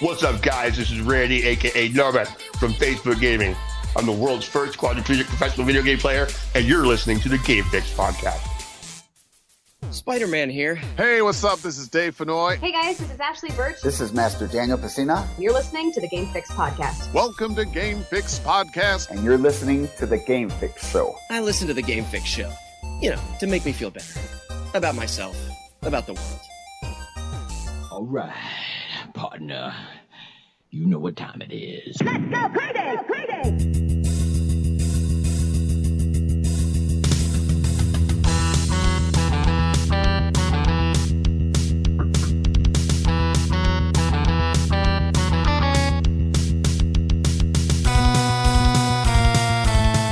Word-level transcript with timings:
What's 0.00 0.22
up, 0.22 0.42
guys? 0.42 0.76
This 0.76 0.90
is 0.90 1.00
Randy, 1.00 1.46
aka 1.46 1.88
Nomad 1.88 2.28
from 2.58 2.72
Facebook 2.74 3.18
Gaming. 3.18 3.56
I'm 3.96 4.04
the 4.04 4.12
world's 4.12 4.44
first 4.44 4.76
quadriplegic 4.76 5.24
professional 5.24 5.64
video 5.64 5.80
game 5.80 5.96
player, 5.96 6.28
and 6.54 6.66
you're 6.66 6.86
listening 6.86 7.18
to 7.20 7.30
the 7.30 7.38
Game 7.38 7.64
Fix 7.64 7.90
podcast. 7.94 8.46
Spider 9.90 10.26
Man 10.26 10.50
here. 10.50 10.74
Hey, 10.74 11.22
what's 11.22 11.42
up? 11.44 11.60
This 11.60 11.78
is 11.78 11.88
Dave 11.88 12.14
Fennoy. 12.14 12.58
Hey 12.58 12.72
guys, 12.72 12.98
this 12.98 13.10
is 13.10 13.18
Ashly 13.18 13.56
Burch. 13.56 13.80
This 13.80 14.02
is 14.02 14.12
Master 14.12 14.46
Daniel 14.46 14.76
Pesina. 14.76 15.26
You're 15.38 15.54
listening 15.54 15.92
to 15.92 16.00
the 16.02 16.08
Game 16.08 16.26
Fix 16.26 16.50
podcast. 16.50 17.10
Welcome 17.14 17.54
to 17.54 17.64
Game 17.64 18.02
Fix 18.02 18.38
Podcast. 18.38 19.08
And 19.08 19.24
you're 19.24 19.38
listening 19.38 19.88
to 19.96 20.04
the 20.04 20.18
Game 20.18 20.50
Fix 20.50 20.90
Show. 20.90 21.16
I 21.30 21.40
listen 21.40 21.68
to 21.68 21.74
the 21.74 21.80
Game 21.80 22.04
Fix 22.04 22.26
Show, 22.26 22.52
you 23.00 23.12
know, 23.12 23.20
to 23.40 23.46
make 23.46 23.64
me 23.64 23.72
feel 23.72 23.90
better 23.90 24.20
about 24.74 24.94
myself, 24.94 25.38
about 25.84 26.06
the 26.06 26.12
world. 26.12 26.40
All 27.90 28.04
right, 28.04 28.30
partner. 29.16 29.74
You 30.70 30.86
know 30.86 30.98
what 30.98 31.16
time 31.16 31.40
it 31.40 31.52
is. 31.52 31.96
Let's 32.02 32.22
go, 32.24 32.48
Payday! 32.50 32.96
Payday! 33.08 33.86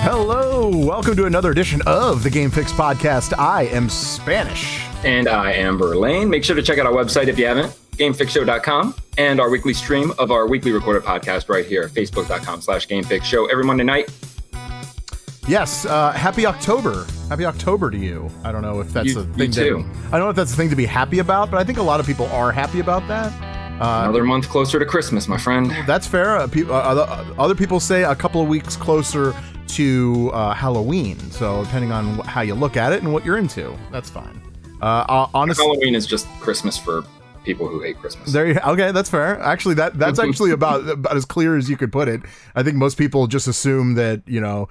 Hello, 0.03 0.71
welcome 0.71 1.15
to 1.17 1.27
another 1.27 1.51
edition 1.51 1.83
of 1.87 2.23
the 2.23 2.31
Game 2.31 2.51
Fix 2.51 2.73
podcast. 2.73 3.39
I 3.39 3.65
am 3.65 3.91
Spanish. 3.91 4.81
And 5.05 5.29
I 5.29 5.53
am 5.53 5.77
Verlaine. 5.77 6.31
Make 6.31 6.45
sure 6.45 6.57
to 6.57 6.63
check 6.63 6.79
out 6.79 6.87
our 6.87 6.93
website 6.93 7.29
if 7.29 7.39
you 7.39 7.45
haven't, 7.45 7.77
gamefixshow.com, 7.97 8.95
and 9.19 9.41
our 9.41 9.51
weekly 9.51 9.75
stream 9.75 10.13
of 10.19 10.31
our 10.31 10.47
weekly 10.49 10.73
recorded 10.73 11.03
podcast 11.03 11.49
right 11.49 11.65
here, 11.67 11.83
at 11.83 11.91
facebook.com 11.91 12.61
slash 12.61 12.87
gamefixshow 12.89 13.49
every 13.51 13.65
Monday 13.65 13.85
night. 13.85 14.11
Yes, 15.47 15.85
uh, 15.85 16.11
happy 16.13 16.47
October. 16.47 17.07
Happy 17.29 17.45
October 17.45 17.91
to 17.91 17.99
you. 17.99 18.31
I 18.45 18.51
don't 18.53 18.63
know 18.63 18.81
if 18.81 18.93
that's 18.95 19.11
You- 19.11 19.21
a 19.21 19.25
thing 19.25 19.51
to. 19.53 19.85
I 20.07 20.11
don't 20.13 20.21
know 20.21 20.31
if 20.31 20.37
that's 20.37 20.53
a 20.55 20.57
thing 20.57 20.71
to 20.71 20.77
be 20.77 20.87
happy 20.87 21.19
about, 21.19 21.51
but 21.51 21.59
I 21.59 21.65
think 21.65 21.77
a 21.79 21.83
lot 21.83 22.01
of 22.01 22.07
people 22.07 22.27
are 22.29 22.51
happy 22.51 22.81
about 22.81 23.07
that. 23.09 23.31
Uh, 23.81 24.03
Another 24.05 24.25
month 24.25 24.49
closer 24.49 24.79
to 24.79 24.87
Christmas, 24.87 25.27
my 25.29 25.37
friend. 25.37 25.71
that's 25.87 26.07
fair. 26.07 26.37
Uh, 26.39 26.47
pe- 26.47 26.63
uh, 26.63 27.25
other, 27.39 27.55
people 27.55 27.79
say 27.81 28.05
a 28.05 28.15
couple 28.15 28.41
of 28.41 28.47
weeks 28.49 28.77
closer 28.77 29.35
to 29.69 30.31
uh, 30.33 30.55
Halloween. 30.55 31.19
So 31.33 31.65
depending 31.65 31.91
on 31.93 32.15
wh- 32.19 32.25
how 32.27 32.41
you 32.43 32.55
look 32.55 32.77
at 32.77 32.93
it 32.93 33.03
and 33.03 33.13
what 33.13 33.25
you're 33.27 33.37
into, 33.37 33.77
that's 33.91 34.09
fine. 34.09 34.41
Uh, 34.81 35.05
uh, 35.09 35.27
honestly, 35.35 35.65
Halloween 35.67 35.95
is 35.97 36.07
just 36.07 36.27
Christmas 36.41 36.79
for 36.79 37.03
people 37.45 37.69
who 37.69 37.83
hate 37.83 37.99
Christmas. 37.99 38.33
There, 38.33 38.47
you, 38.47 38.59
okay, 38.67 38.93
that's 38.93 39.11
fair. 39.11 39.39
Actually, 39.41 39.75
that 39.75 39.99
that's 39.99 40.19
actually 40.19 40.51
about 40.59 40.89
about 40.89 41.17
as 41.17 41.25
clear 41.25 41.57
as 41.57 41.69
you 41.71 41.77
could 41.77 41.93
put 41.93 42.09
it. 42.09 42.21
I 42.55 42.63
think 42.63 42.77
most 42.77 42.97
people 42.99 43.27
just 43.27 43.47
assume 43.47 43.95
that 43.95 44.23
you 44.27 44.41
know, 44.41 44.69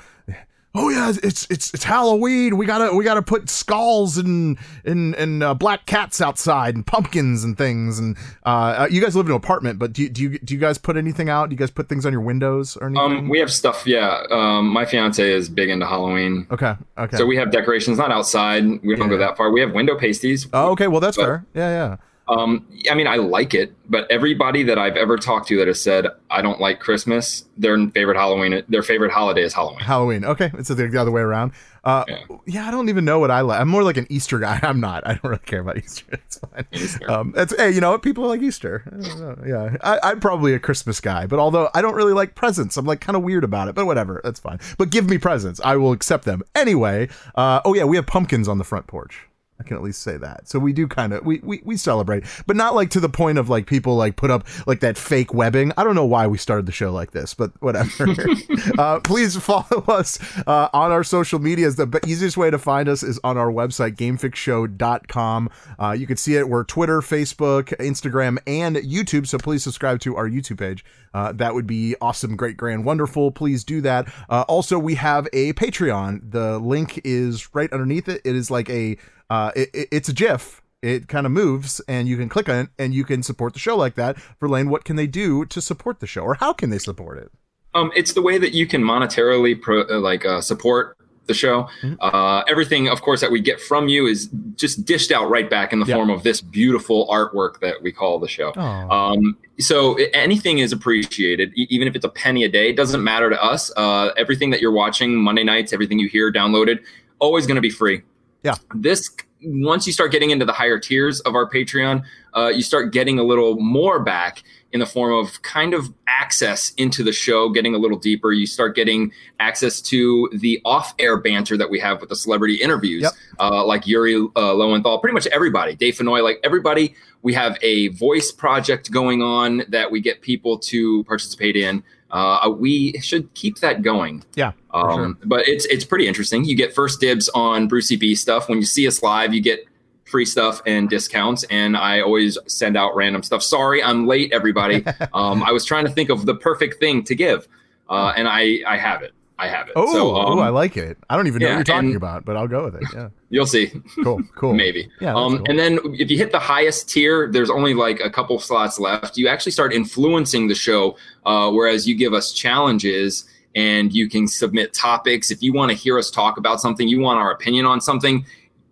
oh 0.76 0.90
yeah, 0.90 1.12
it's 1.22 1.48
it's 1.50 1.74
it's 1.74 1.84
Halloween. 1.84 2.58
We 2.58 2.66
gotta 2.66 2.96
we 2.96 3.04
gotta 3.04 3.22
put 3.22 3.50
skulls 3.50 4.18
and 4.18 4.58
and 4.86 5.16
and 5.16 5.44
uh, 5.44 5.54
black 5.54 5.86
cats 5.86 6.20
outside 6.22 6.76
and 6.76 6.86
pumpkins 6.86 7.44
and 7.44 7.58
things. 7.58 8.00
And 8.00 8.18
uh, 8.46 8.50
uh, 8.50 8.88
you 8.90 9.02
guys 9.02 9.16
live 9.16 9.28
in 9.28 9.32
an 9.32 9.38
apartment, 9.38 9.78
but 9.80 9.94
do 9.94 10.04
you, 10.04 10.10
do 10.10 10.24
you 10.24 10.40
do 10.40 10.54
you 10.54 10.60
guys 10.60 10.78
put 10.78 10.98
anything 10.98 11.30
out? 11.30 11.50
Do 11.50 11.54
you 11.54 11.60
guys 11.60 11.72
put 11.72 11.90
things 11.90 12.06
on 12.06 12.12
your 12.12 12.22
windows 12.22 12.76
or 12.78 12.88
anything? 12.88 13.18
Um, 13.20 13.30
we 13.30 13.40
have 13.40 13.52
stuff, 13.52 13.86
yeah. 13.86 14.24
Um, 14.32 14.68
my 14.68 14.86
fiance 14.86 15.32
is 15.32 15.50
big 15.50 15.70
into 15.70 15.86
Halloween. 15.86 16.48
okay, 16.52 16.76
okay. 16.98 17.18
So 17.18 17.26
we 17.26 17.36
have 17.38 17.52
decorations, 17.52 17.98
not 17.98 18.12
outside. 18.12 18.66
We 18.84 18.96
don't 18.96 19.10
go 19.10 19.18
that 19.18 19.38
far. 19.38 19.52
We 19.52 19.62
have 19.62 19.74
window 19.74 19.98
pasties. 19.98 20.48
oh, 20.54 20.72
okay. 20.72 20.88
Well, 20.88 21.02
that's 21.02 21.18
fair. 21.18 21.46
Yeah, 21.54 21.70
yeah. 21.70 21.98
Um, 22.28 22.66
I 22.90 22.96
mean, 22.96 23.08
I 23.08 23.18
like 23.18 23.54
it, 23.54 23.74
but 23.90 24.10
everybody 24.10 24.64
that 24.64 24.80
I've 24.80 24.96
ever 24.96 25.18
talked 25.18 25.50
to 25.50 25.58
that 25.58 25.68
has 25.68 25.82
said 25.82 26.08
I 26.32 26.42
don't 26.42 26.60
like 26.62 26.80
Christmas, 26.80 27.44
their 27.58 27.78
favorite 27.90 28.16
Halloween, 28.16 28.64
their 28.70 28.82
favorite 28.82 29.12
holiday 29.12 29.42
is 29.44 29.54
Halloween. 29.54 29.80
Halloween. 29.82 30.24
Okay, 30.24 30.50
it's 30.54 30.70
the, 30.70 30.76
the 30.76 31.02
other 31.02 31.12
way 31.12 31.22
around. 31.22 31.52
Uh, 31.84 32.06
Yeah. 32.08 32.38
yeah. 32.46 32.68
I 32.68 32.72
don't 32.72 32.88
even 32.88 33.04
know 33.04 33.20
what 33.20 33.30
I 33.30 33.42
like. 33.42 33.60
I'm 33.60 33.68
more 33.68 33.84
like 33.84 33.98
an 33.98 34.08
Easter 34.10 34.40
guy. 34.40 34.58
I'm 34.64 34.80
not. 34.80 35.06
I 35.06 35.16
don't 35.16 35.24
really 35.26 35.42
care 35.46 35.60
about 35.60 35.78
Easter. 35.78 36.06
It's 36.26 36.38
fine. 36.38 36.66
Easter. 36.72 37.12
Um, 37.12 37.34
it's 37.36 37.54
hey, 37.58 37.72
you 37.72 37.82
know 37.82 37.92
what? 37.92 38.02
People 38.02 38.26
like 38.26 38.42
Easter. 38.42 38.84
I 38.88 39.08
don't 39.08 39.20
know. 39.20 39.38
Yeah, 39.46 39.78
I, 39.84 40.00
I'm 40.12 40.22
probably 40.22 40.54
a 40.54 40.60
Christmas 40.60 41.02
guy, 41.02 41.28
but 41.28 41.40
although 41.40 41.70
I 41.76 41.82
don't 41.82 41.94
really 41.96 42.14
like 42.14 42.36
presents, 42.36 42.78
I'm 42.78 42.86
like 42.86 43.02
kind 43.02 43.18
of 43.18 43.24
weird 43.24 43.44
about 43.44 43.68
it. 43.68 43.76
But 43.76 43.86
whatever, 43.86 44.22
that's 44.24 44.40
fine. 44.40 44.60
But 44.78 44.92
give 44.92 45.10
me 45.10 45.18
presents, 45.18 45.60
I 45.64 45.76
will 45.76 45.92
accept 45.92 46.24
them 46.24 46.42
anyway. 46.56 47.10
Uh, 47.36 47.60
oh 47.66 47.74
yeah, 47.76 47.84
we 47.84 47.98
have 47.98 48.08
pumpkins 48.08 48.48
on 48.48 48.58
the 48.60 48.64
front 48.64 48.88
porch. 48.88 49.28
I 49.64 49.68
can 49.68 49.78
at 49.78 49.84
least 49.84 50.02
say 50.02 50.18
that. 50.18 50.50
So 50.50 50.60
we 50.60 50.74
do 50.74 50.88
kind 50.88 51.14
of 51.14 51.26
we, 51.26 51.40
we 51.40 51.62
we 51.64 51.78
celebrate, 51.78 52.26
but 52.46 52.58
not 52.58 52.76
like 52.76 52.90
to 52.92 53.00
the 53.00 53.08
point 53.08 53.38
of 53.38 53.50
like 53.50 53.66
people 53.66 53.96
like 53.96 54.18
put 54.18 54.30
up 54.30 54.46
like 54.68 54.82
that 54.82 54.98
fake 54.98 55.34
webbing. 55.34 55.72
I 55.78 55.86
don't 55.86 55.96
know 55.96 56.06
why 56.06 56.28
we 56.28 56.38
started 56.38 56.66
the 56.66 56.74
show 56.74 56.92
like 56.92 57.12
this, 57.12 57.34
but 57.34 57.52
whatever. 57.62 58.08
uh, 58.78 59.00
please 59.00 59.38
follow 59.38 59.84
us 59.88 60.20
uh, 60.46 60.68
on 60.74 60.92
our 60.92 61.04
social 61.04 61.40
medias. 61.40 61.78
The 61.78 62.00
easiest 62.06 62.36
way 62.36 62.52
to 62.52 62.60
find 62.60 62.90
us 62.90 63.04
is 63.04 63.20
on 63.24 63.38
our 63.38 63.52
website 63.52 63.96
gamefixshow.com. 63.96 65.50
Uh, 65.80 65.92
you 65.92 66.08
can 66.08 66.18
see 66.18 66.36
it. 66.36 66.50
We're 66.50 66.66
Twitter, 66.66 67.00
Facebook, 67.00 67.76
Instagram, 67.78 68.38
and 68.46 68.76
YouTube. 68.76 69.28
So 69.28 69.38
please 69.38 69.64
subscribe 69.64 70.02
to 70.02 70.18
our 70.18 70.28
YouTube 70.28 70.60
page. 70.60 70.84
Uh, 71.14 71.32
that 71.34 71.54
would 71.54 71.68
be 71.68 71.96
awesome, 72.02 72.36
great, 72.36 72.58
grand, 72.58 72.86
wonderful. 72.86 73.32
Please 73.32 73.64
do 73.64 73.82
that. 73.82 74.12
Uh, 74.30 74.44
also, 74.48 74.80
we 74.80 74.96
have 74.96 75.28
a 75.32 75.54
Patreon. 75.54 76.32
The 76.32 76.58
link 76.58 77.00
is 77.04 77.54
right 77.54 77.72
underneath 77.72 78.10
it. 78.10 78.22
It 78.26 78.36
is 78.36 78.50
like 78.50 78.70
a 78.70 78.98
uh, 79.34 79.52
it, 79.56 79.70
it- 79.74 79.88
it's 79.92 80.10
a 80.10 80.14
GIF. 80.14 80.62
It 80.82 81.08
kind 81.08 81.26
of 81.26 81.32
moves, 81.32 81.80
and 81.88 82.10
you 82.10 82.18
can 82.18 82.28
click 82.28 82.50
on 82.50 82.56
it, 82.66 82.70
and 82.78 82.94
you 82.94 83.06
can 83.06 83.24
support 83.24 83.54
the 83.54 83.60
show 83.60 83.78
like 83.78 83.96
that. 83.96 84.18
Verlaine, 84.42 84.70
what 84.70 84.84
can 84.84 84.98
they 84.98 85.08
do 85.08 85.46
to 85.46 85.62
support 85.62 86.02
the 86.02 86.08
show, 86.08 86.22
or 86.24 86.34
how 86.36 86.52
can 86.52 86.70
they 86.72 86.78
support 86.78 87.18
it? 87.20 87.32
Um, 87.74 87.90
it's 87.96 88.12
the 88.14 88.22
way 88.22 88.38
that 88.38 88.54
you 88.54 88.68
can 88.68 88.84
monetarily 88.84 89.60
pro, 89.60 89.84
uh, 89.90 90.00
like 90.00 90.26
uh, 90.26 90.42
support 90.42 90.98
the 91.28 91.34
show. 91.34 91.70
Mm-hmm. 91.82 91.94
Uh, 92.02 92.42
everything, 92.50 92.90
of 92.90 93.02
course, 93.02 93.22
that 93.22 93.32
we 93.32 93.40
get 93.40 93.62
from 93.62 93.88
you 93.88 94.08
is 94.08 94.28
just 94.58 94.84
dished 94.84 95.10
out 95.14 95.30
right 95.30 95.50
back 95.50 95.72
in 95.72 95.80
the 95.80 95.86
form 95.86 96.10
of 96.10 96.24
this 96.24 96.42
beautiful 96.42 97.08
artwork 97.08 97.62
that 97.62 97.82
we 97.82 97.94
call 97.94 98.20
the 98.20 98.28
show. 98.28 98.52
Um, 98.92 99.38
so 99.60 99.96
anything 100.14 100.60
is 100.60 100.74
appreciated, 100.74 101.54
e- 101.56 101.68
even 101.70 101.88
if 101.88 101.96
it's 101.96 102.04
a 102.04 102.10
penny 102.10 102.44
a 102.44 102.50
day. 102.50 102.70
It 102.72 102.76
doesn't 102.76 103.02
matter 103.02 103.30
to 103.30 103.42
us. 103.42 103.72
Uh, 103.78 104.10
everything 104.18 104.50
that 104.50 104.60
you're 104.60 104.74
watching 104.74 105.16
Monday 105.16 105.46
nights, 105.46 105.72
everything 105.72 105.98
you 105.98 106.10
hear 106.10 106.30
downloaded, 106.30 106.80
always 107.20 107.48
going 107.48 107.56
to 107.56 107.62
be 107.62 107.70
free. 107.70 108.02
Yeah. 108.44 108.56
This 108.76 109.10
once 109.46 109.86
you 109.86 109.94
start 109.94 110.12
getting 110.12 110.30
into 110.30 110.46
the 110.46 110.54
higher 110.54 110.80
tiers 110.80 111.20
of 111.22 111.36
our 111.36 111.50
Patreon, 111.50 112.04
uh, 112.36 112.48
you 112.48 112.62
start 112.62 112.94
getting 112.94 113.20
a 113.20 113.24
little 113.24 113.60
more 113.60 114.00
back 114.00 114.44
in 114.72 114.80
the 114.80 114.86
form 114.86 115.14
of 115.14 115.42
kind 115.42 115.74
of 115.74 115.94
access 116.08 116.72
into 116.78 117.04
the 117.04 117.12
show, 117.12 117.50
getting 117.50 117.76
a 117.76 117.78
little 117.78 117.98
deeper. 117.98 118.32
You 118.32 118.48
start 118.48 118.76
getting 118.76 119.12
access 119.40 119.82
to 119.82 120.30
the 120.34 120.62
off-air 120.66 121.18
banter 121.18 121.58
that 121.58 121.70
we 121.70 121.80
have 121.80 122.00
with 122.00 122.10
the 122.10 122.16
celebrity 122.16 122.56
interviews, 122.56 123.04
Yep. 123.04 123.12
uh, 123.40 123.66
like 123.66 123.86
Yuri 123.86 124.16
uh, 124.36 124.54
Lowenthal, 124.54 124.98
pretty 125.00 125.14
much 125.14 125.28
everybody, 125.28 125.76
Dave 125.76 125.96
Fennoy, 125.96 126.24
like 126.24 126.40
everybody. 126.44 126.96
We 127.22 127.34
have 127.34 127.58
a 127.62 127.90
voice 127.90 128.32
project 128.32 128.92
going 128.92 129.22
on 129.22 129.64
that 129.70 129.92
we 129.92 130.02
get 130.02 130.22
people 130.22 130.58
to 130.60 131.04
participate 131.04 131.56
in. 131.56 131.84
Uh, 132.14 132.48
we 132.48 132.98
should 133.00 133.34
keep 133.34 133.58
that 133.58 133.82
going. 133.82 134.24
Yeah, 134.36 134.52
Um, 134.72 134.94
sure. 134.96 135.18
But 135.26 135.48
it's 135.48 135.66
it's 135.66 135.84
pretty 135.84 136.08
interesting. 136.08 136.46
You 136.46 136.56
get 136.56 136.74
first 136.74 137.00
dibs 137.02 137.28
on 137.30 137.68
Brucey 137.68 137.96
B 137.96 138.14
stuff. 138.14 138.48
When 138.48 138.60
you 138.60 138.66
see 138.66 138.88
us 138.88 139.02
live, 139.02 139.34
you 139.34 139.42
get 139.42 139.66
free 140.06 140.26
stuff 140.26 140.62
and 140.68 140.88
discounts. 140.90 141.44
And 141.46 141.76
I 141.76 142.02
always 142.02 142.38
send 142.46 142.78
out 142.78 142.96
random 142.96 143.24
stuff. 143.24 143.42
Sorry, 143.42 143.82
I'm 143.82 144.06
late, 144.06 144.32
everybody. 144.32 144.86
um, 145.14 145.42
I 145.42 145.52
was 145.52 145.66
trying 145.66 145.86
to 145.86 145.92
think 145.92 146.12
of 146.12 146.28
the 146.28 146.36
perfect 146.36 146.80
thing 146.80 147.04
to 147.06 147.16
give, 147.16 147.48
uh, 147.90 148.14
and 148.16 148.28
I 148.28 148.60
I 148.68 148.78
have 148.78 149.02
it. 149.02 149.14
I 149.44 149.48
have 149.48 149.68
it. 149.68 149.74
Oh, 149.76 149.92
so, 149.94 150.16
um, 150.16 150.40
oh, 150.40 150.42
I 150.42 150.50
like 150.50 150.78
it. 150.78 150.98
I 151.10 151.16
don't 151.18 151.28
even 151.28 151.40
know 151.42 151.48
yeah, 151.48 151.58
what 151.58 151.68
you're 151.68 151.76
talking 151.76 151.96
about, 151.96 152.24
but 152.26 152.38
I'll 152.38 152.48
go 152.48 152.66
with 152.66 152.76
it. 152.76 152.84
Yeah, 152.94 153.10
You'll 153.30 153.46
see. 153.46 153.72
cool, 154.04 154.22
cool. 154.36 154.54
Maybe. 154.54 154.90
Yeah, 155.02 155.14
Um, 155.16 155.38
cool. 155.40 155.46
And 155.50 155.60
then 155.60 155.80
if 155.94 156.10
you 156.10 156.18
hit 156.18 156.32
the 156.32 156.40
highest 156.40 156.90
tier, 156.90 157.30
there's 157.32 157.50
only 157.50 157.74
like 157.74 158.00
a 158.00 158.10
couple 158.10 158.40
slots 158.40 158.80
left. 158.80 159.18
You 159.18 159.28
actually 159.28 159.52
start 159.52 159.74
influencing 159.74 160.48
the 160.48 160.56
show, 160.56 160.98
uh, 161.26 161.52
whereas 161.52 161.88
you 161.88 161.96
give 161.96 162.14
us 162.14 162.32
challenges 162.34 163.26
and 163.56 163.94
you 163.94 164.10
can 164.10 164.28
submit 164.28 164.74
topics. 164.74 165.30
If 165.30 165.44
you 165.44 165.54
want 165.54 165.70
to 165.72 165.78
hear 165.78 165.98
us 166.00 166.10
talk 166.10 166.38
about 166.38 166.60
something, 166.62 166.88
you 166.88 167.00
want 167.00 167.20
our 167.20 167.32
opinion 167.32 167.66
on 167.66 167.82
something, 167.82 168.26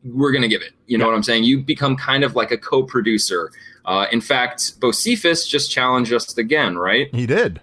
we're 0.04 0.32
going 0.32 0.42
to 0.42 0.48
give 0.48 0.62
it. 0.62 0.72
You 0.88 0.98
know 0.98 1.06
Yeah. 1.06 1.12
what 1.12 1.18
I'm 1.18 1.24
saying? 1.24 1.44
You 1.44 1.62
become 1.62 1.96
kind 1.96 2.24
of 2.24 2.36
like 2.36 2.52
a 2.52 2.58
co 2.58 2.82
producer. 2.84 3.52
Uh, 3.86 4.06
in 4.12 4.22
fact, 4.22 4.80
Bocephus 4.80 5.48
just 5.48 5.70
challenged 5.72 6.14
us 6.14 6.38
again, 6.38 6.78
right? 6.78 7.14
He 7.14 7.26
did. 7.26 7.62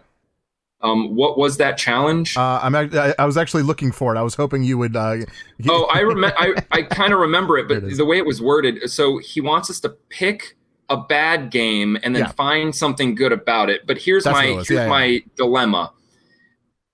Um, 0.80 1.16
what 1.16 1.36
was 1.36 1.56
that 1.56 1.76
challenge? 1.76 2.36
Uh, 2.36 2.60
I'm. 2.62 2.74
I, 2.76 3.14
I 3.18 3.24
was 3.24 3.36
actually 3.36 3.64
looking 3.64 3.90
for 3.90 4.14
it. 4.14 4.18
I 4.18 4.22
was 4.22 4.34
hoping 4.36 4.62
you 4.62 4.78
would. 4.78 4.94
Uh, 4.94 5.16
oh, 5.68 5.84
I 5.92 6.00
remember. 6.00 6.36
I, 6.38 6.54
I 6.70 6.82
kind 6.82 7.12
of 7.12 7.18
remember 7.18 7.58
it, 7.58 7.66
but 7.68 7.78
it 7.78 7.96
the 7.96 8.04
way 8.04 8.16
it 8.18 8.26
was 8.26 8.40
worded. 8.40 8.88
So 8.90 9.18
he 9.18 9.40
wants 9.40 9.70
us 9.70 9.80
to 9.80 9.88
pick 10.08 10.56
a 10.88 10.96
bad 10.96 11.50
game 11.50 11.98
and 12.02 12.14
then 12.14 12.22
Yeah. 12.24 12.32
find 12.32 12.74
something 12.74 13.14
good 13.14 13.32
about 13.32 13.68
it. 13.70 13.86
But 13.86 13.98
here's 13.98 14.24
That's 14.24 14.34
my 14.34 14.46
here's 14.46 14.70
Yeah, 14.70 14.82
yeah. 14.84 14.88
my 14.88 15.22
dilemma. 15.36 15.92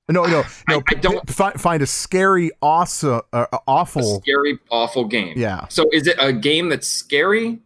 no, 0.09 0.25
no, 0.25 0.43
no. 0.69 0.79
I- 0.79 0.83
I 0.89 0.95
don't- 0.95 1.31
fi- 1.31 1.53
find 1.53 1.83
a 1.83 1.87
scary, 1.87 2.51
awesome, 2.61 3.21
uh, 3.33 3.47
A 3.53 3.59
awful. 3.69 4.21
scary, 4.21 4.59
awful 4.71 5.05
game. 5.05 5.35
Yeah. 5.37 5.69
So 5.69 5.89
is 5.93 6.07
it 6.07 6.17
a 6.19 6.33
game 6.33 6.71
that's 6.71 6.89
scary? 6.89 7.61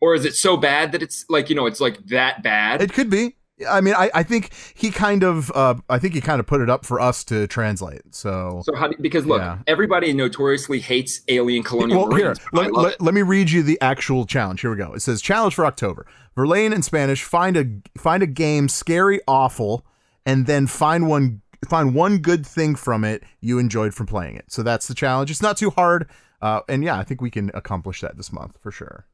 or 0.00 0.14
is 0.14 0.24
it 0.24 0.32
so 0.36 0.56
bad 0.56 0.92
that 0.92 1.02
it's 1.02 1.24
like 1.28 1.50
you 1.50 1.56
know 1.56 1.66
it's 1.66 1.80
like 1.80 1.98
that 2.06 2.40
bad? 2.42 2.80
It 2.82 2.92
could 2.92 3.10
be. 3.10 3.34
I 3.68 3.80
mean, 3.80 3.94
I, 3.94 4.10
I 4.14 4.22
think 4.22 4.50
he 4.74 4.90
kind 4.90 5.24
of, 5.24 5.50
uh, 5.52 5.74
I 5.88 5.98
think 5.98 6.14
he 6.14 6.20
kind 6.20 6.38
of 6.38 6.46
put 6.46 6.60
it 6.60 6.68
up 6.70 6.84
for 6.86 7.00
us 7.00 7.24
to 7.24 7.46
translate. 7.48 8.02
So, 8.14 8.62
so 8.64 8.74
how? 8.74 8.88
Do, 8.88 8.96
because 9.00 9.26
look, 9.26 9.40
Yeah. 9.40 9.58
everybody 9.66 10.12
notoriously 10.12 10.78
hates 10.80 11.22
Alien 11.28 11.62
Colonial 11.64 12.06
well, 12.06 12.16
here, 12.16 12.26
Marines. 12.26 12.40
I 12.54 12.56
let, 12.56 12.72
let, 12.72 13.00
let 13.00 13.14
me 13.14 13.22
read 13.22 13.50
you 13.50 13.62
the 13.62 13.80
actual 13.80 14.26
challenge. 14.26 14.60
Here 14.60 14.70
we 14.70 14.76
go. 14.76 14.92
It 14.92 15.00
says 15.00 15.20
challenge 15.20 15.54
for 15.54 15.66
October. 15.66 16.06
Verlaine 16.36 16.72
in 16.72 16.82
Spanish. 16.82 17.24
Find 17.24 17.56
a 17.56 17.66
find 18.00 18.22
a 18.22 18.26
game 18.28 18.68
scary, 18.68 19.20
awful, 19.26 19.84
and 20.24 20.46
then 20.46 20.66
find 20.68 21.08
one 21.08 21.42
find 21.68 21.94
one 21.94 22.18
good 22.18 22.46
thing 22.46 22.76
from 22.76 23.02
it 23.04 23.24
you 23.40 23.58
enjoyed 23.58 23.92
from 23.92 24.06
playing 24.06 24.36
it. 24.36 24.44
So 24.48 24.62
that's 24.62 24.86
the 24.86 24.94
challenge. 24.94 25.32
It's 25.32 25.42
not 25.42 25.56
too 25.56 25.70
hard, 25.70 26.08
uh, 26.40 26.60
and 26.68 26.84
yeah, 26.84 26.96
I 26.96 27.02
think 27.02 27.20
we 27.20 27.30
can 27.30 27.50
accomplish 27.54 28.02
that 28.02 28.16
this 28.16 28.32
month 28.32 28.56
for 28.62 28.70
sure. 28.70 29.06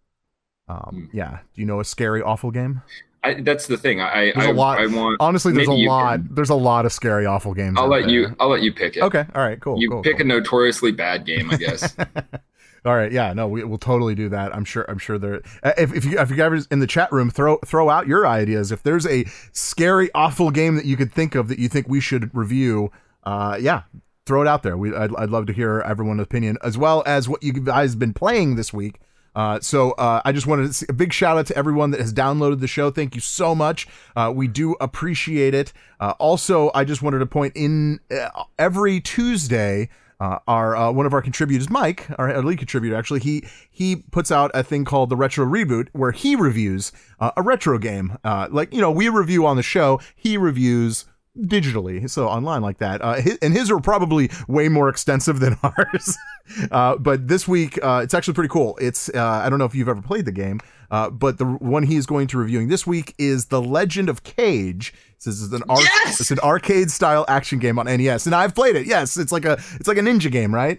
Um, 0.68 1.08
Hmm. 1.10 1.16
yeah. 1.16 1.38
Do 1.54 1.60
you 1.62 1.66
know 1.66 1.80
a 1.80 1.84
scary, 1.84 2.20
awful 2.20 2.50
game? 2.50 2.82
I, 3.24 3.40
that's 3.40 3.66
the 3.66 3.76
thing. 3.78 4.00
I 4.00 4.32
There's 4.34 4.36
I, 4.36 4.50
a 4.50 4.52
lot. 4.52 4.78
I 4.78 4.86
want. 4.86 5.16
Honestly, 5.20 5.52
there's 5.52 5.66
a 5.68 5.72
lot. 5.72 6.18
can- 6.20 6.28
There's 6.32 6.50
a 6.50 6.54
lot 6.54 6.84
of 6.86 6.92
scary, 6.92 7.26
awful 7.26 7.54
games. 7.54 7.76
I'll 7.78 7.88
let 7.88 8.08
you. 8.08 8.36
I'll 8.38 8.50
let 8.50 8.62
you 8.62 8.72
pick 8.72 8.96
it. 8.96 9.02
Okay. 9.02 9.24
All 9.34 9.42
right. 9.42 9.58
Cool. 9.60 9.80
You 9.80 9.90
cool, 9.90 10.02
pick 10.02 10.18
cool. 10.18 10.22
a 10.26 10.28
notoriously 10.28 10.92
bad 10.92 11.24
game, 11.24 11.50
I 11.50 11.56
guess. 11.56 11.96
All 12.86 12.94
right, 12.94 13.10
yeah, 13.10 13.32
no, 13.32 13.48
we, 13.48 13.64
we'll 13.64 13.78
totally 13.78 14.14
do 14.14 14.28
that. 14.28 14.54
I'm 14.54 14.66
sure. 14.66 14.84
I'm 14.90 14.98
sure 14.98 15.16
there. 15.18 15.40
uh, 15.62 15.72
If 15.78 15.94
if 15.94 16.04
you 16.04 16.18
if 16.18 16.28
you 16.28 16.36
guys 16.36 16.66
in 16.70 16.80
the 16.80 16.86
chat 16.86 17.10
room 17.12 17.30
throw 17.30 17.56
throw 17.64 17.88
out 17.88 18.06
your 18.06 18.26
ideas. 18.26 18.70
If 18.70 18.82
there's 18.82 19.06
a 19.06 19.24
scary, 19.52 20.10
awful 20.14 20.50
game 20.50 20.76
that 20.76 20.84
you 20.84 20.94
could 20.98 21.10
think 21.10 21.34
of 21.34 21.48
that 21.48 21.58
you 21.58 21.70
think 21.70 21.88
we 21.88 21.98
should 22.00 22.28
review, 22.34 22.92
uh, 23.22 23.56
yeah, 23.58 23.84
throw 24.26 24.42
it 24.42 24.48
out 24.48 24.62
there. 24.62 24.76
We 24.76 24.94
I'd, 24.94 25.16
I'd 25.16 25.30
love 25.30 25.46
to 25.46 25.54
hear 25.54 25.80
everyone's 25.80 26.20
opinion 26.20 26.58
as 26.62 26.76
well 26.76 27.02
as 27.06 27.26
what 27.26 27.42
you 27.42 27.54
guys 27.54 27.92
have 27.92 27.98
been 27.98 28.12
playing 28.12 28.56
this 28.56 28.70
week. 28.70 29.00
Uh, 29.34 29.60
so 29.60 29.92
uh, 29.92 30.22
I 30.24 30.32
just 30.32 30.46
wanted 30.46 30.68
to 30.68 30.72
say 30.72 30.86
a 30.88 30.92
big 30.92 31.12
shout 31.12 31.36
out 31.36 31.46
to 31.46 31.56
everyone 31.56 31.90
that 31.90 32.00
has 32.00 32.12
downloaded 32.12 32.60
the 32.60 32.68
show. 32.68 32.90
Thank 32.90 33.14
you 33.14 33.20
so 33.20 33.54
much. 33.54 33.86
Uh, 34.14 34.32
we 34.34 34.46
do 34.46 34.76
appreciate 34.80 35.54
it. 35.54 35.72
Uh, 36.00 36.14
also, 36.18 36.70
I 36.74 36.84
just 36.84 37.02
wanted 37.02 37.18
to 37.18 37.26
point 37.26 37.52
in 37.56 38.00
uh, 38.10 38.44
every 38.58 39.00
Tuesday. 39.00 39.88
Uh, 40.20 40.38
our 40.46 40.92
one 40.92 41.06
of 41.06 41.12
our 41.12 41.20
contributors, 41.20 41.68
Mike, 41.68 42.06
our, 42.18 42.32
our 42.32 42.42
lead 42.42 42.56
contributor, 42.56 42.94
actually, 42.94 43.18
he 43.18 43.44
he 43.68 43.96
puts 43.96 44.30
out 44.30 44.48
a 44.54 44.62
thing 44.62 44.84
called 44.84 45.10
the 45.10 45.16
Retro 45.16 45.44
Reboot, 45.44 45.88
where 45.92 46.12
he 46.12 46.36
reviews 46.36 46.92
a 47.18 47.42
retro 47.42 47.78
game. 47.78 48.16
Like 48.22 48.72
you 48.72 48.80
know, 48.80 48.92
we 48.92 49.08
review 49.08 49.44
on 49.44 49.56
the 49.56 49.62
show, 49.62 50.00
he 50.14 50.38
reviews 50.38 51.04
digitally, 51.38 52.08
so 52.08 52.28
online 52.28 52.62
like 52.62 52.78
that. 52.78 53.02
Uh, 53.02 53.14
his, 53.14 53.38
and 53.42 53.52
his 53.54 53.70
are 53.70 53.80
probably 53.80 54.30
way 54.48 54.68
more 54.68 54.88
extensive 54.88 55.40
than 55.40 55.56
ours. 55.62 56.16
uh, 56.70 56.96
but 56.96 57.28
this 57.28 57.48
week, 57.48 57.78
uh, 57.82 58.00
it's 58.04 58.14
actually 58.14 58.34
pretty 58.34 58.48
cool. 58.50 58.76
It's 58.80 59.08
uh, 59.10 59.22
I 59.44 59.48
don't 59.48 59.58
know 59.58 59.64
if 59.64 59.74
you've 59.74 59.88
ever 59.88 60.02
played 60.02 60.24
the 60.26 60.32
game, 60.32 60.60
uh, 60.90 61.10
but 61.10 61.38
the 61.38 61.44
one 61.46 61.82
he's 61.84 62.06
going 62.06 62.26
to 62.28 62.38
reviewing 62.38 62.68
this 62.68 62.86
week 62.86 63.14
is 63.18 63.46
The 63.46 63.60
Legend 63.62 64.08
of 64.08 64.22
Kage. 64.22 64.92
This 65.24 65.40
is 65.40 65.52
an 65.52 65.62
ar- 65.68 65.80
Yes! 65.80 66.20
it's 66.20 66.30
an 66.30 66.38
arcade 66.40 66.90
style 66.90 67.24
action 67.28 67.58
game 67.58 67.78
on 67.78 67.86
NES, 67.86 68.26
and 68.26 68.34
I've 68.34 68.54
played 68.54 68.76
it. 68.76 68.86
Yes, 68.86 69.16
it's 69.16 69.32
like 69.32 69.44
a 69.46 69.52
it's 69.76 69.88
like 69.88 69.96
a 69.96 70.02
ninja 70.02 70.30
game, 70.30 70.54
right? 70.54 70.78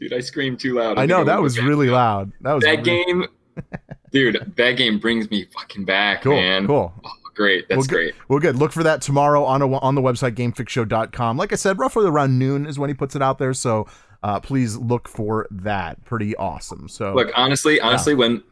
Dude, 0.00 0.12
I 0.14 0.20
screamed 0.20 0.58
too 0.60 0.74
loud. 0.78 0.98
I 0.98 1.06
know 1.06 1.22
that 1.24 1.40
was 1.42 1.60
really 1.60 1.90
loud. 1.90 2.32
That 2.40 2.54
was 2.54 2.64
That 2.64 2.84
really- 2.86 3.04
game, 3.04 3.26
dude. 4.12 4.52
That 4.56 4.72
game 4.72 4.98
brings 4.98 5.30
me 5.30 5.44
fucking 5.54 5.84
back, 5.84 6.22
cool. 6.22 6.32
man. 6.32 6.66
Cool. 6.66 6.92
Great. 7.34 7.68
That's 7.68 7.78
well, 7.78 7.86
great. 7.86 8.14
Well, 8.28 8.38
good. 8.38 8.56
Look 8.56 8.72
for 8.72 8.82
that 8.82 9.00
tomorrow 9.00 9.44
on 9.44 9.62
a, 9.62 9.78
on 9.78 9.94
the 9.94 10.02
website 10.02 10.32
gamefixshow.com. 10.32 11.36
Like 11.36 11.52
I 11.52 11.56
said, 11.56 11.78
roughly 11.78 12.06
around 12.06 12.38
noon 12.38 12.66
is 12.66 12.78
when 12.78 12.90
he 12.90 12.94
puts 12.94 13.16
it 13.16 13.22
out 13.22 13.38
there. 13.38 13.54
So 13.54 13.86
uh, 14.22 14.40
please 14.40 14.76
look 14.76 15.08
for 15.08 15.46
that. 15.50 16.04
Pretty 16.04 16.36
awesome. 16.36 16.88
So 16.88 17.14
Look, 17.14 17.30
honestly, 17.34 17.80
honestly, 17.80 18.14
when 18.14 18.42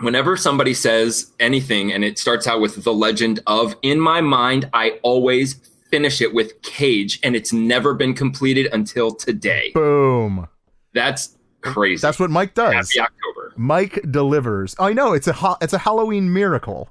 whenever 0.00 0.36
somebody 0.36 0.74
says 0.74 1.32
anything 1.38 1.92
and 1.92 2.04
it 2.04 2.18
starts 2.18 2.46
out 2.46 2.60
with 2.60 2.82
the 2.84 2.92
legend 2.92 3.40
of, 3.46 3.76
in 3.82 4.00
my 4.00 4.20
mind, 4.20 4.68
I 4.72 4.98
always 5.02 5.60
finish 5.90 6.20
it 6.20 6.32
with 6.32 6.62
Kage, 6.62 7.18
and 7.22 7.34
it's 7.34 7.52
never 7.52 7.94
been 7.94 8.14
completed 8.14 8.68
until 8.72 9.14
today. 9.14 9.70
boom. 9.74 10.48
That's 10.94 11.36
crazy. 11.60 12.00
That's 12.00 12.18
what 12.18 12.30
Mike 12.30 12.54
does. 12.54 12.74
Happy 12.74 13.00
October. 13.00 13.52
Mike 13.56 14.00
delivers. 14.10 14.74
I 14.78 14.92
know 14.92 15.12
it's 15.12 15.28
a 15.28 15.32
ha- 15.32 15.58
it's 15.60 15.72
a 15.72 15.78
Halloween 15.78 16.32
miracle. 16.32 16.88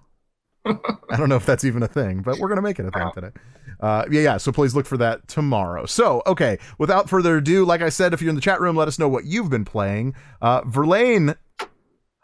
I 0.65 1.17
don't 1.17 1.29
know 1.29 1.35
if 1.35 1.45
that's 1.45 1.63
even 1.63 1.83
a 1.83 1.87
thing, 1.87 2.21
but 2.21 2.37
we're 2.39 2.49
gonna 2.49 2.61
make 2.61 2.79
it 2.79 2.85
a 2.85 2.91
thing 2.91 3.09
today. 3.13 3.29
Uh, 3.79 4.03
yeah, 4.11 4.21
yeah. 4.21 4.37
So 4.37 4.51
please 4.51 4.75
look 4.75 4.85
for 4.85 4.97
that 4.97 5.27
tomorrow. 5.29 5.85
So, 5.85 6.21
okay. 6.27 6.57
Without 6.79 7.09
further 7.09 7.37
ado, 7.37 7.63
like 7.63 7.81
I 7.81 7.87
said, 7.89 8.13
if 8.13 8.21
you're 8.21 8.29
in 8.29 8.35
the 8.35 8.41
chat 8.41 8.59
room, 8.59 8.75
let 8.75 8.89
us 8.89 8.99
know 8.99 9.07
what 9.07 9.23
you've 9.25 9.49
been 9.49 9.63
playing. 9.63 10.15
Uh, 10.41 10.61
Verlaine, 10.65 11.33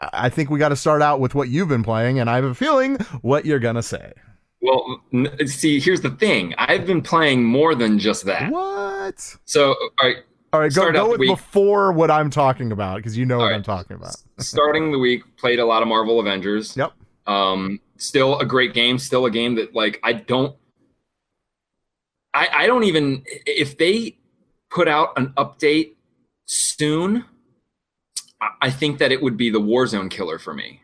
I 0.00 0.28
think 0.28 0.50
we 0.50 0.58
got 0.58 0.68
to 0.68 0.76
start 0.76 1.00
out 1.00 1.18
with 1.18 1.34
what 1.34 1.48
you've 1.48 1.68
been 1.68 1.82
playing, 1.82 2.18
and 2.18 2.28
I 2.28 2.36
have 2.36 2.44
a 2.44 2.54
feeling 2.54 2.96
what 3.22 3.46
you're 3.46 3.58
gonna 3.58 3.82
say. 3.82 4.12
Well, 4.60 5.00
n- 5.12 5.46
see, 5.46 5.80
here's 5.80 6.00
the 6.02 6.10
thing. 6.10 6.54
I've 6.58 6.86
been 6.86 7.00
playing 7.02 7.44
more 7.44 7.74
than 7.74 7.98
just 7.98 8.24
that. 8.26 8.50
What? 8.50 9.36
So, 9.44 9.68
all 9.70 9.88
right, 10.02 10.16
All 10.52 10.60
right, 10.60 10.74
go, 10.74 10.92
go 10.92 11.10
with 11.10 11.20
before 11.20 11.92
what 11.92 12.10
I'm 12.10 12.30
talking 12.30 12.72
about 12.72 12.96
because 12.96 13.16
you 13.16 13.24
know 13.24 13.38
what 13.38 13.44
All 13.44 13.50
right. 13.50 13.56
I'm 13.56 13.62
talking 13.62 13.96
about. 13.96 14.16
starting 14.38 14.92
the 14.92 14.98
week, 14.98 15.22
played 15.36 15.58
a 15.58 15.64
lot 15.64 15.82
of 15.82 15.88
Marvel 15.88 16.20
Avengers. 16.20 16.76
Yep. 16.76 16.92
Um, 17.26 17.80
still 17.98 18.38
a 18.38 18.44
great 18.44 18.74
game. 18.74 18.98
Still 18.98 19.26
a 19.26 19.30
game 19.30 19.54
that 19.56 19.74
like 19.74 20.00
I 20.02 20.12
don't. 20.12 20.56
I 22.34 22.48
I 22.52 22.66
don't 22.66 22.84
even 22.84 23.22
if 23.46 23.78
they 23.78 24.16
put 24.70 24.88
out 24.88 25.12
an 25.16 25.32
update 25.36 25.94
soon. 26.46 27.24
I- 28.62 28.70
think 28.70 28.98
that 28.98 29.12
it 29.12 29.22
would 29.22 29.36
be 29.38 29.48
the 29.48 29.60
Warzone 29.60 30.10
killer 30.10 30.38
for 30.38 30.52
me, 30.52 30.82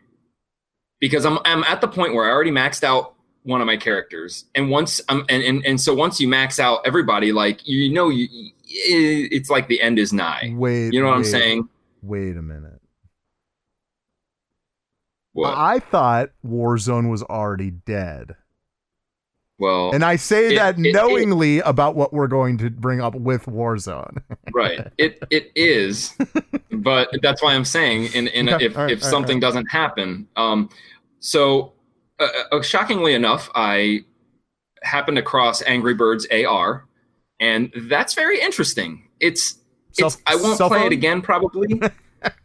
because 0.99 1.25
I'm 1.25 1.37
I'm 1.45 1.63
at 1.65 1.81
the 1.81 1.87
point 1.87 2.15
where 2.15 2.25
I 2.25 2.31
already 2.31 2.51
maxed 2.51 2.83
out 2.83 3.13
one 3.43 3.61
of 3.61 3.67
my 3.67 3.77
characters, 3.77 4.45
and 4.55 4.69
once 4.69 4.99
I'm 5.07 5.25
and 5.29 5.43
and, 5.43 5.65
and 5.65 5.79
so 5.79 5.93
once 5.93 6.19
you 6.19 6.27
max 6.27 6.59
out 6.59 6.81
everybody, 6.85 7.31
like 7.31 7.67
you 7.67 7.93
know 7.93 8.09
you 8.09 8.27
it's 8.65 9.49
like 9.49 9.67
the 9.67 9.81
end 9.81 9.99
is 9.99 10.11
nigh. 10.11 10.51
Wait, 10.55 10.93
You 10.93 11.01
know 11.01 11.09
what 11.09 11.17
I'm 11.17 11.23
saying? 11.23 11.69
Wait 12.01 12.35
a 12.35 12.41
minute. 12.41 12.72
What? 15.33 15.57
I 15.57 15.79
thought 15.79 16.29
Warzone 16.45 17.09
was 17.09 17.23
already 17.23 17.71
dead. 17.71 18.35
Well, 19.59 19.91
And 19.93 20.03
I 20.03 20.15
say 20.15 20.53
It- 20.53 20.55
that 20.55 20.79
it- 20.79 20.85
it- 20.87 20.93
knowingly 20.93 21.59
about 21.59 21.95
what 21.95 22.11
we're 22.13 22.27
going 22.27 22.57
to 22.59 22.69
bring 22.69 23.01
up 23.01 23.15
with 23.15 23.45
Warzone. 23.45 24.21
right 24.53 24.87
it 24.97 25.23
it 25.31 25.51
is 25.55 26.15
but 26.71 27.09
that's 27.23 27.41
why 27.41 27.55
i'm 27.55 27.65
saying 27.65 28.05
in, 28.13 28.27
in 28.27 28.49
Okay, 28.49 28.65
if, 28.65 28.75
right, 28.75 28.91
if 28.91 29.01
right, 29.01 29.09
something 29.09 29.37
right. 29.37 29.41
doesn't 29.41 29.65
happen 29.67 30.27
um 30.35 30.69
so 31.19 31.73
uh, 32.19 32.27
uh, 32.51 32.61
shockingly 32.61 33.13
enough 33.13 33.49
i 33.55 33.99
happened 34.83 35.17
across 35.17 35.61
angry 35.63 35.93
birds 35.95 36.27
ar 36.45 36.85
and 37.39 37.71
that's 37.87 38.13
very 38.13 38.39
interesting 38.39 39.07
it's 39.19 39.55
it's 39.97 40.17
i 40.27 40.35
won't 40.35 40.59
play 40.59 40.69
phone? 40.79 40.87
it 40.87 40.91
again 40.93 41.21
probably 41.21 41.81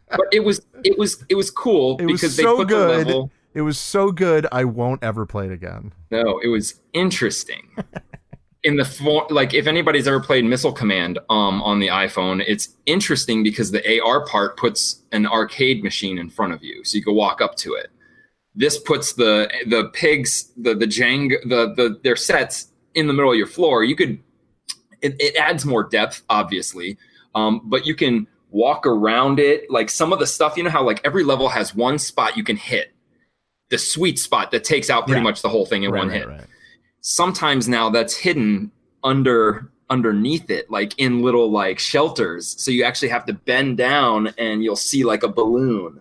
but 0.09 0.25
it 0.31 0.41
was 0.43 0.61
it 0.83 0.97
was 0.97 1.23
it 1.29 1.35
was 1.35 1.49
cool 1.51 1.97
It 1.99 2.05
was 2.05 2.21
because 2.21 2.35
they 2.37 2.43
so 2.43 2.57
put 2.57 2.67
good. 2.69 2.89
the 2.89 2.97
level 3.11 3.31
It 3.53 3.61
was 3.61 3.77
so 3.77 4.11
good, 4.11 4.47
I 4.51 4.63
won't 4.65 5.03
ever 5.03 5.25
play 5.25 5.45
it 5.45 5.51
again. 5.51 5.91
no, 6.11 6.39
it 6.43 6.47
was 6.47 6.79
interesting. 6.93 7.69
In 8.63 8.75
the 8.75 8.83
form, 8.83 9.25
like 9.29 9.53
if 9.53 9.67
anybody's 9.67 10.05
ever 10.05 10.19
played 10.19 10.43
Missile 10.43 10.73
Command 10.73 11.17
um, 11.29 11.61
on 11.63 11.79
the 11.79 11.87
iPhone, 11.87 12.43
it's 12.45 12.75
interesting 12.85 13.41
because 13.41 13.71
the 13.71 14.01
AR 14.01 14.25
part 14.25 14.57
puts 14.57 15.01
an 15.13 15.25
arcade 15.25 15.81
machine 15.81 16.17
in 16.19 16.29
front 16.29 16.51
of 16.53 16.61
you, 16.61 16.83
so 16.83 16.97
you 16.97 17.03
can 17.03 17.15
walk 17.15 17.39
up 17.39 17.55
to 17.55 17.73
it. 17.75 17.87
This 18.55 18.77
puts 18.77 19.13
the 19.13 19.49
the 19.67 19.89
pigs, 19.93 20.51
the 20.57 20.75
the 20.75 20.87
Jang, 20.87 21.29
the 21.45 21.73
the 21.73 21.99
their 22.03 22.17
sets 22.17 22.67
in 22.95 23.07
the 23.07 23.13
middle 23.13 23.31
of 23.31 23.37
your 23.37 23.47
floor. 23.47 23.85
You 23.85 23.95
could 23.95 24.19
it, 25.01 25.15
it 25.21 25.37
adds 25.37 25.63
more 25.65 25.85
depth, 25.85 26.23
obviously, 26.29 26.97
um, 27.35 27.61
but 27.63 27.85
you 27.87 27.95
can 27.95 28.27
walk 28.49 28.85
around 28.85 29.39
it. 29.39 29.69
Like 29.69 29.89
some 29.89 30.11
of 30.13 30.19
the 30.19 30.27
stuff, 30.27 30.57
you 30.57 30.63
know 30.63 30.69
how 30.69 30.83
like 30.83 31.01
every 31.03 31.23
level 31.23 31.49
has 31.49 31.75
one 31.75 31.99
spot 31.99 32.35
you 32.37 32.43
can 32.43 32.55
hit, 32.57 32.91
the 33.69 33.77
sweet 33.77 34.17
spot 34.19 34.51
that 34.51 34.63
takes 34.63 34.89
out 34.89 35.05
pretty 35.05 35.19
Yeah. 35.19 35.23
much 35.23 35.41
the 35.41 35.49
whole 35.49 35.65
thing 35.65 35.83
in 35.83 35.91
Right, 35.91 35.99
one 35.99 36.07
right, 36.09 36.17
hit. 36.19 36.27
right. 36.27 36.43
Sometimes 37.01 37.67
now 37.69 37.89
that's 37.89 38.15
hidden 38.15 38.71
under 39.03 39.71
underneath 39.91 40.51
it, 40.51 40.69
like 40.69 40.93
in 40.99 41.21
little 41.23 41.49
like 41.49 41.79
shelters. 41.79 42.55
So 42.61 42.69
you 42.69 42.83
actually 42.83 43.09
have 43.09 43.25
to 43.25 43.33
bend 43.33 43.77
down 43.77 44.27
and 44.37 44.63
you'll 44.63 44.75
see 44.75 45.03
like 45.03 45.23
a 45.23 45.27
balloon. 45.27 45.99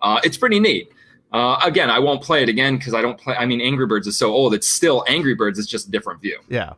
Uh, 0.00 0.20
it's 0.24 0.38
pretty 0.38 0.58
neat. 0.58 0.90
Uh, 1.32 1.58
again, 1.62 1.90
I 1.90 1.98
won't 1.98 2.22
play 2.22 2.42
it 2.42 2.48
again 2.48 2.78
because 2.78 2.94
I 2.94 3.02
don't 3.02 3.18
play. 3.18 3.34
I 3.36 3.44
mean, 3.44 3.60
Angry 3.60 3.84
Birds 3.86 4.06
is 4.06 4.16
so 4.16 4.32
old. 4.32 4.54
It's 4.54 4.66
still 4.68 5.04
Angry 5.08 5.34
Birds. 5.34 5.58
It's 5.58 5.68
just 5.68 5.88
a 5.88 5.90
different 5.90 6.22
view. 6.22 6.38
Yeah. 6.48 6.74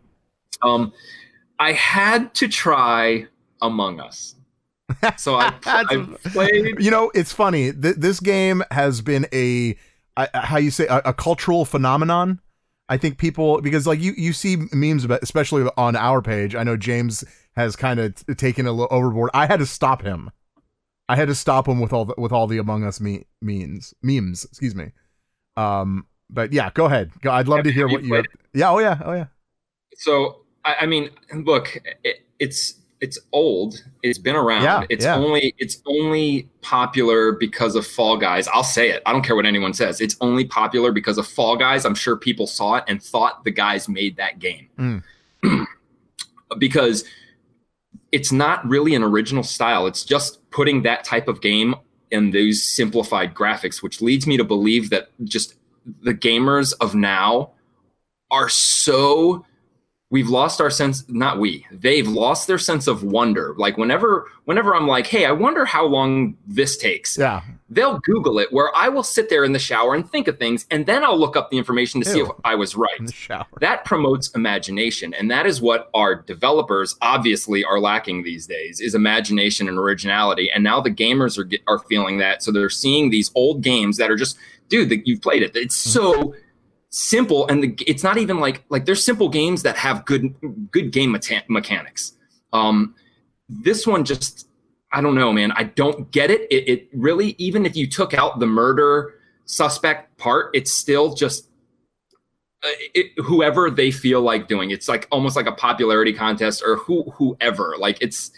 Um, 0.63 0.93
I 1.61 1.73
had 1.73 2.35
to 2.37 2.49
try 2.49 3.27
Among 3.63 4.01
Us. 4.01 4.35
So 5.17 5.37
I, 5.37 5.53
I 5.67 6.07
played. 6.33 6.81
You 6.81 6.91
know, 6.91 7.11
it's 7.15 7.33
funny. 7.33 7.73
Th- 7.73 7.97
this 7.97 8.21
game 8.21 8.63
has 8.71 9.01
been 9.01 9.27
a 9.33 9.77
how 10.35 10.57
you 10.59 10.71
say, 10.71 10.87
a, 10.87 11.01
a 11.07 11.15
cultural 11.15 11.65
phenomenon. 11.65 12.41
I 12.89 12.97
think 12.97 13.19
people 13.19 13.61
because 13.61 13.87
like 13.87 14.01
you 14.01 14.13
you 14.17 14.33
see 14.33 14.57
memes 14.73 15.05
about 15.05 15.23
especially 15.23 15.69
on 15.77 15.95
our 15.95 16.23
page. 16.23 16.55
I 16.55 16.63
know 16.65 16.77
James 16.77 17.23
has 17.55 17.77
kind 17.77 18.01
of 18.01 18.15
t- 18.15 18.35
taken 18.35 18.67
a 18.67 18.73
little 18.73 18.89
overboard. 18.91 19.31
I 19.35 19.47
had 19.47 19.59
to 19.61 19.67
stop 19.67 20.03
him. 20.03 20.31
I 21.09 21.17
had 21.17 21.29
to 21.29 21.35
stop 21.35 21.69
him 21.69 21.81
with 21.81 21.93
all 21.93 22.05
the, 22.07 22.15
with 22.19 22.33
all 22.33 22.47
the 22.47 22.59
Among 22.59 22.85
Us 22.85 23.01
me- 23.01 23.27
memes 23.43 23.93
memes. 24.03 24.45
Excuse 24.45 24.75
me. 24.75 24.93
Um, 25.57 26.07
but 26.31 26.53
yeah, 26.53 26.71
go 26.73 26.87
ahead. 26.87 27.11
Go, 27.21 27.31
I'd 27.31 27.47
love 27.47 27.59
Have- 27.59 27.65
to 27.67 27.73
hear 27.73 27.87
you 27.89 27.93
what 27.93 28.03
you. 28.05 28.09
played 28.09 28.27
Yeah. 28.55 28.71
Oh 28.71 28.79
yeah. 28.79 29.01
Oh 29.05 29.13
yeah. 29.13 29.27
So 29.97 30.41
I, 30.65 30.77
I 30.81 30.87
mean, 30.87 31.11
look, 31.35 31.77
it, 32.05 32.27
it's 32.39 32.75
it's 33.01 33.19
old. 33.33 33.85
It's 34.03 34.19
been 34.19 34.37
around. 34.37 34.63
Yeah, 34.63 34.85
it's 34.89 35.05
yeah. 35.05 35.17
only 35.17 35.55
it's 35.59 35.83
only 35.87 36.49
popular 36.63 37.33
because 37.33 37.77
of 37.77 37.87
Fall 37.87 38.17
Guys. 38.17 38.49
I'll 38.49 38.65
say 38.65 38.91
it. 38.91 39.03
I 39.07 39.13
don't 39.13 39.23
care 39.23 39.37
what 39.37 39.47
anyone 39.47 39.73
says. 39.73 40.01
It's 40.01 40.17
only 40.21 40.45
popular 40.45 40.93
because 40.93 41.19
of 41.19 41.27
Fall 41.27 41.57
Guys. 41.57 41.85
I'm 41.85 41.95
sure 41.95 42.17
people 42.17 42.47
saw 42.47 42.77
it 42.77 42.85
and 42.89 43.03
thought 43.03 43.45
the 43.45 43.51
guys 43.51 43.89
made 43.89 44.17
that 44.17 44.39
game. 44.39 44.69
Mm. 44.79 45.03
because 46.59 47.05
it's 48.11 48.33
not 48.33 48.67
really 48.67 48.95
an 48.95 49.03
original 49.03 49.43
style. 49.43 49.87
It's 49.87 50.05
just 50.05 50.49
putting 50.51 50.83
that 50.83 51.05
type 51.05 51.29
of 51.29 51.41
game 51.41 51.75
in 52.11 52.31
those 52.31 52.63
simplified 52.63 53.35
graphics, 53.35 53.83
which 53.83 54.01
leads 54.01 54.27
me 54.27 54.37
to 54.37 54.45
believe 54.45 54.91
that 54.91 55.09
just 55.25 55.55
the 56.03 56.15
gamers 56.15 56.73
of 56.81 56.95
now 56.95 57.51
are 58.31 58.49
so 58.49 59.45
we've 60.11 60.29
lost 60.29 60.61
our 60.61 60.71
sense 60.71 61.05
not 61.09 61.39
we 61.39 61.67
they've 61.71 62.09
lost 62.09 62.47
their 62.47 62.59
sense 62.59 62.87
of 62.87 63.03
wonder. 63.03 63.55
Like 63.57 63.77
whenever 63.77 64.27
whenever 64.45 64.75
i'm 64.75 64.87
like 64.87 65.07
hey 65.07 65.25
i 65.27 65.33
wonder 65.33 65.65
how 65.65 65.85
long 65.85 66.37
this 66.47 66.77
takes 66.77 67.19
Yeah. 67.19 67.43
they'll 67.69 67.99
google 68.01 68.39
it 68.39 68.53
where 68.53 68.75
i 68.75 68.89
will 68.89 69.03
sit 69.03 69.29
there 69.29 69.45
in 69.45 69.53
the 69.53 69.59
shower 69.59 69.95
and 69.95 70.09
think 70.11 70.29
of 70.29 70.39
things 70.39 70.67
and 70.71 70.87
then 70.87 71.05
i'll 71.05 71.19
look 71.19 71.37
up 71.37 71.51
the 71.51 71.59
information 71.59 72.01
to 72.01 72.09
see 72.09 72.21
if 72.21 72.29
i 72.45 72.55
was 72.55 72.75
right. 72.75 72.99
In 72.99 73.07
the 73.07 73.13
shower. 73.13 73.47
that 73.61 73.85
promotes 73.85 74.31
imagination 74.31 75.13
and 75.15 75.31
that 75.31 75.47
is 75.47 75.61
what 75.61 75.91
our 75.95 76.15
developers 76.15 76.97
obviously 77.03 77.65
are 77.65 77.81
lacking 77.81 78.23
these 78.23 78.47
days 78.47 78.81
is 78.81 78.95
imagination 78.95 79.69
and 79.69 79.79
originality 79.79 80.51
and 80.51 80.65
now 80.65 80.81
the 80.81 80.91
gamers 80.91 81.39
are 81.39 81.49
are 81.71 81.81
feeling 81.81 82.19
that 82.19 82.43
so 82.43 82.51
they're 82.51 82.71
seeing 82.71 83.11
these 83.11 83.31
old 83.35 83.63
games 83.63 83.99
that 83.99 84.11
are 84.11 84.17
just 84.17 84.39
dude 84.69 84.89
that 84.91 85.07
you've 85.07 85.23
played 85.23 85.43
it. 85.43 85.55
It's 85.55 85.83
hmm. 85.83 85.91
so 85.91 86.35
simple 86.91 87.47
and 87.49 87.63
the, 87.63 87.75
it's 87.87 88.03
not 88.03 88.17
even 88.17 88.39
like 88.39 88.65
like 88.71 88.87
there's 88.87 89.03
simple 89.03 89.29
games 89.29 89.63
that 89.63 89.77
have 89.77 90.05
good 90.05 90.35
good 90.71 90.91
game 90.91 91.13
meta- 91.13 91.45
mechanics 91.49 92.15
um 92.53 92.95
this 93.49 93.87
one 93.87 94.05
just 94.05 94.49
i 94.93 95.01
don't 95.01 95.15
know 95.15 95.33
man 95.33 95.53
i 95.53 95.65
don't 95.65 96.11
get 96.13 96.31
it. 96.31 96.43
it 96.51 96.69
it 96.69 96.89
really 96.95 97.35
even 97.39 97.67
if 97.67 97.77
you 97.77 97.87
took 97.87 98.15
out 98.15 98.39
the 98.39 98.47
murder 98.47 99.15
suspect 99.45 100.17
part 100.17 100.51
it's 100.55 100.73
still 100.73 101.15
just 101.15 101.49
uh, 102.65 102.69
it, 102.93 103.13
whoever 103.23 103.71
they 103.71 103.93
feel 103.93 104.21
like 104.21 104.49
doing. 104.49 104.73
It's 104.73 104.89
like 104.89 105.07
almost 105.13 105.37
like 105.37 105.47
a 105.47 105.53
popularity 105.53 106.13
contest 106.13 106.61
or 106.67 106.75
who 106.75 107.05
whoever. 107.13 107.77
Like 107.79 107.99
it's 108.01 108.33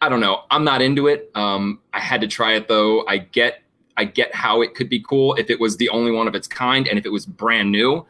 I 0.00 0.08
don't 0.08 0.20
know. 0.20 0.42
I'm 0.52 0.62
not 0.62 0.80
into 0.82 1.08
it. 1.08 1.30
Um, 1.34 1.80
I 1.92 1.98
had 1.98 2.20
to 2.20 2.28
try 2.28 2.52
it 2.52 2.68
though. 2.68 3.04
I 3.08 3.18
get 3.18 3.62
I 3.96 4.04
get 4.04 4.34
how 4.34 4.62
it 4.62 4.74
could 4.74 4.88
be 4.88 5.00
cool 5.00 5.34
if 5.34 5.50
it 5.50 5.60
was 5.60 5.76
the 5.76 5.88
only 5.90 6.10
one 6.12 6.26
of 6.28 6.34
its 6.34 6.46
kind 6.48 6.88
and 6.88 6.98
if 6.98 7.04
it 7.06 7.10
was 7.10 7.26
brand 7.26 7.70
new. 7.70 8.06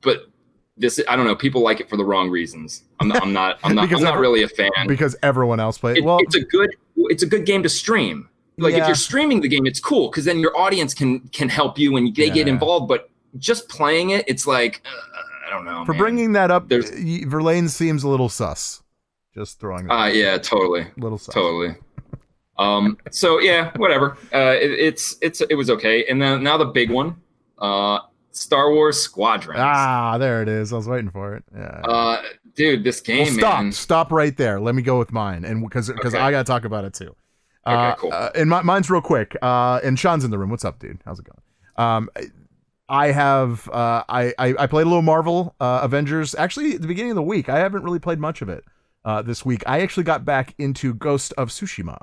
But 0.00 0.28
this 0.76 1.00
I 1.08 1.16
don't 1.16 1.26
know. 1.26 1.34
People 1.36 1.62
like 1.62 1.80
it 1.80 1.88
for 1.88 1.96
the 1.96 2.04
wrong 2.04 2.30
reasons. 2.30 2.82
I'm 3.00 3.08
not. 3.08 3.22
I'm 3.22 3.32
not. 3.32 3.58
I'm 3.64 3.74
not, 3.74 3.92
I'm 3.92 4.02
not 4.02 4.18
really 4.18 4.42
a 4.42 4.48
fan. 4.48 4.70
Because 4.86 5.16
everyone 5.22 5.60
else 5.60 5.78
plays. 5.78 5.98
It- 5.98 6.04
well, 6.04 6.18
it's 6.20 6.34
a 6.34 6.40
good. 6.44 6.70
It's 6.96 7.22
a 7.22 7.26
good 7.26 7.46
game 7.46 7.62
to 7.62 7.68
stream. 7.68 8.28
Like 8.56 8.72
Yeah. 8.74 8.82
if 8.82 8.86
you're 8.86 8.94
streaming 8.94 9.40
the 9.40 9.48
game, 9.48 9.66
it's 9.66 9.80
cool 9.80 10.08
because 10.10 10.24
then 10.24 10.38
your 10.38 10.56
audience 10.56 10.94
can 10.94 11.20
can 11.30 11.48
help 11.48 11.78
you 11.78 11.96
and 11.96 12.14
they 12.14 12.30
get 12.30 12.46
involved. 12.48 12.86
But 12.88 13.10
just 13.38 13.68
playing 13.68 14.10
it, 14.10 14.24
it's 14.28 14.46
like 14.46 14.82
uh, 14.86 15.48
I 15.48 15.50
don't 15.50 15.64
know. 15.64 15.84
for 15.84 15.92
man. 15.92 15.98
bringing 16.00 16.32
that 16.34 16.50
up, 16.52 16.68
There's- 16.68 16.90
Verlaine 17.26 17.68
seems 17.68 18.04
a 18.04 18.08
little 18.08 18.28
sus. 18.28 18.82
Just 19.34 19.58
throwing 19.58 19.88
that 19.88 19.92
Uh, 19.92 20.06
yeah, 20.06 20.38
totally, 20.38 20.86
little 20.96 21.18
sus. 21.18 21.34
totally. 21.34 21.74
Um, 22.58 22.98
so 23.10 23.38
yeah, 23.40 23.72
whatever. 23.76 24.16
Uh, 24.32 24.54
it, 24.60 24.70
it's 24.70 25.16
it's 25.20 25.40
it 25.40 25.54
was 25.56 25.70
okay. 25.70 26.04
And 26.06 26.20
then 26.22 26.42
now 26.42 26.56
the 26.56 26.66
big 26.66 26.90
one, 26.90 27.16
uh, 27.58 27.98
Star 28.30 28.72
Wars 28.72 29.00
Squadrons. 29.00 29.60
Ah, 29.62 30.18
there 30.18 30.42
it 30.42 30.48
is. 30.48 30.72
I 30.72 30.76
was 30.76 30.88
waiting 30.88 31.10
for 31.10 31.34
it. 31.36 31.44
Yeah. 31.54 31.80
Uh, 31.84 32.22
dude, 32.54 32.84
this 32.84 33.00
game, 33.00 33.24
well, 33.26 33.34
stop. 33.34 33.62
man. 33.62 33.72
Stop 33.72 34.12
right 34.12 34.36
there. 34.36 34.60
Let 34.60 34.74
me 34.74 34.82
go 34.82 34.98
with 34.98 35.12
mine, 35.12 35.44
and 35.44 35.62
because 35.62 35.88
because 35.88 36.14
Okay. 36.14 36.22
I 36.22 36.30
got 36.30 36.38
to 36.46 36.50
talk 36.52 36.64
about 36.64 36.84
it 36.84 36.94
too. 36.94 37.14
Okay, 37.66 37.74
Uh, 37.76 37.94
cool. 37.96 38.12
uh, 38.12 38.30
and 38.34 38.50
my, 38.50 38.60
mine's 38.62 38.90
real 38.90 39.00
quick. 39.00 39.36
Uh, 39.40 39.80
and 39.82 39.98
Sean's 39.98 40.22
in 40.24 40.30
the 40.30 40.38
room. 40.38 40.50
What's 40.50 40.64
up, 40.64 40.78
dude? 40.78 41.00
How's 41.04 41.18
it 41.18 41.24
going? 41.26 41.40
Um, 41.88 42.08
I 42.88 43.08
have 43.12 43.68
uh, 43.70 44.04
I, 44.08 44.32
I 44.38 44.54
I 44.58 44.66
played 44.66 44.82
a 44.86 44.88
little 44.88 45.02
Marvel 45.02 45.54
uh, 45.60 45.80
Avengers. 45.82 46.34
Actually, 46.34 46.74
at 46.74 46.82
the 46.82 46.86
beginning 46.86 47.12
of 47.12 47.16
the 47.16 47.22
week, 47.22 47.48
I 47.48 47.58
haven't 47.58 47.82
really 47.82 47.98
played 47.98 48.18
much 48.20 48.42
of 48.42 48.48
it. 48.48 48.64
Uh, 49.04 49.22
this 49.22 49.44
week, 49.44 49.62
I 49.66 49.80
actually 49.80 50.04
got 50.04 50.24
back 50.24 50.54
into 50.58 50.92
Ghost 50.94 51.32
of 51.38 51.48
Tsushima, 51.48 51.98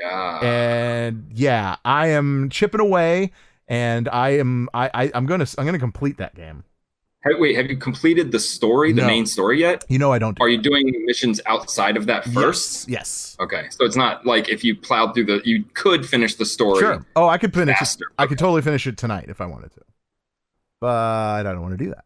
Yeah. 0.00 0.38
and 0.44 1.26
yeah, 1.32 1.76
I 1.84 2.08
am 2.08 2.50
chipping 2.50 2.80
away, 2.80 3.32
and 3.66 4.08
I 4.08 4.30
am 4.38 4.68
I, 4.74 4.90
I 4.94 5.10
I'm 5.14 5.26
gonna 5.26 5.46
I'm 5.56 5.64
gonna 5.66 5.78
complete 5.78 6.18
that 6.18 6.34
game. 6.34 6.64
Hey, 7.24 7.32
wait, 7.36 7.56
have 7.56 7.66
you 7.66 7.76
completed 7.76 8.30
the 8.30 8.38
story, 8.38 8.92
the 8.92 9.00
No. 9.02 9.08
main 9.08 9.26
story 9.26 9.58
yet? 9.58 9.84
You 9.88 9.98
know 9.98 10.12
I 10.12 10.20
don't. 10.20 10.38
Do 10.38 10.44
Are 10.44 10.48
you 10.48 10.56
doing 10.58 10.92
missions 11.04 11.40
outside 11.46 11.96
of 11.96 12.06
that 12.06 12.24
first? 12.26 12.88
Yes. 12.88 13.36
Okay, 13.40 13.66
so 13.70 13.84
it's 13.84 13.96
not 13.96 14.24
like 14.24 14.48
if 14.48 14.62
you 14.62 14.76
plowed 14.76 15.14
through 15.14 15.24
the, 15.24 15.42
you 15.44 15.64
could 15.74 16.08
finish 16.08 16.36
the 16.36 16.46
story. 16.46 16.78
Sure. 16.78 17.04
Oh, 17.16 17.26
I 17.28 17.36
could 17.36 17.52
finish. 17.52 17.76
It. 17.82 17.98
I 18.18 18.26
could 18.28 18.38
totally 18.38 18.62
finish 18.62 18.86
it 18.86 18.96
tonight 18.96 19.26
if 19.28 19.40
I 19.40 19.46
wanted 19.46 19.72
to, 19.72 19.80
but 20.80 20.88
I 20.94 21.42
don't 21.42 21.60
want 21.60 21.76
to 21.76 21.84
do 21.84 21.90
that. 21.90 22.04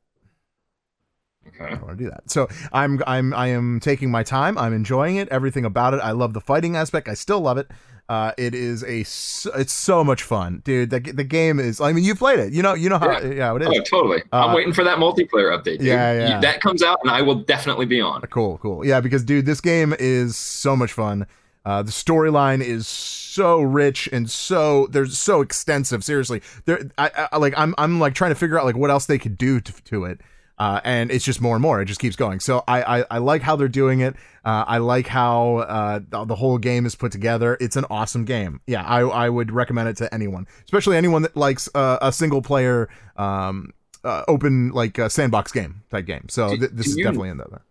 I 1.61 1.71
don't 1.71 1.83
want 1.83 1.99
to 1.99 2.05
do 2.05 2.11
that. 2.11 2.31
So 2.31 2.49
I'm 2.73 3.03
I'm 3.07 3.33
I 3.35 3.49
am 3.49 3.81
taking 3.81 4.11
my 4.11 4.23
time. 4.23 4.59
I'm 4.59 4.73
enjoying 4.73 5.17
it. 5.17 5.29
Everything 5.29 5.65
about 5.65 5.95
it. 5.95 5.99
I 5.99 6.13
love 6.13 6.33
the 6.33 6.41
fighting 6.41 6.77
aspect. 6.77 7.09
I 7.09 7.15
still 7.15 7.41
love 7.41 7.59
it. 7.59 7.71
Uh, 8.09 8.33
it 8.37 8.55
is 8.55 8.83
a 8.83 9.01
it's 9.01 9.73
so 9.73 10.05
much 10.05 10.23
fun, 10.23 10.61
dude. 10.65 10.91
The, 10.91 10.99
the 11.01 11.25
game 11.25 11.59
is. 11.59 11.81
I 11.81 11.93
mean, 11.93 12.05
you 12.05 12.15
played 12.15 12.41
it. 12.41 12.53
You 12.53 12.63
know 12.63 12.75
you 12.75 12.89
know 12.89 12.99
how 12.99 13.11
yeah, 13.11 13.31
Yeah. 13.31 13.57
it 13.57 13.63
is. 13.63 13.69
Oh, 13.69 13.81
totally. 13.83 14.23
Uh, 14.33 14.47
I'm 14.47 14.55
waiting 14.55 14.73
for 14.73 14.85
that 14.85 14.99
multiplayer 14.99 15.57
update. 15.57 15.79
Dude. 15.79 15.83
Yeah, 15.83 16.13
yeah. 16.13 16.41
that 16.41 16.61
comes 16.61 16.83
out, 16.83 16.99
and 17.03 17.11
I 17.11 17.23
will 17.23 17.37
definitely 17.37 17.87
be 17.87 18.01
on. 18.01 18.21
Cool, 18.23 18.59
cool. 18.59 18.85
Yeah, 18.85 19.01
because 19.01 19.25
dude, 19.25 19.47
this 19.47 19.61
game 19.61 19.95
is 19.99 20.37
so 20.37 20.77
much 20.77 20.93
fun. 20.93 21.27
Uh, 21.65 21.83
the 21.83 21.93
storyline 21.93 22.61
is 22.61 22.89
so 22.89 23.63
rich 23.63 24.09
and 24.13 24.29
so 24.29 24.89
there's 24.89 25.17
so 25.17 25.41
extensive. 25.41 26.03
Seriously, 26.03 26.43
there, 26.65 26.91
I, 26.99 27.29
I 27.33 27.37
like 27.39 27.55
I'm 27.57 27.75
I'm 27.79 28.01
like 28.01 28.15
trying 28.15 28.33
to 28.33 28.35
figure 28.35 28.59
out 28.59 28.65
like 28.65 28.77
what 28.77 28.91
else 28.91 29.07
they 29.07 29.19
could 29.19 29.39
do 29.39 29.61
to, 29.61 29.73
to 29.85 30.05
it. 30.05 30.21
Uh, 30.63 30.81
and 30.85 31.11
it's 31.11 31.25
just 31.25 31.41
more 31.41 31.57
and 31.57 31.63
more. 31.63 31.83
It 31.83 31.87
just 31.87 31.99
keeps 31.99 32.15
going. 32.15 32.39
So 32.39 32.63
I 32.69 33.01
I, 33.01 33.05
I 33.11 33.19
like 33.19 33.43
how 33.43 33.57
they're 33.57 33.67
doing 33.67 33.99
it. 33.99 34.15
Uh, 34.45 34.65
I 34.65 34.79
like 34.79 35.09
how 35.09 35.57
uh, 35.57 35.99
the, 36.09 36.37
whole 36.37 36.57
game 36.59 36.87
is 36.87 36.95
put 36.95 37.11
together. 37.11 37.57
It's 37.61 37.75
an 37.75 37.85
awesome 37.91 38.25
game. 38.25 38.61
Yeah, 38.69 38.85
I 38.85 39.01
I 39.01 39.29
would 39.29 39.51
recommend 39.51 39.89
it 39.89 39.97
to 39.97 40.15
anyone, 40.15 40.47
especially 40.65 40.97
anyone 40.97 41.23
that 41.23 41.37
likes 41.37 41.69
uh, 41.75 41.99
a 42.01 42.13
single 42.13 42.43
player 42.43 42.89
um 43.17 43.73
uh, 44.05 44.23
open 44.29 44.71
like 44.71 45.01
uh, 45.01 45.09
sandbox 45.09 45.51
game 45.51 45.83
type 45.91 46.07
game. 46.07 46.29
So 46.29 46.51
Do- 46.51 46.59
th- 46.59 46.71
this 46.73 46.87
is 46.87 46.97
you- 46.97 47.05
definitely 47.05 47.31
in 47.31 47.39
there. 47.39 47.63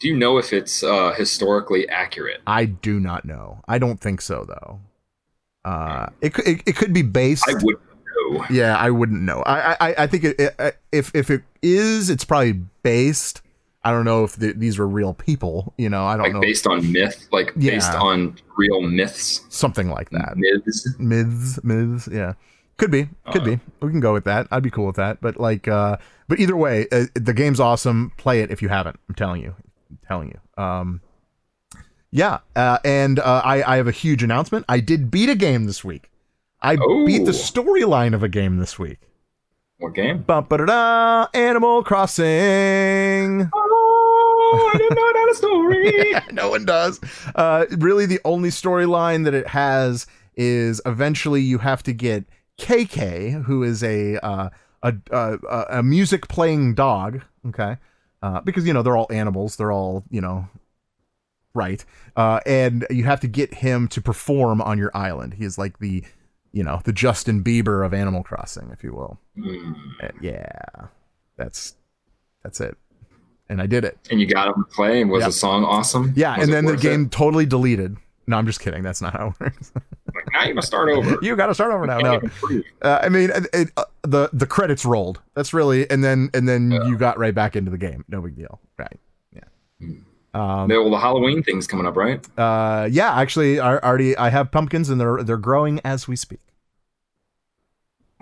Do 0.00 0.08
you 0.08 0.16
know 0.16 0.38
if 0.38 0.54
it's 0.54 0.82
uh, 0.82 1.12
historically 1.12 1.86
accurate? 1.90 2.40
I 2.46 2.64
do 2.64 2.98
not 2.98 3.26
know. 3.26 3.60
I 3.68 3.78
don't 3.78 4.00
think 4.00 4.22
so 4.22 4.46
though. 4.46 4.80
Uh, 5.66 6.06
it 6.22 6.32
could 6.32 6.48
it, 6.48 6.62
it 6.64 6.76
could 6.76 6.94
be 6.94 7.02
based. 7.02 7.46
I 7.46 7.52
would 7.62 7.76
know. 8.08 8.44
yeah, 8.50 8.76
I 8.76 8.90
wouldn't 8.90 9.22
know. 9.22 9.42
I 9.46 9.76
I, 9.80 9.94
I 9.98 10.06
think 10.06 10.24
it, 10.24 10.40
it, 10.40 10.76
if 10.92 11.14
if 11.14 11.30
it 11.30 11.42
is, 11.62 12.10
it's 12.10 12.24
probably 12.24 12.60
based. 12.82 13.42
I 13.84 13.92
don't 13.92 14.04
know 14.04 14.24
if 14.24 14.36
the, 14.36 14.52
these 14.52 14.78
were 14.78 14.88
real 14.88 15.14
people. 15.14 15.72
You 15.78 15.88
know, 15.88 16.04
I 16.04 16.16
don't 16.16 16.18
know. 16.18 16.24
Like 16.24 16.32
know 16.34 16.40
based 16.40 16.66
on 16.66 16.92
myth, 16.92 17.28
like 17.32 17.54
based 17.54 17.92
on 17.92 18.36
real 18.56 18.82
myths, 18.82 19.44
something 19.48 19.88
like 19.88 20.10
that. 20.10 20.36
myths. 20.36 20.88
Myths, 20.98 21.62
myths. 21.62 22.08
Yeah, 22.10 22.34
could 22.76 22.90
be, 22.90 23.08
could 23.32 23.44
be. 23.44 23.58
We 23.80 23.90
can 23.90 24.00
go 24.00 24.12
with 24.12 24.24
that. 24.24 24.48
I'd 24.50 24.62
be 24.62 24.70
cool 24.70 24.86
with 24.86 24.96
that. 24.96 25.20
But 25.20 25.38
like, 25.38 25.68
uh, 25.68 25.96
but 26.28 26.38
either 26.38 26.56
way, 26.56 26.86
uh, 26.92 27.06
the 27.14 27.32
game's 27.32 27.60
awesome. 27.60 28.12
Play 28.16 28.40
it 28.40 28.50
if 28.50 28.62
you 28.62 28.68
haven't. 28.68 28.98
I'm 29.08 29.14
telling 29.14 29.42
you, 29.42 29.54
I'm 29.90 29.98
telling 30.06 30.28
you. 30.28 30.62
Um, 30.62 31.00
yeah, 32.10 32.38
uh, 32.56 32.78
and 32.84 33.18
uh, 33.18 33.42
I 33.44 33.74
I 33.74 33.76
have 33.76 33.88
a 33.88 33.92
huge 33.92 34.22
announcement. 34.22 34.64
I 34.68 34.80
did 34.80 35.10
beat 35.10 35.28
a 35.28 35.34
game 35.34 35.66
this 35.66 35.84
week. 35.84 36.10
I 36.60 36.76
beat 37.06 37.24
the 37.24 37.30
Oh. 37.30 37.32
storyline 37.32 38.14
of 38.14 38.22
a 38.22 38.28
game 38.28 38.58
this 38.58 38.78
week. 38.78 38.98
What 39.78 39.94
game? 39.94 40.22
Bum 40.22 40.46
ba 40.48 40.58
da 40.58 40.64
da, 40.66 41.26
Animal 41.38 41.82
Crossing. 41.84 43.50
Oh, 44.50 44.70
I 44.74 44.78
didn't 44.78 44.94
know 44.96 45.12
that 45.12 45.28
a 45.30 45.34
story. 45.34 46.14
no 46.32 46.48
one 46.48 46.64
does. 46.64 46.98
Uh, 47.34 47.66
really, 47.76 48.06
the 48.06 48.18
only 48.24 48.48
storyline 48.48 49.24
that 49.26 49.34
it 49.34 49.46
has 49.48 50.06
is 50.36 50.80
eventually 50.86 51.42
you 51.42 51.58
have 51.58 51.82
to 51.82 51.92
get 51.92 52.24
KK, 52.56 53.44
who 53.44 53.62
is 53.62 53.82
a 53.84 54.16
uh, 54.24 54.48
a, 54.82 54.94
a 55.10 55.38
a- 55.50 55.66
a 55.80 55.82
music 55.82 56.28
playing 56.28 56.74
dog. 56.74 57.20
Okay, 57.46 57.76
uh, 58.22 58.40
because 58.40 58.66
you 58.66 58.72
know 58.72 58.80
they're 58.82 58.96
all 58.96 59.12
animals. 59.12 59.56
They're 59.56 59.70
all 59.72 60.04
you 60.08 60.22
know 60.22 60.48
right. 61.54 61.84
Uh, 62.16 62.40
and 62.46 62.86
you 62.88 63.04
have 63.04 63.20
to 63.20 63.28
get 63.28 63.52
him 63.52 63.86
to 63.88 64.00
perform 64.00 64.62
on 64.62 64.78
your 64.78 64.90
island. 64.96 65.34
He 65.34 65.44
is 65.44 65.58
like 65.58 65.78
the 65.78 66.02
you 66.58 66.64
know 66.64 66.80
the 66.84 66.92
Justin 66.92 67.44
Bieber 67.44 67.86
of 67.86 67.94
Animal 67.94 68.22
Crossing, 68.24 68.70
if 68.72 68.82
you 68.82 68.92
will. 68.92 69.18
Uh, 70.02 70.08
yeah, 70.20 70.48
that's 71.36 71.76
that's 72.42 72.60
it. 72.60 72.76
And 73.48 73.62
I 73.62 73.66
did 73.66 73.84
it. 73.84 73.96
and 74.10 74.20
you 74.20 74.26
got 74.26 74.48
him 74.48 74.64
to 74.64 74.70
play, 74.74 75.00
and 75.00 75.08
was 75.10 75.20
Yep. 75.20 75.28
the 75.28 75.32
song 75.32 75.64
awesome? 75.64 76.12
Yeah, 76.16 76.36
Was 76.36 76.44
and 76.44 76.52
then 76.52 76.64
the 76.64 76.72
worth 76.72 76.80
it? 76.84 76.88
game 76.88 77.08
totally 77.08 77.46
deleted. 77.46 77.96
No, 78.26 78.36
I'm 78.36 78.44
just 78.44 78.60
kidding. 78.60 78.82
That's 78.82 79.00
not 79.00 79.12
how 79.14 79.28
it 79.28 79.40
works. 79.40 79.72
Like, 80.14 80.24
now 80.32 80.44
you 80.48 80.54
must 80.54 80.66
start 80.66 80.88
over. 80.88 81.18
you 81.22 81.36
got 81.36 81.46
to 81.48 81.54
start 81.54 81.70
over 81.70 81.86
now. 81.86 81.98
No, 81.98 82.20
uh, 82.82 82.98
I 83.02 83.08
mean, 83.10 83.28
it, 83.30 83.46
it, 83.52 83.70
uh, 83.76 83.84
the 84.02 84.30
the 84.32 84.46
credits 84.46 84.84
rolled. 84.86 85.20
That's 85.34 85.52
really, 85.54 85.88
and 85.90 86.02
then 86.02 86.30
and 86.34 86.48
then 86.48 86.70
Yeah. 86.70 86.86
you 86.88 86.96
got 86.96 87.18
right 87.18 87.34
back 87.34 87.54
into 87.54 87.70
the 87.70 87.76
game. 87.78 88.04
No 88.08 88.20
big 88.22 88.34
deal, 88.34 88.58
right? 88.78 88.98
Yeah. 89.32 89.42
Um, 90.34 90.68
well, 90.68 90.90
the 90.90 90.98
Halloween 90.98 91.42
thing's 91.42 91.66
coming 91.66 91.86
up, 91.86 91.94
right? 91.96 92.26
uh, 92.38 92.88
yeah, 92.90 93.14
actually, 93.20 93.60
I 93.60 93.76
already 93.78 94.16
I 94.16 94.30
have 94.30 94.50
pumpkins 94.50 94.88
and 94.88 94.98
they're 95.00 95.22
they're 95.22 95.36
growing 95.36 95.78
as 95.84 96.08
we 96.08 96.16
speak. 96.16 96.40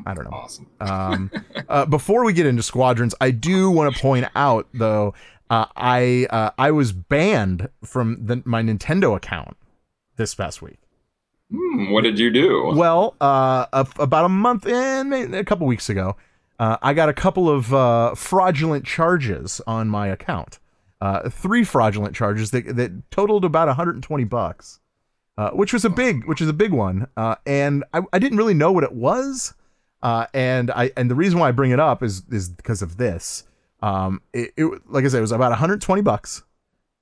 I 0.05 0.15
don't 0.15 0.25
know. 0.25 0.31
Awesome. 0.37 0.67
Um, 0.81 1.31
uh, 1.69 1.87
before 1.87 2.25
we 2.25 2.33
get 2.33 2.47
into 2.47 2.63
squadrons, 2.63 3.15
I 3.21 3.31
do 3.31 3.71
want 3.71 3.95
to 3.95 4.01
point 4.01 4.27
out 4.35 4.69
though, 4.75 5.15
uh, 5.49 5.67
I 5.77 6.27
uh, 6.31 6.51
I 6.59 6.71
was 6.73 6.93
banned 6.93 7.69
from 7.85 8.27
the, 8.27 8.43
my 8.45 8.63
Nintendo 8.63 9.17
account 9.17 9.57
this 10.17 10.35
past 10.35 10.61
week. 10.61 10.79
Hmm, 11.51 11.91
what 11.93 12.03
did 12.03 12.19
you 12.19 12.31
do? 12.31 12.73
Well, 12.75 13.15
uh, 13.21 13.67
a- 13.73 13.87
about 13.99 14.25
a 14.25 14.29
month 14.29 14.67
and 14.67 15.13
a 15.35 15.45
couple 15.45 15.67
weeks 15.67 15.89
ago, 15.89 16.17
uh, 16.59 16.77
I 16.83 16.93
got 16.93 17.09
a 17.09 17.13
couple 17.15 17.49
of 17.49 17.73
uh, 17.73 18.15
fraudulent 18.15 18.85
charges 18.85 19.61
on 19.67 19.89
my 19.89 20.09
account. 20.09 20.59
Uh, 21.01 21.29
three 21.29 21.63
fraudulent 21.63 22.17
charges 22.17 22.51
that, 22.51 22.75
that 22.75 23.11
totaled 23.11 23.45
about 23.45 23.69
120 23.69 24.25
bucks, 24.25 24.81
uh, 25.39 25.51
which 25.51 25.73
was 25.73 25.85
a 25.85 25.91
big, 25.91 26.27
which 26.27 26.41
is 26.41 26.49
a 26.49 26.55
big 26.55 26.73
one. 26.73 27.07
Uh, 27.17 27.37
and 27.47 27.85
I, 27.93 28.01
I 28.13 28.19
didn't 28.19 28.39
really 28.39 28.55
know 28.55 28.73
what 28.73 28.83
it 28.83 28.93
was. 28.93 29.55
Uh, 30.03 30.27
and 30.35 30.71
I 30.71 30.93
and 30.97 31.11
the 31.11 31.15
reason 31.15 31.39
why 31.39 31.49
I 31.49 31.53
bring 31.53 31.71
it 31.71 31.81
up 31.81 32.03
is 32.03 32.23
is 32.31 32.49
because 32.49 32.83
of 32.83 32.97
this. 32.97 33.45
Um, 33.83 34.21
it, 34.33 34.53
it 34.57 34.83
like 34.89 35.05
I 35.05 35.09
said, 35.09 35.19
it 35.19 35.23
was 35.23 35.33
about 35.33 35.51
120 35.51 36.03
bucks 36.03 36.43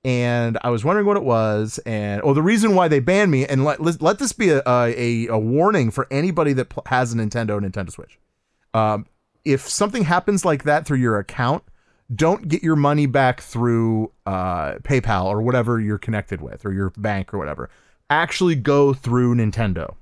and 0.05 0.59
I 0.61 0.69
was 0.69 0.85
wondering 0.85 1.07
what 1.07 1.17
it 1.17 1.23
was, 1.23 1.79
and 1.79 2.21
oh, 2.23 2.35
the 2.35 2.43
reason 2.43 2.75
why 2.75 2.87
they 2.87 2.99
banned 2.99 3.31
me, 3.31 3.47
and 3.47 3.65
let 3.65 3.81
let, 3.81 4.03
let 4.03 4.19
this 4.19 4.33
be 4.33 4.49
a, 4.49 4.61
a 4.67 5.25
a 5.27 5.37
warning 5.39 5.89
for 5.89 6.07
anybody 6.11 6.53
that 6.53 6.69
pl- 6.69 6.83
has 6.85 7.11
a 7.11 7.17
Nintendo 7.17 7.59
Nintendo 7.59 7.91
Switch. 7.91 8.19
Um, 8.75 9.07
if 9.43 9.67
something 9.67 10.03
happens 10.03 10.45
like 10.45 10.63
that 10.65 10.85
through 10.85 10.99
your 10.99 11.17
account, 11.17 11.63
don't 12.13 12.47
get 12.47 12.61
your 12.61 12.75
money 12.75 13.07
back 13.07 13.41
through 13.41 14.11
uh, 14.27 14.73
PayPal 14.83 15.25
or 15.25 15.41
whatever 15.41 15.79
you're 15.79 15.97
connected 15.97 16.39
with, 16.39 16.67
or 16.67 16.71
your 16.71 16.91
bank 16.91 17.33
or 17.33 17.39
whatever. 17.39 17.71
Actually, 18.11 18.53
go 18.53 18.93
through 18.93 19.33
Nintendo. 19.33 19.95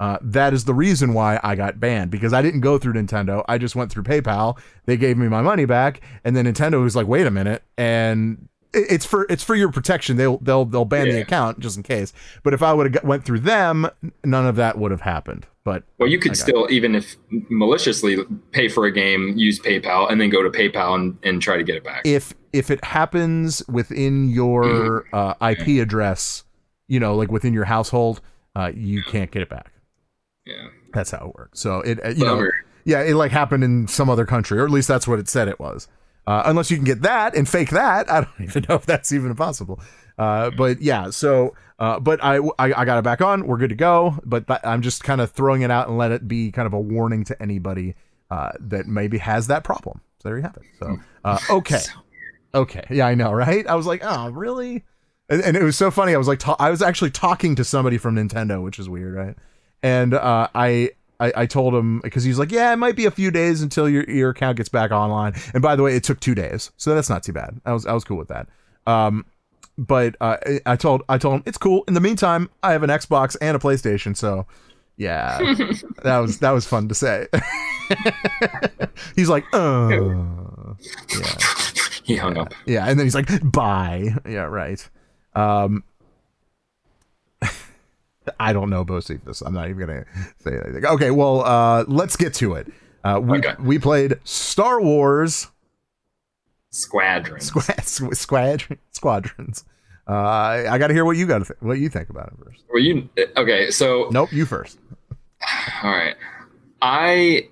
Uh, 0.00 0.18
that 0.22 0.52
is 0.54 0.64
the 0.64 0.74
reason 0.74 1.12
why 1.14 1.38
I 1.44 1.54
got 1.54 1.78
banned 1.78 2.10
because 2.10 2.32
I 2.32 2.40
didn't 2.42 2.62
go 2.62 2.78
through 2.78 2.94
Nintendo. 2.94 3.44
I 3.46 3.58
just 3.58 3.76
went 3.76 3.92
through 3.92 4.02
PayPal. 4.04 4.58
They 4.86 4.96
gave 4.96 5.16
me 5.18 5.28
my 5.28 5.42
money 5.42 5.66
back, 5.66 6.00
and 6.24 6.34
then 6.34 6.46
Nintendo 6.46 6.82
was 6.82 6.96
like, 6.96 7.06
"Wait 7.06 7.26
a 7.26 7.30
minute," 7.30 7.62
and 7.78 8.48
it- 8.72 8.86
it's 8.90 9.04
for 9.04 9.26
it's 9.28 9.44
for 9.44 9.54
your 9.54 9.70
protection. 9.70 10.16
They'll 10.16 10.38
they'll 10.38 10.64
they'll 10.64 10.84
ban 10.86 11.06
the 11.16 11.20
account 11.20 11.60
just 11.60 11.76
in 11.76 11.82
case. 11.82 12.12
But 12.42 12.54
if 12.54 12.62
I 12.62 12.72
would 12.72 12.94
have 12.94 13.04
went 13.04 13.24
through 13.26 13.40
them, 13.40 13.86
none 14.24 14.46
of 14.46 14.56
that 14.56 14.78
would 14.78 14.90
have 14.90 15.02
happened. 15.02 15.46
But 15.64 15.82
Well, 15.98 16.08
you 16.08 16.18
could 16.18 16.30
still, 16.36 16.66
even 16.70 16.94
if 16.94 17.16
maliciously, 17.50 18.16
pay 18.52 18.68
for 18.68 18.86
a 18.86 18.90
game, 18.92 19.34
use 19.36 19.60
PayPal, 19.60 20.10
and 20.10 20.18
then 20.20 20.30
go 20.30 20.42
to 20.42 20.48
PayPal 20.48 20.94
and, 20.94 21.18
and 21.22 21.42
try 21.42 21.56
to 21.58 21.62
get 21.62 21.76
it 21.76 21.84
back. 21.84 22.02
if 22.06 22.32
if 22.52 22.70
it 22.70 22.82
happens 22.84 23.62
within 23.68 24.30
your 24.30 25.04
uh, 25.12 25.34
IP 25.42 25.80
address, 25.82 26.44
you 26.88 26.98
know, 26.98 27.14
like 27.14 27.30
within 27.30 27.52
your 27.52 27.66
household, 27.66 28.20
uh, 28.56 28.72
you 28.74 29.02
can't 29.02 29.30
get 29.30 29.42
it 29.42 29.48
back. 29.48 29.72
Yeah. 30.50 30.68
That's 30.92 31.10
how 31.10 31.28
it 31.28 31.34
works. 31.36 31.60
So 31.60 31.80
it, 31.80 32.04
uh, 32.04 32.08
you 32.10 32.24
know, 32.24 32.48
yeah, 32.84 33.02
it 33.02 33.14
like 33.14 33.30
happened 33.30 33.64
in 33.64 33.88
some 33.88 34.10
other 34.10 34.26
country, 34.26 34.58
or 34.58 34.64
at 34.64 34.70
least 34.70 34.88
that's 34.88 35.06
what 35.06 35.18
it 35.18 35.28
said 35.28 35.48
it 35.48 35.60
was. 35.60 35.88
Uh, 36.26 36.42
unless 36.46 36.70
you 36.70 36.76
can 36.76 36.84
get 36.84 37.02
that 37.02 37.34
and 37.34 37.48
fake 37.48 37.70
that, 37.70 38.10
I 38.10 38.22
don't 38.22 38.30
even 38.40 38.66
know 38.68 38.74
if 38.76 38.86
that's 38.86 39.12
even 39.12 39.34
possible. 39.34 39.80
Uh, 40.18 40.50
but 40.50 40.82
yeah, 40.82 41.10
so 41.10 41.54
uh, 41.78 41.98
but 41.98 42.22
I, 42.22 42.38
I 42.58 42.72
I 42.72 42.84
got 42.84 42.98
it 42.98 43.04
back 43.04 43.22
on. 43.22 43.46
We're 43.46 43.56
good 43.56 43.70
to 43.70 43.76
go. 43.76 44.18
But 44.24 44.46
that, 44.48 44.66
I'm 44.66 44.82
just 44.82 45.02
kind 45.02 45.20
of 45.20 45.30
throwing 45.30 45.62
it 45.62 45.70
out 45.70 45.88
and 45.88 45.96
let 45.96 46.12
it 46.12 46.28
be 46.28 46.52
kind 46.52 46.66
of 46.66 46.72
a 46.72 46.80
warning 46.80 47.24
to 47.24 47.42
anybody 47.42 47.94
uh, 48.30 48.52
that 48.60 48.86
maybe 48.86 49.18
has 49.18 49.46
that 49.46 49.64
problem. 49.64 50.00
So 50.18 50.28
there 50.28 50.36
you 50.36 50.42
have 50.42 50.56
it. 50.56 50.64
So 50.78 50.98
uh, 51.24 51.38
okay, 51.50 51.80
okay, 52.54 52.84
yeah, 52.90 53.06
I 53.06 53.14
know, 53.14 53.32
right? 53.32 53.66
I 53.66 53.74
was 53.76 53.86
like, 53.86 54.02
oh, 54.04 54.30
really? 54.30 54.84
And, 55.30 55.42
and 55.42 55.56
it 55.56 55.62
was 55.62 55.78
so 55.78 55.90
funny. 55.90 56.14
I 56.14 56.18
was 56.18 56.28
like, 56.28 56.40
ta- 56.40 56.56
I 56.58 56.70
was 56.70 56.82
actually 56.82 57.12
talking 57.12 57.54
to 57.54 57.64
somebody 57.64 57.96
from 57.96 58.16
Nintendo, 58.16 58.62
which 58.62 58.78
is 58.78 58.88
weird, 58.88 59.14
right? 59.14 59.36
And 59.82 60.14
uh, 60.14 60.48
I, 60.54 60.90
I 61.18 61.32
I 61.36 61.46
told 61.46 61.74
him 61.74 62.00
because 62.00 62.22
he's 62.24 62.38
like, 62.38 62.52
yeah, 62.52 62.72
it 62.72 62.76
might 62.76 62.96
be 62.96 63.06
a 63.06 63.10
few 63.10 63.30
days 63.30 63.62
until 63.62 63.88
your 63.88 64.04
your 64.10 64.30
account 64.30 64.56
gets 64.58 64.68
back 64.68 64.90
online. 64.90 65.34
And 65.54 65.62
by 65.62 65.76
the 65.76 65.82
way, 65.82 65.96
it 65.96 66.04
took 66.04 66.20
two 66.20 66.34
days, 66.34 66.70
so 66.76 66.94
that's 66.94 67.08
not 67.10 67.22
too 67.22 67.32
bad. 67.32 67.60
I 67.64 67.72
was 67.72 67.86
I 67.86 67.92
was 67.92 68.04
cool 68.04 68.16
with 68.18 68.28
that. 68.28 68.48
Um, 68.86 69.24
but 69.78 70.16
uh, 70.20 70.36
I- 70.46 70.60
I 70.66 70.76
told 70.76 71.02
I 71.08 71.16
told 71.18 71.36
him 71.36 71.42
it's 71.46 71.58
cool. 71.58 71.84
In 71.88 71.94
the 71.94 72.00
meantime, 72.00 72.50
I 72.62 72.72
have 72.72 72.82
an 72.82 72.90
Xbox 72.90 73.36
and 73.40 73.56
a 73.56 73.60
PlayStation, 73.60 74.16
so 74.16 74.46
yeah, 74.96 75.38
that 76.02 76.18
was 76.18 76.38
that 76.40 76.50
was 76.50 76.66
fun 76.66 76.88
to 76.88 76.94
say. 76.94 77.26
he's 79.16 79.28
like, 79.28 79.44
oh, 79.52 80.76
yeah. 81.18 81.34
He 82.04 82.16
hung 82.16 82.36
up. 82.38 82.52
Yeah, 82.66 82.86
and 82.86 82.98
then 82.98 83.06
he's 83.06 83.14
like, 83.14 83.28
"Bye." 83.52 84.14
Yeah, 84.28 84.42
right. 84.42 84.86
Um, 85.34 85.84
I 88.40 88.52
don't 88.52 88.70
know 88.70 88.84
Bocephus. 88.84 89.42
I'm 89.44 89.54
not 89.54 89.68
even 89.68 89.86
gonna 89.86 90.04
say 90.38 90.52
anything. 90.52 90.84
Okay, 90.86 91.10
well, 91.10 91.44
uh, 91.44 91.84
let's 91.88 92.16
get 92.16 92.34
to 92.34 92.54
it. 92.54 92.68
Uh, 93.02 93.18
we 93.22 93.38
Okay. 93.38 93.54
we 93.60 93.78
played 93.78 94.18
Star 94.24 94.80
Wars 94.80 95.48
Squadron. 96.70 97.40
Squad 97.40 97.82
Squadron 98.14 98.78
Squadrons. 98.92 99.64
Uh, 100.08 100.66
I, 100.68 100.78
got 100.78 100.88
to 100.88 100.94
hear 100.94 101.04
what 101.04 101.16
you 101.16 101.26
got 101.26 101.46
th- 101.46 101.56
what 101.60 101.78
you 101.78 101.88
think 101.88 102.10
about 102.10 102.28
it 102.32 102.44
first. 102.44 102.64
Were 102.68 102.78
you 102.80 103.08
okay? 103.36 103.70
So 103.70 104.08
Nope, 104.10 104.32
you 104.32 104.44
first. 104.44 104.78
all 105.82 105.90
right, 105.90 106.16
I 106.82 107.48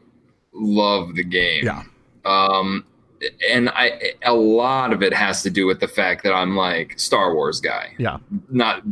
love 0.53 1.15
the 1.15 1.25
game. 1.25 1.65
Yeah. 1.65 1.83
Um, 2.25 2.85
and 3.51 3.69
I 3.71 4.15
a 4.23 4.35
lot 4.35 4.93
of 4.93 5.03
it 5.03 5.13
has 5.13 5.43
to 5.43 5.51
do 5.51 5.67
with 5.67 5.81
the 5.81 5.89
fact 5.89 6.23
that 6.25 6.33
I'm 6.33 6.57
like 6.57 6.99
Star 6.99 7.35
Wars 7.35 7.61
guy. 7.61 7.95
Yeah, 7.99 8.19
not 8.51 8.83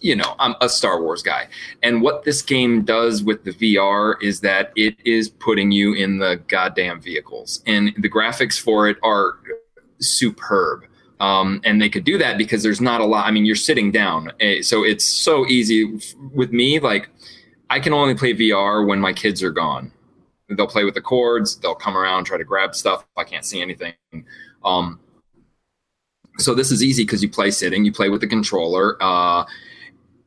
you 0.00 0.16
know 0.16 0.34
i'm 0.38 0.54
a 0.60 0.68
star 0.68 1.02
wars 1.02 1.22
guy. 1.22 1.48
And 1.82 2.02
what 2.02 2.24
this 2.24 2.42
game 2.42 2.82
does 2.82 3.22
with 3.22 3.44
the 3.44 3.52
vr 3.52 4.14
is 4.22 4.40
that 4.40 4.72
it 4.76 4.96
is 5.04 5.28
putting 5.28 5.70
you 5.70 5.94
in 5.94 6.18
the 6.18 6.40
goddamn 6.48 7.00
vehicles. 7.00 7.62
And 7.66 7.92
the 7.98 8.08
graphics 8.08 8.60
for 8.60 8.88
it 8.88 8.96
are 9.02 9.38
superb. 10.00 10.84
Um, 11.20 11.60
and 11.64 11.82
they 11.82 11.90
could 11.90 12.04
do 12.04 12.16
that 12.16 12.38
because 12.38 12.62
there's 12.62 12.80
not 12.80 13.00
a 13.00 13.04
lot 13.04 13.26
i 13.26 13.30
mean 13.30 13.44
you're 13.44 13.56
sitting 13.56 13.90
down. 13.90 14.32
Eh, 14.40 14.62
so 14.62 14.84
it's 14.84 15.04
so 15.04 15.46
easy. 15.46 15.98
With 16.32 16.52
me 16.52 16.80
like 16.80 17.08
i 17.68 17.78
can 17.78 17.92
only 17.92 18.14
play 18.14 18.34
vr 18.34 18.86
when 18.86 19.00
my 19.00 19.12
kids 19.12 19.42
are 19.42 19.52
gone 19.52 19.92
they'll 20.56 20.66
play 20.66 20.84
with 20.84 20.94
the 20.94 21.00
cords 21.00 21.56
they'll 21.56 21.74
come 21.74 21.96
around 21.96 22.24
try 22.24 22.36
to 22.38 22.44
grab 22.44 22.74
stuff 22.74 23.06
i 23.16 23.24
can't 23.24 23.44
see 23.44 23.60
anything 23.60 23.94
um, 24.64 25.00
so 26.38 26.54
this 26.54 26.70
is 26.70 26.82
easy 26.82 27.04
because 27.04 27.22
you 27.22 27.28
play 27.28 27.50
sitting, 27.50 27.84
you 27.84 27.92
play 27.92 28.08
with 28.08 28.20
the 28.20 28.26
controller. 28.26 28.96
Uh, 29.00 29.44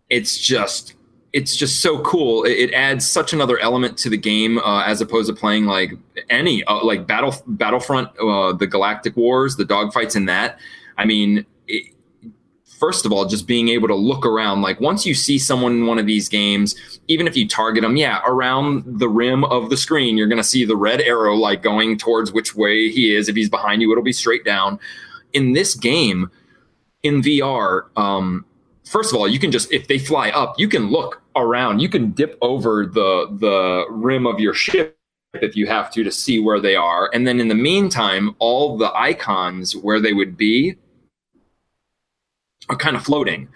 it's 0.10 0.38
just 0.38 0.96
it's 1.32 1.56
just 1.56 1.82
so 1.82 2.00
cool. 2.02 2.44
It, 2.44 2.52
it 2.52 2.74
adds 2.74 3.10
such 3.10 3.34
another 3.34 3.58
element 3.60 3.98
to 4.00 4.10
the 4.10 4.18
game 4.18 4.60
uh, 4.60 4.84
as 4.84 5.02
opposed 5.02 5.28
to 5.30 5.34
playing 5.34 5.66
like 5.66 5.94
any 6.30 6.64
uh, 6.66 6.84
like 6.84 7.08
battle 7.08 7.36
Battlefront, 7.48 8.10
uh, 8.20 8.54
the 8.54 8.68
Galactic 8.68 9.18
Wars, 9.18 9.56
the 9.56 9.66
dogfights 9.66 10.16
in 10.16 10.26
that. 10.26 10.60
I 10.98 11.06
mean, 11.06 11.46
it, 11.68 11.94
first 12.84 13.06
of 13.06 13.14
all, 13.14 13.24
just 13.24 13.48
being 13.48 13.70
able 13.70 13.88
to 13.88 13.96
look 13.96 14.26
around. 14.26 14.62
Like 14.62 14.82
once 14.82 15.06
you 15.06 15.14
see 15.14 15.40
someone 15.40 15.72
in 15.72 15.86
one 15.86 16.00
of 16.00 16.06
these 16.06 16.28
games, 16.28 16.76
even 17.08 17.28
if 17.28 17.38
you 17.38 17.48
target 17.48 17.82
them, 17.82 17.96
yeah, 17.96 18.22
around 18.28 18.84
the 18.86 19.08
rim 19.08 19.46
of 19.46 19.70
the 19.70 19.78
screen, 19.78 20.18
you're 20.18 20.28
going 20.28 20.42
to 20.42 20.44
see 20.44 20.66
the 20.66 20.76
red 20.76 21.00
arrow 21.00 21.34
like 21.34 21.62
going 21.64 21.98
towards 21.98 22.34
which 22.34 22.58
way 22.58 22.90
he 22.90 23.16
is. 23.16 23.30
If 23.30 23.38
he's 23.38 23.50
behind 23.50 23.82
you, 23.82 23.90
it'll 23.94 24.04
be 24.04 24.12
straight 24.12 24.44
down. 24.44 24.82
In 25.32 25.54
this 25.54 25.76
game, 25.76 26.30
in 27.04 27.22
VR, 27.22 27.84
um, 27.98 28.44
first 28.84 29.14
of 29.14 29.18
all, 29.18 29.30
you 29.30 29.40
can 29.40 29.50
just 29.50 29.72
if 29.72 29.88
they 29.88 29.98
fly 29.98 30.32
up, 30.32 30.60
you 30.60 30.68
can 30.68 30.90
look 30.90 31.22
around. 31.38 31.80
You 31.80 31.88
can 31.88 32.12
dip 32.12 32.38
over 32.42 32.86
the 32.86 33.30
the 33.40 33.86
rim 33.92 34.28
of 34.28 34.42
your 34.42 34.54
ship 34.54 34.98
if 35.36 35.56
you 35.56 35.68
have 35.68 35.90
to 35.94 36.04
to 36.04 36.12
see 36.12 36.42
where 36.42 36.60
they 36.60 36.76
are. 36.76 37.10
And 37.14 37.26
then 37.26 37.40
in 37.40 37.48
the 37.48 37.56
meantime, 37.56 38.36
all 38.40 38.78
the 38.78 38.94
icons 38.94 39.74
where 39.74 40.02
they 40.02 40.12
would 40.12 40.36
be 40.36 40.76
are 42.74 42.78
kind 42.78 42.96
of 42.96 43.04
floating. 43.04 43.48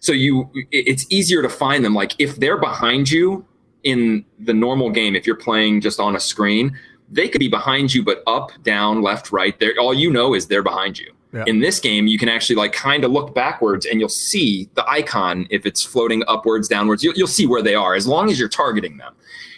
So 0.00 0.12
you 0.12 0.50
it's 0.70 1.06
easier 1.10 1.40
to 1.42 1.48
find 1.48 1.84
them. 1.84 1.94
Like 1.94 2.14
if 2.18 2.36
they're 2.36 2.58
behind 2.58 3.10
you 3.10 3.46
in 3.82 4.24
the 4.38 4.52
normal 4.52 4.90
game, 4.90 5.16
if 5.16 5.26
you're 5.26 5.36
playing 5.36 5.80
just 5.80 5.98
on 6.00 6.16
a 6.16 6.20
screen, 6.20 6.78
they 7.10 7.28
could 7.28 7.38
be 7.38 7.48
behind 7.48 7.94
you, 7.94 8.02
but 8.02 8.22
up, 8.26 8.50
down, 8.62 9.02
left, 9.02 9.32
right. 9.32 9.58
There, 9.60 9.74
all 9.78 9.94
you 9.94 10.10
know 10.10 10.34
is 10.34 10.46
they're 10.46 10.62
behind 10.62 10.98
you. 10.98 11.12
Yeah. 11.32 11.44
In 11.46 11.60
this 11.60 11.80
game, 11.80 12.06
you 12.06 12.18
can 12.18 12.28
actually 12.28 12.56
like 12.56 12.72
kind 12.72 13.04
of 13.04 13.10
look 13.10 13.34
backwards, 13.34 13.86
and 13.86 13.98
you'll 13.98 14.08
see 14.08 14.68
the 14.74 14.88
icon 14.88 15.46
if 15.50 15.66
it's 15.66 15.82
floating 15.82 16.22
upwards, 16.28 16.68
downwards. 16.68 17.02
You'll, 17.02 17.14
you'll 17.14 17.26
see 17.26 17.46
where 17.46 17.62
they 17.62 17.74
are 17.74 17.94
as 17.94 18.06
long 18.06 18.30
as 18.30 18.38
you're 18.38 18.48
targeting 18.48 18.98
them. 18.98 19.14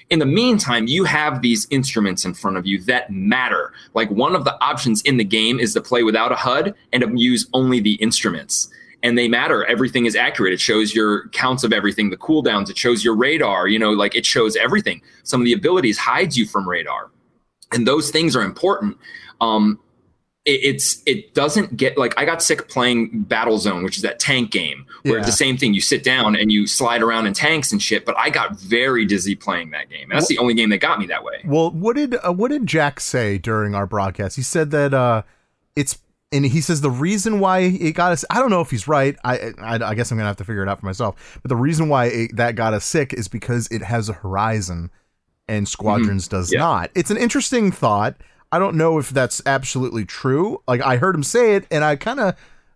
In 0.08 0.20
the 0.20 0.26
meantime, 0.26 0.86
you 0.86 1.04
have 1.04 1.42
these 1.42 1.66
instruments 1.70 2.24
in 2.24 2.32
front 2.32 2.56
of 2.56 2.64
you 2.64 2.80
that 2.82 3.10
matter. 3.10 3.72
Like 3.92 4.10
one 4.10 4.36
of 4.36 4.44
the 4.44 4.58
options 4.62 5.02
in 5.02 5.16
the 5.16 5.24
game 5.24 5.58
is 5.58 5.74
to 5.74 5.80
play 5.80 6.02
without 6.02 6.30
a 6.32 6.36
HUD 6.36 6.74
and 6.92 7.20
use 7.20 7.48
only 7.52 7.80
the 7.80 7.94
instruments. 7.94 8.70
And 9.02 9.16
they 9.16 9.28
matter. 9.28 9.64
Everything 9.64 10.06
is 10.06 10.16
accurate. 10.16 10.52
It 10.52 10.60
shows 10.60 10.94
your 10.94 11.28
counts 11.28 11.64
of 11.64 11.72
everything, 11.72 12.10
the 12.10 12.16
cooldowns. 12.16 12.70
It 12.70 12.78
shows 12.78 13.04
your 13.04 13.14
radar. 13.14 13.68
You 13.68 13.78
know, 13.78 13.90
like 13.90 14.14
it 14.14 14.26
shows 14.26 14.56
everything. 14.56 15.02
Some 15.22 15.40
of 15.40 15.44
the 15.44 15.52
abilities 15.52 15.98
hides 15.98 16.36
you 16.36 16.46
from 16.46 16.68
radar, 16.68 17.10
and 17.72 17.86
those 17.86 18.10
things 18.10 18.34
are 18.34 18.42
important. 18.42 18.96
Um, 19.40 19.78
it, 20.46 20.60
it's 20.62 21.02
it 21.04 21.34
doesn't 21.34 21.76
get 21.76 21.98
like 21.98 22.18
I 22.18 22.24
got 22.24 22.42
sick 22.42 22.68
playing 22.68 23.26
Battlezone, 23.28 23.84
which 23.84 23.96
is 23.96 24.02
that 24.02 24.18
tank 24.18 24.50
game 24.50 24.86
where 25.02 25.18
it's 25.18 25.26
the 25.26 25.32
same 25.32 25.56
thing. 25.56 25.74
You 25.74 25.80
sit 25.80 26.02
down 26.02 26.36
and 26.36 26.50
you 26.50 26.66
slide 26.66 27.02
around 27.02 27.26
in 27.26 27.34
tanks 27.34 27.72
and 27.72 27.82
shit. 27.82 28.06
But 28.06 28.16
I 28.16 28.30
got 28.30 28.58
very 28.58 29.04
dizzy 29.04 29.34
playing 29.34 29.70
that 29.72 29.90
game. 29.90 30.10
And 30.10 30.18
that's 30.18 30.28
the 30.28 30.38
only 30.38 30.54
game 30.54 30.70
that 30.70 30.78
got 30.78 30.98
me 30.98 31.06
that 31.06 31.22
way. 31.22 31.42
Well, 31.44 31.70
what 31.70 31.96
did 31.96 32.16
uh, 32.24 32.32
what 32.32 32.50
did 32.50 32.66
Jack 32.66 33.00
say 33.00 33.38
during 33.38 33.74
our 33.74 33.86
broadcast? 33.86 34.36
He 34.36 34.42
said 34.42 34.70
that 34.70 34.94
uh, 34.94 35.22
it's 35.74 35.98
and 36.32 36.44
he 36.44 36.60
says 36.60 36.80
the 36.80 36.90
reason 36.90 37.38
why 37.40 37.60
it 37.60 37.92
got 37.92 38.12
us. 38.12 38.24
I 38.30 38.38
don't 38.40 38.50
know 38.50 38.60
if 38.60 38.70
he's 38.70 38.88
right. 38.88 39.16
I 39.24 39.52
I, 39.60 39.74
I 39.90 39.94
guess 39.94 40.10
I'm 40.10 40.18
gonna 40.18 40.28
have 40.28 40.36
to 40.38 40.44
figure 40.44 40.62
it 40.62 40.68
out 40.68 40.80
for 40.80 40.86
myself. 40.86 41.38
But 41.42 41.48
the 41.48 41.56
reason 41.56 41.88
why 41.88 42.06
it, 42.06 42.36
that 42.36 42.56
got 42.56 42.74
us 42.74 42.84
sick 42.84 43.12
is 43.12 43.28
because 43.28 43.68
it 43.70 43.82
has 43.82 44.08
a 44.08 44.12
horizon, 44.12 44.90
and 45.48 45.68
Squadrons 45.68 46.28
does 46.28 46.52
Yeah. 46.52 46.60
not. 46.60 46.90
It's 46.94 47.10
an 47.10 47.16
interesting 47.16 47.70
thought. 47.70 48.16
I 48.52 48.58
don't 48.58 48.76
know 48.76 48.98
if 48.98 49.10
that's 49.10 49.42
absolutely 49.46 50.04
true. 50.04 50.62
Like 50.68 50.80
I 50.80 50.96
heard 50.96 51.14
him 51.14 51.22
say 51.22 51.54
it, 51.54 51.66
and 51.70 51.84
I 51.84 51.96
kind 51.96 52.20
of 52.20 52.34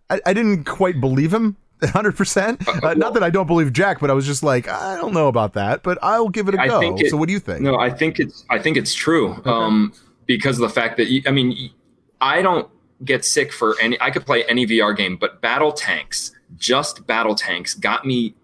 I, 0.09 0.21
I 0.25 0.33
didn't 0.33 0.63
quite 0.65 0.99
believe 1.01 1.33
him. 1.33 1.57
100%. 1.81 2.83
Uh, 2.83 2.93
not 2.93 3.15
that 3.15 3.23
I 3.23 3.31
don't 3.31 3.47
believe 3.47 3.73
Jack, 3.73 3.99
but 3.99 4.11
I 4.11 4.13
was 4.13 4.27
just 4.27 4.43
like, 4.43 4.67
I 4.67 4.95
don't 4.97 5.13
know 5.15 5.27
about 5.27 5.53
that, 5.53 5.81
but 5.81 5.97
I'll 6.03 6.29
give 6.29 6.47
it 6.47 6.53
a 6.53 6.61
I 6.61 6.67
go. 6.67 6.95
it- 6.95 7.09
so, 7.09 7.17
what 7.17 7.25
do 7.25 7.33
you 7.33 7.39
think? 7.39 7.61
No, 7.61 7.79
I 7.79 7.89
think 7.89 8.19
it's 8.19 8.45
I 8.51 8.59
think 8.59 8.77
it's 8.77 8.93
true. 8.93 9.41
Um, 9.45 9.91
because 10.27 10.59
of 10.59 10.61
the 10.61 10.69
fact 10.69 10.97
that 10.97 11.07
you, 11.07 11.23
I 11.25 11.31
mean, 11.31 11.71
i 12.21 12.41
don't 12.43 12.69
get 13.03 13.25
sick 13.25 13.51
for 13.51 13.75
any. 13.81 13.99
I 14.01 14.11
could 14.11 14.25
play 14.25 14.43
any 14.45 14.65
VR 14.65 14.95
game, 14.95 15.17
but 15.17 15.41
battle 15.41 15.71
tanks, 15.71 16.31
just 16.57 17.05
battle 17.07 17.35
tanks, 17.35 17.73
got 17.73 18.05
me 18.05 18.35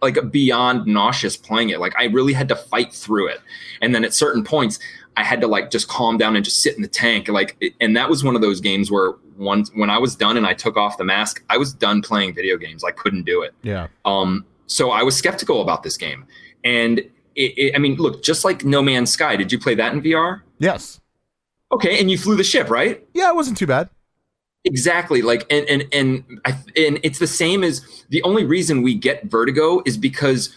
like 0.00 0.16
beyond 0.30 0.86
nauseous 0.86 1.36
playing 1.36 1.70
it. 1.70 1.80
Like 1.80 1.94
I 1.98 2.04
really 2.04 2.32
had 2.32 2.48
to 2.48 2.56
fight 2.56 2.92
through 2.92 3.28
it, 3.28 3.40
and 3.80 3.94
then 3.94 4.04
at 4.04 4.14
certain 4.14 4.44
points, 4.44 4.78
I 5.16 5.24
had 5.24 5.40
to 5.40 5.46
like 5.46 5.70
just 5.70 5.88
calm 5.88 6.18
down 6.18 6.36
and 6.36 6.44
just 6.44 6.62
sit 6.62 6.76
in 6.76 6.82
the 6.82 6.88
tank. 6.88 7.28
Like, 7.28 7.74
and 7.80 7.96
that 7.96 8.08
was 8.08 8.22
one 8.22 8.36
of 8.36 8.40
those 8.40 8.60
games 8.60 8.90
where 8.90 9.14
once 9.36 9.70
when 9.74 9.90
I 9.90 9.98
was 9.98 10.16
done 10.16 10.36
and 10.36 10.46
I 10.46 10.54
took 10.54 10.76
off 10.76 10.98
the 10.98 11.04
mask, 11.04 11.42
I 11.50 11.56
was 11.56 11.72
done 11.72 12.02
playing 12.02 12.34
video 12.34 12.56
games. 12.56 12.84
I 12.84 12.90
couldn't 12.90 13.24
do 13.24 13.42
it. 13.42 13.54
Yeah. 13.62 13.88
Um, 14.04 14.44
so 14.66 14.90
I 14.90 15.02
was 15.02 15.16
skeptical 15.16 15.62
about 15.62 15.82
this 15.82 15.96
game, 15.96 16.26
and 16.64 16.98
it, 16.98 17.10
it, 17.34 17.74
I 17.74 17.78
mean, 17.78 17.96
look, 17.96 18.22
just 18.22 18.44
like 18.44 18.64
No 18.64 18.82
Man's 18.82 19.10
Sky, 19.10 19.36
did 19.36 19.52
you 19.52 19.58
play 19.58 19.74
that 19.76 19.92
in 19.92 20.02
VR? 20.02 20.42
Yes. 20.58 21.00
Okay, 21.72 22.00
and 22.00 22.10
you 22.10 22.16
flew 22.18 22.34
the 22.36 22.44
ship, 22.44 22.70
right? 22.70 23.06
Yeah, 23.14 23.28
it 23.28 23.36
wasn't 23.36 23.58
too 23.58 23.66
bad. 23.66 23.90
Exactly. 24.64 25.22
Like, 25.22 25.46
and 25.50 25.66
and 25.68 25.84
and 25.92 26.40
I, 26.44 26.50
and 26.76 26.98
it's 27.02 27.18
the 27.18 27.26
same 27.26 27.62
as 27.62 28.04
the 28.08 28.22
only 28.22 28.44
reason 28.44 28.82
we 28.82 28.94
get 28.94 29.24
vertigo 29.24 29.82
is 29.86 29.96
because 29.96 30.54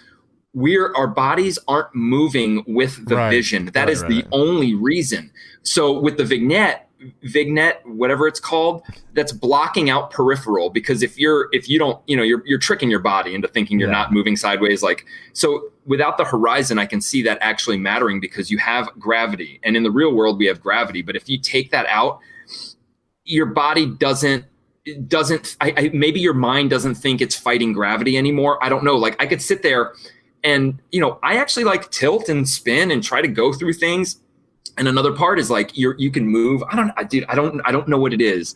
we're 0.53 0.93
our 0.95 1.07
bodies 1.07 1.57
aren't 1.67 1.93
moving 1.95 2.63
with 2.67 3.07
the 3.07 3.15
Right. 3.15 3.29
vision. 3.29 3.69
That 3.73 3.89
is 3.89 4.01
Right, 4.01 4.09
the 4.09 4.15
right. 4.17 4.27
only 4.31 4.73
reason. 4.73 5.31
So 5.63 5.97
with 5.99 6.17
the 6.17 6.25
vignette, 6.25 6.89
vignette, 7.23 7.81
whatever 7.87 8.27
it's 8.27 8.39
called, 8.39 8.83
that's 9.13 9.31
blocking 9.31 9.89
out 9.89 10.11
peripheral 10.11 10.69
because 10.69 11.01
if 11.03 11.17
you're 11.17 11.49
if 11.51 11.67
you 11.69 11.79
don't, 11.79 11.99
you 12.07 12.15
know, 12.15 12.23
you're 12.23 12.43
you're 12.45 12.59
tricking 12.59 12.89
your 12.89 12.99
body 12.99 13.33
into 13.35 13.47
thinking 13.47 13.79
you're 13.79 13.89
Yeah. 13.89 13.95
not 13.97 14.13
moving 14.13 14.35
sideways. 14.35 14.83
Like 14.83 15.05
so 15.33 15.69
without 15.85 16.17
the 16.17 16.25
horizon, 16.25 16.79
I 16.79 16.85
can 16.85 17.01
see 17.01 17.21
that 17.23 17.37
actually 17.41 17.77
mattering 17.77 18.19
because 18.19 18.51
you 18.51 18.57
have 18.59 18.89
gravity. 18.99 19.59
And 19.63 19.75
in 19.75 19.83
the 19.83 19.91
real 19.91 20.13
world 20.13 20.37
we 20.37 20.45
have 20.47 20.61
gravity. 20.61 21.01
But 21.01 21.15
if 21.15 21.27
you 21.29 21.37
take 21.39 21.71
that 21.71 21.85
out, 21.87 22.19
your 23.25 23.47
body 23.47 23.85
doesn't 23.85 24.45
doesn't 25.07 25.57
I, 25.61 25.73
I 25.77 25.91
maybe 25.93 26.19
your 26.19 26.33
mind 26.33 26.71
doesn't 26.71 26.95
think 26.95 27.21
it's 27.21 27.35
fighting 27.35 27.71
gravity 27.71 28.17
anymore 28.17 28.57
i 28.63 28.67
don't 28.67 28.83
know 28.83 28.95
like 28.97 29.15
i 29.21 29.27
could 29.27 29.39
sit 29.39 29.61
there 29.61 29.93
and 30.43 30.79
you 30.91 30.99
know 30.99 31.19
i 31.21 31.37
actually 31.37 31.65
like 31.65 31.91
tilt 31.91 32.29
and 32.29 32.49
spin 32.49 32.89
and 32.89 33.03
try 33.03 33.21
to 33.21 33.27
go 33.27 33.53
through 33.53 33.73
things 33.73 34.20
and 34.77 34.87
another 34.87 35.11
part 35.13 35.39
is 35.39 35.49
like 35.49 35.77
you're 35.77 35.95
you 35.99 36.09
can 36.11 36.27
move 36.27 36.63
i 36.71 36.75
don't 36.75 36.91
i 36.97 37.03
dude 37.03 37.25
i 37.25 37.35
don't 37.35 37.61
i 37.65 37.71
don't 37.71 37.87
know 37.87 37.97
what 37.99 38.13
it 38.13 38.21
is 38.21 38.55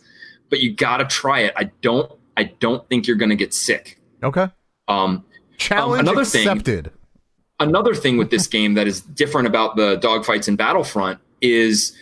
but 0.50 0.60
you 0.60 0.72
gotta 0.72 1.04
try 1.04 1.40
it 1.40 1.52
i 1.56 1.64
don't 1.82 2.10
i 2.36 2.44
don't 2.44 2.88
think 2.88 3.06
you're 3.06 3.16
gonna 3.16 3.34
get 3.36 3.52
sick 3.54 3.98
Okay. 4.22 4.48
um 4.88 5.24
Challenge 5.58 6.00
another 6.00 6.24
thing- 6.24 6.46
accepted. 6.48 6.90
another 7.60 7.94
thing 7.94 8.16
with 8.18 8.30
this 8.30 8.46
game 8.56 8.74
that 8.74 8.86
is 8.86 9.00
different 9.00 9.46
about 9.46 9.76
the 9.76 9.98
dogfights 9.98 10.48
in 10.48 10.56
Battlefront 10.56 11.18
is 11.40 11.96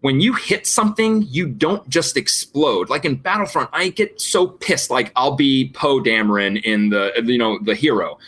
when 0.00 0.20
you 0.20 0.34
hit 0.34 0.66
something, 0.66 1.22
you 1.22 1.46
don't 1.48 1.88
just 1.88 2.16
explode. 2.16 2.88
Like 2.90 3.04
in 3.04 3.16
Battlefront, 3.16 3.70
I 3.72 3.88
get 3.88 4.20
so 4.20 4.46
pissed. 4.46 4.88
Like 4.90 5.10
I'll 5.16 5.34
be 5.34 5.70
Poe 5.74 6.00
Dameron 6.00 6.62
in 6.62 6.90
the 6.90 7.12
you 7.24 7.38
know 7.38 7.58
the 7.60 7.74
hero, 7.74 8.18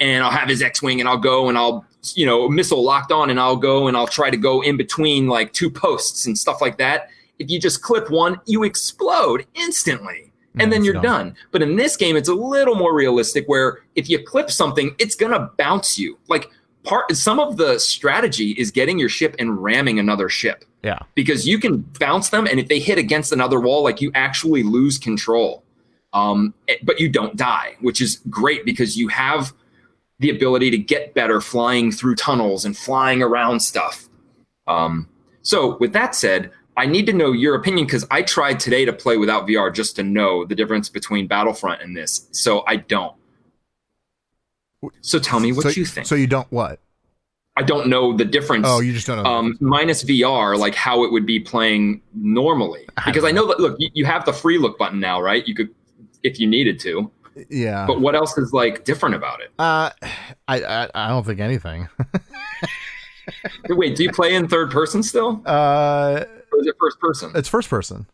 and 0.00 0.24
I'll 0.24 0.30
have 0.30 0.48
his 0.48 0.62
X-wing, 0.62 1.00
and 1.00 1.08
I'll 1.08 1.18
go 1.18 1.48
and 1.48 1.58
I'll 1.58 1.84
you 2.14 2.26
know 2.26 2.48
missile 2.48 2.82
locked 2.82 3.10
on, 3.12 3.30
and 3.30 3.40
I'll 3.40 3.56
go 3.56 3.86
and 3.88 3.96
I'll 3.96 4.06
try 4.06 4.30
to 4.30 4.36
go 4.36 4.60
in 4.62 4.76
between 4.76 5.28
like 5.28 5.52
two 5.52 5.70
posts 5.70 6.26
and 6.26 6.38
stuff 6.38 6.60
like 6.60 6.76
that. 6.78 7.08
If 7.38 7.50
you 7.50 7.58
just 7.60 7.82
clip 7.82 8.10
one, 8.10 8.40
you 8.46 8.64
explode 8.64 9.46
instantly. 9.54 10.32
And 10.58 10.72
then 10.72 10.84
you're 10.84 10.94
dumb. 10.94 11.02
done. 11.02 11.36
But 11.50 11.60
in 11.60 11.76
this 11.76 11.98
game, 11.98 12.16
it's 12.16 12.30
a 12.30 12.34
little 12.34 12.76
more 12.76 12.94
realistic 12.94 13.44
where 13.46 13.80
if 13.94 14.08
you 14.08 14.22
clip 14.22 14.50
something, 14.50 14.94
it's 14.98 15.14
gonna 15.14 15.50
bounce 15.58 15.98
you. 15.98 16.18
Like 16.28 16.50
part 16.82 17.14
some 17.14 17.38
of 17.38 17.58
the 17.58 17.78
strategy 17.78 18.52
is 18.52 18.70
getting 18.70 18.98
your 18.98 19.10
ship 19.10 19.36
and 19.38 19.62
ramming 19.62 19.98
another 19.98 20.28
ship 20.30 20.64
Yeah. 20.82 21.00
because 21.14 21.46
you 21.46 21.58
can 21.58 21.78
bounce 22.00 22.30
them 22.30 22.46
and 22.46 22.58
if 22.58 22.68
they 22.68 22.78
hit 22.78 22.96
against 22.96 23.32
another 23.32 23.60
wall 23.60 23.82
like 23.82 24.00
you 24.00 24.10
actually 24.14 24.62
lose 24.62 24.96
control 24.96 25.64
um, 26.12 26.54
eh, 26.68 26.76
but 26.84 27.00
you 27.00 27.08
don't 27.08 27.36
die 27.36 27.76
which 27.80 28.00
is 28.00 28.20
great 28.30 28.64
because 28.64 28.96
you 28.96 29.08
have 29.08 29.52
the 30.18 30.30
ability 30.30 30.70
to 30.70 30.78
get 30.78 31.14
better 31.14 31.40
flying 31.40 31.92
through 31.92 32.14
tunnels 32.14 32.64
and 32.64 32.76
flying 32.76 33.22
around 33.22 33.60
stuff 33.60 34.08
um, 34.66 35.08
so 35.42 35.76
with 35.78 35.92
that 35.92 36.14
said 36.14 36.50
i 36.76 36.86
need 36.86 37.06
to 37.06 37.12
know 37.12 37.32
your 37.32 37.54
opinion 37.54 37.86
because 37.86 38.06
i 38.10 38.22
tried 38.22 38.58
today 38.58 38.84
to 38.84 38.92
play 38.92 39.16
without 39.16 39.46
vr 39.46 39.72
just 39.74 39.96
to 39.96 40.02
know 40.02 40.44
the 40.44 40.54
difference 40.54 40.88
between 40.88 41.26
battlefront 41.26 41.82
and 41.82 41.96
this 41.96 42.28
so 42.32 42.64
i 42.66 42.76
don't 42.76 43.14
so 45.00 45.18
tell 45.18 45.40
me 45.40 45.52
what 45.52 45.62
so, 45.62 45.68
you 45.70 45.84
think 45.84 46.06
So 46.06 46.14
you 46.14 46.26
don't 46.26 46.50
what? 46.50 46.80
I 47.56 47.62
don't 47.62 47.88
know 47.88 48.14
the 48.14 48.24
difference. 48.24 48.66
Oh, 48.68 48.80
you 48.80 48.92
just 48.92 49.06
don't 49.06 49.22
know. 49.22 49.30
um, 49.30 49.56
minus 49.60 50.04
VR, 50.04 50.58
like 50.58 50.74
how 50.74 51.04
it 51.04 51.12
would 51.12 51.24
be 51.24 51.40
playing 51.40 52.02
normally. 52.14 52.86
Because 53.06 53.24
I 53.24 53.30
know 53.30 53.46
that 53.46 53.60
look, 53.60 53.76
you, 53.78 53.88
you 53.94 54.04
have 54.04 54.26
the 54.26 54.32
free 54.32 54.58
look 54.58 54.78
button 54.78 55.00
now, 55.00 55.20
right? 55.22 55.46
You 55.46 55.54
could, 55.54 55.74
if 56.22 56.38
you 56.38 56.46
needed 56.46 56.78
to. 56.80 57.10
Yeah. 57.50 57.86
But 57.86 58.00
what 58.00 58.14
else 58.14 58.36
is 58.38 58.52
like 58.52 58.84
different 58.84 59.14
about 59.14 59.40
it? 59.40 59.50
uh, 59.58 59.90
I, 60.48 60.62
I 60.62 60.88
I 60.94 61.08
don't 61.08 61.24
think 61.24 61.40
anything. 61.40 61.88
Wait, 63.68 63.96
do 63.96 64.04
you 64.04 64.12
play 64.12 64.34
in 64.34 64.46
third 64.48 64.70
person 64.70 65.02
still, 65.02 65.42
uh, 65.46 66.24
or 66.52 66.60
is 66.60 66.66
it 66.66 66.76
first 66.78 67.00
person? 67.00 67.32
it's 67.34 67.48
first 67.48 67.68
person, 67.68 68.06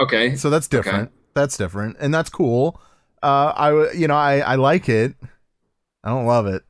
Okay, 0.00 0.34
so 0.36 0.50
that's 0.50 0.66
different. 0.68 1.12
That's 1.34 1.56
different, 1.56 1.96
and 2.00 2.12
that's 2.12 2.30
cool. 2.30 2.80
Uh, 3.22 3.52
I 3.56 3.92
you 3.92 4.08
know 4.08 4.16
I 4.16 4.38
I 4.40 4.54
like 4.56 4.88
it. 4.88 5.14
I 6.02 6.08
don't 6.10 6.26
love 6.26 6.46
it. 6.46 6.62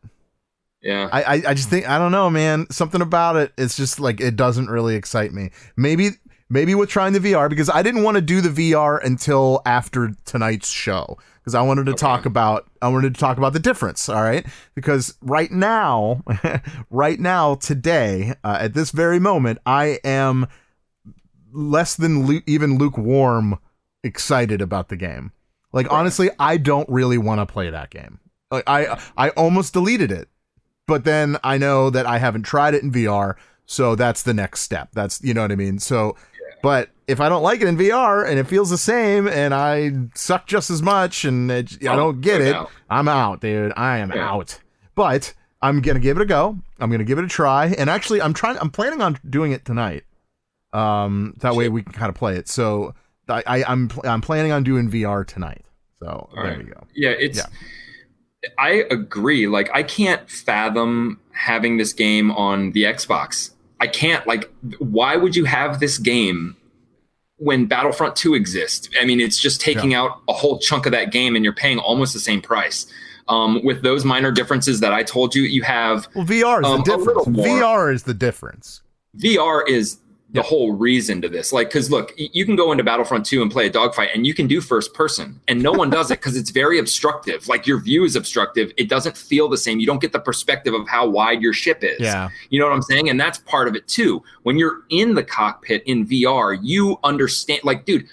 yeah. 0.83 1.09
I, 1.13 1.23
I 1.23 1.35
I 1.49 1.55
just 1.55 1.71
think 1.71 1.89
I 1.89 1.99
don't 1.99 2.13
know, 2.13 2.29
man. 2.29 2.67
Something 2.71 3.01
about 3.01 3.37
it. 3.37 3.53
It's 3.57 3.77
just 3.77 3.99
like 4.01 4.21
it 4.21 4.37
doesn't 4.37 4.69
really 4.69 4.95
excite 4.95 5.33
me. 5.33 5.51
Maybe 5.77 6.11
maybe 6.51 6.75
with 6.75 6.91
trying 6.91 7.15
the 7.15 7.21
VR 7.21 7.49
because 7.49 7.71
I 7.71 7.83
didn't 7.83 8.03
want 8.03 8.17
to 8.17 8.21
do 8.23 8.41
the 8.43 8.73
VR 8.73 9.03
until 9.03 9.63
after 9.65 10.13
tonight's 10.27 10.71
show 10.71 11.19
because 11.49 11.55
I 11.55 11.63
wanted 11.63 11.87
to 11.87 11.95
talk 11.95 12.27
about 12.27 12.67
I 12.83 12.89
wanted 12.89 13.15
to 13.15 13.21
talk 13.21 13.39
about 13.39 13.53
the 13.53 13.59
difference. 13.59 14.09
All 14.09 14.23
right, 14.23 14.47
because 14.75 15.15
right 15.23 15.51
now, 15.51 16.23
right 16.91 17.19
now, 17.19 17.55
today, 17.57 18.35
uh, 18.45 18.59
at 18.61 18.75
this 18.75 18.91
very 18.91 19.19
moment, 19.19 19.59
I 19.67 19.99
am 20.05 20.47
less 21.53 21.97
than 21.97 22.27
lu- 22.27 22.43
even 22.47 22.79
lukewarm 22.79 23.59
excited 24.05 24.61
about 24.61 24.89
the 24.89 24.97
game. 24.97 25.33
Like 25.73 25.91
honestly, 25.91 26.31
I 26.39 26.57
don't 26.57 26.89
really 26.89 27.19
want 27.19 27.41
to 27.41 27.47
play 27.47 27.71
that 27.71 27.91
game. 27.91 28.21
Like 28.51 28.65
I 28.67 29.01
I 29.17 29.31
almost 29.31 29.73
deleted 29.73 30.13
it 30.13 30.29
but 30.89 31.05
then 31.05 31.37
I 31.45 31.59
know 31.59 31.91
that 31.91 32.07
I 32.07 32.19
haven't 32.19 32.43
tried 32.43 32.75
it 32.75 32.83
in 32.83 32.91
VR, 32.91 33.37
so 33.67 33.95
that's 33.95 34.23
the 34.23 34.35
next 34.35 34.63
step. 34.63 34.89
That's 34.95 35.23
you 35.23 35.35
know 35.35 35.43
what 35.43 35.53
I 35.53 35.57
mean. 35.57 35.79
So, 35.79 36.17
but 36.63 36.91
if 37.07 37.21
I 37.21 37.29
don't 37.29 37.43
like 37.43 37.61
it 37.61 37.69
in 37.69 37.77
VR 37.77 38.29
and 38.29 38.39
it 38.39 38.47
feels 38.47 38.71
the 38.71 38.79
same 38.79 39.27
and 39.29 39.55
I 39.55 39.93
suck 40.15 40.47
just 40.47 40.71
as 40.71 40.83
much 40.83 41.25
and 41.25 41.51
it, 41.51 41.79
I 41.85 41.89
Oh, 41.93 41.97
don't 41.97 42.21
get 42.21 42.41
it, 42.41 42.55
out. 42.55 42.71
I'm 42.91 43.09
out, 43.09 43.41
dude. 43.41 43.73
I 43.77 43.99
am 43.99 44.13
Yeah. 44.13 44.29
out. 44.31 44.59
But 44.95 45.35
I'm 45.63 45.81
gonna 45.81 46.01
give 46.01 46.17
it 46.19 46.23
a 46.23 46.27
go. 46.27 46.59
I'm 46.79 46.91
gonna 46.91 47.05
give 47.05 47.19
it 47.19 47.25
a 47.25 47.29
try. 47.29 47.67
And 47.67 47.89
actually, 47.91 48.21
I'm 48.23 48.35
trying. 48.35 48.59
I'm 48.59 48.71
planning 48.71 49.01
on 49.03 49.19
doing 49.29 49.53
it 49.53 49.65
tonight. 49.65 50.05
Um, 50.73 51.35
that 51.39 51.55
way 51.57 51.69
we 51.69 51.83
can 51.83 51.93
kind 51.93 52.09
of 52.11 52.15
play 52.15 52.37
it. 52.37 52.49
So 52.49 52.95
I, 53.29 53.43
I 53.47 53.65
I'm 53.65 53.89
pl- 53.89 54.03
I'm 54.09 54.21
planning 54.21 54.53
on 54.53 54.63
doing 54.63 54.91
VR 54.91 55.27
tonight. 55.27 55.65
So 55.99 56.29
there 56.35 56.45
right. 56.45 56.59
you 56.59 56.65
go. 56.65 56.87
Yeah, 56.95 57.11
it's. 57.11 57.39
Yeah. 57.39 57.47
I 58.57 58.85
agree. 58.91 59.49
Like, 59.49 59.69
I 59.75 59.83
can't 59.83 60.31
fathom 60.31 61.19
having 61.33 61.77
this 61.77 61.93
game 61.93 62.31
on 62.31 62.71
the 62.71 62.85
Xbox. 62.85 63.51
I 63.81 63.87
can't. 63.87 64.27
Like, 64.27 64.51
why 64.79 65.17
would 65.17 65.37
you 65.37 65.45
have 65.45 65.81
this 65.81 65.99
game 65.99 66.57
when 67.39 67.67
Battlefront 67.67 68.17
2 68.17 68.35
exists. 68.35 68.89
I 69.01 69.05
mean, 69.05 69.21
it's 69.21 69.39
just 69.39 69.61
taking 69.61 69.95
out 69.95 70.21
a 70.29 70.33
whole 70.33 70.59
chunk 70.59 70.87
of 70.87 70.93
that 70.93 71.13
game 71.13 71.37
and 71.37 71.45
you're 71.45 71.55
paying 71.55 71.79
almost 71.79 72.13
the 72.13 72.21
same 72.21 72.43
price. 72.43 72.87
Um, 73.29 73.63
with 73.63 73.83
those 73.83 74.05
minor 74.05 74.33
differences 74.33 74.81
that 74.81 74.93
I 74.93 75.03
told 75.03 75.35
you, 75.35 75.43
you 75.43 75.63
have 75.63 76.09
Well, 76.15 76.25
VR 76.25 76.61
is 76.61 76.67
Um, 76.67 76.83
the 76.83 76.97
difference. 76.97 77.27
VR 77.29 77.93
is 77.95 78.03
the 78.05 78.15
difference. 78.15 78.83
VR 79.17 79.69
is 79.69 79.99
the 80.31 80.43
whole 80.43 80.73
reason 80.73 81.23
to 81.23 81.29
this. 81.29 81.53
Like, 81.55 81.69
because 81.69 81.91
look, 81.91 82.13
you 82.17 82.45
can 82.45 82.55
go 82.55 82.71
into 82.71 82.85
Battlefront 82.85 83.25
2 83.25 83.41
and 83.41 83.51
play 83.51 83.67
a 83.67 83.71
dogfight, 83.71 84.11
and 84.15 84.27
you 84.27 84.35
can 84.35 84.47
do 84.47 84.61
first 84.61 84.93
person, 84.93 85.41
and 85.49 85.63
no 85.63 85.73
one 85.73 85.89
does 85.89 86.11
it 86.11 86.21
because 86.21 86.37
it's 86.37 86.51
very 86.51 86.79
obstructive. 86.79 87.49
Like, 87.49 87.67
your 87.67 87.81
view 87.81 88.05
is 88.05 88.15
obstructive. 88.15 88.71
It 88.77 88.91
doesn't 88.91 89.17
feel 89.17 89.49
the 89.49 89.57
same. 89.57 89.81
You 89.81 89.87
don't 89.87 90.03
get 90.03 90.13
the 90.13 90.21
perspective 90.21 90.75
of 90.75 90.87
how 90.87 91.09
wide 91.09 91.41
your 91.41 91.55
ship 91.55 91.83
is. 91.83 92.01
Yeah. 92.01 92.29
You 92.51 92.61
know 92.61 92.67
what 92.67 92.75
I'm 92.75 92.83
saying? 92.83 93.09
And 93.09 93.19
that's 93.19 93.39
part 93.39 93.69
of 93.69 93.75
it 93.75 93.89
too. 93.89 94.23
When 94.43 94.59
you're 94.59 94.83
in 94.91 95.15
the 95.15 95.25
cockpit 95.25 95.83
in 95.87 96.07
VR, 96.07 96.59
you 96.61 96.99
understand, 97.05 97.61
like, 97.65 97.87
dude, 97.87 98.07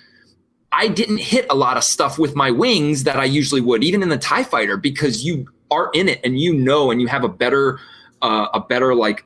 I 0.71 0.87
didn't 0.87 1.19
hit 1.19 1.45
a 1.49 1.55
lot 1.55 1.75
of 1.75 1.83
stuff 1.83 2.17
with 2.17 2.33
my 2.35 2.49
wings 2.49 3.03
that 3.03 3.17
I 3.17 3.25
usually 3.25 3.61
would, 3.61 3.83
even 3.83 4.01
in 4.01 4.09
the 4.09 4.17
TIE 4.17 4.43
fighter, 4.43 4.77
because 4.77 5.25
you 5.25 5.49
are 5.69 5.89
in 5.93 6.07
it 6.07 6.21
and 6.23 6.39
you 6.39 6.53
know, 6.53 6.91
and 6.91 7.01
you 7.01 7.07
have 7.07 7.25
a 7.25 7.29
better, 7.29 7.79
uh, 8.21 8.47
a 8.53 8.61
better, 8.61 8.95
like, 8.95 9.25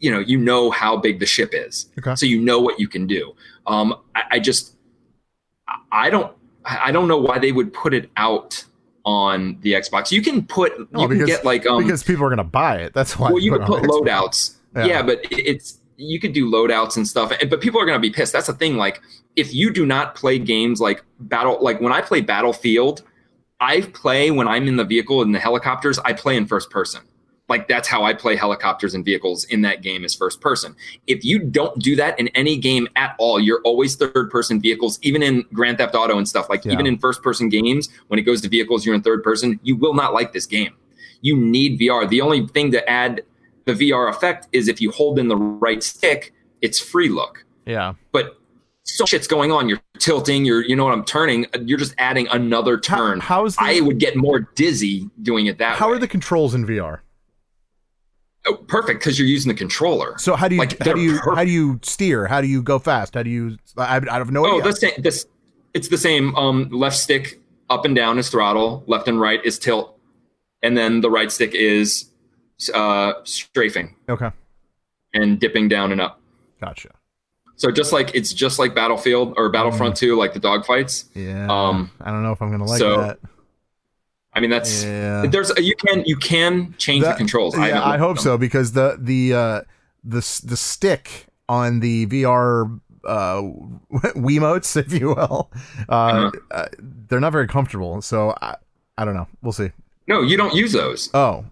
you 0.00 0.10
know, 0.10 0.18
you 0.18 0.36
know 0.38 0.70
how 0.70 0.96
big 0.96 1.20
the 1.20 1.26
ship 1.26 1.50
is. 1.52 1.86
Okay. 1.98 2.14
So 2.16 2.26
you 2.26 2.40
know 2.40 2.58
what 2.60 2.80
you 2.80 2.88
can 2.88 3.06
do. 3.06 3.34
Um, 3.66 3.94
I, 4.14 4.22
I 4.32 4.38
just, 4.40 4.74
I- 5.92 6.10
don't, 6.10 6.34
I 6.64 6.92
don't 6.92 7.08
know 7.08 7.18
why 7.18 7.38
they 7.38 7.52
would 7.52 7.72
put 7.72 7.94
it 7.94 8.10
out 8.16 8.64
on 9.04 9.58
the 9.62 9.72
Xbox. 9.72 10.10
You 10.12 10.20
can 10.22 10.44
put, 10.44 10.76
you 10.76 10.88
No, 10.92 11.08
can 11.08 11.24
get 11.24 11.44
like, 11.44 11.66
um, 11.66 11.82
because 11.82 12.02
people 12.02 12.24
are 12.24 12.30
gonna 12.30 12.44
buy 12.44 12.76
it. 12.78 12.92
That's 12.92 13.18
why. 13.18 13.30
well, 13.30 13.38
you 13.40 13.52
put 13.52 13.66
could 13.66 13.82
put 13.82 13.90
loadouts. 13.90 14.56
Yeah. 14.76 14.84
Yeah. 14.84 15.02
but 15.02 15.20
it's 15.30 15.80
you 16.00 16.18
could 16.18 16.32
do 16.32 16.50
loadouts 16.50 16.96
and 16.96 17.06
stuff. 17.06 17.32
But 17.48 17.60
people 17.60 17.80
are 17.80 17.84
going 17.84 17.96
to 17.96 18.00
be 18.00 18.10
pissed. 18.10 18.32
That's 18.32 18.46
the 18.46 18.54
thing. 18.54 18.76
Like, 18.76 19.02
if 19.36 19.52
you 19.54 19.70
do 19.70 19.84
not 19.84 20.14
play 20.14 20.38
games 20.38 20.80
like 20.80 21.04
Battle, 21.18 21.58
like 21.60 21.80
when 21.80 21.92
I 21.92 22.00
play 22.00 22.22
Battlefield, 22.22 23.02
I 23.60 23.82
play 23.82 24.30
when 24.30 24.48
I'm 24.48 24.66
in 24.66 24.76
the 24.76 24.84
vehicle 24.84 25.20
in 25.22 25.32
the 25.32 25.38
helicopters. 25.38 25.98
I 25.98 26.14
play 26.14 26.36
in 26.36 26.46
first 26.46 26.70
person. 26.70 27.02
Like 27.50 27.68
that's 27.68 27.86
how 27.88 28.04
I 28.04 28.14
play 28.14 28.36
helicopters 28.36 28.94
and 28.94 29.04
vehicles 29.04 29.44
in 29.44 29.60
that 29.62 29.82
game 29.82 30.04
is 30.04 30.14
first 30.14 30.40
person. 30.40 30.74
If 31.06 31.24
you 31.24 31.38
don't 31.40 31.78
do 31.80 31.94
that 31.96 32.18
in 32.18 32.28
any 32.28 32.56
game 32.56 32.88
at 32.96 33.14
all, 33.18 33.38
you're 33.38 33.60
always 33.64 33.96
third 33.96 34.30
person 34.30 34.60
vehicles, 34.62 34.98
even 35.02 35.22
in 35.22 35.44
Grand 35.52 35.76
Theft 35.78 35.94
Auto 35.94 36.16
and 36.16 36.26
stuff. 36.26 36.48
Like 36.48 36.64
Yeah. 36.64 36.72
even 36.72 36.86
in 36.86 36.96
first 36.98 37.22
person 37.22 37.48
games, 37.50 37.90
when 38.08 38.18
it 38.18 38.22
goes 38.22 38.40
to 38.42 38.48
vehicles, 38.48 38.86
you're 38.86 38.94
in 38.94 39.02
third 39.02 39.22
person. 39.22 39.60
You 39.62 39.76
will 39.76 39.92
not 39.94 40.14
like 40.14 40.32
this 40.32 40.46
game. 40.46 40.74
You 41.20 41.36
need 41.36 41.78
VR. 41.78 42.08
The 42.08 42.22
only 42.22 42.46
thing 42.46 42.70
to 42.70 42.88
add 42.88 43.22
the 43.66 43.72
VR 43.74 44.08
effect 44.08 44.48
is 44.52 44.68
if 44.68 44.80
you 44.80 44.90
hold 44.90 45.18
in 45.18 45.28
the 45.28 45.36
right 45.36 45.82
stick, 45.82 46.32
it's 46.62 46.78
free 46.80 47.08
look. 47.10 47.44
Yeah. 47.66 47.94
But 48.12 48.38
so 48.84 49.04
shit's 49.04 49.26
going 49.26 49.52
on. 49.52 49.68
You're 49.68 49.80
tilting. 49.98 50.44
You're, 50.44 50.64
you 50.64 50.74
know 50.76 50.84
what 50.84 50.94
I'm 50.94 51.04
turning. 51.04 51.46
You're 51.64 51.78
just 51.78 51.94
adding 51.98 52.26
another 52.28 52.78
turn. 52.78 53.20
How 53.20 53.44
is 53.44 53.56
the, 53.56 53.62
I 53.64 53.80
would 53.80 53.98
get 53.98 54.16
more 54.16 54.40
dizzy 54.54 55.10
doing 55.22 55.46
it 55.46 55.58
that 55.58 55.76
how 55.76 55.90
way. 55.90 55.96
are 55.96 55.98
the 55.98 56.08
controls 56.08 56.54
in 56.54 56.66
VR? 56.66 57.00
Oh, 58.46 58.54
perfect 58.56 59.00
because 59.00 59.18
you're 59.18 59.28
using 59.28 59.50
the 59.50 59.58
controller. 59.58 60.16
So 60.18 60.34
how 60.34 60.48
do 60.48 60.54
you 60.54 60.60
Like, 60.60 60.78
how 60.82 60.94
do 60.94 61.00
you 61.00 61.18
perfect. 61.18 61.36
how 61.36 61.44
do 61.44 61.50
you 61.50 61.78
steer? 61.82 62.26
How 62.26 62.40
do 62.40 62.46
you 62.46 62.62
go 62.62 62.78
fast? 62.78 63.14
How 63.14 63.22
do 63.22 63.28
you? 63.30 63.58
I, 63.76 64.00
I 64.10 64.14
have 64.14 64.30
no 64.30 64.46
Oh, 64.46 64.60
idea. 64.60 64.72
the 64.72 64.76
same. 64.76 64.92
This 64.98 65.26
it's 65.74 65.88
the 65.88 65.98
same. 65.98 66.34
Um, 66.36 66.68
left 66.70 66.96
stick 66.96 67.38
up 67.68 67.84
and 67.84 67.94
down 67.94 68.18
is 68.18 68.30
throttle. 68.30 68.82
Left 68.86 69.08
and 69.08 69.20
right 69.20 69.44
is 69.44 69.58
tilt, 69.58 69.98
and 70.62 70.76
then 70.76 71.00
the 71.02 71.10
right 71.10 71.30
stick 71.30 71.54
is 71.54 72.06
uh, 72.74 73.12
strafing 73.24 73.94
okay, 74.08 74.30
and 75.14 75.38
dipping 75.38 75.68
down 75.68 75.92
and 75.92 76.00
up. 76.00 76.20
gotcha. 76.60 76.90
So 77.56 77.70
just 77.70 77.92
like 77.92 78.14
it's 78.14 78.32
just 78.32 78.58
like 78.58 78.74
Battlefield 78.74 79.34
or 79.36 79.50
Battlefront 79.50 79.94
2, 79.94 80.16
like 80.16 80.32
the 80.32 80.40
dogfights. 80.40 81.04
Yeah. 81.14 81.46
Um, 81.50 81.90
I 82.00 82.10
don't 82.10 82.22
know 82.22 82.32
if 82.32 82.40
I'm 82.40 82.50
gonna 82.50 82.64
like 82.64 82.78
so 82.78 83.02
that. 83.02 83.18
I 84.32 84.40
mean, 84.40 84.50
that's 84.50 84.84
Yeah. 84.84 85.26
there's 85.28 85.50
you 85.58 85.74
can 85.76 86.04
you 86.06 86.16
can 86.16 86.74
change 86.78 87.02
That- 87.04 87.12
the 87.12 87.18
controls. 87.18 87.56
Yeah, 87.56 87.66
haven't 87.66 87.82
I, 87.82 87.98
hope 87.98 88.18
so 88.18 88.38
because 88.38 88.72
the 88.72 88.96
the 89.00 89.34
uh, 89.34 89.60
the 90.04 90.20
the 90.44 90.56
stick 90.56 91.26
on 91.48 91.80
the 91.80 92.06
VR 92.06 92.80
uh, 93.04 93.42
Wiimotes, 94.14 94.76
if 94.76 94.92
you 94.92 95.08
will, 95.08 95.50
uh, 95.88 95.92
Uh-huh. 95.92 96.30
uh, 96.50 96.66
they're 97.08 97.20
not 97.20 97.32
very 97.32 97.48
comfortable. 97.48 98.00
So 98.02 98.34
I, 98.40 98.56
I 98.98 99.04
don't 99.04 99.14
know. 99.14 99.26
We'll 99.42 99.52
see. 99.52 99.70
No, 100.06 100.22
you 100.22 100.36
don't 100.36 100.54
use 100.54 100.72
those. 100.72 101.08
Oh, 101.14 101.44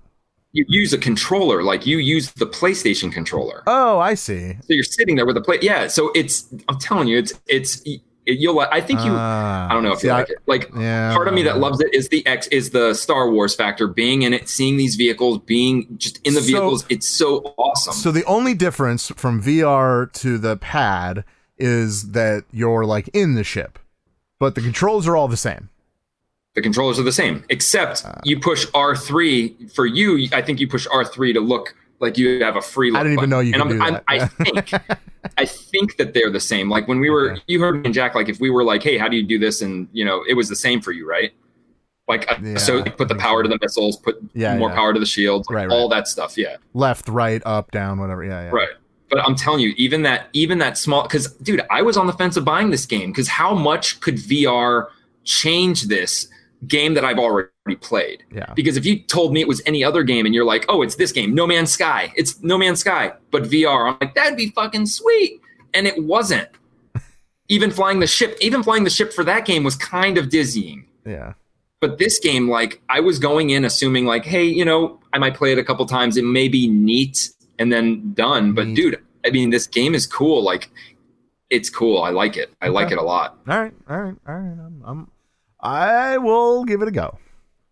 You 0.52 0.64
use 0.68 0.92
a 0.92 0.98
controller, 0.98 1.62
like 1.62 1.86
you 1.86 1.98
use 1.98 2.32
the 2.32 2.46
PlayStation 2.46 3.12
controller. 3.12 3.62
oh, 3.66 3.98
I 3.98 4.14
see. 4.14 4.52
So 4.60 4.68
you're 4.70 4.84
sitting 4.84 5.16
there 5.16 5.26
with 5.26 5.36
a 5.36 5.40
play. 5.40 5.58
Yeah. 5.62 5.88
So 5.88 6.10
it's 6.14 6.46
I'm 6.68 6.78
telling 6.78 7.08
you, 7.08 7.18
it's 7.18 7.32
it's 7.46 7.82
you'll. 8.28 8.60
I 8.60 8.80
think 8.80 9.00
you. 9.00 9.10
Ah, 9.12 9.68
I 9.70 9.72
don't 9.74 9.82
know 9.82 9.92
if 9.92 10.02
you 10.02 10.10
I- 10.10 10.18
like 10.20 10.30
it. 10.30 10.38
Like 10.46 10.70
Yeah. 10.78 11.12
part 11.14 11.28
of 11.28 11.34
me 11.34 11.42
that 11.44 11.58
loves 11.58 11.80
it 11.80 11.92
is 11.94 12.08
the 12.08 12.26
X 12.26 12.46
is 12.48 12.70
the 12.70 12.94
Star 12.94 13.30
Wars 13.30 13.54
factor, 13.54 13.86
being 13.86 14.22
in 14.22 14.32
it, 14.34 14.48
seeing 14.48 14.76
these 14.76 14.96
vehicles, 14.96 15.38
being 15.38 15.86
just 15.98 16.20
in 16.26 16.34
the 16.34 16.40
So- 16.40 16.46
vehicles. 16.46 16.84
It's 16.88 17.08
so 17.08 17.54
awesome. 17.56 17.94
So 17.94 18.10
the 18.10 18.24
only 18.24 18.54
difference 18.54 19.12
from 19.16 19.42
VR 19.42 20.06
to 20.14 20.38
the 20.38 20.56
pad 20.56 21.24
is 21.58 22.10
that 22.12 22.44
you're 22.52 22.84
like 22.84 23.08
in 23.12 23.34
the 23.34 23.44
ship, 23.44 23.78
but 24.38 24.54
the 24.54 24.60
controls 24.60 25.06
are 25.08 25.16
all 25.16 25.28
the 25.28 25.36
same. 25.36 25.68
the 26.54 26.62
controllers 26.62 26.98
are 26.98 27.04
the 27.04 27.12
same, 27.12 27.44
except 27.50 28.02
Ah. 28.04 28.18
you 28.24 28.36
push 28.40 28.66
R3 28.74 29.54
for 29.72 29.86
you. 29.86 30.28
I 30.32 30.42
think 30.42 30.58
you 30.58 30.66
push 30.66 30.88
R3 30.88 31.32
to 31.34 31.40
look 31.40 31.72
like 32.00 32.16
you 32.18 32.42
have 32.44 32.56
a 32.56 32.60
free. 32.62 32.90
Look 32.90 33.00
I 33.00 33.02
didn't 33.04 33.18
even 33.18 33.30
button. 33.30 33.30
know 33.30 33.40
you 33.40 33.54
and 33.54 33.62
I'm, 33.62 33.78
that. 33.78 34.04
I'm, 34.08 34.20
I 34.22 34.26
think, 34.26 34.72
I 35.36 35.44
think 35.44 35.96
that 35.96 36.14
they're 36.14 36.30
the 36.30 36.40
same. 36.40 36.70
Like 36.70 36.86
when 36.88 37.00
we 37.00 37.10
were, 37.10 37.32
Okay. 37.32 37.42
you 37.48 37.60
heard 37.60 37.76
me 37.76 37.82
and 37.86 37.94
Jack. 37.94 38.14
Like 38.14 38.28
if 38.28 38.40
we 38.40 38.50
were 38.50 38.64
like, 38.64 38.82
hey, 38.82 38.98
how 38.98 39.08
do 39.08 39.16
you 39.16 39.22
do 39.24 39.38
this? 39.38 39.62
And 39.62 39.88
you 39.92 40.04
know, 40.04 40.24
it 40.28 40.34
was 40.34 40.48
the 40.48 40.56
same 40.56 40.80
for 40.80 40.92
you, 40.92 41.08
right? 41.08 41.32
Like 42.06 42.30
uh, 42.30 42.36
Yeah, 42.42 42.56
so, 42.56 42.80
I 42.80 42.88
put 42.88 43.08
the 43.08 43.14
power 43.16 43.40
so. 43.40 43.42
to 43.44 43.48
the 43.48 43.58
missiles, 43.60 43.96
put 43.96 44.16
Yeah, 44.34 44.56
more 44.56 44.70
yeah. 44.70 44.74
power 44.76 44.94
to 44.94 45.00
the 45.00 45.06
shields, 45.06 45.48
like, 45.50 45.56
Right, 45.56 45.70
all 45.70 45.88
that 45.90 46.08
stuff. 46.08 46.38
Yeah. 46.38 46.56
Left, 46.72 47.08
right, 47.08 47.42
up, 47.44 47.70
down, 47.70 47.98
whatever. 48.00 48.24
Yeah, 48.24 48.44
yeah. 48.44 48.50
Right. 48.50 48.68
But 49.10 49.20
I'm 49.26 49.34
telling 49.34 49.60
you, 49.60 49.74
even 49.76 50.02
that, 50.02 50.28
even 50.34 50.58
that 50.58 50.76
small, 50.78 51.02
because 51.02 51.32
dude, 51.34 51.62
I 51.70 51.82
was 51.82 51.96
on 51.96 52.06
the 52.06 52.12
fence 52.12 52.36
of 52.36 52.44
buying 52.44 52.70
this 52.70 52.86
game 52.86 53.10
because 53.10 53.28
how 53.28 53.54
much 53.54 54.00
could 54.00 54.16
VR 54.16 54.86
change 55.24 55.84
this 55.84 56.28
game 56.66 56.94
that 56.94 57.04
I've 57.04 57.18
already 57.18 57.48
played? 57.76 58.24
Yeah. 58.32 58.52
Because 58.54 58.76
if 58.76 58.84
you 58.84 59.00
told 59.00 59.32
me 59.32 59.40
it 59.40 59.48
was 59.48 59.62
any 59.66 59.82
other 59.82 60.02
game 60.02 60.26
and 60.26 60.34
you're 60.34 60.44
like, 60.44 60.64
oh, 60.68 60.82
it's 60.82 60.96
this 60.96 61.12
game, 61.12 61.34
No 61.34 61.46
Man's 61.46 61.72
Sky, 61.72 62.12
it's 62.16 62.42
No 62.42 62.58
Man's 62.58 62.80
Sky, 62.80 63.12
but 63.30 63.44
VR, 63.44 63.92
I'm 63.92 63.98
like, 64.00 64.14
that'd 64.14 64.36
be 64.36 64.50
fucking 64.50 64.86
sweet. 64.86 65.40
And 65.74 65.86
it 65.86 66.02
wasn't. 66.02 66.48
even 67.48 67.70
flying 67.70 68.00
the 68.00 68.06
ship, 68.06 68.36
even 68.40 68.62
flying 68.62 68.84
the 68.84 68.90
ship 68.90 69.12
for 69.12 69.24
that 69.24 69.44
game 69.44 69.64
was 69.64 69.76
kind 69.76 70.18
of 70.18 70.28
dizzying. 70.28 70.86
Yeah. 71.06 71.34
But 71.80 71.98
this 71.98 72.18
game, 72.18 72.48
like, 72.48 72.82
I 72.88 73.00
was 73.00 73.18
going 73.18 73.50
in 73.50 73.64
assuming, 73.64 74.04
like, 74.04 74.24
hey, 74.24 74.44
you 74.44 74.64
know, 74.64 74.98
I 75.12 75.18
might 75.18 75.34
play 75.34 75.52
it 75.52 75.58
a 75.58 75.64
couple 75.64 75.86
times. 75.86 76.16
It 76.16 76.24
may 76.24 76.48
be 76.48 76.66
neat 76.66 77.30
and 77.58 77.72
then 77.72 78.12
done. 78.14 78.52
But 78.52 78.66
Neat. 78.68 78.76
dude, 78.76 79.04
I 79.24 79.30
mean, 79.30 79.50
this 79.50 79.66
game 79.66 79.94
is 79.94 80.06
cool. 80.06 80.42
Like, 80.42 80.70
it's 81.50 81.70
cool. 81.70 82.02
I 82.02 82.10
like 82.10 82.36
it. 82.36 82.52
I 82.60 82.68
like 82.68 82.90
it 82.90 82.98
a 82.98 83.02
lot. 83.02 83.38
All 83.48 83.58
right, 83.58 83.72
all 83.88 83.98
right, 83.98 84.16
all 84.26 84.34
right. 84.34 84.58
I'm, 84.66 84.82
I'm 84.84 85.10
I 85.60 86.18
will 86.18 86.64
give 86.64 86.82
it 86.82 86.88
a 86.88 86.92
go. 86.92 87.18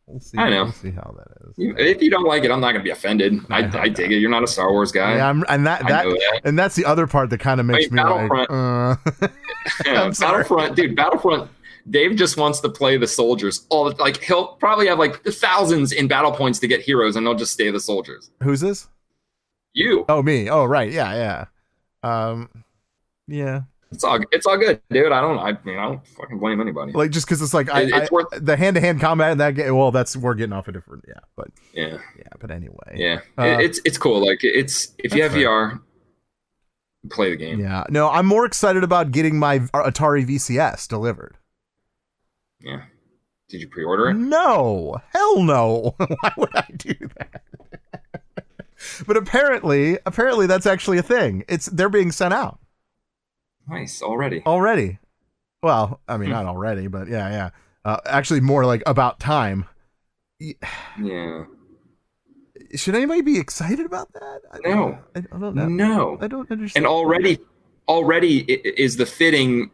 We'll 0.06 0.20
see. 0.20 0.38
I 0.38 0.50
know. 0.50 0.64
We'll 0.64 0.72
see 0.72 0.90
how 0.92 1.14
that 1.18 1.48
is. 1.48 1.54
If 1.58 2.00
you 2.00 2.10
don't 2.10 2.24
like 2.26 2.44
it, 2.44 2.50
I'm 2.50 2.60
not 2.60 2.72
gonna 2.72 2.84
be 2.84 2.90
offended. 2.90 3.40
I, 3.50 3.62
I- 3.64 3.80
I 3.82 3.88
dig 3.88 4.12
it. 4.12 4.18
You're 4.18 4.30
not 4.30 4.44
a 4.44 4.46
Star 4.46 4.70
Wars 4.70 4.92
guy. 4.92 5.16
yeah, 5.16 5.28
I'm, 5.28 5.44
and 5.48 5.66
that 5.66 5.80
that 5.88 6.04
that. 6.04 6.40
and 6.44 6.58
that's 6.58 6.76
the 6.76 6.84
other 6.84 7.06
part 7.06 7.30
that 7.30 7.38
kind 7.40 7.58
of 7.60 7.66
makes 7.66 7.90
mean, 7.90 8.04
me 8.04 8.10
like, 8.10 8.28
Battlefront- 8.30 8.50
uh, 9.22 9.28
Yeah, 9.84 10.10
Battlefront, 10.18 10.76
dude. 10.76 10.94
Battlefront. 10.96 11.50
Dave 11.90 12.16
just 12.16 12.36
wants 12.36 12.58
to 12.60 12.68
play 12.68 12.96
the 12.96 13.06
soldiers. 13.06 13.64
All 13.68 13.84
the, 13.90 13.96
like 14.02 14.22
he'll 14.22 14.48
probably 14.54 14.86
have 14.88 14.98
like 14.98 15.22
thousands 15.24 15.92
in 15.92 16.08
battle 16.08 16.32
points 16.32 16.58
to 16.60 16.68
get 16.68 16.80
heroes, 16.82 17.16
and 17.16 17.26
they'll 17.26 17.34
just 17.34 17.52
stay 17.52 17.70
the 17.70 17.80
soldiers. 17.80 18.30
who's 18.42 18.60
this? 18.60 18.88
You. 19.72 20.04
Oh, 20.08 20.22
me. 20.22 20.48
Oh, 20.48 20.64
right. 20.64 20.90
Yeah, 20.90 21.14
yeah. 21.14 21.44
Um, 22.02 22.48
yeah. 23.28 23.62
It's 23.92 24.02
all. 24.04 24.18
It's 24.32 24.46
all 24.46 24.58
good, 24.58 24.80
dude. 24.90 25.12
I 25.12 25.20
don't. 25.20 25.38
I 25.38 25.56
mean, 25.64 25.78
I 25.78 25.84
don't 25.84 26.06
fucking 26.06 26.38
blame 26.38 26.60
anybody. 26.60 26.92
Like 26.92 27.12
just 27.12 27.26
because 27.26 27.40
it's 27.40 27.54
like 27.54 27.70
I, 27.70 27.82
It- 27.82 27.90
it's 27.94 28.10
I- 28.10 28.14
worth- 28.14 28.26
the 28.32 28.56
hand 28.56 28.74
to 28.74 28.80
hand 28.80 29.00
combat 29.00 29.30
in 29.32 29.38
that 29.38 29.54
game. 29.54 29.74
Well, 29.76 29.92
that's 29.92 30.16
we're 30.16 30.34
getting 30.34 30.52
off 30.52 30.66
a 30.68 30.72
different. 30.72 31.04
Yeah, 31.06 31.20
but 31.36 31.48
yeah. 31.72 31.98
yeah, 32.18 32.28
but 32.40 32.50
anyway. 32.50 32.94
Yeah, 32.96 33.20
Uh, 33.38 33.44
It- 33.44 33.60
it's 33.60 33.80
it's 33.84 33.96
cool. 33.98 34.24
Like 34.26 34.40
it's 34.42 34.92
if 34.98 35.14
you 35.14 35.22
have 35.22 35.32
That's 35.32 35.44
VR, 35.44 35.80
play 37.10 37.30
the 37.30 37.36
game. 37.36 37.60
Yeah. 37.60 37.84
No, 37.88 38.10
I'm 38.10 38.26
more 38.26 38.44
excited 38.44 38.82
about 38.82 39.12
getting 39.12 39.38
my 39.38 39.60
Atari 39.60 40.26
VCS 40.26 40.88
delivered. 40.88 41.36
Yeah. 42.60 42.82
Did 43.48 43.60
you 43.60 43.68
pre-order 43.68 44.08
it? 44.08 44.14
No, 44.14 44.96
hell 45.12 45.40
no. 45.44 45.94
Why 46.20 46.32
would 46.36 46.56
I 46.56 46.66
do 46.76 46.94
that? 47.18 47.42
but 49.06 49.16
apparently, 49.16 49.98
apparently 50.04 50.48
that's 50.48 50.66
actually 50.66 50.98
a 50.98 51.02
thing. 51.02 51.44
It's 51.48 51.66
they're 51.66 51.88
being 51.88 52.10
sent 52.10 52.34
out 52.34 52.58
Nice 53.68 54.02
already. 54.02 54.42
already. 54.46 54.98
Well, 55.62 56.00
I 56.08 56.14
Hmm. 56.14 56.20
mean, 56.22 56.30
not 56.30 56.46
already, 56.46 56.86
but 56.86 57.08
yeah, 57.08 57.30
yeah. 57.30 57.50
Uh, 57.84 57.98
actually, 58.06 58.40
more 58.40 58.64
like 58.64 58.82
about 58.86 59.18
time. 59.20 59.64
Yeah. 60.38 61.44
Should 62.74 62.94
anybody 62.94 63.22
be 63.22 63.38
excited 63.38 63.86
about 63.86 64.12
that? 64.12 64.40
I, 64.52 64.58
No. 64.68 64.98
I, 65.14 65.20
I 65.20 65.38
don't 65.38 65.54
know. 65.54 65.66
No. 65.68 66.18
I 66.20 66.26
don't 66.26 66.50
understand. 66.50 66.84
And 66.84 66.90
already, 66.90 67.38
already 67.88 68.40
is 68.40 68.96
the 68.96 69.06
fitting 69.06 69.70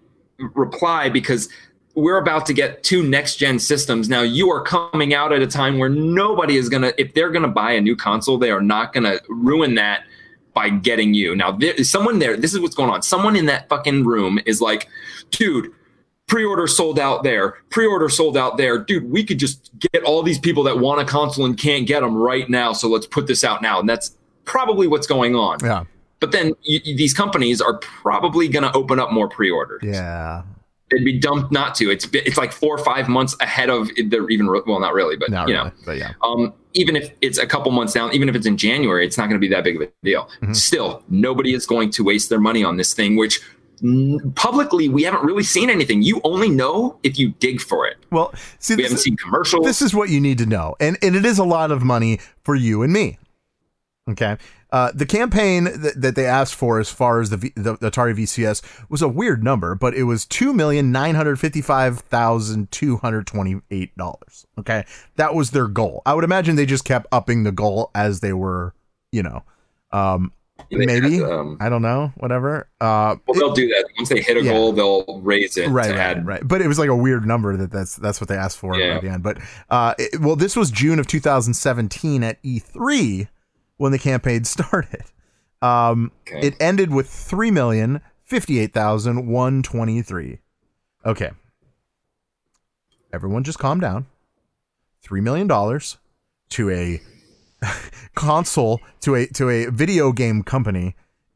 reply 0.55 1.09
because 1.09 1.49
we're 1.95 2.19
about 2.19 2.47
to 2.47 2.53
get 2.53 2.83
two 2.83 3.03
next 3.03 3.37
gen 3.37 3.59
systems. 3.59 4.09
Now 4.09 4.23
you 4.23 4.51
are 4.51 4.63
coming 4.63 5.15
out 5.15 5.33
at 5.33 5.43
a 5.43 5.47
time 5.47 5.79
where 5.79 5.89
nobody 5.89 6.57
is 6.57 6.69
gonna 6.69 6.93
if 6.99 7.13
they're 7.15 7.31
gonna 7.31 7.49
buy 7.49 7.73
a 7.73 7.81
new 7.81 7.97
console, 7.97 8.39
they 8.39 8.51
are 8.51 8.63
not 8.63 8.93
gonna 8.93 9.21
ruin 9.29 9.75
that 9.77 10.05
by 10.55 10.69
getting 10.69 11.15
you. 11.15 11.35
Now 11.35 11.53
there 11.53 11.83
someone 11.85 12.19
there. 12.19 12.37
This 12.37 12.55
is 12.55 12.61
what's 12.61 12.75
going 12.75 12.91
on. 12.91 13.03
Someone 13.03 13.37
in 13.37 13.47
that 13.47 13.69
fucking 13.69 14.05
room 14.05 14.41
is 14.47 14.61
like, 14.61 14.89
dude. 15.31 15.73
Pre-order 16.29 16.67
sold 16.67 16.99
out 16.99 17.25
there. 17.25 17.57
Pre-order 17.69 18.09
sold 18.09 18.39
out 18.39 18.57
there. 18.57 18.79
Dude, 18.79 19.11
we 19.11 19.23
could 19.23 19.39
just 19.39 19.71
get 19.79 20.03
all 20.05 20.23
these 20.23 20.39
people 20.39 20.63
that 20.63 20.79
want 20.79 20.99
a 20.99 21.05
console 21.05 21.45
and 21.45 21.59
can't 21.59 21.87
get 21.87 22.01
them 22.01 22.17
right 22.17 22.49
now. 22.49 22.73
So 22.73 22.89
let's 22.89 23.07
put 23.07 23.27
this 23.27 23.45
out 23.45 23.61
now. 23.61 23.81
And 23.81 23.87
that's 23.87 24.17
probably 24.47 24.87
what's 24.87 25.07
going 25.07 25.35
on. 25.35 25.59
Yeah. 25.63 25.85
But 26.21 26.33
then 26.33 26.55
these 26.65 27.13
companies 27.13 27.61
are 27.61 27.77
probably 27.79 28.49
going 28.49 28.63
to 28.63 28.73
open 28.73 28.99
up 28.99 29.13
more 29.13 29.29
pre-orders. 29.29 29.83
Yeah. 29.85 30.45
It'd 30.93 31.05
be 31.05 31.19
dumb 31.19 31.49
not 31.51 31.75
to. 31.77 31.91
It's 31.91 32.07
it's 32.13 32.37
like 32.37 32.53
four 32.53 32.75
or 32.75 32.85
five 32.85 33.09
months 33.09 33.35
ahead 33.41 33.71
of 33.71 33.89
the 33.89 34.27
even 34.31 34.47
well, 34.47 34.79
not 34.81 34.95
really, 34.95 35.17
but 35.17 35.31
Not 35.31 35.49
you 35.49 35.55
really, 35.55 35.67
know, 35.69 35.75
but 35.85 35.97
yeah. 35.99 36.13
um, 36.23 36.53
even 36.75 36.95
if 36.97 37.11
it's 37.21 37.39
a 37.39 37.47
couple 37.47 37.71
months 37.73 37.93
down, 37.93 38.13
even 38.15 38.29
if 38.29 38.35
it's 38.35 38.47
in 38.47 38.57
January, 38.57 39.05
it's 39.07 39.19
not 39.19 39.25
going 39.29 39.41
to 39.41 39.45
be 39.45 39.49
that 39.49 39.65
big 39.65 39.77
of 39.77 39.83
a 39.83 39.89
deal. 40.05 40.29
Mm-hmm. 40.43 40.53
Still, 40.53 41.03
nobody 41.09 41.55
is 41.55 41.67
going 41.67 41.91
to 41.93 42.05
waste 42.05 42.29
their 42.29 42.41
money 42.41 42.63
on 42.63 42.77
this 42.77 42.95
thing, 42.95 43.17
which 43.17 43.41
publicly 44.35 44.89
we 44.89 45.03
haven't 45.03 45.25
really 45.25 45.43
seen 45.43 45.69
anything. 45.71 46.03
You 46.03 46.21
only 46.25 46.49
know 46.49 46.99
if 47.03 47.19
you 47.19 47.31
dig 47.41 47.61
for 47.61 47.87
it. 47.87 47.97
Well, 48.11 48.33
see, 48.59 48.77
We 48.77 48.85
haven't 48.85 48.99
is- 48.99 49.03
seen 49.05 49.17
commercials. 49.17 49.67
This 49.67 49.83
is 49.83 49.95
what 49.95 50.09
you 50.09 50.21
need 50.21 50.39
to 50.39 50.47
know, 50.47 50.77
and 50.81 50.97
and 51.03 51.17
it 51.17 51.25
is 51.25 51.39
a 51.39 51.45
lot 51.45 51.71
of 51.73 51.83
money 51.83 52.21
for 52.45 52.55
you 52.55 52.83
and 52.83 52.93
me. 52.93 53.19
Okay, 54.11 54.37
uh, 54.73 54.91
the 54.93 55.07
campaign 55.07 55.63
that, 55.65 55.93
that 55.97 56.17
they 56.17 56.27
asked 56.27 56.57
for, 56.57 56.81
as 56.81 56.91
far 56.91 57.21
as 57.21 57.31
the, 57.31 57.37
v, 57.37 57.53
the 57.55 57.77
the 57.77 57.89
Atari 57.89 58.13
VCS, 58.17 58.61
was 58.91 59.01
a 59.01 59.07
weird 59.07 59.45
number, 59.45 59.77
but 59.77 59.95
it 59.95 60.03
was 60.03 60.25
two 60.27 60.53
million 60.53 60.91
nine 60.91 61.15
hundred 61.15 61.39
fifty 61.39 61.63
five 61.63 62.01
thousand 62.01 62.73
two 62.73 62.97
hundred 62.97 63.29
twenty 63.29 63.61
eight 63.71 63.97
dollars. 63.97 64.45
Okay, 64.59 64.85
that 65.17 65.37
was 65.37 65.53
their 65.53 65.69
goal. 65.69 66.03
I 66.05 66.15
would 66.15 66.25
imagine 66.25 66.57
they 66.57 66.67
just 66.67 66.85
kept 66.85 67.07
upping 67.13 67.45
the 67.45 67.53
goal 67.53 67.93
as 67.95 68.19
they 68.19 68.33
were, 68.33 68.75
you 69.13 69.23
know, 69.23 69.45
um, 69.93 70.33
maybe 70.69 71.19
had, 71.19 71.31
um, 71.31 71.59
I 71.61 71.69
don't 71.69 71.83
know, 71.83 72.13
whatever. 72.17 72.69
Uh, 72.81 73.15
well, 73.29 73.39
they'll 73.39 73.55
do 73.55 73.69
that 73.69 73.87
once 73.99 74.09
they 74.09 74.21
hit 74.21 74.37
a 74.37 74.43
Yeah. 74.43 74.51
goal. 74.51 74.73
They'll 74.73 75.21
raise 75.21 75.57
it 75.57 75.69
right, 75.69 75.91
right, 75.91 75.97
add 75.97 76.27
right. 76.27 76.41
But 76.43 76.61
it 76.61 76.67
was 76.67 76.81
like 76.81 76.89
a 76.89 76.97
weird 76.97 77.25
number 77.25 77.57
that 77.57 77.71
that's 77.71 77.95
that's 77.95 78.21
what 78.21 78.27
they 78.27 78.37
asked 78.37 78.59
for 78.59 78.75
Yeah. 78.77 78.97
at 78.97 79.03
the 79.03 79.11
end. 79.11 79.23
But 79.23 79.39
uh, 79.71 79.95
it- 79.97 80.21
well, 80.21 80.35
this 80.35 80.57
was 80.57 80.73
June 80.73 80.99
of 80.99 81.07
2017 81.07 82.25
at 82.25 82.43
E3 82.43 83.29
when 83.83 83.91
the 83.91 83.99
campaign 83.99 84.45
started. 84.57 85.03
Um, 85.61 86.13
Okay. 86.29 86.47
it 86.47 86.55
ended 86.61 86.93
with 86.93 87.09
three 87.09 87.51
million 87.51 88.01
fifty-eight 88.25 88.73
thousand 88.73 89.27
one 89.27 89.63
twenty-three. 89.63 90.39
Okay, 91.05 91.31
everyone, 93.13 93.43
just 93.45 93.59
calm 93.59 93.81
down. 93.81 94.07
Three 95.03 95.21
million 95.21 95.47
dollars 95.49 95.99
to 96.51 96.71
a 96.71 97.01
console 98.15 98.81
to 99.01 99.15
a 99.17 99.27
to 99.29 99.49
a 99.51 99.67
video 99.67 100.13
game 100.13 100.43
company 100.43 100.95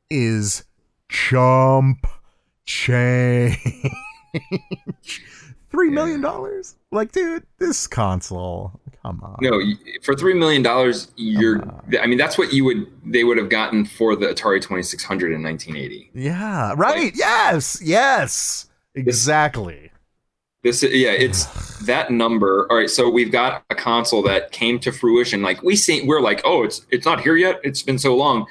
is 0.08 0.64
chump 1.08 2.06
change. 2.64 3.58
Three 5.70 5.90
million 5.90 6.20
dollars? 6.20 6.76
Like, 6.92 7.12
dude, 7.12 7.44
this 7.58 7.86
console. 7.86 8.80
Come 9.06 9.22
on. 9.22 9.36
No, 9.40 9.60
for 10.02 10.16
three 10.16 10.34
million 10.34 10.62
dollars, 10.62 11.12
you're. 11.14 11.62
I 12.00 12.08
mean, 12.08 12.18
that's 12.18 12.36
what 12.36 12.52
you 12.52 12.64
would. 12.64 12.86
They 13.04 13.22
would 13.22 13.38
have 13.38 13.48
gotten 13.48 13.84
for 13.84 14.16
the 14.16 14.26
Atari 14.26 14.60
Twenty 14.60 14.82
Six 14.82 15.04
Hundred 15.04 15.32
in 15.32 15.44
1980. 15.44 16.10
Yeah, 16.12 16.74
right. 16.76 17.12
yes, 17.14 17.80
yes, 17.80 18.68
exactly. 18.96 19.92
This, 20.64 20.82
yeah, 20.82 21.12
it's 21.12 21.78
that 21.86 22.10
number. 22.10 22.66
All 22.68 22.78
right, 22.78 22.90
so 22.90 23.08
we've 23.08 23.30
got 23.30 23.62
a 23.70 23.76
console 23.76 24.22
that 24.24 24.50
came 24.50 24.80
to 24.80 24.90
fruition. 24.90 25.40
Like 25.40 25.62
we 25.62 25.76
see, 25.76 26.02
we're 26.04 26.20
like, 26.20 26.42
oh, 26.44 26.64
it's 26.64 26.84
it's 26.90 27.06
not 27.06 27.20
here 27.20 27.36
yet. 27.36 27.60
It's 27.62 27.84
been 27.84 27.98
so 27.98 28.16
long, 28.16 28.46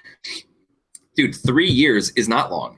dude. 1.17 1.35
Three 1.35 1.69
years 1.69 2.11
is 2.11 2.29
not 2.29 2.49
long. 2.49 2.77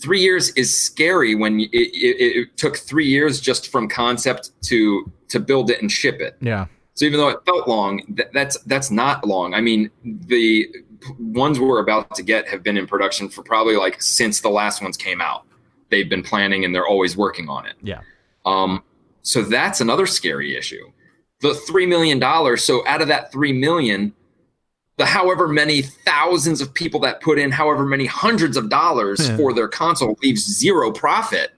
Three 0.00 0.22
years 0.22 0.48
is 0.54 0.74
scary 0.74 1.34
when 1.34 1.60
it, 1.60 1.68
it, 1.74 2.38
it 2.38 2.56
took 2.56 2.78
three 2.78 3.06
years 3.06 3.42
just 3.42 3.70
from 3.70 3.90
concept 3.90 4.52
to 4.62 5.12
to 5.28 5.38
build 5.38 5.70
it 5.70 5.82
and 5.82 5.92
ship 5.92 6.18
it. 6.22 6.38
Yeah. 6.40 6.64
So 6.94 7.04
even 7.04 7.18
though 7.18 7.28
it 7.28 7.38
felt 7.46 7.66
long, 7.68 8.02
th- 8.16 8.28
that's 8.34 8.58
that's 8.64 8.90
not 8.90 9.26
long. 9.26 9.54
I 9.54 9.60
mean, 9.60 9.90
the 10.04 10.68
p- 11.00 11.12
ones 11.18 11.58
we're 11.58 11.80
about 11.80 12.14
to 12.16 12.22
get 12.22 12.46
have 12.48 12.62
been 12.62 12.76
in 12.76 12.86
production 12.86 13.28
for 13.28 13.42
probably 13.42 13.76
like 13.76 14.02
since 14.02 14.40
the 14.40 14.50
last 14.50 14.82
ones 14.82 14.96
came 14.96 15.20
out. 15.20 15.46
They've 15.90 16.08
been 16.08 16.22
planning 16.22 16.64
and 16.64 16.74
they're 16.74 16.86
always 16.86 17.16
working 17.16 17.48
on 17.48 17.66
it. 17.66 17.74
Yeah. 17.82 18.00
Um, 18.44 18.82
so 19.22 19.42
that's 19.42 19.80
another 19.80 20.06
scary 20.06 20.56
issue. 20.56 20.90
The 21.40 21.54
three 21.54 21.86
million 21.86 22.18
dollars. 22.18 22.62
So 22.64 22.86
out 22.86 23.00
of 23.02 23.08
that 23.08 23.32
three 23.32 23.52
million, 23.52 24.12
the 24.98 25.06
however 25.06 25.48
many 25.48 25.82
thousands 25.82 26.60
of 26.60 26.74
people 26.74 27.00
that 27.00 27.22
put 27.22 27.38
in 27.38 27.50
however 27.50 27.86
many 27.86 28.04
hundreds 28.06 28.56
of 28.58 28.68
dollars 28.68 29.26
Yeah. 29.28 29.36
for 29.36 29.52
their 29.54 29.68
console 29.68 30.18
leaves 30.22 30.44
zero 30.44 30.92
profit. 30.92 31.52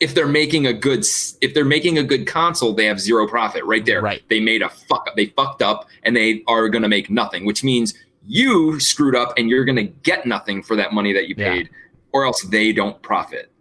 If 0.00 0.14
they're 0.14 0.26
making 0.26 0.66
a 0.66 0.72
good, 0.72 1.04
if 1.40 1.52
they're 1.54 1.64
making 1.64 1.98
a 1.98 2.02
good 2.02 2.26
console, 2.26 2.72
they 2.72 2.86
have 2.86 2.98
zero 2.98 3.28
profit 3.28 3.64
right 3.64 3.84
there. 3.84 4.00
Right. 4.00 4.22
They 4.30 4.40
made 4.40 4.62
a 4.62 4.70
fuck 4.70 5.06
up. 5.06 5.14
They 5.16 5.26
fucked 5.26 5.60
up, 5.62 5.88
and 6.02 6.16
they 6.16 6.42
are 6.48 6.68
going 6.70 6.82
to 6.82 6.88
make 6.88 7.10
nothing. 7.10 7.44
Which 7.44 7.62
means 7.62 7.94
you 8.26 8.80
screwed 8.80 9.14
up, 9.14 9.34
and 9.36 9.48
you're 9.50 9.64
going 9.64 9.76
to 9.76 9.84
get 9.84 10.26
nothing 10.26 10.62
for 10.62 10.74
that 10.76 10.92
money 10.92 11.12
that 11.12 11.28
you 11.28 11.34
Yeah. 11.36 11.52
paid, 11.52 11.70
or 12.12 12.24
else 12.24 12.42
they 12.42 12.72
don't 12.72 13.00
profit 13.02 13.52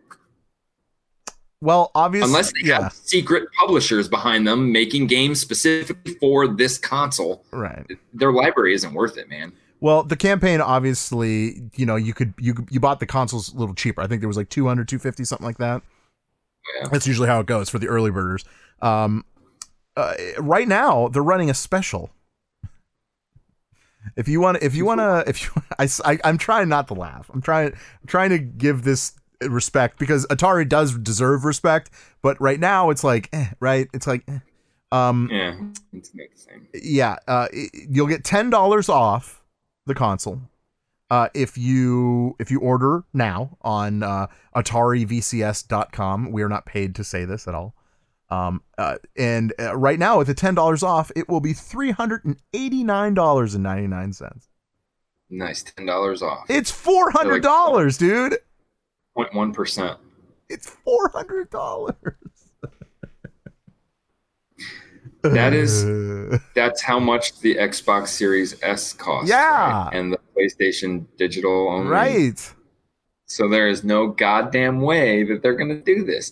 Well, 1.61 1.91
obviously, 1.93 2.29
unless 2.29 2.51
they 2.53 2.61
yeah, 2.69 2.83
have 2.83 2.93
secret 2.93 3.47
publishers 3.59 4.07
behind 4.07 4.47
them 4.47 4.71
making 4.71 5.07
games 5.07 5.39
specifically 5.41 6.15
for 6.15 6.47
this 6.47 6.77
console 6.77 7.43
right. 7.51 7.85
their 8.13 8.31
library 8.31 8.73
isn't 8.73 8.93
worth 8.93 9.17
it 9.17 9.29
man 9.29 9.51
Well, 9.81 10.03
the 10.03 10.15
campaign 10.15 10.61
obviously, 10.61 11.61
you 11.75 11.85
know, 11.85 11.95
you 11.97 12.13
could 12.13 12.33
you 12.39 12.65
you 12.69 12.79
bought 12.79 12.99
the 12.99 13.05
consoles 13.05 13.53
a 13.53 13.57
little 13.57 13.75
cheaper. 13.75 14.01
I 14.01 14.07
think 14.07 14.21
there 14.21 14.27
was 14.27 14.37
like 14.37 14.49
200, 14.49 14.87
250, 14.87 15.23
something 15.25 15.45
like 15.45 15.57
that. 15.57 15.81
Yeah. 16.75 16.87
That's 16.91 17.07
usually 17.07 17.27
how 17.27 17.39
it 17.39 17.45
goes 17.45 17.69
for 17.69 17.79
the 17.79 17.87
early 17.87 18.11
birders. 18.11 18.45
Um, 18.81 19.25
uh, 19.95 20.13
right 20.37 20.67
now 20.67 21.07
they're 21.09 21.23
running 21.23 21.49
a 21.49 21.53
special. 21.53 22.11
If 24.15 24.27
you 24.27 24.39
want, 24.39 24.63
if 24.63 24.75
you 24.75 24.85
want 24.85 24.99
to, 24.99 25.23
if 25.27 25.43
you, 25.43 25.61
I, 25.79 25.87
I, 26.05 26.19
I'm 26.23 26.37
trying 26.37 26.69
not 26.69 26.87
to 26.87 26.93
laugh. 26.93 27.29
I'm 27.33 27.41
trying, 27.41 27.67
I'm 27.73 28.07
trying 28.07 28.29
to 28.29 28.39
give 28.39 28.83
this 28.83 29.13
respect 29.41 29.99
because 29.99 30.25
Atari 30.27 30.67
does 30.67 30.97
deserve 30.97 31.45
respect, 31.45 31.91
but 32.21 32.39
right 32.41 32.59
now 32.59 32.89
it's 32.89 33.03
like, 33.03 33.29
eh, 33.33 33.47
right? 33.59 33.87
It's 33.93 34.07
like, 34.07 34.23
eh. 34.27 34.39
um, 34.91 35.29
yeah 35.31 35.55
it's 35.93 36.09
the 36.09 36.27
same 36.35 36.67
yeah, 36.73 37.17
uh, 37.27 37.47
you'll 37.89 38.07
get 38.07 38.23
ten 38.23 38.49
dollars 38.49 38.89
off 38.89 39.43
the 39.85 39.95
console 39.95 40.41
uh, 41.09 41.29
if 41.33 41.57
you 41.57 42.35
if 42.39 42.51
you 42.51 42.59
order 42.59 43.03
now 43.13 43.57
on 43.61 44.03
uh, 44.03 44.27
AtariVCS.com. 44.55 46.31
We 46.31 46.41
are 46.43 46.49
not 46.49 46.65
paid 46.65 46.95
to 46.95 47.03
say 47.03 47.25
this 47.25 47.47
at 47.47 47.55
all. 47.55 47.75
Um, 48.29 48.61
uh, 48.77 48.97
and 49.17 49.53
uh, 49.59 49.75
right 49.75 49.97
now, 49.97 50.19
with 50.19 50.27
the 50.27 50.33
ten 50.35 50.53
dollars 50.55 50.83
off, 50.83 51.11
it 51.15 51.27
will 51.27 51.39
be 51.41 51.53
three 51.53 51.91
hundred 51.91 52.25
and 52.25 52.37
eighty 52.53 52.83
nine 52.83 53.13
dollars 53.15 53.55
and 53.55 53.63
ninety 53.63 53.87
nine 53.87 54.13
cents. 54.13 54.47
nice 55.31 55.63
$10 55.63 56.21
off 56.21 56.45
It's 56.49 56.69
four 56.71 57.09
hundred 57.11 57.41
dollars, 57.41 57.97
dude. 57.97 58.37
0.1% 59.17 59.97
It's 60.47 60.69
four 60.69 61.09
hundred 61.13 61.49
dollars. 61.49 61.95
That 65.21 65.53
is- 65.53 65.83
that's 66.55 66.81
how 66.81 66.99
much 66.99 67.39
the 67.41 67.55
xbox 67.55 68.09
series 68.09 68.55
s 68.61 68.93
costs 68.93 69.29
Yeah. 69.29 69.85
right? 69.85 69.89
and 69.93 70.13
the 70.13 70.19
playstation 70.37 71.05
digital 71.17 71.69
only 71.69 71.89
right. 71.91 72.53
so 73.25 73.49
there 73.49 73.67
is 73.67 73.83
no 73.83 74.07
goddamn 74.07 74.79
way 74.81 75.23
that 75.23 75.41
they're 75.41 75.55
going 75.55 75.69
to 75.75 75.81
do 75.81 76.03
this 76.03 76.31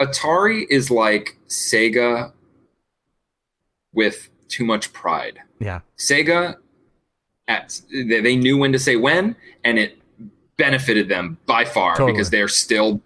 atari 0.00 0.64
is 0.70 0.90
like 0.90 1.36
sega 1.48 2.32
with 3.92 4.28
too 4.48 4.64
much 4.64 4.92
pride 4.92 5.38
Yeah. 5.60 5.80
Sega, 5.98 6.56
at 7.48 7.80
they, 7.92 8.20
they 8.20 8.36
knew 8.36 8.56
when 8.58 8.72
to 8.72 8.78
say 8.78 8.96
when, 8.96 9.36
and 9.64 9.78
it 9.78 9.98
benefited 10.56 11.08
them 11.08 11.38
by 11.46 11.64
far 11.64 11.92
Totally. 11.96 12.12
because 12.12 12.30
they're 12.30 12.48
still 12.48 13.00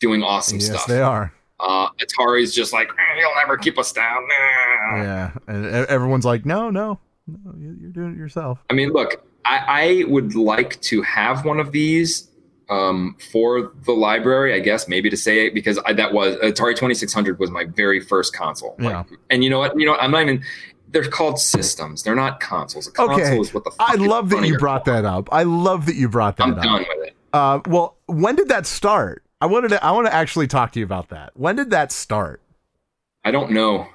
doing 0.00 0.22
awesome 0.22 0.58
Yes, 0.58 0.66
stuff. 0.68 0.86
they 0.86 1.00
are. 1.00 1.32
Uh, 1.62 1.88
Atari's 2.00 2.54
just 2.54 2.72
like 2.72 2.88
"Eh, 2.88 3.20
you'll 3.20 3.30
never 3.36 3.56
keep 3.56 3.78
us 3.78 3.92
down. 3.92 4.22
Nah." 4.28 4.96
Yeah, 5.02 5.30
and 5.46 5.66
everyone's 5.66 6.24
like, 6.24 6.44
no, 6.44 6.70
no, 6.70 6.98
no, 7.26 7.54
you- 7.58 7.76
you're 7.80 7.90
doing 7.90 8.12
it 8.14 8.18
yourself. 8.18 8.58
I 8.68 8.74
mean, 8.74 8.90
look, 8.90 9.24
I, 9.44 10.02
I 10.02 10.04
would 10.10 10.34
like 10.34 10.80
to 10.82 11.02
have 11.02 11.44
one 11.44 11.60
of 11.60 11.72
these 11.72 12.28
um, 12.70 13.16
for 13.32 13.72
the 13.84 13.92
library, 13.92 14.54
I 14.54 14.60
guess, 14.60 14.88
maybe 14.88 15.10
to 15.10 15.16
say 15.16 15.46
it 15.46 15.54
because 15.54 15.78
I, 15.86 15.92
that 15.94 16.12
was 16.12 16.36
Atari 16.36 16.74
Twenty 16.76 16.94
Six 16.94 17.12
Hundred 17.12 17.38
was 17.38 17.50
my 17.50 17.64
very 17.64 18.00
first 18.00 18.34
console. 18.34 18.74
Like, 18.78 18.90
Yeah. 19.10 19.16
and 19.30 19.44
you 19.44 19.50
know 19.50 19.58
what? 19.58 19.78
You 19.78 19.86
know, 19.86 19.96
I'm 19.96 20.10
not 20.10 20.22
even. 20.22 20.42
They're 20.88 21.08
called 21.08 21.38
systems. 21.38 22.02
They're 22.02 22.14
not 22.14 22.38
consoles. 22.40 22.86
A 22.86 22.92
console 22.92 23.20
Okay. 23.20 23.38
is 23.40 23.54
what 23.54 23.64
the. 23.64 23.70
Fuck 23.70 23.90
I 23.90 23.94
love 23.94 24.28
that 24.30 24.46
you 24.46 24.58
brought 24.58 24.84
that 24.86 25.04
up. 25.06 25.28
I 25.32 25.44
love 25.44 25.86
that 25.86 25.94
you 25.96 26.08
brought 26.08 26.36
that 26.36 26.44
I'm 26.44 26.54
up. 26.54 26.62
done 26.62 26.84
with 26.88 27.08
it. 27.08 27.16
Uh, 27.32 27.60
well, 27.66 27.96
when 28.06 28.36
did 28.36 28.48
that 28.48 28.66
start? 28.66 29.21
I 29.42 29.46
wanted 29.46 29.68
to. 29.70 29.84
I 29.84 29.90
want 29.90 30.06
to 30.06 30.14
actually 30.14 30.46
talk 30.46 30.70
to 30.72 30.78
you 30.78 30.84
about 30.84 31.08
that. 31.08 31.32
When 31.34 31.56
did 31.56 31.70
that 31.70 31.90
start? 31.90 32.40
I 33.24 33.32
don't 33.32 33.50
know. 33.50 33.88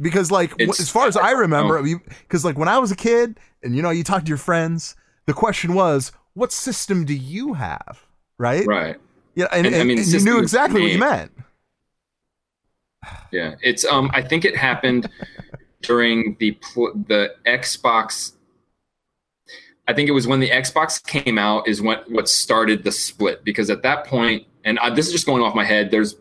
Because 0.00 0.30
like 0.30 0.52
It's- 0.58 0.80
as 0.80 0.88
far 0.90 1.06
as 1.06 1.14
I 1.16 1.32
remember, 1.32 1.76
Oh. 1.78 2.00
because 2.22 2.42
like 2.42 2.56
when 2.56 2.68
I 2.68 2.78
was 2.78 2.90
a 2.90 2.96
kid 2.96 3.38
and 3.62 3.76
you 3.76 3.82
know 3.82 3.90
you 3.90 4.02
talk 4.02 4.22
to 4.22 4.28
your 4.28 4.38
friends, 4.38 4.96
the 5.26 5.34
question 5.34 5.74
was, 5.74 6.10
"What 6.32 6.52
system 6.52 7.04
do 7.04 7.12
you 7.14 7.52
have?" 7.52 8.06
Right? 8.38 8.66
Right. 8.66 8.96
Yeah, 9.34 9.46
and, 9.52 9.66
And, 9.66 9.76
I 9.76 9.84
mean, 9.84 9.98
and 9.98 10.06
you 10.06 10.20
knew 10.24 10.38
exactly 10.38 10.80
what 10.80 10.90
you 10.90 10.98
meant. 10.98 11.32
Yeah, 13.30 13.56
it's 13.62 13.84
um. 13.84 14.10
I 14.14 14.22
think 14.22 14.44
it 14.46 14.56
happened 14.56 15.10
during 15.82 16.36
the 16.40 16.52
pl- 16.52 16.92
the 17.08 17.34
Xbox. 17.44 18.32
I 19.86 19.92
think 19.92 20.08
it 20.08 20.12
was 20.12 20.26
when 20.26 20.40
the 20.40 20.48
Xbox 20.48 21.04
came 21.06 21.36
out 21.38 21.68
is 21.68 21.82
what 21.82 22.10
what 22.10 22.26
started 22.28 22.84
the 22.84 22.92
split 22.92 23.44
because 23.44 23.68
at 23.68 23.82
that 23.82 24.06
point, 24.06 24.46
and 24.64 24.78
I, 24.78 24.90
this 24.90 25.06
is 25.06 25.12
just 25.12 25.26
going 25.26 25.42
off 25.42 25.54
my 25.54 25.64
head. 25.64 25.90
There's 25.90 26.16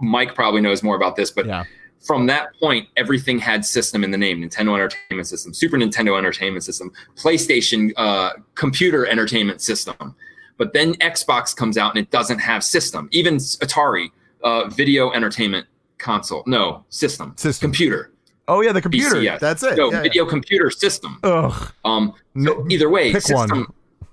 Mike 0.00 0.34
probably 0.34 0.60
knows 0.60 0.82
more 0.82 0.96
about 0.96 1.16
this, 1.16 1.30
but 1.30 1.46
Yeah. 1.46 1.64
from 2.00 2.26
that 2.26 2.48
point, 2.60 2.88
everything 2.96 3.38
had 3.38 3.64
system 3.64 4.04
in 4.04 4.10
the 4.10 4.18
name: 4.18 4.42
Nintendo 4.42 4.74
Entertainment 4.74 5.26
System, 5.26 5.54
Super 5.54 5.76
Nintendo 5.78 6.18
Entertainment 6.18 6.64
System, 6.64 6.92
PlayStation 7.16 7.92
uh, 7.96 8.30
Computer 8.54 9.06
Entertainment 9.06 9.60
System. 9.62 10.14
But 10.56 10.72
then 10.72 10.94
Xbox 10.94 11.54
comes 11.56 11.76
out 11.78 11.96
and 11.96 12.04
it 12.04 12.10
doesn't 12.10 12.38
have 12.38 12.62
system. 12.62 13.08
Even 13.10 13.36
Atari 13.36 14.08
uh, 14.44 14.68
Video 14.68 15.10
Entertainment 15.12 15.66
Console, 15.98 16.44
no 16.46 16.84
system, 16.90 17.32
System. 17.36 17.70
computer. 17.70 18.10
Oh 18.46 18.60
yeah, 18.60 18.72
the 18.72 18.82
computer. 18.82 19.16
VCS. 19.16 19.40
That's 19.40 19.62
it. 19.62 19.76
No, 19.78 19.90
Yeah, 19.90 19.96
yeah. 19.96 20.02
video 20.02 20.26
computer 20.26 20.70
system. 20.70 21.18
Ugh. 21.22 21.72
Um, 21.84 22.12
No, 22.34 22.66
either 22.68 22.90
way, 22.90 23.10
pick 23.12 23.22
system, 23.22 23.66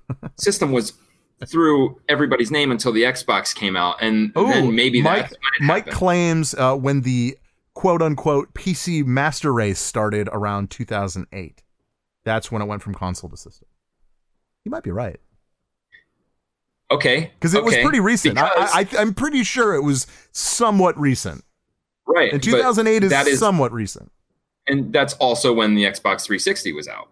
one. 0.10 0.32
system 0.38 0.72
was 0.78 0.94
through 1.48 2.00
everybody's 2.10 2.52
name 2.52 2.72
until 2.72 2.92
the 2.92 3.04
Xbox 3.04 3.54
came 3.56 3.76
out, 3.76 4.02
and 4.02 4.32
Ooh, 4.38 4.48
then 4.48 4.76
maybe 4.76 5.02
Mike. 5.02 5.32
Mike 5.60 5.86
happened. 5.86 5.96
claims 5.96 6.54
uh, 6.56 6.76
when 6.76 7.02
the 7.02 7.38
quote 7.74 8.02
unquote 8.02 8.54
PC 8.54 9.06
master 9.06 9.54
race 9.54 9.80
started 9.80 10.30
around 10.32 10.70
2008. 10.70 11.64
That's 12.24 12.52
when 12.52 12.62
it 12.62 12.66
went 12.66 12.82
from 12.84 12.94
console 12.94 13.30
to 13.30 13.38
system. 13.38 13.68
You 14.64 14.72
might 14.72 14.84
be 14.84 14.92
right 14.92 15.20
okay, 16.92 17.32
because 17.40 17.54
it 17.54 17.64
was 17.64 17.76
pretty 17.78 18.00
recent. 18.00 18.36
Because- 18.36 18.70
I, 18.74 18.82
I, 18.82 18.88
I'm 19.02 19.14
pretty 19.14 19.44
sure 19.44 19.74
it 19.74 19.82
was 19.82 20.06
somewhat 20.32 21.00
recent. 21.00 21.44
right, 22.06 22.32
And 22.34 22.44
2008 22.44 23.04
is, 23.06 23.10
that 23.12 23.28
is 23.28 23.40
somewhat 23.40 23.72
recent. 23.72 24.12
and 24.68 24.94
that's 24.94 25.14
also 25.16 25.54
when 25.54 25.76
the 25.76 25.84
Xbox 25.86 26.26
360 26.26 26.74
was 26.74 26.88
out. 26.88 27.10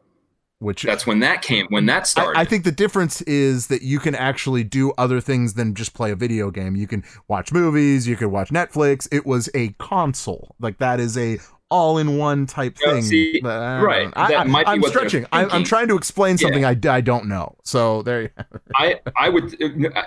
Which 0.59 0.83
That's 0.83 1.07
when 1.07 1.19
that 1.21 1.41
came. 1.41 1.67
When 1.69 1.85
that 1.85 2.05
started. 2.05 2.37
I, 2.37 2.41
I 2.41 2.45
think 2.45 2.65
the 2.65 2.71
difference 2.71 3.21
is 3.21 3.67
that 3.67 3.81
you 3.81 3.97
can 3.97 4.13
actually 4.13 4.65
do 4.65 4.91
other 4.97 5.21
things 5.21 5.53
than 5.53 5.73
just 5.73 5.93
play 5.93 6.11
a 6.11 6.17
video 6.17 6.51
game. 6.51 6.75
You 6.75 6.85
can 6.85 7.03
watch 7.29 7.53
movies, 7.53 8.07
you 8.09 8.17
can 8.17 8.29
watch 8.29 8.49
Netflix. 8.49 9.07
It 9.09 9.25
was 9.25 9.49
a 9.55 9.69
console. 9.79 10.55
Like 10.59 10.77
that 10.79 10.99
is 10.99 11.17
a 11.17 11.39
all-in-one 11.69 12.45
type 12.47 12.77
Yeah, 12.83 12.93
thing. 12.93 13.03
see, 13.03 13.41
uh, 13.43 13.47
right, 13.81 14.11
I, 14.15 14.27
that 14.31 14.47
might 14.47 14.65
be 14.73 14.79
what 14.79 14.89
stretching. 14.89 15.25
I, 15.31 15.45
I'm 15.45 15.63
trying 15.63 15.87
to 15.89 15.95
explain 15.95 16.31
Yeah. 16.31 16.47
something 16.47 16.65
I, 16.65 16.75
I 16.93 16.99
don't 16.99 17.27
know. 17.27 17.55
So 17.63 18.01
there. 18.01 18.23
You, 18.23 18.29
I 18.75 18.99
I 19.15 19.29
would 19.29 19.55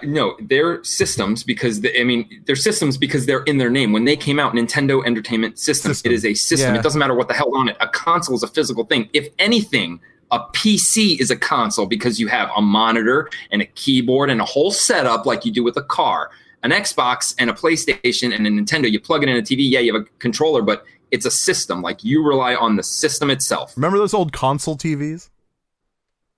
no, 0.02 0.36
they're 0.42 0.82
systems 0.84 1.44
because 1.44 1.80
the, 1.80 1.98
I 1.98 2.04
mean 2.04 2.42
they're 2.46 2.56
systems 2.56 2.98
because 2.98 3.24
they're 3.24 3.44
in 3.44 3.56
their 3.56 3.70
name. 3.70 3.92
When 3.92 4.04
they 4.04 4.16
came 4.16 4.38
out, 4.38 4.52
Nintendo 4.54 5.02
Entertainment 5.06 5.58
System, 5.58 5.92
System. 5.94 6.12
it 6.12 6.14
is 6.14 6.24
a 6.26 6.34
system. 6.34 6.74
Yeah. 6.74 6.80
It 6.80 6.82
doesn't 6.82 6.98
matter 6.98 7.14
what 7.14 7.28
the 7.28 7.34
hell 7.34 7.56
on 7.56 7.68
it. 7.70 7.76
A 7.80 7.88
console 7.88 8.34
is 8.34 8.42
a 8.42 8.48
physical 8.48 8.84
thing. 8.84 9.08
If 9.14 9.28
anything, 9.38 10.00
a 10.32 10.40
PC 10.40 11.20
is 11.20 11.30
a 11.30 11.36
console 11.36 11.86
because 11.86 12.18
you 12.18 12.26
have 12.26 12.50
a 12.56 12.62
monitor 12.62 13.28
and 13.50 13.60
a 13.60 13.66
keyboard 13.66 14.30
and 14.30 14.40
a 14.40 14.44
whole 14.44 14.70
setup 14.70 15.26
like 15.26 15.44
you 15.44 15.52
do 15.52 15.62
with 15.62 15.76
a 15.76 15.82
car. 15.82 16.30
An 16.62 16.70
Xbox 16.70 17.34
and 17.38 17.50
a 17.50 17.52
PlayStation 17.52 18.34
and 18.34 18.46
a 18.46 18.50
Nintendo, 18.50 18.90
you 18.90 18.98
plug 18.98 19.22
it 19.22 19.28
in 19.28 19.36
a 19.36 19.42
TV. 19.42 19.68
Yeah, 19.70 19.80
you 19.80 19.92
have 19.94 20.02
a 20.02 20.06
controller, 20.18 20.62
but 20.62 20.84
it's 21.10 21.26
a 21.26 21.30
system. 21.30 21.82
Like 21.82 22.02
you 22.02 22.26
rely 22.26 22.54
on 22.54 22.76
the 22.76 22.82
system 22.82 23.30
itself. 23.30 23.76
remember 23.76 23.98
those 23.98 24.14
old 24.14 24.32
console 24.32 24.76
TVs? 24.76 25.28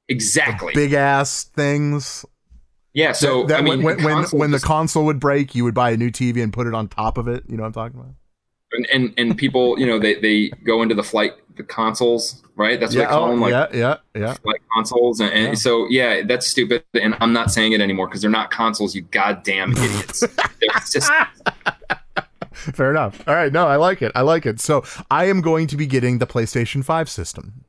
Exactly. 0.09 0.75
Big 0.75 0.93
ass 0.93 1.45
things. 1.45 2.27
yeah. 2.95 3.13
So 3.13 3.43
that, 3.43 3.49
that 3.49 3.59
I 3.61 3.63
mean, 3.63 3.83
when 3.83 4.03
when, 4.03 4.25
when 4.33 4.51
the 4.51 4.59
console 4.59 5.05
would 5.05 5.21
break, 5.21 5.55
you 5.55 5.63
would 5.63 5.75
buy 5.75 5.91
a 5.91 5.97
new 5.97 6.11
TV 6.11 6.43
and 6.43 6.53
put 6.53 6.67
it 6.67 6.75
on 6.75 6.89
top 6.89 7.17
of 7.17 7.29
it. 7.29 7.45
You 7.49 7.57
know 7.57 7.63
what 7.63 7.69
I'm 7.69 7.73
talking 7.75 8.01
about? 8.01 8.15
and, 8.75 8.87
and 8.93 9.15
and 9.17 9.39
people, 9.39 9.79
you 9.79 9.87
know, 9.87 9.99
they 9.99 10.15
they 10.17 10.49
go 10.65 10.83
into 10.83 10.95
the 10.95 11.03
flight 11.03 11.33
consoles, 11.63 12.43
right? 12.57 12.81
That's 12.81 12.95
what 12.95 13.01
yeah. 13.03 13.07
they 13.07 13.13
call 13.13 13.25
oh, 13.25 13.31
them, 13.31 13.41
like 13.41 13.51
yeah. 13.53 13.67
Yeah. 13.73 13.97
Yeah. 14.15 14.35
flight 14.35 14.61
consoles. 14.75 15.21
And, 15.21 15.33
and 15.33 15.47
Yeah. 15.49 15.55
so, 15.55 15.87
yeah, 15.89 16.23
that's 16.23 16.47
stupid. 16.47 16.85
And 17.01 17.17
I'm 17.21 17.33
not 17.33 17.51
saying 17.53 17.73
it 17.73 17.81
anymore 17.81 18.09
because 18.09 18.21
they're 18.23 18.31
not 18.31 18.51
consoles. 18.51 18.95
You 18.95 19.03
goddamn 19.03 19.73
idiots. 19.73 20.21
they're. 20.61 21.29
Fair 22.55 22.91
enough. 22.91 23.23
All 23.29 23.35
right. 23.35 23.53
No, 23.53 23.67
I 23.67 23.77
like 23.77 24.01
it. 24.03 24.11
I 24.15 24.23
like 24.23 24.47
it. 24.47 24.61
So 24.61 24.85
I 25.11 25.27
am 25.27 25.41
going 25.41 25.67
to 25.69 25.77
be 25.77 25.87
getting 25.87 26.19
the 26.19 26.27
PlayStation 26.27 26.85
5 26.85 27.09
system. 27.11 27.65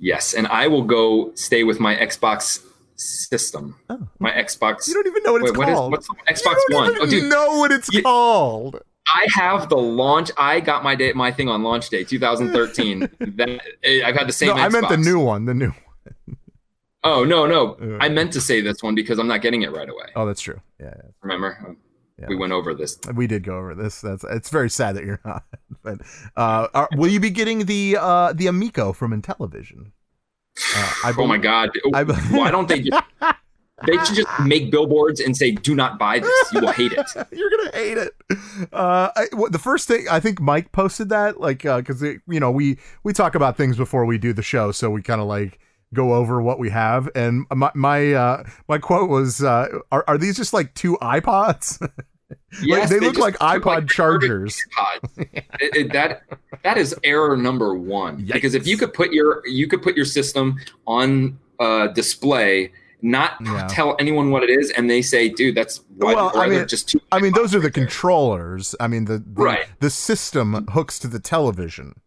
Yes, 0.00 0.32
and 0.34 0.46
I 0.48 0.68
will 0.68 0.84
go 0.84 1.32
stay 1.34 1.64
with 1.64 1.80
my 1.80 1.96
Xbox 1.96 2.62
system. 2.96 3.76
Oh. 3.88 4.06
My 4.18 4.30
Xbox. 4.32 4.86
You 4.86 4.94
don't 4.94 5.06
even 5.06 5.22
know 5.24 5.32
what 5.32 5.42
it's 5.42 5.50
Wait, 5.52 5.58
what 5.58 5.68
is- 5.68 5.74
called. 5.74 5.92
what's 5.92 6.08
the 6.08 6.14
Xbox 6.28 6.54
you 6.54 6.64
don't 6.70 6.80
One? 6.82 6.90
even 6.90 7.02
Oh, 7.02 7.06
dude, 7.06 7.30
know 7.30 7.58
what 7.58 7.72
it's 7.72 7.92
You- 7.92 8.02
called. 8.02 8.80
I 9.14 9.26
have 9.34 9.68
the 9.68 9.76
launch. 9.76 10.30
I 10.38 10.60
got 10.60 10.82
my 10.82 10.94
day, 10.94 11.12
my 11.12 11.32
thing 11.32 11.48
on 11.48 11.62
launch 11.62 11.88
day, 11.90 12.04
2013. 12.04 13.00
that 13.36 13.60
eh, 13.82 14.02
I've 14.04 14.16
had 14.16 14.28
the 14.28 14.32
same. 14.32 14.48
No, 14.48 14.54
I 14.54 14.68
meant 14.68 14.88
the 14.88 14.96
new 14.96 15.18
one. 15.20 15.44
The 15.46 15.54
new. 15.54 15.72
Oh 17.04 17.24
no, 17.24 17.46
no, 17.46 17.74
Uh. 17.74 17.98
I 18.00 18.08
meant 18.08 18.32
to 18.32 18.40
say 18.40 18.60
this 18.60 18.82
one 18.82 18.94
because 18.94 19.18
I'm 19.18 19.28
not 19.28 19.40
getting 19.40 19.62
it 19.62 19.72
right 19.72 19.88
away. 19.88 20.06
Oh, 20.16 20.26
that's 20.26 20.40
true. 20.40 20.60
Yeah, 20.80 20.86
yeah. 20.96 21.10
Remember, 21.22 21.76
Yeah. 22.18 22.26
we 22.28 22.36
went 22.36 22.52
over 22.52 22.74
this. 22.74 22.98
we 23.14 23.26
did 23.26 23.44
go 23.44 23.56
over 23.56 23.74
this. 23.74 24.00
That's 24.00 24.24
it's 24.24 24.50
very 24.50 24.68
sad 24.68 24.96
that 24.96 25.04
you're 25.04 25.20
not. 25.24 25.44
But 25.82 26.00
uh, 26.36 26.68
are, 26.74 26.88
will 26.96 27.08
you 27.08 27.20
be 27.20 27.30
getting 27.30 27.64
the 27.66 27.96
uh 28.00 28.32
the 28.32 28.46
Amico 28.48 28.92
from 28.92 29.12
Intellivision? 29.20 29.92
Uh, 30.76 30.92
I 31.04 31.14
oh 31.16 31.26
my 31.26 31.38
god! 31.38 31.70
I- 31.94 32.02
Why 32.02 32.50
don't 32.50 32.68
they? 32.68 32.80
Just, 32.90 33.02
they 33.86 33.96
should 34.04 34.16
just 34.16 34.28
make 34.44 34.70
billboards 34.70 35.20
and 35.20 35.36
say, 35.36 35.52
"Do 35.52 35.74
not 35.74 35.98
buy 35.98 36.18
this. 36.20 36.52
You 36.52 36.60
will 36.60 36.72
hate 36.72 36.92
it." 36.92 37.06
You're 37.32 37.50
gonna 37.50 37.70
hate 37.76 37.98
it. 37.98 38.14
Uh, 38.72 39.10
I, 39.16 39.26
the 39.50 39.58
first 39.58 39.86
thing 39.88 40.06
I 40.10 40.20
think 40.20 40.40
Mike 40.40 40.72
posted 40.72 41.08
that 41.10 41.40
like 41.40 41.62
because 41.62 42.02
you 42.02 42.40
know 42.40 42.50
we 42.50 42.78
we 43.04 43.12
talk 43.12 43.34
about 43.34 43.56
things 43.56 43.76
before 43.76 44.04
we 44.04 44.18
do 44.18 44.32
the 44.32 44.42
show, 44.42 44.72
so 44.72 44.90
we 44.90 45.02
kind 45.02 45.20
of 45.20 45.26
like 45.28 45.58
go 45.94 46.14
over 46.14 46.42
what 46.42 46.58
we 46.58 46.70
have. 46.70 47.08
And 47.14 47.46
my 47.54 47.70
my 47.74 48.12
uh, 48.12 48.44
my 48.68 48.78
quote 48.78 49.08
was, 49.08 49.42
uh, 49.42 49.68
"Are 49.92 50.04
are 50.08 50.18
these 50.18 50.36
just 50.36 50.52
like 50.52 50.74
two 50.74 50.96
iPods? 51.00 51.78
Yes, 52.62 52.90
they 52.90 53.00
look 53.00 53.16
like 53.16 53.38
iPod 53.38 53.62
perfect 53.62 53.90
chargers." 53.90 54.62
It- 55.16 55.44
it- 55.60 55.92
that 55.94 56.22
that 56.62 56.76
is 56.76 56.94
error 57.04 57.36
number 57.38 57.74
one. 57.74 58.26
Because 58.26 58.54
if 58.54 58.66
you 58.66 58.76
could 58.76 58.92
put 58.92 59.12
your 59.12 59.46
you 59.46 59.66
could 59.66 59.80
put 59.82 59.96
your 59.96 60.04
system 60.04 60.56
on 60.86 61.38
uh, 61.58 61.86
display, 61.88 62.70
not 63.02 63.36
Yeah. 63.44 63.66
tell 63.70 63.96
anyone 63.98 64.30
what 64.30 64.42
it 64.42 64.50
is, 64.50 64.70
and 64.72 64.88
they 64.90 65.02
say, 65.02 65.28
"Dude, 65.28 65.54
that's 65.54 65.82
why, 65.96 66.14
Well, 66.14 66.36
I 66.36 66.48
they're 66.48 66.58
mean- 66.60 66.68
just 66.68 66.88
two." 66.88 67.00
I 67.12 67.20
mean, 67.20 67.32
those 67.32 67.54
are 67.54 67.58
the 67.60 67.66
right 67.66 67.74
there." 67.74 67.84
controllers. 67.84 68.74
I 68.80 68.88
mean, 68.88 69.04
the 69.06 69.18
the, 69.18 69.42
Right. 69.42 69.66
the 69.80 69.90
system 69.90 70.66
hooks 70.72 70.98
to 71.00 71.08
the 71.08 71.20
television. 71.20 72.00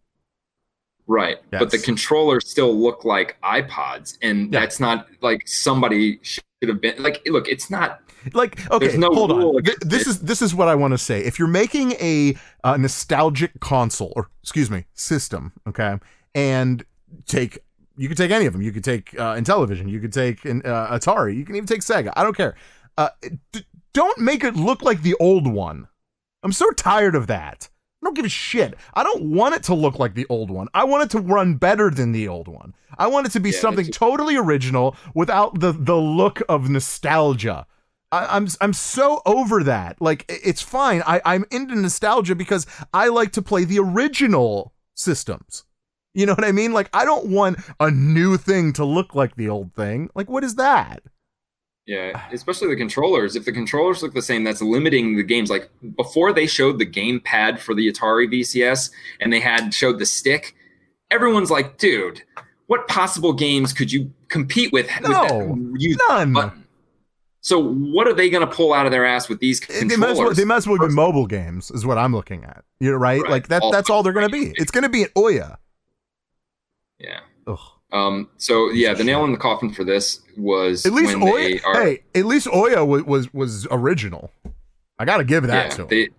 Right. 1.08 1.38
But 1.52 1.72
the 1.72 1.78
controllers 1.78 2.50
still 2.50 2.74
look 2.74 3.04
like 3.04 3.36
iPods. 3.44 4.18
And 4.22 4.54
Yeah. 4.54 4.62
that's 4.62 4.80
not 4.80 5.08
like 5.22 5.48
somebody 5.48 6.20
should 6.22 6.44
have 6.64 6.80
been 6.80 7.02
like 7.04 7.22
look, 7.26 7.48
it's 7.50 7.70
not 7.70 8.00
Like, 8.34 8.70
okay, 8.72 8.96
no 8.98 9.08
hold 9.12 9.32
on. 9.32 9.64
Th- 9.64 9.78
this 9.82 10.04
it. 10.04 10.08
is 10.08 10.20
this 10.20 10.42
is 10.42 10.54
what 10.56 10.68
I 10.68 10.76
want 10.76 10.92
to 10.94 10.98
say. 10.98 11.22
If 11.24 11.40
you're 11.40 11.48
making 11.48 11.94
a 11.94 12.38
uh, 12.64 12.78
nostalgic 12.78 13.60
console, 13.60 14.14
or 14.16 14.30
excuse 14.44 14.70
me, 14.70 14.86
system, 14.94 15.54
okay, 15.68 16.00
and 16.36 16.86
take 17.26 17.60
you 18.02 18.08
could 18.08 18.18
take 18.18 18.32
any 18.32 18.48
of 18.48 18.54
them. 18.54 18.64
You 18.64 18.72
could 18.72 18.84
take 18.84 19.14
uh, 19.20 19.36
Intellivision. 19.36 19.88
You 19.88 20.00
could 20.00 20.12
take 20.12 20.44
uh, 20.44 20.50
Atari. 20.98 21.38
You 21.38 21.46
can 21.46 21.56
even 21.56 21.68
take 21.68 21.82
Sega. 21.82 22.12
I 22.16 22.24
don't 22.24 22.36
care. 22.36 22.56
Uh, 22.98 23.10
d- 23.52 23.66
don't 23.94 24.18
make 24.20 24.44
it 24.44 24.56
look 24.56 24.82
like 24.82 25.04
the 25.04 25.16
old 25.20 25.46
one. 25.46 25.88
I'm 26.42 26.52
so 26.52 26.72
tired 26.72 27.16
of 27.16 27.28
that. 27.28 27.70
I 28.02 28.08
don't 28.08 28.16
give 28.16 28.26
a 28.26 28.30
shit. 28.30 28.74
I 28.96 29.04
don't 29.04 29.26
want 29.26 29.54
it 29.54 29.62
to 29.64 29.76
look 29.76 30.00
like 30.00 30.16
the 30.16 30.26
old 30.30 30.50
one. 30.50 30.68
I 30.74 30.84
want 30.86 31.04
it 31.04 31.12
to 31.12 31.20
run 31.20 31.56
better 31.56 31.92
than 31.92 32.12
the 32.12 32.28
old 32.28 32.48
one. 32.48 32.74
I 32.98 33.06
want 33.06 33.28
it 33.28 33.34
to 33.34 33.40
be 33.40 33.52
Yeah, 33.52 33.60
something 33.60 33.86
totally 33.92 34.36
original 34.36 34.96
without 35.14 35.60
the 35.60 35.72
the 35.72 35.96
look 35.96 36.42
of 36.50 36.70
nostalgia. 36.70 37.68
I, 38.12 38.36
I'm 38.36 38.48
I'm 38.62 38.74
so 38.74 39.22
over 39.28 39.64
that. 39.64 40.02
Like 40.02 40.26
it's 40.28 40.64
fine. 40.64 41.04
I 41.06 41.22
I'm 41.24 41.46
into 41.52 41.76
nostalgia 41.76 42.34
because 42.34 42.66
I 42.92 43.10
like 43.10 43.32
to 43.34 43.44
play 43.44 43.64
the 43.64 43.78
original 43.78 44.74
systems. 44.96 45.66
You 46.14 46.26
know 46.26 46.34
what 46.34 46.44
I 46.46 46.52
mean? 46.52 46.74
Like 46.74 46.90
I 46.94 47.06
don't 47.06 47.28
want 47.28 47.60
a 47.80 47.90
new 47.92 48.38
thing 48.38 48.74
to 48.74 48.86
look 48.86 49.16
like 49.16 49.36
the 49.36 49.50
old 49.50 49.74
thing. 49.76 50.10
Like 50.16 50.30
what 50.30 50.44
is 50.44 50.56
that? 50.56 51.02
yeah, 51.88 52.22
especially 52.32 52.68
the 52.70 52.76
controllers. 52.76 53.36
If 53.36 53.46
the 53.46 53.52
controllers 53.52 54.04
look 54.04 54.14
the 54.14 54.22
same, 54.22 54.44
that's 54.44 54.62
limiting 54.62 55.16
the 55.18 55.24
games. 55.24 55.50
Like 55.50 55.70
before 55.96 56.32
they 56.34 56.48
showed 56.48 56.80
the 56.80 56.86
game 56.86 57.20
pad 57.20 57.60
for 57.60 57.74
the 57.74 57.92
Atari 57.92 58.28
VCS 58.32 58.92
and 59.20 59.32
they 59.34 59.40
had 59.40 59.74
showed 59.74 60.00
the 60.00 60.06
stick, 60.06 60.56
everyone's 61.10 61.50
like, 61.52 61.78
dude, 61.78 62.22
what 62.68 62.88
possible 62.88 63.34
games 63.34 63.74
could 63.74 63.92
you 63.92 64.14
compete 64.28 64.72
with, 64.72 64.88
with 65.02 65.10
No, 65.10 65.28
that, 65.28 65.98
none. 66.10 66.34
button? 66.34 66.66
So 67.44 67.60
what 67.74 68.08
are 68.08 68.14
they 68.14 68.30
going 68.30 68.48
to 68.48 68.54
pull 68.56 68.72
out 68.72 68.86
of 68.86 68.92
their 68.92 69.04
ass 69.06 69.28
with 69.28 69.40
these 69.40 69.60
They 69.62 69.74
might, 69.74 69.84
as 69.84 69.90
controllers? 69.94 70.18
well, 70.20 70.34
they 70.36 70.46
might 70.46 70.58
as 70.58 70.68
well 70.68 70.78
be 70.78 70.94
mobile 70.94 71.26
games, 71.26 71.72
is 71.72 71.86
what 71.88 71.98
I'm 71.98 72.14
looking 72.14 72.44
at. 72.44 72.64
You're 72.80 73.00
right. 73.00 73.20
Right. 73.24 73.32
Like 73.32 73.48
that. 73.48 73.64
All- 73.64 73.72
that's 73.72 73.90
all 73.90 74.04
they're 74.04 74.14
going 74.14 74.28
to 74.28 74.32
be. 74.32 74.54
It's 74.58 74.70
going 74.72 74.84
to 74.84 74.90
be 74.90 75.04
an 75.04 75.10
Ouya. 75.16 75.58
Yeah. 77.02 77.20
Ugh. 77.48 77.60
Um. 77.92 78.30
So 78.38 78.70
yeah, 78.70 78.94
the 78.94 79.04
nail 79.04 79.24
in 79.26 79.32
the 79.32 79.38
coffin 79.38 79.72
for 79.74 79.84
this 79.84 80.22
was 80.38 80.86
At 80.86 80.94
least 80.94 81.20
they 81.20 81.60
are. 81.62 81.82
Hey, 81.84 82.04
at 82.16 82.26
least 82.26 82.48
Ouya 82.48 82.88
was 82.88 83.04
was, 83.04 83.34
was 83.34 83.68
original. 83.70 84.32
I 84.98 85.06
got 85.06 85.18
to 85.18 85.24
give 85.24 85.44
that 85.48 85.72
yeah, 85.72 85.76
to 85.78 85.86
they 85.86 86.10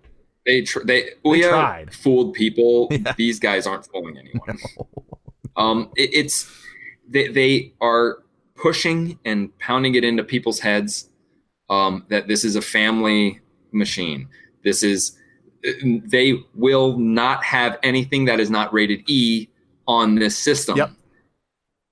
they 0.45 0.61
tr- 0.61 0.83
they, 0.83 1.01
They 1.03 1.09
Ouya 1.25 1.49
tried. 1.49 1.93
fooled 1.93 2.33
people. 2.33 2.89
Yeah. 2.91 3.13
These 3.17 3.39
guys 3.39 3.65
aren't 3.65 3.85
fooling 3.87 4.17
anyone. 4.17 4.59
Um, 5.55 5.89
it, 5.95 6.09
it's 6.13 6.51
they 7.07 7.27
they 7.29 7.73
are 7.81 8.19
pushing 8.55 9.17
and 9.25 9.57
pounding 9.59 9.95
it 9.95 10.03
into 10.03 10.23
people's 10.23 10.59
heads 10.59 11.09
um, 11.69 12.05
that 12.09 12.27
this 12.27 12.43
is 12.43 12.55
a 12.55 12.61
family 12.61 13.39
machine. 13.71 14.27
This 14.63 14.83
is 14.83 15.17
they 16.05 16.35
will 16.53 16.97
not 16.97 17.43
have 17.43 17.79
anything 17.83 18.25
that 18.25 18.39
is 18.39 18.49
not 18.49 18.71
rated 18.73 19.01
E 19.07 19.47
on 19.87 20.15
this 20.15 20.37
system. 20.37 20.77
Yep. 20.77 20.91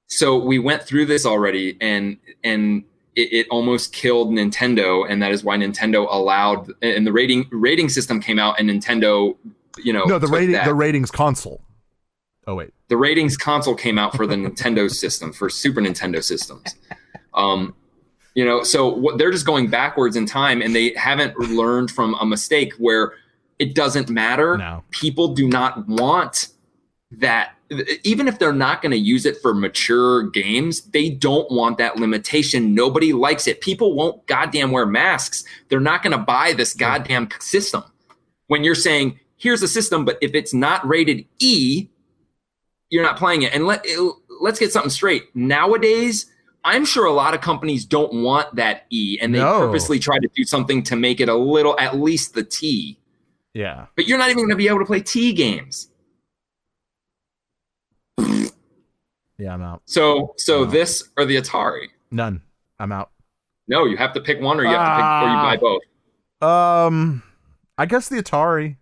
So 0.08 0.38
we 0.38 0.60
went 0.60 0.84
through 0.84 1.06
this 1.06 1.26
already, 1.26 1.78
and 1.80 2.18
and 2.44 2.84
it, 3.16 3.34
it 3.34 3.48
almost 3.50 3.94
killed 3.94 4.32
Nintendo, 4.32 5.10
and 5.10 5.22
that 5.22 5.32
is 5.32 5.44
why 5.44 5.58
Nintendo 5.58 6.08
allowed 6.10 6.72
and 6.82 7.06
the 7.06 7.14
rating 7.14 7.48
rating 7.52 7.90
system 7.90 8.22
came 8.22 8.40
out, 8.40 8.60
and 8.60 8.70
Nintendo, 8.70 9.38
you 9.78 9.94
know, 9.94 10.04
no, 10.06 10.20
the 10.20 10.28
rating 10.28 10.54
that 10.54 10.66
the 10.66 10.74
ratings 10.74 11.12
console. 11.12 11.62
Oh 12.48 12.56
wait. 12.56 12.74
the 12.88 12.98
ratings 12.98 13.38
console 13.38 13.76
came 13.76 14.00
out 14.00 14.16
for 14.16 14.26
the 14.26 14.36
Nintendo 14.36 14.90
system 15.04 15.32
for 15.32 15.50
Super 15.50 15.80
Nintendo 15.80 16.24
systems. 16.24 16.76
Um, 17.34 17.76
you 18.34 18.46
know, 18.46 18.64
so 18.64 18.88
what, 18.88 19.18
they're 19.18 19.32
just 19.32 19.46
going 19.46 19.70
backwards 19.70 20.16
in 20.16 20.26
time, 20.26 20.62
and 20.62 20.76
they 20.76 20.94
haven't 20.96 21.38
learned 21.38 21.92
from 21.92 22.16
a 22.16 22.26
mistake 22.26 22.74
where 22.78 23.14
it 23.60 23.76
doesn't 23.76 24.10
matter. 24.10 24.58
No. 24.58 24.84
People 24.90 25.34
do 25.34 25.48
not 25.48 25.88
want 25.88 26.48
that. 27.12 27.54
Even 28.04 28.28
if 28.28 28.38
they're 28.38 28.52
not 28.52 28.82
going 28.82 28.92
to 28.92 28.98
use 28.98 29.26
it 29.26 29.38
for 29.42 29.54
mature 29.54 30.24
games, 30.24 30.82
they 30.82 31.10
don't 31.10 31.50
want 31.52 31.78
that 31.78 31.96
limitation. 31.98 32.76
Nobody 32.76 33.14
likes 33.14 33.48
it. 33.48 33.62
People 33.62 33.96
won't 33.96 34.26
goddamn 34.28 34.72
wear 34.72 34.86
masks. 34.86 35.46
They're 35.70 35.80
not 35.80 36.04
going 36.04 36.12
to 36.12 36.18
buy 36.18 36.54
this 36.54 36.74
goddamn 36.74 37.30
system. 37.40 37.84
When 38.48 38.66
you're 38.66 38.76
saying, 38.76 39.20
here's 39.38 39.64
a 39.64 39.68
system, 39.70 40.04
but 40.04 40.18
if 40.22 40.36
it's 40.36 40.54
not 40.54 40.86
rated 40.86 41.26
E, 41.40 41.88
you're 42.90 43.04
not 43.04 43.18
playing 43.18 43.44
it. 43.44 43.54
And 43.56 43.66
let 43.66 43.86
let's 44.42 44.60
get 44.60 44.74
something 44.74 44.90
straight. 44.90 45.34
Nowadays, 45.34 46.26
I'm 46.66 46.84
sure 46.84 47.06
a 47.06 47.14
lot 47.14 47.34
of 47.34 47.40
companies 47.42 47.86
don't 47.86 48.22
want 48.22 48.54
that 48.56 48.86
E, 48.90 49.18
and 49.22 49.34
they 49.34 49.40
No. 49.40 49.60
purposely 49.60 49.98
try 49.98 50.20
to 50.20 50.30
do 50.36 50.44
something 50.44 50.84
to 50.84 50.96
make 50.98 51.22
it 51.22 51.30
a 51.30 51.36
little, 51.36 51.80
at 51.80 51.98
least 51.98 52.34
the 52.34 52.44
T. 52.44 53.00
Yeah. 53.54 53.86
But 53.96 54.08
you're 54.08 54.18
not 54.18 54.30
even 54.30 54.40
going 54.40 54.50
to 54.50 54.56
be 54.58 54.68
able 54.68 54.80
to 54.80 54.86
play 54.86 55.00
T 55.00 55.32
games. 55.34 55.88
Yeah, 59.42 59.56
I'm 59.56 59.64
out. 59.64 59.82
So, 59.86 60.36
so 60.38 60.66
Wow. 60.66 60.70
this 60.70 61.10
or 61.18 61.26
the 61.26 61.38
Atari? 61.38 61.88
None. 62.12 62.42
I'm 62.80 62.92
out. 62.92 63.10
No, 63.68 63.86
you 63.86 63.98
have 63.98 64.14
to 64.14 64.22
pick 64.22 64.40
one, 64.40 64.60
or 64.60 64.64
you 64.64 64.70
have 64.70 64.86
to 64.86 64.96
pick, 64.96 65.06
or 65.24 65.30
you 65.30 65.42
buy 65.42 65.58
Ah. 65.58 66.88
both. 66.88 66.88
Um, 66.88 67.24
I 67.78 67.88
guess 67.88 68.08
the 68.08 68.18
Atari. 68.22 68.78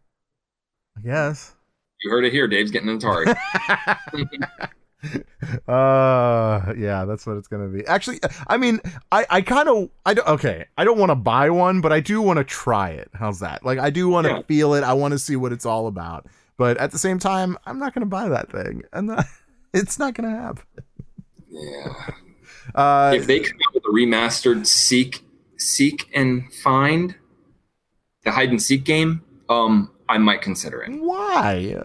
I 0.97 1.01
guess. 1.01 1.55
You 2.01 2.11
heard 2.11 2.25
it 2.25 2.33
here. 2.33 2.47
Dave's 2.47 2.71
getting 2.71 2.89
an 2.89 2.99
Atari. 2.99 3.33
uh 5.69 6.73
yeah 6.75 7.05
that's 7.05 7.25
what 7.25 7.37
it's 7.37 7.47
gonna 7.47 7.69
be 7.69 7.87
actually 7.87 8.19
i 8.47 8.57
mean 8.57 8.81
i 9.13 9.25
i 9.29 9.41
kind 9.41 9.69
of 9.69 9.89
i 10.05 10.13
don't 10.13 10.27
okay 10.27 10.65
i 10.77 10.83
don't 10.83 10.97
want 10.97 11.09
to 11.09 11.15
buy 11.15 11.49
one 11.49 11.79
but 11.79 11.93
i 11.93 12.01
do 12.01 12.21
want 12.21 12.35
to 12.35 12.43
try 12.43 12.89
it 12.89 13.09
how's 13.13 13.39
that 13.39 13.63
like 13.63 13.79
i 13.79 13.89
do 13.89 14.09
want 14.09 14.27
to 14.27 14.33
Yeah. 14.33 14.41
feel 14.41 14.73
it 14.73 14.83
i 14.83 14.91
want 14.91 15.13
to 15.13 15.17
see 15.19 15.37
what 15.37 15.53
it's 15.53 15.65
all 15.65 15.87
about 15.87 16.25
but 16.57 16.75
at 16.79 16.91
the 16.91 16.97
same 16.99 17.17
time 17.17 17.57
i'm 17.65 17.79
not 17.79 17.93
gonna 17.93 18.07
buy 18.07 18.27
that 18.27 18.51
thing 18.51 18.83
i'm 18.91 19.05
not 19.05 19.23
it's 19.73 19.97
not 19.99 20.13
gonna 20.13 20.29
happen 20.29 20.63
yeah. 21.49 21.93
uh 22.75 23.11
if 23.15 23.27
they 23.27 23.39
come 23.39 23.57
out 23.67 23.73
with 23.73 23.83
a 23.85 23.89
remastered 23.89 24.65
Seek, 24.65 25.23
Seek 25.57 26.09
and 26.13 26.51
Find, 26.53 27.15
the 28.23 28.31
hide 28.31 28.49
and 28.49 28.61
seek 28.61 28.83
game, 28.83 29.21
um, 29.49 29.91
I 30.07 30.17
might 30.17 30.41
consider 30.41 30.81
it. 30.83 30.91
why 31.01 31.75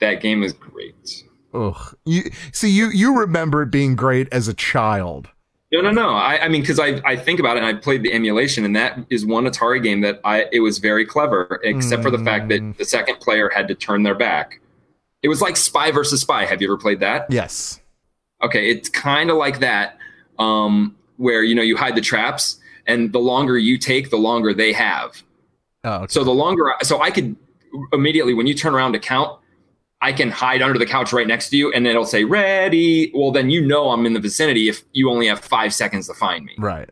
That 0.00 0.20
game 0.20 0.42
is 0.42 0.52
great. 0.52 1.24
ugh 1.54 1.96
you 2.04 2.30
see 2.52 2.70
you 2.70 2.88
you 2.90 3.18
remember 3.18 3.62
it 3.62 3.70
being 3.70 3.96
great 3.96 4.28
as 4.32 4.48
a 4.48 4.54
child 4.54 5.28
No, 5.72 5.80
no, 5.82 5.90
no. 5.90 6.10
I, 6.10 6.44
I 6.44 6.48
mean, 6.48 6.62
because 6.62 6.78
I, 6.78 7.00
I 7.04 7.14
think 7.16 7.40
about 7.40 7.56
it, 7.58 7.62
and 7.62 7.66
I 7.66 7.78
played 7.78 8.02
the 8.02 8.12
emulation, 8.12 8.64
and 8.64 8.74
that 8.76 8.98
is 9.10 9.26
one 9.26 9.44
Atari 9.44 9.82
game 9.82 10.00
that 10.02 10.18
I 10.24 10.46
it 10.52 10.60
was 10.60 10.78
very 10.78 11.04
clever, 11.04 11.60
except 11.64 12.02
for 12.02 12.10
the 12.10 12.18
fact 12.24 12.44
Mm. 12.46 12.48
that 12.72 12.78
the 12.78 12.84
second 12.86 13.16
player 13.20 13.50
had 13.54 13.68
to 13.68 13.74
turn 13.74 14.02
their 14.02 14.14
back. 14.14 14.60
It 15.22 15.28
was 15.28 15.40
like 15.40 15.56
Spy 15.56 15.90
versus 15.90 16.20
Spy. 16.20 16.44
Have 16.44 16.62
you 16.62 16.68
ever 16.68 16.78
played 16.78 17.00
that? 17.00 17.26
yes 17.30 17.80
Okay, 18.42 18.70
it's 18.70 18.88
kind 18.88 19.30
of 19.30 19.36
like 19.36 19.60
that, 19.60 19.98
um, 20.38 20.94
where 21.16 21.42
you 21.42 21.54
know 21.54 21.62
you 21.62 21.76
hide 21.76 21.96
the 21.96 22.00
traps, 22.00 22.60
and 22.86 23.12
the 23.12 23.18
longer 23.18 23.58
you 23.58 23.78
take, 23.78 24.10
the 24.10 24.16
longer 24.16 24.54
they 24.54 24.72
have. 24.72 25.22
oh 25.84 25.94
okay. 25.94 26.06
So 26.08 26.22
the 26.22 26.30
longer, 26.30 26.72
so 26.82 27.00
I 27.00 27.10
could 27.10 27.34
immediately 27.92 28.34
when 28.34 28.46
you 28.46 28.54
turn 28.54 28.74
around 28.74 28.92
to 28.92 29.00
count, 29.00 29.38
I 30.00 30.12
can 30.12 30.30
hide 30.30 30.62
under 30.62 30.78
the 30.78 30.86
couch 30.86 31.12
right 31.12 31.26
next 31.26 31.50
to 31.50 31.56
you, 31.56 31.72
and 31.72 31.86
it'll 31.86 32.04
say 32.04 32.22
ready. 32.24 33.10
Well, 33.12 33.32
then 33.32 33.50
you 33.50 33.66
know 33.66 33.90
I'm 33.90 34.06
in 34.06 34.12
the 34.12 34.20
vicinity 34.20 34.68
if 34.68 34.84
you 34.92 35.10
only 35.10 35.26
have 35.26 35.40
five 35.40 35.74
seconds 35.74 36.06
to 36.06 36.14
find 36.14 36.44
me. 36.44 36.54
right 36.58 36.88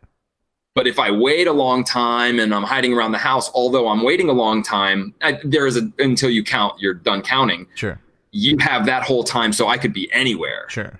But 0.75 0.85
if 0.85 0.99
I 0.99 1.11
wait 1.11 1.47
a 1.47 1.53
long 1.53 1.85
time 1.85 2.39
and 2.39 2.53
I'm 2.53 2.63
hiding 2.63 2.93
around 2.93 3.13
the 3.13 3.19
house, 3.19 3.49
although 3.53 3.87
I'm 3.87 4.03
waiting 4.03 4.27
a 4.27 4.33
long 4.33 4.63
time, 4.63 5.13
I, 5.21 5.39
there 5.45 5.65
is 5.65 5.77
a 5.77 5.89
until 5.97 6.29
you 6.29 6.43
count, 6.43 6.73
you're 6.81 6.93
done 6.93 7.21
counting. 7.21 7.67
sure 7.75 8.01
You 8.31 8.57
have 8.59 8.85
that 8.85 9.03
whole 9.03 9.23
time, 9.23 9.53
so 9.53 9.67
I 9.67 9.77
could 9.77 9.93
be 9.93 10.11
anywhere. 10.11 10.65
sure 10.69 10.99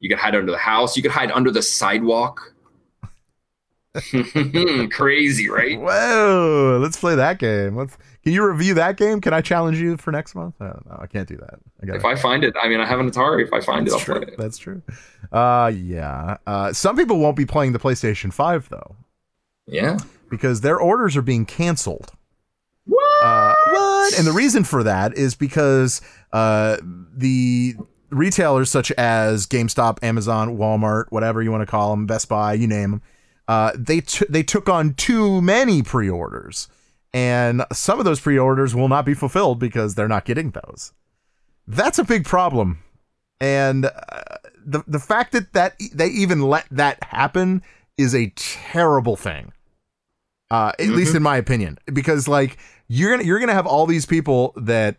You 0.00 0.08
could 0.08 0.18
hide 0.18 0.34
under 0.34 0.50
the 0.52 0.58
house. 0.58 0.96
You 0.96 1.02
could 1.02 1.12
hide 1.12 1.30
under 1.30 1.50
the 1.50 1.62
sidewalk. 1.62 2.52
Crazy, 4.90 5.48
right? 5.48 5.78
Whoa, 5.80 6.78
let's 6.80 6.96
play 6.96 7.14
that 7.14 7.38
game. 7.38 7.76
Let's. 7.76 7.96
Can 8.22 8.32
you 8.32 8.44
review 8.46 8.74
that 8.74 8.96
game? 8.96 9.20
Can 9.20 9.32
I 9.34 9.40
challenge 9.40 9.78
you 9.78 9.96
for 9.96 10.10
next 10.10 10.34
month? 10.34 10.54
I 10.60 10.64
don't. 10.66 10.86
I 11.00 11.06
can't 11.06 11.28
do 11.28 11.36
that. 11.36 11.58
I 11.82 11.86
got 11.86 11.96
If 11.96 12.04
I 12.04 12.14
find 12.16 12.42
it, 12.42 12.54
I 12.60 12.68
mean, 12.68 12.80
I 12.80 12.86
have 12.86 12.98
an 12.98 13.10
Atari. 13.10 13.44
If 13.46 13.52
I 13.52 13.60
find 13.60 13.86
it, 13.86 13.92
I'll 13.92 13.98
That's 13.98 14.04
true. 14.04 14.20
play 14.20 14.32
it. 14.32 14.38
That's 14.38 14.58
true. 14.58 14.82
Uh, 15.30 15.70
yeah. 15.74 16.38
Uh, 16.46 16.72
some 16.72 16.96
people 16.96 17.18
won't 17.18 17.36
be 17.36 17.44
playing 17.46 17.72
the 17.72 17.78
PlayStation 17.78 18.32
Five 18.32 18.68
though, 18.70 18.96
Yeah. 19.66 19.98
because 20.30 20.62
their 20.62 20.78
orders 20.78 21.16
are 21.16 21.22
being 21.22 21.44
canceled. 21.46 22.12
What? 22.86 23.24
Uh, 23.24 23.54
what? 23.70 24.18
And 24.18 24.26
the 24.26 24.32
reason 24.32 24.64
for 24.64 24.82
that 24.82 25.16
is 25.16 25.34
because 25.34 26.00
uh, 26.34 26.78
the 26.82 27.76
retailers 28.10 28.68
such 28.68 28.90
as 28.92 29.46
GameStop, 29.46 30.02
Amazon, 30.02 30.58
Walmart, 30.58 31.04
whatever 31.10 31.40
you 31.40 31.52
want 31.52 31.62
to 31.62 31.66
call 31.66 31.90
them, 31.90 32.06
Best 32.06 32.28
Buy, 32.28 32.54
you 32.54 32.66
name 32.66 32.90
them, 32.90 33.02
uh, 33.46 33.70
they 33.76 34.00
t- 34.00 34.26
they 34.28 34.42
took 34.42 34.68
on 34.68 34.94
too 34.94 35.40
many 35.40 35.80
pre-orders, 35.80 36.68
and 37.12 37.64
some 37.72 38.00
of 38.00 38.04
those 38.04 38.18
pre-orders 38.18 38.74
will 38.74 38.88
not 38.88 39.04
be 39.04 39.14
fulfilled 39.14 39.60
because 39.60 39.94
they're 39.94 40.08
not 40.08 40.24
getting 40.24 40.50
those. 40.50 40.92
That's 41.68 42.00
a 42.00 42.04
big 42.04 42.24
problem, 42.24 42.80
and 43.40 43.86
uh, 43.86 43.90
the 44.64 44.82
the 44.88 44.98
fact 44.98 45.32
that 45.32 45.52
that 45.52 45.76
they 45.92 46.08
even 46.08 46.42
let 46.42 46.66
that 46.70 47.02
happen 47.04 47.62
is 47.96 48.12
a 48.12 48.32
terrible 48.34 49.14
thing. 49.14 49.52
Uh, 50.50 50.72
at 50.78 50.88
least 50.88 51.14
in 51.14 51.22
my 51.22 51.36
opinion, 51.36 51.78
because 51.92 52.26
like 52.26 52.58
you're 52.88 53.10
gonna 53.10 53.22
you're 53.22 53.38
gonna 53.38 53.54
have 53.54 53.66
all 53.66 53.86
these 53.86 54.06
people 54.06 54.52
that 54.56 54.96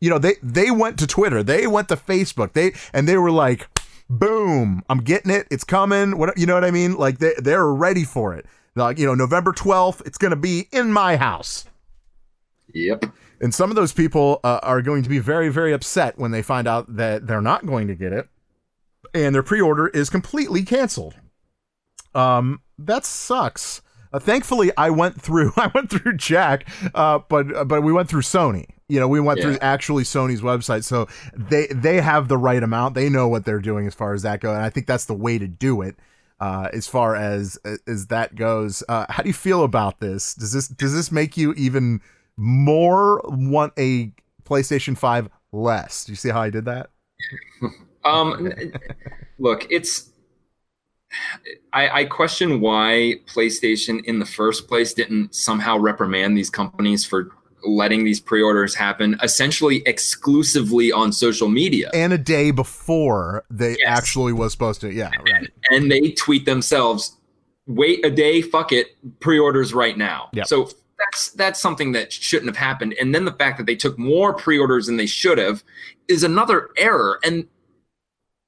you 0.00 0.10
know 0.10 0.18
they 0.18 0.34
they 0.42 0.70
went 0.70 0.98
to 0.98 1.06
Twitter, 1.06 1.42
they 1.42 1.66
went 1.66 1.88
to 1.88 1.96
Facebook, 1.96 2.52
they 2.52 2.72
and 2.92 3.08
they 3.08 3.16
were 3.16 3.30
like, 3.30 3.68
boom, 4.08 4.82
I'm 4.88 4.98
getting 4.98 5.30
it, 5.30 5.46
it's 5.50 5.64
coming. 5.64 6.18
What 6.18 6.36
you 6.38 6.46
know 6.46 6.54
what 6.54 6.64
I 6.64 6.70
mean? 6.70 6.96
Like 6.96 7.18
they 7.18 7.34
they're 7.38 7.66
ready 7.66 8.04
for 8.04 8.34
it. 8.34 8.46
Like 8.74 8.98
you 8.98 9.06
know 9.06 9.14
November 9.14 9.52
12th, 9.52 10.06
it's 10.06 10.18
gonna 10.18 10.36
be 10.36 10.68
in 10.72 10.92
my 10.92 11.16
house. 11.16 11.66
Yep. 12.72 13.06
And 13.42 13.54
some 13.54 13.70
of 13.70 13.76
those 13.76 13.92
people 13.92 14.38
uh, 14.44 14.60
are 14.62 14.82
going 14.82 15.02
to 15.02 15.08
be 15.08 15.18
very, 15.18 15.48
very 15.48 15.72
upset 15.72 16.18
when 16.18 16.30
they 16.30 16.42
find 16.42 16.68
out 16.68 16.94
that 16.94 17.26
they're 17.26 17.40
not 17.40 17.66
going 17.66 17.88
to 17.88 17.94
get 17.94 18.12
it 18.12 18.28
and 19.14 19.34
their 19.34 19.42
pre 19.42 19.60
order 19.60 19.88
is 19.88 20.10
completely 20.10 20.62
canceled. 20.62 21.14
Um, 22.14 22.60
that 22.78 23.04
sucks. 23.04 23.82
Uh, 24.12 24.18
thankfully, 24.18 24.70
I 24.76 24.90
went 24.90 25.20
through 25.20 25.52
I 25.56 25.70
went 25.74 25.90
through 25.90 26.16
Jack, 26.16 26.68
uh, 26.94 27.20
but 27.28 27.54
uh, 27.54 27.64
but 27.64 27.82
we 27.82 27.92
went 27.92 28.08
through 28.08 28.22
Sony. 28.22 28.66
You 28.88 28.98
know, 28.98 29.06
we 29.08 29.20
went 29.20 29.38
Yeah. 29.38 29.44
through 29.46 29.58
actually 29.60 30.02
Sony's 30.04 30.40
website, 30.40 30.84
so 30.84 31.06
they 31.34 31.66
they 31.68 32.00
have 32.00 32.28
the 32.28 32.36
right 32.38 32.62
amount. 32.62 32.94
They 32.94 33.08
know 33.08 33.28
what 33.28 33.44
they're 33.44 33.60
doing 33.60 33.86
as 33.86 33.94
far 33.94 34.14
as 34.14 34.22
that 34.22 34.40
goes, 34.40 34.54
and 34.56 34.64
I 34.64 34.70
think 34.70 34.86
that's 34.86 35.04
the 35.04 35.14
way 35.14 35.38
to 35.38 35.46
do 35.46 35.80
it. 35.82 35.96
Uh, 36.40 36.68
as 36.72 36.88
far 36.88 37.14
as 37.14 37.58
as 37.86 38.06
that 38.08 38.34
goes, 38.34 38.82
uh, 38.88 39.04
how 39.10 39.22
do 39.22 39.28
you 39.28 39.34
feel 39.34 39.62
about 39.62 40.00
this? 40.00 40.34
Does 40.34 40.52
this 40.52 40.68
does 40.68 40.94
this 40.94 41.12
make 41.12 41.36
you 41.36 41.52
even 41.52 42.00
more 42.36 43.20
want 43.26 43.74
a 43.78 44.12
PlayStation 44.44 44.96
Five 44.96 45.28
less? 45.52 46.04
Do 46.06 46.12
you 46.12 46.16
see 46.16 46.30
how 46.30 46.40
I 46.40 46.50
did 46.50 46.64
that? 46.64 46.90
Um, 48.02 48.50
look, 49.38 49.66
it's 49.70 50.09
I, 51.72 52.00
I 52.00 52.04
question 52.04 52.60
why 52.60 53.16
PlayStation 53.26 54.04
in 54.04 54.18
the 54.18 54.26
first 54.26 54.68
place 54.68 54.94
didn't 54.94 55.34
somehow 55.34 55.76
reprimand 55.78 56.36
these 56.36 56.50
companies 56.50 57.04
for 57.04 57.30
letting 57.62 58.04
these 58.04 58.20
pre-orders 58.20 58.74
happen 58.74 59.18
essentially 59.22 59.82
exclusively 59.86 60.92
on 60.92 61.12
social 61.12 61.48
media. 61.48 61.90
And 61.92 62.12
a 62.12 62.18
day 62.18 62.50
before 62.52 63.44
they 63.50 63.72
Yes. 63.80 63.86
actually 63.86 64.32
was 64.32 64.52
supposed 64.52 64.80
to. 64.82 64.90
Yeah, 64.92 65.10
right. 65.30 65.50
and 65.70 65.90
they 65.90 66.12
tweet 66.12 66.46
themselves, 66.46 67.16
"Wait 67.66 68.04
a 68.04 68.10
day, 68.10 68.40
fuck 68.40 68.72
it, 68.72 68.96
pre-orders 69.20 69.74
right 69.74 69.98
now." 69.98 70.30
Yep. 70.32 70.46
So 70.46 70.70
that's 70.98 71.30
that's 71.32 71.60
something 71.60 71.92
that 71.92 72.12
shouldn't 72.12 72.48
have 72.48 72.56
happened. 72.56 72.94
And 73.00 73.14
then 73.14 73.24
the 73.26 73.32
fact 73.32 73.58
that 73.58 73.66
they 73.66 73.76
took 73.76 73.98
more 73.98 74.32
pre-orders 74.32 74.86
than 74.86 74.96
they 74.96 75.06
should 75.06 75.38
have 75.38 75.62
is 76.08 76.22
another 76.24 76.70
error. 76.78 77.18
And 77.24 77.46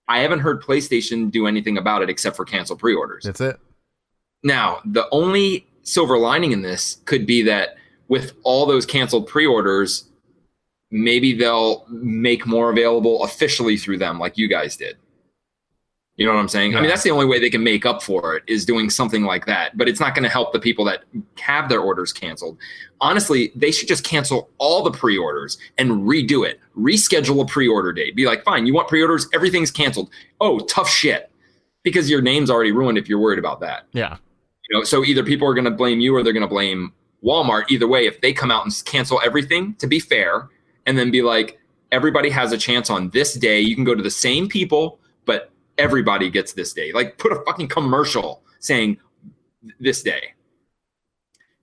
I 0.08 0.18
haven't 0.20 0.40
heard 0.40 0.62
PlayStation 0.62 1.30
do 1.30 1.46
anything 1.46 1.78
about 1.78 2.02
it 2.02 2.10
except 2.10 2.36
for 2.36 2.44
cancel 2.44 2.76
pre-orders. 2.76 3.24
That's 3.24 3.40
it. 3.40 3.58
Now, 4.42 4.80
the 4.84 5.08
only 5.10 5.66
silver 5.82 6.18
lining 6.18 6.52
in 6.52 6.62
this 6.62 6.98
could 7.04 7.26
be 7.26 7.42
that 7.42 7.76
with 8.08 8.32
all 8.42 8.66
those 8.66 8.84
canceled 8.84 9.26
pre-orders, 9.28 10.04
maybe 10.90 11.32
they'll 11.32 11.86
make 11.88 12.46
more 12.46 12.70
available 12.70 13.24
officially 13.24 13.76
through 13.76 13.98
them, 13.98 14.18
like 14.18 14.36
you 14.36 14.48
guys 14.48 14.76
did. 14.76 14.96
You 16.16 16.26
know 16.26 16.34
what 16.34 16.40
I'm 16.40 16.48
saying? 16.48 16.76
I 16.76 16.80
mean, 16.80 16.90
that's 16.90 17.02
the 17.02 17.10
only 17.10 17.24
way 17.24 17.40
they 17.40 17.48
can 17.48 17.64
make 17.64 17.86
up 17.86 18.02
for 18.02 18.36
it 18.36 18.42
is 18.46 18.66
doing 18.66 18.90
something 18.90 19.24
like 19.24 19.46
that. 19.46 19.76
But 19.78 19.88
it's 19.88 19.98
not 19.98 20.14
going 20.14 20.24
to 20.24 20.28
help 20.28 20.52
the 20.52 20.60
people 20.60 20.84
that 20.84 21.04
have 21.38 21.70
their 21.70 21.80
orders 21.80 22.12
canceled. 22.12 22.58
Honestly, 23.00 23.50
they 23.56 23.72
should 23.72 23.88
just 23.88 24.04
cancel 24.04 24.50
all 24.58 24.82
the 24.82 24.90
pre-orders 24.90 25.56
and 25.78 25.90
redo 26.02 26.46
it. 26.46 26.60
Reschedule 26.78 27.42
a 27.42 27.46
pre-order 27.46 27.92
date. 27.92 28.14
Be 28.14 28.26
like, 28.26 28.44
fine, 28.44 28.66
you 28.66 28.74
want 28.74 28.88
pre-orders? 28.88 29.26
Everything's 29.32 29.70
canceled. 29.70 30.10
Oh, 30.40 30.58
tough 30.60 30.88
shit. 30.88 31.30
Because 31.82 32.10
your 32.10 32.20
name's 32.20 32.50
already 32.50 32.72
ruined 32.72 32.98
if 32.98 33.08
you're 33.08 33.18
worried 33.18 33.38
about 33.38 33.60
that. 33.60 33.86
Yeah. 33.92 34.18
You 34.68 34.78
know, 34.78 34.84
so 34.84 35.02
either 35.04 35.24
people 35.24 35.48
are 35.48 35.54
going 35.54 35.64
to 35.64 35.70
blame 35.70 35.98
you 35.98 36.14
or 36.14 36.22
they're 36.22 36.34
going 36.34 36.42
to 36.42 36.46
blame 36.46 36.92
Walmart. 37.24 37.70
Either 37.70 37.88
way, 37.88 38.06
if 38.06 38.20
they 38.20 38.34
come 38.34 38.50
out 38.50 38.64
and 38.64 38.82
cancel 38.84 39.18
everything, 39.24 39.74
to 39.76 39.86
be 39.86 39.98
fair, 39.98 40.48
and 40.84 40.98
then 40.98 41.10
be 41.10 41.22
like, 41.22 41.58
everybody 41.90 42.28
has 42.28 42.52
a 42.52 42.58
chance 42.58 42.90
on 42.90 43.08
this 43.10 43.32
day. 43.34 43.60
You 43.60 43.74
can 43.74 43.84
go 43.84 43.94
to 43.94 44.02
the 44.02 44.10
same 44.10 44.48
people, 44.48 44.98
but 45.24 45.51
everybody 45.78 46.30
gets 46.30 46.52
this 46.52 46.72
day. 46.72 46.92
Like, 46.92 47.18
put 47.18 47.32
a 47.32 47.42
fucking 47.46 47.68
commercial 47.68 48.42
saying 48.60 48.98
this 49.80 50.02
day. 50.02 50.34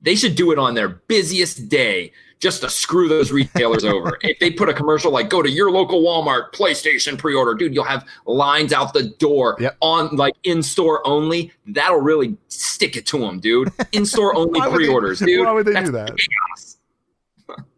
They 0.02 0.16
should 0.16 0.36
do 0.36 0.52
it 0.52 0.60
on 0.60 0.76
their 0.76 0.88
busiest 0.88 1.68
day 1.70 2.14
just 2.40 2.62
to 2.62 2.70
screw 2.70 3.10
those 3.10 3.34
retailers 3.34 3.84
over. 3.94 4.18
If 4.22 4.40
they 4.40 4.50
put 4.52 4.70
a 4.70 4.74
commercial 4.74 5.12
like 5.12 5.30
go 5.30 5.42
to 5.42 5.50
your 5.50 5.70
local 5.72 6.02
Walmart 6.02 6.54
PlayStation 6.54 7.18
pre-order, 7.18 7.54
dude, 7.54 7.74
you'll 7.76 7.84
have 7.84 8.06
lines 8.26 8.72
out 8.72 8.94
the 8.94 9.10
door 9.20 9.58
Yep. 9.60 9.76
on 9.82 10.16
like 10.16 10.36
in-store 10.46 11.06
only. 11.06 11.52
That'll 11.68 12.00
really 12.00 12.38
stick 12.48 12.96
it 12.96 13.06
to 13.08 13.18
them, 13.20 13.42
dude. 13.42 13.74
In-store 13.92 14.36
only 14.38 14.62
would 14.62 14.70
they- 14.72 14.76
pre-orders, 14.76 15.20
dude. 15.20 15.46
Why 15.46 15.52
would 15.52 15.66
they 15.66 15.74
That's 15.74 15.88
do 15.90 15.92
that? 15.92 16.16
chaos. 16.18 16.78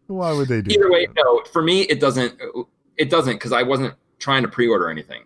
Why 0.06 0.32
would 0.32 0.46
they 0.48 0.62
do 0.62 0.70
Either 0.74 0.84
that? 0.84 0.92
way, 0.92 1.08
no. 1.16 1.42
For 1.52 1.62
me, 1.62 1.82
it 1.82 1.98
doesn't. 1.98 2.38
It 2.98 3.08
doesn't 3.10 3.34
because 3.34 3.52
I 3.52 3.62
wasn't 3.62 3.94
trying 4.18 4.42
to 4.42 4.48
pre-order 4.48 4.90
anything. 4.90 5.22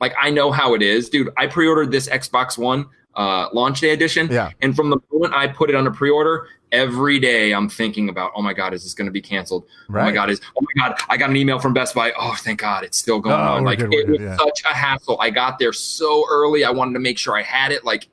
Like 0.00 0.14
I 0.20 0.30
know 0.30 0.50
how 0.52 0.74
it 0.74 0.82
is, 0.82 1.08
dude. 1.08 1.30
I 1.36 1.46
pre-ordered 1.46 1.90
this 1.90 2.08
Xbox 2.08 2.58
One 2.58 2.86
uh, 3.14 3.48
launch 3.52 3.80
day 3.80 3.90
edition, 3.90 4.28
Yeah. 4.30 4.50
and 4.60 4.76
from 4.76 4.90
the 4.90 4.98
moment 5.10 5.32
I 5.34 5.46
put 5.46 5.70
it 5.70 5.74
on 5.76 5.86
a 5.86 5.90
pre-order, 5.90 6.48
every 6.70 7.18
day 7.18 7.52
I'm 7.52 7.66
thinking 7.68 8.10
about, 8.10 8.32
oh 8.36 8.42
my 8.42 8.52
god, 8.52 8.74
is 8.74 8.82
this 8.82 8.92
going 8.92 9.06
to 9.06 9.10
be 9.12 9.22
canceled? 9.22 9.64
Oh 9.88 9.92
my 9.94 10.12
god, 10.12 10.28
is 10.28 10.40
oh 10.54 10.60
my 10.76 10.82
god, 10.88 10.98
I 11.08 11.16
got 11.16 11.30
an 11.30 11.36
email 11.36 11.58
from 11.58 11.72
Best 11.72 11.94
Buy. 11.94 12.12
Oh, 12.18 12.34
thank 12.40 12.60
God, 12.60 12.84
it's 12.84 12.98
still 12.98 13.18
going 13.18 13.36
Oh, 13.36 13.54
on. 13.54 13.64
Like 13.64 13.78
good, 13.78 13.94
it 13.94 14.08
was 14.08 14.20
yeah. 14.20 14.36
such 14.36 14.62
a 14.64 14.74
hassle. 14.74 15.18
I 15.18 15.30
got 15.30 15.58
there 15.58 15.72
so 15.72 16.24
early. 16.30 16.64
I 16.64 16.70
wanted 16.70 16.92
to 16.94 17.00
make 17.00 17.16
sure 17.16 17.34
I 17.38 17.42
had 17.42 17.72
it. 17.72 17.84
Like 17.86 18.08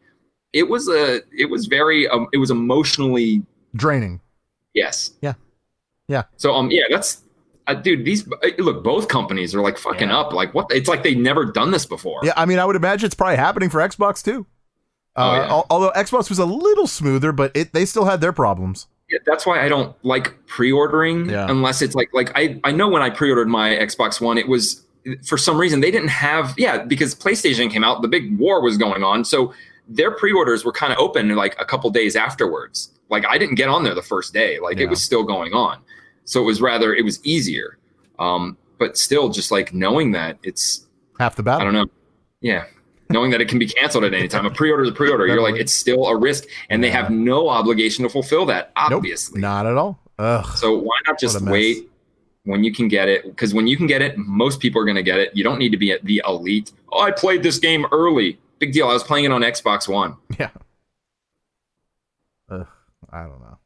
it 0.54 0.64
was 0.70 0.88
a, 0.88 1.20
it 1.38 1.50
was 1.50 1.66
very, 1.66 2.08
um, 2.08 2.28
it 2.32 2.38
was 2.38 2.50
emotionally 2.52 3.44
Draining. 3.76 4.22
Yes. 4.74 5.12
Yeah. 5.22 5.34
Yeah. 6.08 6.24
So 6.38 6.54
um 6.54 6.70
yeah, 6.72 6.84
that's 6.90 7.23
uh, 7.68 7.74
dude. 7.74 8.06
These 8.06 8.28
look, 8.60 8.84
both 8.84 9.08
companies 9.08 9.54
are 9.56 9.62
like 9.62 9.78
fucking 9.78 10.10
Yeah. 10.10 10.20
up. 10.20 10.34
Like 10.34 10.54
what? 10.54 10.68
It's 10.72 10.88
like 10.90 11.04
they've 11.04 11.18
never 11.18 11.46
done 11.46 11.72
this 11.72 11.86
before. 11.86 12.20
Yeah, 12.24 12.34
I 12.36 12.46
mean, 12.46 12.60
I 12.60 12.66
would 12.66 12.76
imagine 12.76 13.06
it's 13.06 13.16
probably 13.16 13.38
happening 13.38 13.70
for 13.70 13.80
Xbox 13.80 14.24
too. 14.24 14.46
Uh, 15.16 15.20
Oh, 15.22 15.36
yeah. 15.36 15.48
al- 15.50 15.68
although 15.70 15.92
Xbox 15.92 16.30
was 16.30 16.40
a 16.40 16.46
little 16.46 16.88
smoother, 16.88 17.32
but 17.32 17.52
it 17.56 17.72
they 17.74 17.86
still 17.86 18.06
had 18.06 18.20
their 18.22 18.34
problems. 18.34 18.88
Yeah, 19.10 19.20
that's 19.26 19.46
why 19.46 19.64
I 19.64 19.70
don't 19.70 19.96
like 20.04 20.34
pre-ordering 20.48 21.30
Yeah. 21.30 21.46
unless 21.50 21.82
it's 21.82 21.94
like 21.96 22.10
like 22.14 22.32
I 22.36 22.60
I 22.64 22.72
know 22.72 22.88
when 22.88 23.02
I 23.02 23.10
pre-ordered 23.10 23.48
my 23.48 23.70
Xbox 23.72 24.20
One, 24.20 24.38
it 24.38 24.48
was 24.48 24.82
for 25.26 25.38
some 25.38 25.58
reason 25.58 25.82
they 25.82 25.92
didn't 25.92 26.08
have 26.10 26.54
yeah 26.58 26.84
because 26.84 27.14
PlayStation 27.14 27.70
came 27.70 27.84
out, 27.84 28.02
the 28.02 28.08
big 28.08 28.38
war 28.40 28.62
was 28.62 28.78
going 28.78 29.04
on, 29.04 29.24
so 29.26 29.54
their 29.88 30.12
pre-orders 30.12 30.64
were 30.66 30.72
kind 30.72 30.92
of 30.94 30.98
open 31.00 31.36
like 31.36 31.56
a 31.60 31.66
couple 31.66 31.90
days 31.92 32.16
afterwards. 32.16 32.90
Like 33.10 33.26
I 33.30 33.38
didn't 33.38 33.56
get 33.56 33.70
on 33.70 33.84
there 33.84 33.94
the 33.94 34.02
first 34.02 34.34
day, 34.34 34.60
like 34.60 34.78
Yeah. 34.78 34.86
it 34.86 34.90
was 34.90 35.04
still 35.04 35.24
going 35.24 35.54
on, 35.54 35.78
so 36.26 36.42
it 36.42 36.46
was 36.46 36.62
rather 36.62 36.94
it 36.94 37.04
was 37.04 37.24
easier. 37.26 37.78
Um, 38.20 38.58
but 38.80 38.98
still, 38.98 39.30
just 39.30 39.52
like 39.52 39.74
knowing 39.74 40.12
that 40.14 40.38
it's 40.44 40.88
Half 41.20 41.36
the 41.36 41.44
battle. 41.44 41.62
I 41.62 41.64
don't 41.66 41.74
know. 41.74 41.86
Yeah. 42.42 42.66
Knowing 43.10 43.32
that 43.32 43.40
it 43.42 43.48
can 43.48 43.60
be 43.60 43.68
canceled 43.68 44.04
at 44.04 44.14
any 44.14 44.28
time. 44.28 44.46
A 44.46 44.50
pre-order 44.50 44.84
is 44.84 44.90
a 44.90 44.94
pre-order. 44.94 45.28
You're 45.28 45.42
like, 45.42 45.56
it's 45.56 45.74
still 45.74 46.08
a 46.08 46.18
risk. 46.18 46.46
And 46.70 46.84
they 46.84 46.90
have 46.90 47.12
no 47.12 47.48
obligation 47.50 48.04
to 48.04 48.10
fulfill 48.10 48.46
that, 48.48 48.72
Nope, 48.90 48.98
obviously. 48.98 49.40
not 49.40 49.66
at 49.68 49.78
all. 49.78 50.00
Ugh. 50.20 50.46
So 50.58 50.76
why 50.78 50.98
not 51.08 51.20
just 51.20 51.36
What 51.36 51.42
a 51.42 51.46
mess. 51.46 51.52
wait 51.52 51.90
when 52.46 52.64
you 52.64 52.74
can 52.74 52.88
get 52.88 53.08
it? 53.10 53.24
Because 53.26 53.54
when 53.54 53.68
you 53.68 53.78
can 53.78 53.86
get 53.88 54.02
it, 54.02 54.18
most 54.18 54.60
people 54.60 54.82
are 54.82 54.86
going 54.86 54.96
to 54.96 55.04
get 55.04 55.20
it. 55.20 55.36
You 55.36 55.44
don't 55.44 55.60
need 55.60 55.70
to 55.70 55.78
be 55.78 55.92
at 55.92 56.04
the 56.06 56.22
elite. 56.28 56.72
Oh, 56.92 57.02
I 57.02 57.12
played 57.12 57.44
this 57.44 57.60
game 57.60 57.86
early. 57.92 58.40
Big 58.60 58.74
deal. 58.74 58.88
I 58.88 58.94
was 58.94 59.04
playing 59.04 59.26
it 59.26 59.32
on 59.32 59.42
Xbox 59.42 59.88
One. 59.88 60.16
Yeah. 60.40 60.50
Ugh, 62.50 62.68
I 63.12 63.22
don't 63.24 63.40
know. 63.40 63.58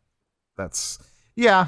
That's 0.58 1.00
yeah. 1.36 1.68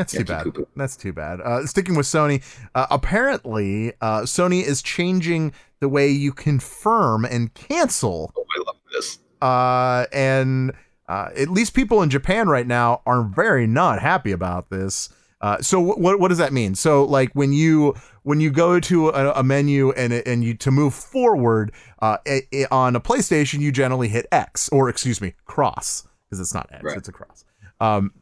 That's 0.00 0.12
too 0.12 0.24
bad. 0.24 0.44
poo-poo. 0.44 0.66
That's 0.76 0.96
too 0.96 1.12
bad. 1.12 1.40
Uh, 1.40 1.66
sticking 1.66 1.94
with 1.94 2.06
Sony, 2.06 2.42
uh, 2.74 2.86
apparently 2.90 3.92
uh, 4.00 4.22
Sony 4.22 4.62
is 4.62 4.80
changing 4.82 5.52
the 5.80 5.88
way 5.88 6.08
you 6.08 6.32
confirm 6.32 7.24
and 7.24 7.52
cancel 7.54 8.32
Oh, 8.36 8.44
I 8.56 8.62
love 8.66 8.76
this. 8.92 9.18
uh, 9.42 10.06
and 10.12 10.72
uh, 11.08 11.30
at 11.36 11.48
least 11.50 11.74
people 11.74 12.02
in 12.02 12.10
Japan 12.10 12.48
right 12.48 12.66
now 12.66 13.02
are 13.06 13.22
very 13.24 13.66
not 13.66 14.00
happy 14.00 14.32
about 14.32 14.70
this. 14.70 15.08
Uh, 15.40 15.58
so 15.62 15.82
wh- 15.82 15.98
what 15.98 16.20
what 16.20 16.28
does 16.28 16.38
that 16.38 16.52
mean? 16.52 16.74
So 16.74 17.02
like 17.04 17.30
when 17.32 17.52
you 17.52 17.94
when 18.24 18.40
you 18.40 18.50
go 18.50 18.78
to 18.78 19.08
a, 19.08 19.32
a 19.32 19.42
menu 19.42 19.90
and 19.92 20.12
and 20.12 20.44
you 20.44 20.54
to 20.58 20.70
move 20.70 20.92
forward 20.94 21.72
uh, 22.00 22.18
i- 22.26 22.42
i- 22.54 22.66
on 22.70 22.94
a 22.94 23.00
PlayStation, 23.00 23.60
you 23.60 23.72
generally 23.72 24.08
hit 24.08 24.26
X 24.32 24.68
or 24.68 24.88
excuse 24.90 25.20
me 25.20 25.34
cross 25.46 26.06
because 26.28 26.40
it's 26.40 26.52
not 26.54 26.68
X, 26.72 26.84
Right. 26.84 26.96
it's 26.98 27.08
a 27.08 27.12
cross. 27.12 27.44
Um, 27.80 28.12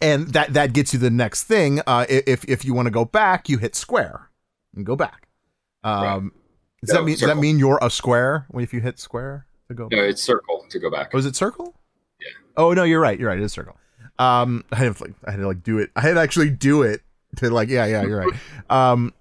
and 0.00 0.28
that 0.32 0.52
that 0.54 0.72
gets 0.72 0.92
you 0.92 0.98
the 0.98 1.10
next 1.10 1.44
thing. 1.44 1.80
Uh, 1.86 2.06
if 2.08 2.44
if 2.48 2.64
you 2.64 2.74
want 2.74 2.86
to 2.86 2.90
go 2.90 3.04
back, 3.04 3.48
you 3.48 3.58
hit 3.58 3.74
square 3.74 4.30
and 4.74 4.84
go 4.86 4.96
back. 4.96 5.28
Um, 5.84 6.32
Does 6.82 6.90
that 6.90 7.00
No, 7.00 7.04
mean 7.04 7.16
does 7.16 7.28
that 7.28 7.36
mean 7.36 7.58
you're 7.58 7.78
a 7.82 7.90
square 7.90 8.46
if 8.54 8.72
you 8.72 8.80
hit 8.80 8.98
square 8.98 9.46
to 9.68 9.74
go? 9.74 9.88
Back? 9.88 9.96
No, 9.98 10.04
it's 10.04 10.22
circle 10.22 10.64
to 10.70 10.78
go 10.78 10.90
back. 10.90 11.10
Oh, 11.14 11.18
it 11.18 11.36
circle? 11.36 11.74
Yeah. 12.20 12.28
Oh 12.56 12.72
no, 12.72 12.84
you're 12.84 13.00
right. 13.00 13.18
You're 13.18 13.28
right. 13.28 13.38
It 13.38 13.44
is 13.44 13.52
circle. 13.52 13.76
Um, 14.18 14.64
I 14.72 14.76
had 14.76 14.96
to 14.96 15.02
like 15.04 15.14
I 15.24 15.30
had 15.30 15.38
to 15.40 15.46
like 15.46 15.62
do 15.62 15.78
it. 15.78 15.90
I 15.94 16.00
had 16.00 16.14
to 16.14 16.20
actually 16.20 16.50
do 16.50 16.82
it 16.82 17.02
to 17.36 17.50
like 17.50 17.68
yeah 17.68 17.86
yeah 17.86 18.02
you're 18.02 18.18
right. 18.26 18.34
Um, 18.70 19.12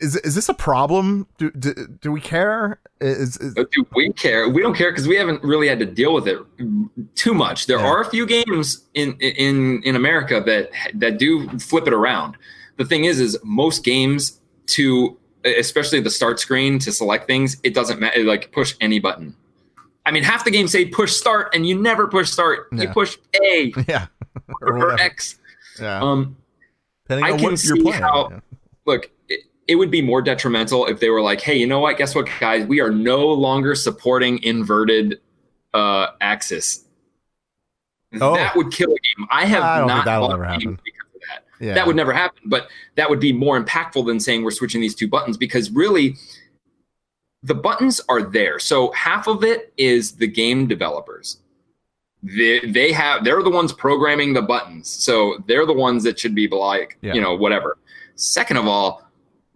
is 0.00 0.16
is 0.16 0.34
this 0.34 0.48
a 0.48 0.54
problem? 0.54 1.26
Do 1.38 1.50
do, 1.50 1.74
do 2.00 2.12
we 2.12 2.20
care? 2.20 2.80
Is, 3.00 3.36
is 3.38 3.54
do 3.54 3.86
we 3.94 4.12
care? 4.12 4.48
We 4.48 4.62
don't 4.62 4.74
care 4.76 4.90
because 4.90 5.06
we 5.08 5.16
haven't 5.16 5.42
really 5.42 5.68
had 5.68 5.78
to 5.80 5.86
deal 5.86 6.12
with 6.14 6.26
it 6.28 6.38
too 7.14 7.34
much. 7.34 7.66
There 7.66 7.78
Yeah. 7.78 7.86
are 7.86 8.00
a 8.00 8.04
few 8.10 8.26
games 8.26 8.84
in 8.94 9.14
in 9.20 9.82
in 9.84 9.96
America 9.96 10.42
that 10.44 10.70
that 10.94 11.18
do 11.18 11.48
flip 11.58 11.86
it 11.86 11.92
around. 11.92 12.36
The 12.76 12.84
thing 12.84 13.04
is, 13.04 13.18
is 13.20 13.36
most 13.42 13.84
games 13.84 14.40
to 14.68 15.16
especially 15.44 16.00
the 16.00 16.10
start 16.10 16.38
screen 16.40 16.78
to 16.80 16.92
select 16.92 17.26
things, 17.26 17.56
it 17.62 17.72
doesn't 17.74 18.00
matter. 18.00 18.22
Like 18.24 18.52
push 18.52 18.74
any 18.80 18.98
button. 18.98 19.34
I 20.06 20.10
mean, 20.10 20.22
half 20.22 20.44
the 20.44 20.50
games 20.50 20.72
say 20.72 20.84
push 20.86 21.12
start, 21.12 21.54
and 21.54 21.66
you 21.66 21.78
never 21.80 22.06
push 22.08 22.30
start. 22.30 22.68
You 22.72 22.88
push 22.88 23.16
A 23.44 23.72
yeah 23.88 24.06
or, 24.62 24.72
whatever. 24.74 25.00
X. 25.00 25.38
yeah. 25.80 26.00
Um, 26.00 26.36
Depending 27.04 27.26
I 27.26 27.30
on 27.32 27.38
can 27.38 27.56
see 27.56 27.90
how- 27.90 28.28
yeah. 28.30 28.40
look, 28.86 29.10
it, 29.28 29.40
it 29.68 29.76
would 29.76 29.90
be 29.90 30.02
more 30.02 30.22
detrimental 30.22 30.86
if 30.86 30.98
they 30.98 31.10
were 31.10 31.20
like, 31.20 31.40
hey, 31.40 31.54
you 31.56 31.66
know 31.66 31.78
what? 31.78 31.98
Guess 31.98 32.14
what, 32.14 32.28
guys? 32.40 32.66
We 32.66 32.80
are 32.80 32.90
no 32.90 33.28
longer 33.28 33.74
supporting 33.74 34.42
inverted 34.42 35.20
uh, 35.74 36.08
axis. 36.20 36.84
Oh. 38.20 38.34
That 38.34 38.56
would 38.56 38.72
kill 38.72 38.90
a 38.90 38.94
game. 38.94 39.26
I 39.30 39.44
have 39.44 39.62
I 39.62 39.86
that'll 40.04 40.28
bought 40.28 40.34
ever 40.34 40.44
happen. 40.44 40.78
because 40.82 41.06
of 41.14 41.20
that. 41.28 41.64
Yeah. 41.64 41.74
That 41.74 41.86
would 41.86 41.96
never 41.96 42.12
happen, 42.14 42.40
but 42.46 42.68
that 42.96 43.10
would 43.10 43.20
be 43.20 43.32
more 43.32 43.62
impactful 43.62 44.06
than 44.06 44.18
saying 44.18 44.42
we're 44.42 44.50
switching 44.50 44.80
these 44.80 44.94
two 44.94 45.06
buttons 45.08 45.36
because 45.36 45.70
really 45.70 46.16
the 47.42 47.54
buttons 47.54 48.00
are 48.08 48.22
there. 48.22 48.58
So 48.58 48.90
half 48.92 49.26
of 49.28 49.44
it 49.44 49.72
is 49.76 50.12
the 50.12 50.26
game 50.26 50.66
developers. 50.66 51.40
They, 52.22 52.60
they 52.60 52.90
have 52.92 53.22
they're 53.22 53.42
the 53.42 53.50
ones 53.50 53.72
programming 53.72 54.32
the 54.32 54.42
buttons. 54.42 54.88
So 54.88 55.44
they're 55.46 55.66
the 55.66 55.72
ones 55.74 56.02
that 56.04 56.18
should 56.18 56.34
be 56.34 56.48
like, 56.48 56.96
Yeah. 57.02 57.12
you 57.12 57.20
know, 57.20 57.34
whatever. 57.36 57.76
Second 58.14 58.56
of 58.56 58.66
all, 58.66 59.07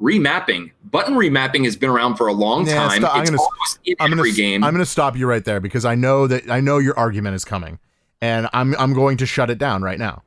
remapping. 0.02 0.72
Button 0.90 1.14
remapping 1.14 1.64
has 1.64 1.76
been 1.76 1.88
around 1.90 2.16
for 2.16 2.26
a 2.26 2.32
long 2.32 2.66
Yeah, 2.66 2.74
time. 2.88 3.00
stop- 3.00 3.14
I'm 3.14 3.22
it's 3.22 3.30
gonna- 3.30 3.40
almost 3.42 3.78
in 3.84 3.94
I'm 4.00 4.12
every 4.12 4.30
gonna 4.30 4.36
game. 4.36 4.64
I'm 4.64 4.74
gonna 4.74 4.84
stop 4.84 5.16
you 5.16 5.26
right 5.26 5.44
there 5.44 5.60
because 5.60 5.84
I 5.84 5.94
know 5.94 6.26
that 6.26 6.50
I 6.50 6.60
know 6.60 6.78
your 6.78 6.98
argument 6.98 7.36
is 7.36 7.44
coming, 7.44 7.78
and 8.20 8.48
I'm 8.52 8.74
I'm 8.78 8.92
going 8.92 9.16
to 9.18 9.26
shut 9.26 9.48
it 9.50 9.58
down 9.58 9.82
right 9.82 9.98
now. 9.98 10.22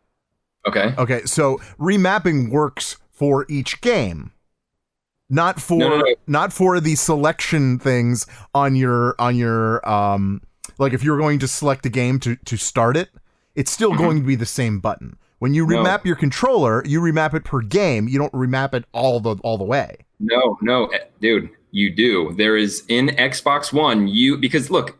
okay. 0.67 0.93
Okay, 0.97 1.21
so 1.25 1.57
remapping 1.79 2.49
works 2.49 2.97
for 3.11 3.45
each 3.49 3.81
game, 3.81 4.31
not 5.29 5.59
for 5.61 5.77
No, 5.77 5.89
no, 5.89 5.97
no. 5.99 6.15
not 6.27 6.51
for 6.53 6.79
the 6.79 6.95
selection 6.95 7.77
things 7.77 8.25
on 8.53 8.75
your 8.75 9.15
on 9.19 9.35
your 9.35 9.87
um 9.87 10.41
like 10.77 10.93
if 10.93 11.03
you're 11.03 11.17
going 11.19 11.39
to 11.39 11.47
select 11.47 11.85
a 11.85 11.89
game 11.89 12.19
to 12.21 12.35
to 12.37 12.57
start 12.57 12.95
it, 12.97 13.09
it's 13.55 13.71
still 13.71 13.91
Mm-hmm. 13.91 14.03
going 14.03 14.19
to 14.21 14.25
be 14.25 14.35
the 14.35 14.45
same 14.45 14.79
button. 14.79 15.17
When 15.45 15.53
you 15.53 15.67
No. 15.67 15.83
remap 15.83 16.05
your 16.05 16.15
controller, 16.15 16.81
you 16.87 16.99
remap 16.99 17.35
it 17.35 17.43
per 17.43 17.61
game. 17.61 18.07
You 18.07 18.17
don't 18.17 18.33
remap 18.33 18.73
it 18.73 18.83
all 18.93 19.19
the 19.19 19.35
all 19.43 19.59
the 19.59 19.63
way. 19.63 19.97
No, 20.19 20.57
no, 20.63 20.87
eh, 20.87 20.97
dude, 21.21 21.51
you 21.69 21.93
do. 21.93 22.33
There 22.35 22.57
is 22.57 22.83
in 22.87 23.09
Xbox 23.09 23.71
One, 23.71 24.07
you 24.07 24.39
because 24.39 24.71
look, 24.71 24.97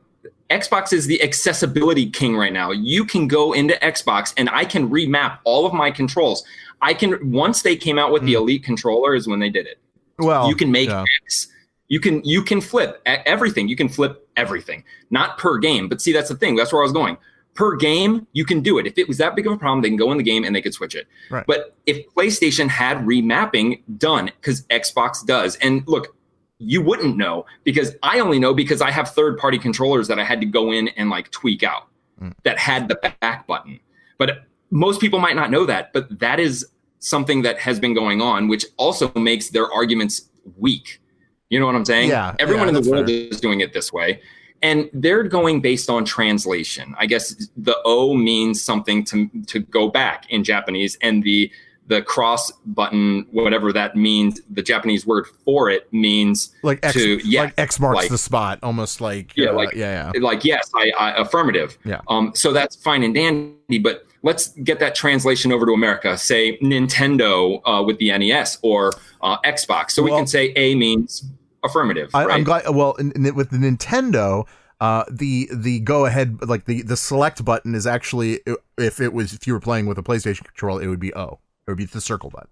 Xbox 0.52 0.94
is 0.94 1.08
the 1.08 1.20
accessibility 1.24 2.12
king 2.12 2.38
right 2.38 2.54
now. 2.54 2.70
You 2.70 3.06
can 3.06 3.28
go 3.28 3.54
into 3.54 3.74
Xbox 3.82 4.36
and 4.38 4.48
I 4.52 4.66
can 4.66 4.88
remap 4.88 5.40
all 5.46 5.66
of 5.66 5.74
my 5.74 5.90
controls. 5.90 6.44
I 6.80 6.94
can 6.94 7.32
once 7.32 7.64
they 7.64 7.76
came 7.76 7.98
out 7.98 8.12
with 8.12 8.22
the 8.22 8.34
Elite 8.34 8.64
controller 8.64 9.16
is 9.16 9.28
when 9.28 9.40
they 9.40 9.50
did 9.50 9.66
it. 9.66 9.80
Well, 10.20 10.48
you 10.48 10.56
can 10.56 10.72
make 10.72 10.90
yeah. 10.90 11.06
X. 11.26 11.48
You 11.88 12.00
can 12.00 12.24
you 12.24 12.44
can 12.44 12.62
flip 12.62 13.02
everything. 13.08 13.68
You 13.68 13.76
can 13.76 13.90
flip 13.90 14.30
everything, 14.38 14.84
not 15.10 15.40
per 15.40 15.58
game. 15.58 15.90
But 15.90 16.02
see, 16.02 16.14
that's 16.14 16.30
the 16.30 16.36
thing. 16.36 16.56
That's 16.56 16.72
where 16.72 16.84
I 16.84 16.86
was 16.86 16.92
going. 16.94 17.18
Per 17.56 17.76
game, 17.76 18.28
you 18.34 18.46
can 18.46 18.62
do 18.62 18.78
it. 18.78 18.86
If 18.86 18.98
it 18.98 19.08
was 19.08 19.18
that 19.18 19.36
big 19.36 19.48
of 19.48 19.54
a 19.54 19.58
problem, 19.58 19.82
they 19.82 19.90
can 19.90 19.98
go 19.98 20.12
in 20.12 20.18
the 20.18 20.24
game 20.24 20.44
and 20.44 20.56
they 20.56 20.62
could 20.62 20.74
switch 20.74 20.94
it. 20.94 21.08
Right. 21.32 21.46
But 21.48 21.76
if 21.86 22.06
PlayStation 22.14 22.68
had 22.68 22.98
remapping 23.00 23.82
done, 23.98 24.26
because 24.26 24.64
Xbox 24.68 25.26
does, 25.26 25.56
and 25.58 25.84
look, 25.88 26.16
you 26.60 26.82
wouldn't 26.82 27.18
know 27.18 27.46
because 27.64 27.96
I 28.04 28.20
only 28.20 28.40
know 28.40 28.54
because 28.54 28.82
I 28.82 28.92
have 28.92 29.10
third 29.10 29.38
party 29.38 29.58
controllers 29.58 30.08
that 30.08 30.20
I 30.20 30.24
had 30.24 30.40
to 30.42 30.46
go 30.46 30.72
in 30.72 30.90
and 30.90 31.10
like 31.10 31.32
tweak 31.32 31.64
out 31.64 31.88
Mm. 32.22 32.32
that 32.44 32.58
had 32.58 32.88
the 32.88 32.96
back 33.22 33.46
button. 33.46 33.78
But 34.18 34.46
most 34.72 35.02
people 35.02 35.20
might 35.20 35.36
not 35.36 35.52
know 35.52 35.66
that, 35.66 35.92
but 35.92 36.20
that 36.20 36.40
is 36.40 36.66
something 37.00 37.42
that 37.42 37.60
has 37.60 37.78
been 37.78 37.94
going 37.94 38.22
on, 38.22 38.48
which 38.48 38.66
also 38.78 39.12
makes 39.16 39.50
their 39.50 39.70
arguments 39.70 40.30
weak. 40.58 41.02
You 41.50 41.60
know 41.60 41.66
what 41.66 41.76
I'm 41.76 41.84
saying? 41.84 42.10
Yeah, 42.10 42.34
Everyone 42.40 42.70
yeah, 42.70 42.78
in 42.78 42.82
the 42.82 42.90
world 42.90 43.08
fair. 43.08 43.16
is 43.16 43.42
doing 43.42 43.60
it 43.60 43.74
this 43.74 43.92
way. 43.92 44.22
And 44.66 44.90
they're 44.94 45.24
going 45.24 45.62
based 45.62 45.90
on 45.90 46.06
translation. 46.06 46.96
I 46.98 47.06
guess 47.06 47.24
the 47.56 47.78
O 47.86 48.14
means 48.16 48.62
something 48.64 49.04
to 49.06 49.30
to 49.52 49.60
go 49.60 49.84
back 49.90 50.20
in 50.30 50.44
Japanese, 50.44 50.98
and 51.02 51.22
the 51.24 51.52
the 51.88 52.02
cross 52.02 52.52
button, 52.66 53.28
whatever 53.32 53.72
that 53.72 53.96
means, 53.96 54.42
the 54.50 54.64
Japanese 54.64 55.06
word 55.06 55.26
for 55.46 55.70
it 55.70 55.84
means 55.94 56.52
like 56.64 56.80
X, 56.82 56.94
to 56.96 57.18
yeah, 57.24 57.42
like 57.44 57.54
X 57.60 57.80
marks 57.80 57.98
like- 57.98 58.10
the 58.10 58.18
spot, 58.18 58.58
almost 58.64 59.02
like 59.02 59.28
Yeah, 59.38 59.50
uh, 59.50 59.54
like- 59.54 59.76
yeah, 59.76 60.12
yeah. 60.16 60.20
like 60.30 60.44
yes 60.44 60.72
I, 60.74 60.86
I 60.98 61.22
affirmative 61.22 61.78
Yeah. 61.86 62.02
um 62.08 62.32
so 62.34 62.52
that's 62.58 62.76
fine 62.88 63.04
and 63.04 63.14
dandy 63.14 63.78
but 63.88 64.08
let's 64.24 64.48
get 64.70 64.80
that 64.80 64.96
translation 64.96 65.52
over 65.52 65.64
to 65.68 65.74
america 65.74 66.18
say 66.18 66.58
nintendo 66.58 67.62
uh, 67.70 67.84
with 67.88 67.98
the 68.00 68.10
nes 68.18 68.58
or 68.64 68.92
uh, 69.22 69.38
xbox 69.58 69.92
so 69.92 70.02
we 70.02 70.10
can 70.10 70.26
say 70.26 70.54
a 70.56 70.74
means 70.74 71.24
affirmative 71.66 72.12
I, 72.14 72.26
right? 72.26 72.36
I'm 72.36 72.44
glad. 72.44 72.70
Well, 72.70 72.94
in, 72.94 73.12
in, 73.12 73.36
with 73.36 73.50
the 73.50 73.58
Nintendo, 73.58 74.48
uh, 74.80 75.04
the 75.12 75.50
the 75.54 75.80
go 75.82 76.06
ahead, 76.06 76.48
like 76.48 76.66
the 76.66 76.82
the 76.82 76.98
select 76.98 77.44
button 77.44 77.76
is 77.76 77.86
actually 77.88 78.40
if 78.78 79.00
it 79.00 79.14
was 79.14 79.34
if 79.34 79.48
you 79.48 79.54
were 79.54 79.60
playing 79.60 79.86
with 79.86 79.98
a 79.98 80.04
PlayStation 80.04 80.44
controller, 80.44 80.82
it 80.82 80.88
would 80.88 81.00
be 81.00 81.14
O. 81.16 81.40
It 81.68 81.72
would 81.72 81.78
be 81.78 81.86
the 81.86 82.02
circle 82.02 82.30
button. 82.30 82.50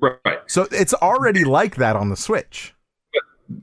right 0.00 0.38
So 0.46 0.66
it's 0.72 0.94
already 0.94 1.44
like 1.44 1.76
that 1.76 1.96
on 1.96 2.08
the 2.08 2.16
Switch. 2.16 2.74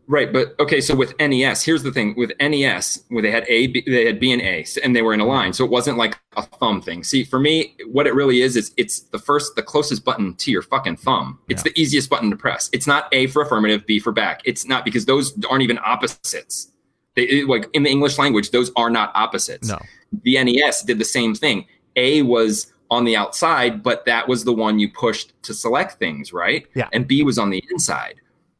Right 0.07 0.31
but 0.31 0.55
okay 0.59 0.79
so 0.79 0.95
with 0.95 1.13
nes 1.19 1.63
here's 1.63 1.83
the 1.83 1.91
thing. 1.91 2.13
With 2.15 2.31
nes 2.39 3.03
where 3.09 3.21
they 3.21 3.31
had 3.31 3.45
a 3.49 3.67
B, 3.67 3.83
they 3.85 4.05
had 4.05 4.19
b 4.19 4.31
and 4.31 4.41
a 4.41 4.65
and 4.83 4.95
they 4.95 5.01
were 5.01 5.13
in 5.13 5.19
a 5.19 5.25
line 5.25 5.51
so 5.51 5.65
it 5.65 5.71
wasn't 5.71 5.97
like 5.97 6.17
a 6.37 6.43
thumb 6.43 6.81
thing. 6.81 7.03
See 7.03 7.23
for 7.23 7.39
me 7.39 7.75
what 7.91 8.07
it 8.07 8.13
really 8.15 8.41
is 8.41 8.55
is 8.55 8.73
it's 8.77 9.01
the 9.01 9.19
first 9.19 9.55
the 9.55 9.63
closest 9.63 10.05
button 10.05 10.35
to 10.35 10.51
your 10.51 10.61
fucking 10.61 10.97
thumb. 10.97 11.39
It's 11.49 11.63
the 11.63 11.77
easiest 11.79 12.09
button 12.09 12.29
to 12.29 12.35
press. 12.37 12.69
It's 12.71 12.87
not 12.87 13.07
a 13.11 13.27
for 13.27 13.41
affirmative 13.41 13.85
b 13.85 13.99
for 13.99 14.11
back. 14.13 14.41
It's 14.45 14.65
not 14.65 14.85
because 14.85 15.05
those 15.05 15.33
aren't 15.49 15.63
even 15.63 15.79
opposites. 15.83 16.71
They 17.15 17.23
it- 17.23 17.49
like 17.49 17.69
in 17.73 17.83
the 17.83 17.89
english 17.89 18.17
language 18.17 18.51
those 18.51 18.71
are 18.77 18.89
not 18.89 19.11
opposites. 19.15 19.67
No. 19.67 19.79
the 20.23 20.41
nes 20.43 20.81
did 20.83 20.97
the 20.97 21.05
same 21.05 21.35
thing. 21.35 21.65
A 21.97 22.21
was 22.21 22.71
on 22.89 23.03
the 23.03 23.15
outside 23.17 23.83
but 23.83 24.05
that 24.05 24.27
was 24.29 24.43
the 24.45 24.53
one 24.53 24.79
you 24.79 24.89
pushed 24.91 25.33
to 25.43 25.53
select 25.53 25.99
things 25.99 26.31
right? 26.31 26.67
Yeah. 26.73 26.87
and 26.93 27.05
b 27.05 27.21
was 27.23 27.37
on 27.37 27.49
the 27.49 27.61
inside. 27.69 28.15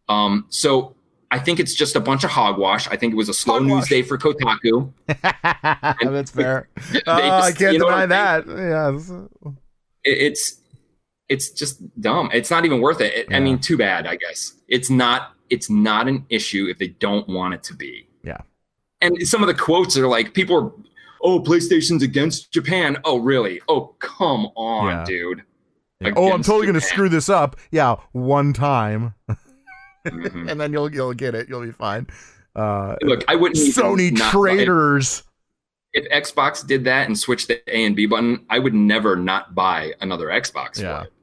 Um 0.10 0.46
so 0.50 0.96
I 1.34 1.40
think 1.40 1.60
it's 1.60 1.74
just 1.74 1.96
a 1.96 2.00
bunch 2.00 2.24
of 2.24 2.30
hogwash. 2.30 2.88
I 2.88 2.96
think 2.96 3.12
it 3.14 3.16
was 3.16 3.28
a 3.28 3.34
slow 3.34 3.56
Hogwash. 3.56 3.70
news 3.72 3.88
day 3.90 4.02
for 4.04 4.18
Kotaku. 4.20 4.94
That's 6.14 6.32
fair. 6.32 6.70
Oh, 7.08 7.12
I 7.12 7.52
can't 7.52 7.74
you 7.74 7.80
know 7.80 7.86
deny 7.90 8.06
that. 8.06 8.46
Yeah. 8.48 9.52
It- 10.04 10.18
It's 10.28 10.60
it's 11.30 11.50
just 11.50 11.82
dumb. 12.02 12.30
It's 12.34 12.52
not 12.52 12.66
even 12.66 12.82
worth 12.82 13.02
it. 13.02 13.14
It- 13.16 13.28
Yeah. 13.32 13.38
I 13.38 13.40
mean, 13.40 13.58
too 13.60 13.78
bad. 13.78 14.06
I 14.06 14.16
guess 14.18 14.54
it's 14.68 14.90
not. 14.90 15.32
It's 15.50 15.70
not 15.70 16.08
an 16.08 16.26
issue 16.30 16.68
if 16.70 16.78
they 16.78 16.90
don't 16.90 17.28
want 17.28 17.54
it 17.56 17.64
to 17.64 17.74
be. 17.74 18.08
Yeah. 18.24 18.42
And 19.02 19.28
some 19.28 19.42
of 19.42 19.48
the 19.48 19.54
quotes 19.54 19.98
are 19.98 20.08
like, 20.08 20.34
people 20.34 20.56
are, 20.58 20.72
"Oh, 21.22 21.40
PlayStation's 21.42 22.04
against 22.04 22.52
Japan." 22.52 22.98
Oh, 23.06 23.18
really? 23.18 23.60
Oh, 23.68 23.96
come 24.00 24.48
on, 24.56 24.88
Yeah. 24.88 25.04
dude. 25.06 25.44
Yeah. 26.02 26.12
Oh, 26.16 26.32
I'm 26.34 26.44
totally 26.44 26.68
gonna 26.68 26.82
screw 26.82 27.10
this 27.10 27.30
up. 27.30 27.56
Yeah, 27.72 27.96
one 28.12 28.52
time, 28.54 29.14
Mhm. 30.06 30.50
and 30.52 30.60
then 30.60 30.74
you'll 30.74 30.94
you'll 30.94 31.14
get 31.14 31.36
it. 31.36 31.48
You'll 31.50 31.62
be 31.66 31.72
fine. 31.72 32.08
Uh, 32.56 32.96
Look, 33.02 33.24
I 33.28 33.36
wouldn't. 33.36 33.58
Sony 33.60 34.16
traitors. 34.16 35.24
If 35.94 36.10
Xbox 36.10 36.66
did 36.66 36.84
that 36.86 37.06
and 37.08 37.18
switched 37.18 37.48
the 37.50 37.62
A 37.74 37.86
and 37.86 37.96
B 37.96 38.06
button, 38.08 38.46
I 38.50 38.58
would 38.60 38.74
never 38.74 39.16
not 39.16 39.54
buy 39.54 39.94
another 40.02 40.28
Xbox 40.28 40.82
Yeah. 40.82 41.02
for 41.02 41.06
it. 41.06 41.14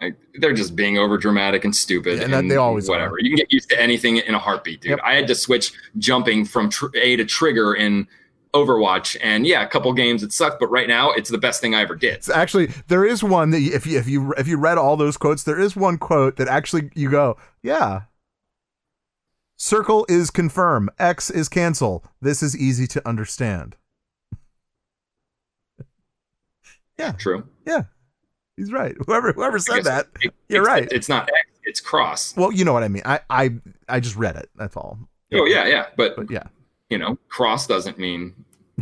Like, 0.00 0.16
they're 0.34 0.52
just 0.52 0.76
being 0.76 0.98
over 0.98 1.16
dramatic 1.18 1.64
and 1.64 1.74
stupid, 1.74 2.18
Yeah, 2.18 2.24
and, 2.26 2.34
and 2.34 2.50
they 2.50 2.56
always 2.56 2.88
whatever. 2.88 3.14
are. 3.14 3.20
You 3.20 3.30
can 3.30 3.36
get 3.36 3.50
used 3.52 3.68
to 3.70 3.80
anything 3.80 4.18
in 4.18 4.34
a 4.34 4.38
heartbeat, 4.38 4.82
dude. 4.82 4.90
Yep. 4.90 5.00
I 5.02 5.14
had 5.14 5.26
to 5.26 5.34
switch 5.34 5.72
jumping 5.96 6.44
from 6.44 6.68
tr- 6.70 6.94
A 6.94 7.16
to 7.16 7.24
trigger 7.24 7.74
in 7.74 8.06
Overwatch, 8.54 9.16
and 9.22 9.46
yeah, 9.46 9.62
a 9.62 9.68
couple 9.68 9.92
games 9.92 10.22
it 10.22 10.32
sucked, 10.32 10.58
but 10.60 10.68
right 10.68 10.88
now 10.88 11.10
it's 11.12 11.30
the 11.30 11.38
best 11.38 11.60
thing 11.60 11.74
I 11.74 11.82
ever 11.82 11.94
did. 11.94 12.14
It's 12.14 12.28
actually 12.30 12.66
there 12.88 13.04
is 13.04 13.22
one 13.22 13.50
that 13.50 13.58
if 13.60 13.86
you 13.86 13.98
if 13.98 14.08
you 14.08 14.32
if 14.38 14.48
you 14.48 14.56
read 14.58 14.78
all 14.78 14.96
those 14.96 15.16
quotes, 15.16 15.42
there 15.44 15.58
is 15.60 15.76
one 15.76 15.98
quote 15.98 16.36
that 16.36 16.48
actually 16.48 16.90
you 16.94 17.10
go, 17.10 17.36
yeah. 17.62 18.02
Circle 19.60 20.06
is 20.08 20.30
confirm. 20.30 20.88
X 21.00 21.30
is 21.30 21.48
cancel. 21.48 22.04
This 22.20 22.42
is 22.42 22.56
easy 22.56 22.86
to 22.88 23.06
understand. 23.08 23.76
Yeah, 26.98 27.12
true. 27.12 27.46
Yeah, 27.64 27.82
he's 28.56 28.72
right. 28.72 28.96
Whoever 29.06 29.32
whoever 29.32 29.58
said 29.58 29.84
that, 29.84 30.06
it- 30.20 30.34
you're 30.48 30.64
right. 30.64 30.88
It's 30.90 31.08
not 31.08 31.28
X, 31.28 31.48
it's 31.62 31.80
cross. 31.80 32.34
well, 32.36 32.50
you 32.52 32.64
know 32.64 32.72
what 32.72 32.82
I 32.82 32.88
mean. 32.88 33.02
I 33.04 33.20
I 33.30 33.50
I 33.88 34.00
just 34.00 34.16
read 34.16 34.34
it. 34.36 34.50
That's 34.56 34.76
all. 34.76 34.98
Oh 35.32 35.44
yeah, 35.44 35.66
yeah, 35.66 35.86
but, 35.96 36.16
But 36.16 36.30
yeah, 36.30 36.44
you 36.90 36.98
know, 36.98 37.18
cross 37.28 37.66
doesn't 37.66 37.98
mean 37.98 38.34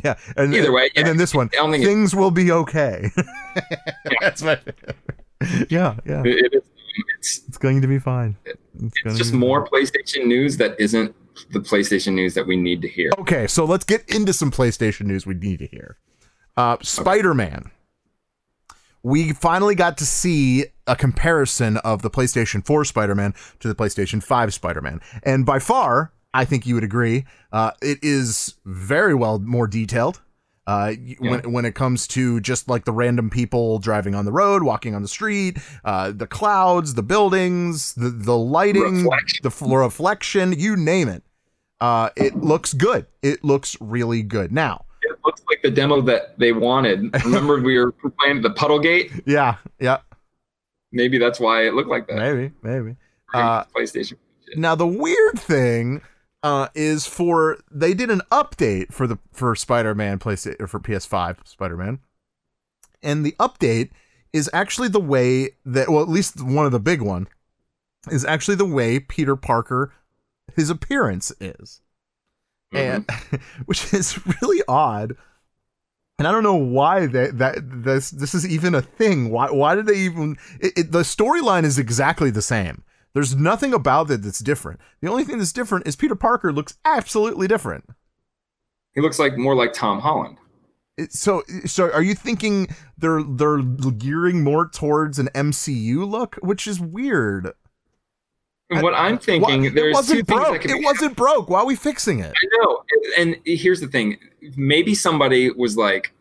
yeah. 0.04 0.14
And 0.36 0.54
Either 0.54 0.72
way, 0.72 0.90
and 0.94 0.96
yeah. 0.96 1.02
then 1.04 1.16
this 1.16 1.34
one, 1.34 1.48
I 1.52 1.56
don't 1.56 1.74
it- 1.74 1.84
things 1.84 2.14
will 2.14 2.30
be 2.30 2.52
okay. 2.52 3.10
That's 4.20 4.42
my. 4.42 4.58
yeah, 5.68 5.96
yeah. 6.04 6.22
it, 6.24 6.26
it 6.26 6.54
is. 6.54 6.62
It's 7.18 7.42
It's 7.48 7.58
going 7.58 7.82
to 7.82 7.88
be 7.88 7.98
fine. 7.98 8.36
It's, 8.44 8.94
it's 9.04 9.18
just 9.18 9.32
be 9.32 9.38
more 9.38 9.66
PlayStation 9.66 10.26
news 10.26 10.56
that 10.58 10.78
isn't 10.80 11.14
the 11.50 11.60
PlayStation 11.60 12.14
news 12.14 12.34
that 12.34 12.46
we 12.46 12.56
need 12.56 12.80
to 12.82 12.88
hear. 12.88 13.10
Okay, 13.18 13.46
so 13.46 13.64
let's 13.64 13.84
get 13.84 14.08
into 14.08 14.32
some 14.32 14.50
PlayStation 14.50 15.02
news 15.06 15.26
we 15.26 15.34
need 15.34 15.58
to 15.58 15.66
hear. 15.66 15.98
Uh, 16.56 16.76
Spider 16.82 17.34
Man. 17.34 17.70
We 19.02 19.32
finally 19.32 19.74
got 19.76 19.98
to 19.98 20.06
see 20.06 20.64
a 20.86 20.96
comparison 20.96 21.76
of 21.78 22.02
the 22.02 22.10
PlayStation 22.10 22.64
4 22.64 22.84
Spider 22.86 23.14
Man 23.14 23.34
to 23.60 23.68
the 23.68 23.74
PlayStation 23.74 24.22
5 24.22 24.52
Spider 24.54 24.80
Man. 24.80 25.00
And 25.22 25.46
by 25.46 25.58
far, 25.58 26.12
I 26.34 26.44
think 26.44 26.66
you 26.66 26.74
would 26.74 26.84
agree, 26.84 27.24
uh, 27.52 27.70
it 27.80 27.98
is 28.02 28.54
very 28.64 29.14
well 29.14 29.38
more 29.38 29.66
detailed. 29.66 30.20
Uh, 30.66 30.94
y- 30.98 31.16
when, 31.20 31.52
when 31.52 31.64
it 31.64 31.74
comes 31.76 32.08
to 32.08 32.40
just 32.40 32.68
like 32.68 32.84
the 32.84 32.92
random 32.92 33.30
people 33.30 33.78
driving 33.78 34.14
on 34.16 34.24
the 34.24 34.32
road, 34.32 34.64
walking 34.64 34.94
on 34.96 35.00
the 35.02 35.08
street, 35.08 35.58
uh, 35.84 36.10
the 36.10 36.26
clouds, 36.26 36.94
the 36.94 37.02
buildings, 37.04 37.94
the, 37.94 38.10
the 38.10 38.36
lighting, 38.36 39.04
Reflection. 39.04 39.38
the 39.42 39.76
reflection, 39.76 40.52
you 40.58 40.76
name 40.76 41.08
it. 41.08 41.22
Uh, 41.80 42.10
it 42.16 42.34
looks 42.36 42.74
good. 42.74 43.06
It 43.22 43.44
looks 43.44 43.76
really 43.80 44.22
good. 44.22 44.50
Now, 44.50 44.86
It 45.02 45.16
looks 45.24 45.40
like 45.48 45.62
the 45.62 45.70
demo 45.70 46.00
that 46.00 46.36
they 46.38 46.52
wanted. 46.52 47.14
Remember, 47.24 47.60
we 47.62 47.78
were 47.78 47.92
playing 47.92 48.42
the 48.42 48.50
Puddle 48.50 48.80
Gate. 48.80 49.12
yeah, 49.24 49.56
yeah, 49.78 49.98
Maybe 50.90 51.16
that's 51.18 51.38
why 51.38 51.66
it 51.66 51.74
looked 51.74 51.90
like 51.90 52.08
that. 52.08 52.16
maybe, 52.16 52.50
maybe. 52.62 52.96
Uh, 53.32 53.64
PlayStation. 53.76 54.14
Now 54.56 54.74
the 54.74 54.86
weird 54.86 55.38
thing 55.38 56.00
uh, 56.46 56.68
is 56.76 57.06
for 57.06 57.58
they 57.72 57.92
did 57.92 58.08
an 58.08 58.22
update 58.30 58.92
for 58.92 59.08
the 59.08 59.18
for 59.32 59.56
Spider-Man 59.56 60.20
PlayStation 60.20 60.60
or 60.60 60.68
for 60.68 60.78
PS5 60.78 61.38
Spider-Man, 61.44 61.98
and 63.02 63.26
the 63.26 63.34
update 63.40 63.90
is 64.32 64.48
actually 64.52 64.86
the 64.86 65.00
way 65.00 65.50
that 65.64 65.88
well 65.88 66.02
at 66.02 66.08
least 66.08 66.40
one 66.40 66.64
of 66.64 66.70
the 66.70 66.78
big 66.78 67.02
one 67.02 67.26
is 68.12 68.24
actually 68.24 68.54
the 68.54 68.64
way 68.64 69.00
Peter 69.00 69.34
Parker, 69.34 69.92
his 70.54 70.70
appearance 70.70 71.32
is, 71.40 71.80
and 72.72 73.10
which 73.64 73.92
is 73.92 74.24
really 74.40 74.62
odd. 74.68 75.16
And 76.20 76.28
I 76.28 76.32
don't 76.32 76.44
know 76.44 76.54
why 76.54 77.06
that 77.06 77.38
that 77.38 77.56
this 77.58 78.10
this 78.10 78.36
is 78.36 78.46
even 78.46 78.72
a 78.76 78.82
thing. 78.82 79.30
Why 79.30 79.50
why 79.50 79.74
did 79.74 79.86
they 79.86 79.98
even? 79.98 80.36
It, 80.60 80.78
it, 80.78 80.92
the 80.92 81.00
storyline 81.00 81.64
is 81.64 81.76
exactly 81.76 82.30
the 82.30 82.40
same. 82.40 82.84
There's 83.16 83.34
nothing 83.34 83.72
about 83.72 84.10
it 84.10 84.20
that's 84.20 84.40
different. 84.40 84.78
The 85.00 85.08
only 85.08 85.24
thing 85.24 85.38
that's 85.38 85.50
different 85.50 85.86
is 85.88 85.96
Peter 85.96 86.14
Parker 86.14 86.52
looks 86.52 86.76
absolutely 86.84 87.48
different. 87.48 87.88
He 88.94 89.00
looks 89.00 89.18
like 89.18 89.38
more 89.38 89.54
like 89.54 89.72
Tom 89.72 90.00
Holland. 90.00 90.36
It- 90.98 91.14
So 91.14 91.42
so 91.64 91.90
are 91.92 92.02
you 92.02 92.14
thinking 92.14 92.68
they're 92.98 93.22
they're 93.22 93.62
gearing 93.62 94.44
more 94.44 94.68
towards 94.68 95.18
an 95.18 95.30
MCU 95.34 96.04
look, 96.06 96.34
which 96.42 96.66
is 96.66 96.78
weird. 96.78 97.52
What 98.68 98.92
I'm 98.92 99.16
thinking, 99.16 99.64
it 99.64 99.74
there's 99.74 99.92
two 99.94 99.96
wasn't 99.96 100.26
things 100.26 100.40
that 100.40 100.50
broke. 100.50 100.64
It 100.66 100.78
be 100.78 100.84
wasn't 100.84 101.16
broke. 101.16 101.48
Why 101.48 101.60
are 101.60 101.66
we 101.66 101.74
fixing 101.76 102.18
it? 102.18 102.34
I 102.36 102.58
know. 102.58 102.82
And 103.16 103.36
here's 103.46 103.80
the 103.80 103.86
thing. 103.86 104.18
Maybe 104.58 104.94
somebody 104.94 105.50
was 105.50 105.78
like, 105.78 106.12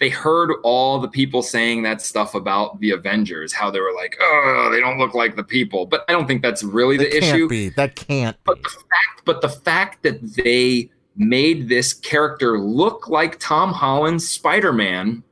they 0.00 0.08
heard 0.08 0.52
all 0.62 1.00
the 1.00 1.08
people 1.08 1.42
saying 1.42 1.82
that 1.82 2.00
stuff 2.00 2.34
about 2.36 2.78
the 2.80 2.90
Avengers, 2.92 3.52
how 3.52 3.70
they 3.70 3.80
were 3.80 3.92
like, 3.94 4.16
oh, 4.20 4.68
they 4.72 4.80
don't 4.80 4.98
look 4.98 5.14
like 5.14 5.34
the 5.34 5.42
people. 5.42 5.86
But 5.86 6.04
I 6.08 6.12
don't 6.12 6.26
think 6.28 6.40
that's 6.42 6.62
really 6.62 6.96
That 6.96 7.10
the 7.10 7.20
can't 7.20 7.36
issue. 7.36 7.48
be. 7.48 7.68
That 7.70 7.96
can't 7.96 8.36
be. 8.36 8.42
But 8.44 8.62
the 8.62 8.68
fact, 8.68 9.24
but 9.24 9.40
the 9.40 9.48
fact 9.48 10.02
that 10.04 10.20
they 10.36 10.90
made 11.16 11.68
this 11.68 11.92
character 11.92 12.60
look 12.60 13.08
like 13.08 13.40
Tom 13.40 13.72
Holland's 13.72 14.28
Spider-Man 14.28 15.24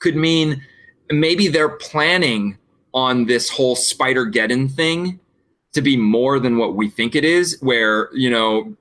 could 0.00 0.16
mean 0.16 0.60
maybe 1.10 1.46
they're 1.46 1.68
planning 1.68 2.58
on 2.92 3.26
this 3.26 3.48
whole 3.48 3.76
Spider-Geddon 3.76 4.72
thing 4.72 5.20
to 5.72 5.80
be 5.80 5.96
more 5.96 6.40
than 6.40 6.56
what 6.58 6.74
we 6.74 6.90
think 6.90 7.14
it 7.14 7.24
is. 7.24 7.56
Where 7.60 8.08
you 8.12 8.28
know, 8.28 8.74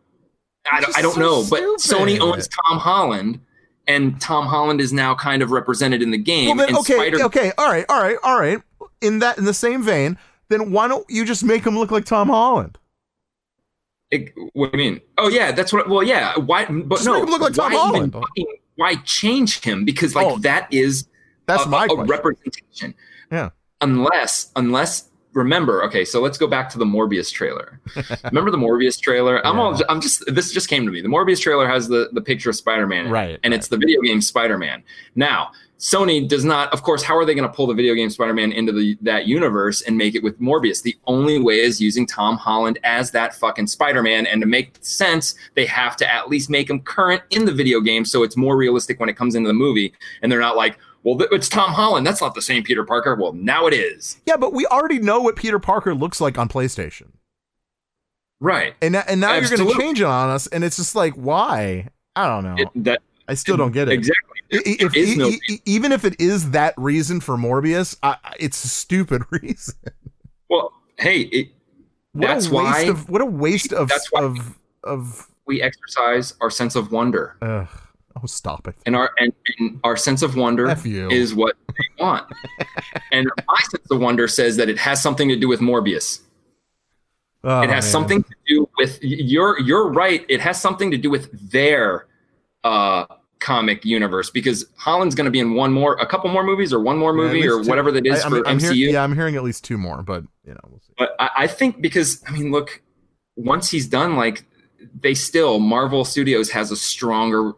I, 0.71 0.81
don't- 0.81 0.97
I 0.97 1.01
don't 1.03 1.13
so 1.13 1.19
know, 1.21 1.45
but 1.47 1.61
Sony 1.79 2.19
owns 2.19 2.47
Tom 2.47 2.79
Holland. 2.79 3.41
And 3.89 4.21
Tom 4.21 4.45
Holland 4.45 4.79
is 4.79 4.93
now 4.93 5.15
kind 5.15 5.41
of 5.41 5.49
represented 5.51 6.01
in 6.03 6.11
the 6.11 6.17
game. 6.17 6.55
Well, 6.55 6.67
then, 6.67 6.77
okay, 6.77 6.93
Spider- 6.95 7.23
okay, 7.23 7.51
all 7.57 7.67
right, 7.67 7.85
all 7.89 7.99
right, 8.01 8.17
all 8.23 8.39
right. 8.39 8.61
In 9.01 9.17
that, 9.19 9.37
in 9.39 9.45
the 9.45 9.53
same 9.53 9.81
vein, 9.83 10.15
then 10.49 10.71
why 10.71 10.87
don't 10.87 11.05
you 11.09 11.25
just 11.25 11.43
make 11.43 11.65
him 11.65 11.77
look 11.77 11.89
like 11.89 12.05
Tom 12.05 12.29
Holland? 12.29 12.77
It- 14.11 14.31
what 14.53 14.71
do 14.71 14.77
you 14.81 14.91
mean? 14.91 15.01
Oh 15.17 15.27
yeah, 15.27 15.51
that's 15.51 15.73
what. 15.73 15.89
Well, 15.89 16.03
yeah. 16.03 16.37
Why? 16.37 16.65
But 16.65 16.97
Just 16.97 17.05
no. 17.07 17.13
make 17.15 17.23
him 17.23 17.29
look 17.31 17.41
like 17.41 17.53
Tom 17.53 17.71
why 17.73 17.79
Holland. 17.79 18.15
why 18.75 18.95
change 19.05 19.59
him? 19.61 19.85
Because 19.85 20.13
like 20.15 20.27
Oh, 20.27 20.37
that 20.39 20.67
is 20.71 21.07
That's 21.47 21.65
a, 21.65 21.69
my 21.69 21.87
a 21.89 21.95
representation. 21.95 22.93
Yeah. 23.31 23.49
Unless, 23.81 24.51
unless 24.55 25.08
remember. 25.33 25.83
Okay, 25.83 26.05
so 26.05 26.21
let's 26.21 26.37
go 26.37 26.47
back 26.47 26.69
to 26.69 26.77
the 26.77 26.85
Morbius 26.85 27.31
trailer. 27.31 27.79
remember 28.25 28.51
the 28.51 28.57
Morbius 28.57 28.99
trailer? 28.99 29.45
I'm 29.45 29.59
all. 29.59 29.79
I'm 29.89 30.01
just. 30.01 30.23
This 30.27 30.51
just 30.51 30.69
came 30.69 30.85
to 30.85 30.91
me. 30.91 31.01
The 31.01 31.07
Morbius 31.09 31.41
trailer 31.41 31.67
has 31.67 31.87
the 31.87 32.09
the 32.13 32.21
picture 32.21 32.49
of 32.49 32.55
Spider 32.55 32.87
Man, 32.87 33.05
in 33.05 33.07
it, 33.07 33.11
Right, 33.11 33.39
And 33.43 33.51
right. 33.51 33.57
it's 33.57 33.67
the 33.67 33.77
video 33.77 34.01
game 34.01 34.21
Spider 34.21 34.57
Man. 34.57 34.83
Now. 35.15 35.51
Sony 35.79 36.27
does 36.27 36.43
not, 36.43 36.71
of 36.73 36.83
course. 36.83 37.01
How 37.01 37.15
are 37.15 37.23
they 37.23 37.33
going 37.33 37.47
to 37.49 37.53
pull 37.55 37.65
the 37.65 37.73
video 37.73 37.95
game 37.95 38.09
Spider-Man 38.09 38.51
into 38.51 38.73
the 38.73 38.97
that 39.01 39.27
universe 39.27 39.81
and 39.81 39.97
make 39.97 40.13
it 40.13 40.21
with 40.21 40.37
Morbius? 40.41 40.83
The 40.83 40.97
only 41.07 41.39
way 41.39 41.61
is 41.61 41.79
using 41.79 42.05
Tom 42.05 42.35
Holland 42.35 42.79
as 42.83 43.11
that 43.11 43.33
fucking 43.35 43.67
Spider-Man, 43.67 44.27
and 44.27 44.41
to 44.41 44.45
make 44.45 44.75
sense, 44.81 45.35
they 45.55 45.65
have 45.67 45.95
to 45.95 46.13
at 46.13 46.27
least 46.27 46.49
make 46.49 46.69
him 46.69 46.81
current 46.81 47.23
in 47.29 47.45
the 47.45 47.53
video 47.53 47.79
game, 47.79 48.03
so 48.03 48.23
it's 48.23 48.35
more 48.35 48.57
realistic 48.57 48.99
when 48.99 49.07
it 49.07 49.15
comes 49.15 49.35
into 49.35 49.47
the 49.47 49.53
movie. 49.53 49.93
And 50.21 50.29
they're 50.29 50.41
not 50.41 50.57
like, 50.57 50.77
well, 51.03 51.17
it's 51.31 51.47
Tom 51.49 51.71
Holland. 51.71 52.05
That's 52.05 52.21
not 52.21 52.35
the 52.35 52.41
same 52.41 52.63
Peter 52.63 52.83
Parker. 52.83 53.15
Well, 53.15 53.33
now 53.33 53.67
it 53.67 53.73
is. 53.73 54.19
Yeah, 54.25 54.37
but 54.37 54.53
we 54.53 54.65
already 54.67 54.99
know 54.99 55.21
what 55.21 55.35
Peter 55.35 55.59
Parker 55.59 55.93
looks 55.95 56.19
like 56.21 56.37
on 56.37 56.49
PlayStation, 56.49 57.11
Right. 58.41 58.75
and 58.81 58.95
and 58.95 59.19
now 59.19 59.35
you're 59.35 59.49
going 59.49 59.67
to 59.69 59.77
change 59.77 59.99
it 60.01 60.05
on 60.05 60.29
us, 60.29 60.47
and 60.47 60.63
it's 60.63 60.77
just 60.77 60.95
like, 60.95 61.13
why? 61.15 61.87
I 62.15 62.27
don't 62.27 62.43
know. 62.43 62.55
It, 62.57 62.69
that 62.83 63.01
I 63.27 63.33
still 63.35 63.57
don't 63.57 63.71
get 63.71 63.87
it. 63.89 63.93
exactly. 63.93 64.25
I- 64.51 64.57
i- 64.57 64.89
If, 64.95 65.17
no- 65.17 65.29
e- 65.29 65.61
even 65.65 65.91
if 65.91 66.03
it 66.05 66.19
is 66.19 66.51
that 66.51 66.73
reason 66.75 67.19
for 67.21 67.37
Morbius, 67.37 67.95
I, 68.01 68.17
it's 68.39 68.63
a 68.63 68.67
stupid 68.67 69.21
reason. 69.31 69.75
well, 70.49 70.71
hey, 70.97 71.21
it, 71.21 71.49
What 72.13 72.27
That's 72.27 72.47
a 72.47 72.53
waste 72.55 72.71
why- 72.73 72.81
of 72.83 73.09
what 73.09 73.21
a 73.21 73.25
waste 73.25 73.71
of 73.73 73.89
That's 73.89 74.07
why- 74.11 74.23
of 74.23 74.57
of. 74.83 75.27
we 75.45 75.61
exercise 75.61 76.33
our 76.41 76.49
sense 76.49 76.75
of 76.75 76.91
wonder, 76.91 77.35
Ugh. 77.41 77.67
Oh, 78.21 78.25
stop 78.27 78.67
it! 78.67 78.75
and 78.85 78.95
our 78.95 79.11
and, 79.19 79.31
and 79.59 79.79
our 79.83 79.95
sense 79.95 80.21
of 80.21 80.35
wonder 80.35 80.75
is 80.85 81.33
what 81.33 81.55
they 81.69 82.03
want. 82.03 82.25
and 83.11 83.29
my 83.47 83.55
sense 83.71 83.89
of 83.91 83.99
wonder 83.99 84.27
says 84.27 84.57
that 84.57 84.67
it 84.69 84.77
has 84.77 85.01
something 85.01 85.29
to 85.29 85.35
do 85.35 85.47
with 85.47 85.59
Morbius. 85.61 86.21
Oh, 87.43 87.61
it 87.61 87.69
has 87.69 87.85
man. 87.85 87.91
something 87.91 88.23
to 88.23 88.35
do 88.47 88.69
with 88.77 88.99
you're 89.01 89.59
you're 89.61 89.89
right. 89.89 90.25
It 90.27 90.41
has 90.41 90.59
something 90.61 90.91
to 90.91 90.97
do 90.97 91.09
with 91.09 91.29
their 91.51 92.07
uh 92.63 93.05
comic 93.39 93.85
universe 93.85 94.29
because 94.29 94.65
Holland's 94.75 95.15
going 95.15 95.23
to 95.25 95.31
be 95.31 95.39
in 95.39 95.53
one 95.53 95.71
more, 95.71 95.93
a 96.01 96.05
couple 96.05 96.29
more 96.29 96.43
movies, 96.43 96.73
or 96.73 96.81
one 96.81 96.97
more 96.97 97.11
Yeah, 97.15 97.23
movie, 97.23 97.47
or 97.47 97.63
two. 97.63 97.69
whatever 97.69 97.89
that 97.93 98.05
is 98.05 98.19
I- 98.19 98.23
I'm- 98.23 98.31
for 98.31 98.45
I'm 98.47 98.57
MCU. 98.59 98.73
hearing- 98.73 98.93
yeah, 98.95 99.01
I'm 99.03 99.15
hearing 99.15 99.37
at 99.37 99.43
least 99.43 99.63
two 99.63 99.77
more, 99.77 100.03
but 100.03 100.23
you 100.45 100.53
know, 100.53 100.59
we'll 100.67 100.81
see. 100.81 100.91
But 100.97 101.15
I, 101.19 101.29
I 101.37 101.47
think 101.47 101.79
because 101.79 102.21
I 102.27 102.31
mean, 102.31 102.51
look, 102.51 102.81
once 103.37 103.69
he's 103.71 103.87
done, 103.87 104.17
like 104.17 104.43
they 105.01 105.13
still 105.13 105.59
Marvel 105.59 106.05
Studios 106.05 106.49
has 106.51 106.71
a 106.71 106.75
stronger, 106.75 107.53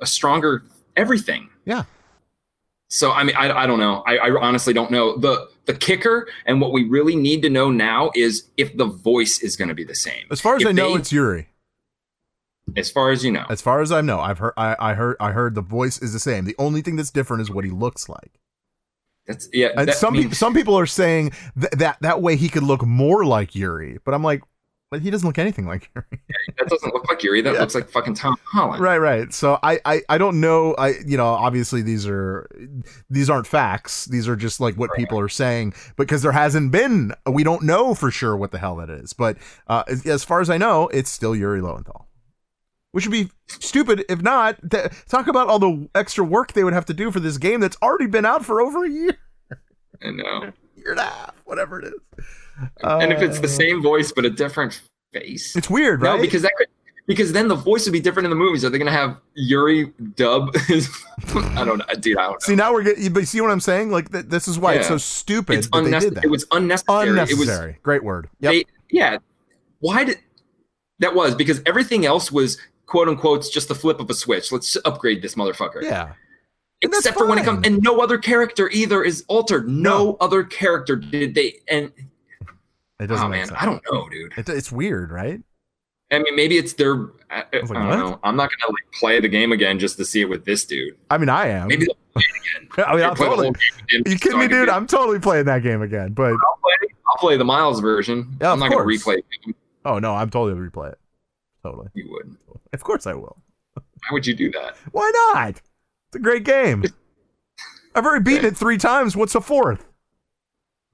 a 0.00 0.06
stronger 0.06 0.62
everything. 0.96 1.48
Yeah. 1.64 1.84
So 2.88 3.10
I 3.12 3.24
mean, 3.24 3.36
I, 3.36 3.50
I 3.62 3.66
don't 3.66 3.78
know. 3.78 4.02
I, 4.06 4.16
I 4.18 4.40
honestly 4.40 4.74
don't 4.74 4.90
know. 4.90 5.16
the 5.16 5.48
The 5.66 5.74
kicker 5.74 6.28
and 6.44 6.60
what 6.60 6.72
we 6.72 6.84
really 6.88 7.16
need 7.16 7.40
to 7.42 7.48
know 7.50 7.70
now 7.70 8.10
is 8.14 8.48
if 8.56 8.76
the 8.76 8.84
voice 8.86 9.40
is 9.40 9.56
going 9.56 9.68
to 9.68 9.74
be 9.74 9.84
the 9.84 9.94
same. 9.94 10.24
As 10.30 10.40
far 10.40 10.56
as 10.56 10.62
If 10.62 10.68
I 10.68 10.72
know, 10.72 10.90
they- 10.92 10.98
it's 11.00 11.12
Yuri. 11.12 11.48
as 12.76 12.90
far 12.90 13.10
as 13.10 13.24
you 13.24 13.32
know. 13.32 13.46
As 13.48 13.62
far 13.62 13.80
as 13.80 13.90
I 13.92 14.00
know, 14.02 14.20
I've 14.20 14.38
heard. 14.38 14.52
I, 14.56 14.76
I 14.78 14.94
heard. 14.94 15.16
I 15.20 15.32
heard 15.32 15.54
the 15.54 15.62
voice 15.62 15.98
is 16.02 16.12
the 16.12 16.18
same. 16.18 16.44
The 16.44 16.54
only 16.58 16.82
thing 16.82 16.96
that's 16.96 17.10
different 17.10 17.40
is 17.42 17.50
what 17.50 17.64
he 17.64 17.70
looks 17.70 18.08
like. 18.10 18.38
That's 19.26 19.48
yeah. 19.52 19.68
And 19.76 19.88
that- 19.88 19.96
some 19.96 20.12
I 20.14 20.16
mean, 20.16 20.22
people, 20.24 20.36
some 20.36 20.52
people 20.54 20.78
are 20.78 20.86
saying 20.86 21.32
th- 21.58 21.72
that 21.78 21.96
that 22.02 22.20
way 22.20 22.36
he 22.36 22.48
could 22.50 22.62
look 22.64 22.84
more 22.84 23.24
like 23.24 23.54
Yuri. 23.54 23.98
But 24.04 24.12
I'm 24.14 24.22
like, 24.24 24.42
but 24.92 25.00
he 25.00 25.10
doesn't 25.10 25.26
look 25.26 25.38
anything 25.38 25.66
like 25.66 25.90
Yuri. 25.94 26.20
that 26.58 26.68
doesn't 26.68 26.92
look 26.92 27.08
like 27.08 27.22
Yuri. 27.24 27.40
That 27.40 27.54
Yeah. 27.54 27.60
looks 27.60 27.74
like 27.74 27.88
fucking 27.88 28.12
Tom 28.14 28.36
Holland. 28.44 28.82
right, 28.82 28.98
right. 28.98 29.32
So 29.32 29.58
I, 29.62 29.80
I, 29.86 30.02
I 30.10 30.18
don't 30.18 30.38
know. 30.38 30.74
I, 30.74 30.94
you 31.06 31.16
know, 31.16 31.26
obviously 31.26 31.80
these 31.80 32.06
are 32.06 32.46
these 33.08 33.30
aren't 33.30 33.46
facts. 33.46 34.04
These 34.04 34.28
are 34.28 34.36
just 34.36 34.60
like 34.60 34.74
what 34.76 34.90
people 34.94 35.18
are 35.18 35.30
saying 35.30 35.72
because 35.96 36.20
there 36.20 36.32
hasn't 36.32 36.70
been. 36.72 37.14
We 37.26 37.42
don't 37.42 37.62
know 37.62 37.94
for 37.94 38.10
sure 38.10 38.36
what 38.36 38.50
the 38.50 38.58
hell 38.58 38.76
that 38.76 38.90
is. 38.90 39.14
But 39.14 39.38
uh, 39.66 39.84
as, 39.88 40.06
as 40.06 40.24
far 40.24 40.42
as 40.42 40.50
I 40.50 40.58
know, 40.58 40.88
it's 40.88 41.10
still 41.10 41.34
Yuri 41.34 41.62
Lowenthal. 41.62 42.06
Which 42.90 43.06
would 43.06 43.12
be 43.12 43.30
stupid 43.48 44.04
if 44.10 44.20
not. 44.20 44.58
Th- 44.70 44.90
talk 45.08 45.26
about 45.26 45.48
all 45.48 45.58
the 45.58 45.88
extra 45.94 46.22
work 46.22 46.52
they 46.52 46.64
would 46.64 46.74
have 46.74 46.84
to 46.84 46.94
do 46.94 47.10
for 47.10 47.20
this 47.20 47.38
game 47.38 47.60
that's 47.60 47.78
already 47.82 48.06
been 48.06 48.26
out 48.26 48.44
for 48.44 48.60
over 48.60 48.84
a 48.84 48.90
year, 48.90 49.16
I 50.04 50.10
know. 50.10 50.52
year 50.76 50.90
and 50.90 51.00
a 51.00 51.04
half, 51.04 51.34
whatever 51.46 51.80
it 51.80 51.86
is. 51.86 52.24
And 52.82 53.12
if 53.12 53.20
it's 53.22 53.38
the 53.40 53.46
Uh, 53.46 53.50
same 53.50 53.82
voice 53.82 54.12
but 54.12 54.24
a 54.24 54.30
different 54.30 54.80
face, 55.12 55.54
it's 55.56 55.70
weird, 55.70 56.02
right? 56.02 56.16
No, 56.16 56.20
because 56.22 56.42
that 56.42 56.52
could 56.56 56.66
because 57.08 57.32
then 57.32 57.48
the 57.48 57.54
voice 57.56 57.84
would 57.84 57.92
be 57.92 58.00
different 58.00 58.26
in 58.26 58.30
the 58.30 58.36
movies. 58.36 58.64
Are 58.64 58.70
they 58.70 58.78
going 58.78 58.86
to 58.90 58.96
have 58.96 59.16
Yuri 59.34 59.92
dub? 60.14 60.54
his- 60.66 60.88
I 61.34 61.64
don't 61.64 61.78
know, 61.78 61.84
dude. 61.98 62.16
I 62.16 62.22
don't 62.22 62.32
know. 62.32 62.36
see 62.40 62.54
now 62.54 62.72
we're 62.72 62.84
getting. 62.84 63.12
But 63.12 63.20
you 63.20 63.26
see 63.26 63.40
what 63.40 63.50
I'm 63.50 63.60
saying? 63.60 63.90
Like 63.90 64.10
th- 64.12 64.26
this 64.26 64.46
is 64.46 64.58
why 64.58 64.74
it's 64.74 64.88
so 64.88 64.98
stupid 64.98 65.58
it's 65.58 65.66
that 65.68 65.72
they 65.72 65.78
did 65.80 65.86
unnecessary. 65.86 66.14
that. 66.14 66.24
It 66.24 66.30
was 66.30 66.46
unnecessary. 66.52 67.08
unnecessary. 67.08 67.70
It 67.70 67.76
was 67.76 67.82
Great 67.82 68.04
word. 68.04 68.28
Yep. 68.40 68.52
they, 68.52 68.64
yeah. 68.90 69.18
Why 69.80 70.04
did 70.04 70.18
that 71.00 71.14
was 71.14 71.34
because 71.34 71.60
everything 71.66 72.06
else 72.06 72.30
was 72.30 72.58
quote 72.86 73.08
unquote 73.08 73.50
just 73.52 73.66
the 73.68 73.74
flip 73.74 73.98
of 73.98 74.08
a 74.08 74.14
switch. 74.14 74.52
Let's 74.52 74.76
upgrade 74.84 75.22
this 75.22 75.34
motherfucker. 75.34 75.82
yeah. 75.82 76.12
Except 76.84 77.16
for 77.16 77.26
when 77.28 77.38
it 77.38 77.44
comes, 77.44 77.64
and 77.66 77.80
no 77.82 78.00
other 78.00 78.18
character 78.18 78.68
either 78.70 79.04
is 79.04 79.24
altered. 79.28 79.68
No, 79.68 79.98
No. 80.04 80.16
other 80.20 80.42
character 80.42 80.96
did 80.96 81.32
they. 81.34 81.60
And 81.68 81.92
It 83.02 83.10
oh, 83.10 83.14
doesn't 83.14 83.26
oh 83.26 83.28
make 83.28 83.38
man, 83.38 83.46
sense. 83.48 83.58
I 83.60 83.66
don't 83.66 83.82
know, 83.90 84.08
dude. 84.08 84.32
It, 84.36 84.48
it's 84.48 84.70
weird, 84.70 85.10
right? 85.10 85.40
I 86.12 86.18
mean, 86.18 86.36
maybe 86.36 86.58
it's 86.58 86.74
their. 86.74 86.94
I, 87.30 87.44
I 87.52 87.56
like, 87.56 87.68
don't 87.68 87.88
what? 87.88 87.98
know. 87.98 88.20
I'm 88.22 88.36
not 88.36 88.50
gonna 88.50 88.72
like 88.72 88.92
play 88.92 89.18
the 89.18 89.28
game 89.28 89.50
again 89.50 89.78
just 89.78 89.96
to 89.96 90.04
see 90.04 90.20
it 90.20 90.28
with 90.28 90.44
this 90.44 90.64
dude. 90.64 90.96
I 91.10 91.18
mean, 91.18 91.28
I 91.28 91.48
am. 91.48 91.68
Maybe 91.68 91.86
they'll 91.86 91.96
play 92.12 92.22
it 92.22 92.60
again. 92.60 92.84
I 92.86 92.94
mean, 92.94 93.04
I'll 93.04 93.14
totally. 93.14 93.48
again 93.48 94.02
You 94.06 94.18
kidding 94.18 94.38
me, 94.38 94.46
dude? 94.46 94.68
I'm 94.68 94.86
totally 94.86 95.18
playing 95.18 95.46
that 95.46 95.62
game 95.62 95.82
again. 95.82 96.12
But 96.12 96.32
I'll 96.32 96.58
play. 96.62 96.88
I'll 97.08 97.18
play 97.18 97.36
the 97.36 97.44
Miles 97.44 97.80
version. 97.80 98.36
Yeah, 98.40 98.52
I'm 98.52 98.58
not 98.58 98.70
gonna 98.70 98.84
course. 98.84 99.04
replay 99.04 99.18
it. 99.18 99.56
oh 99.84 99.98
no, 99.98 100.14
I'm 100.14 100.30
totally 100.30 100.54
gonna 100.54 100.70
replay 100.70 100.92
it. 100.92 100.98
Totally. 101.62 101.88
You 101.94 102.10
would. 102.10 102.36
Of 102.72 102.84
course 102.84 103.06
I 103.06 103.14
will. 103.14 103.42
Why 103.74 104.12
would 104.12 104.26
you 104.26 104.34
do 104.34 104.50
that? 104.52 104.76
Why 104.92 105.10
not? 105.32 105.50
It's 105.50 106.16
a 106.16 106.18
great 106.18 106.44
game. 106.44 106.84
I've 107.94 108.04
already 108.04 108.24
beaten 108.24 108.46
it 108.46 108.56
three 108.56 108.78
times. 108.78 109.16
What's 109.16 109.34
a 109.34 109.40
fourth? 109.40 109.86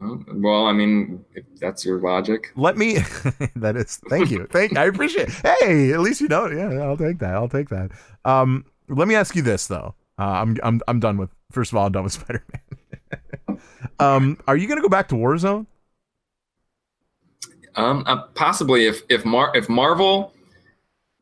Well, 0.00 0.66
I 0.66 0.72
mean, 0.72 1.24
if 1.34 1.44
that's 1.60 1.84
your 1.84 2.00
logic. 2.00 2.52
Let 2.54 2.76
me. 2.76 2.94
that 3.56 3.76
is. 3.76 4.00
Thank 4.08 4.30
you. 4.30 4.46
Thank. 4.46 4.72
You. 4.72 4.78
I 4.78 4.84
appreciate. 4.84 5.28
It. 5.28 5.34
Hey, 5.60 5.92
at 5.92 6.00
least 6.00 6.20
you 6.20 6.28
know. 6.28 6.46
Yeah, 6.46 6.82
I'll 6.82 6.96
take 6.96 7.18
that. 7.18 7.34
I'll 7.34 7.48
take 7.48 7.68
that. 7.70 7.90
Um, 8.24 8.64
let 8.88 9.08
me 9.08 9.16
ask 9.16 9.34
you 9.34 9.42
this 9.42 9.66
though. 9.66 9.94
Uh, 10.18 10.22
I'm 10.22 10.56
I'm 10.62 10.80
I'm 10.86 11.00
done 11.00 11.16
with. 11.16 11.30
First 11.50 11.72
of 11.72 11.78
all, 11.78 11.86
I'm 11.86 11.92
done 11.92 12.04
with 12.04 12.12
Spider 12.14 12.44
Man. 13.48 13.60
um, 13.98 14.38
are 14.46 14.56
you 14.56 14.68
gonna 14.68 14.82
go 14.82 14.88
back 14.88 15.08
to 15.08 15.16
Warzone? 15.16 15.66
Um, 17.74 18.04
uh, 18.06 18.22
possibly 18.34 18.86
if 18.86 19.02
if 19.08 19.24
Mar 19.24 19.50
if 19.56 19.68
Marvel 19.68 20.32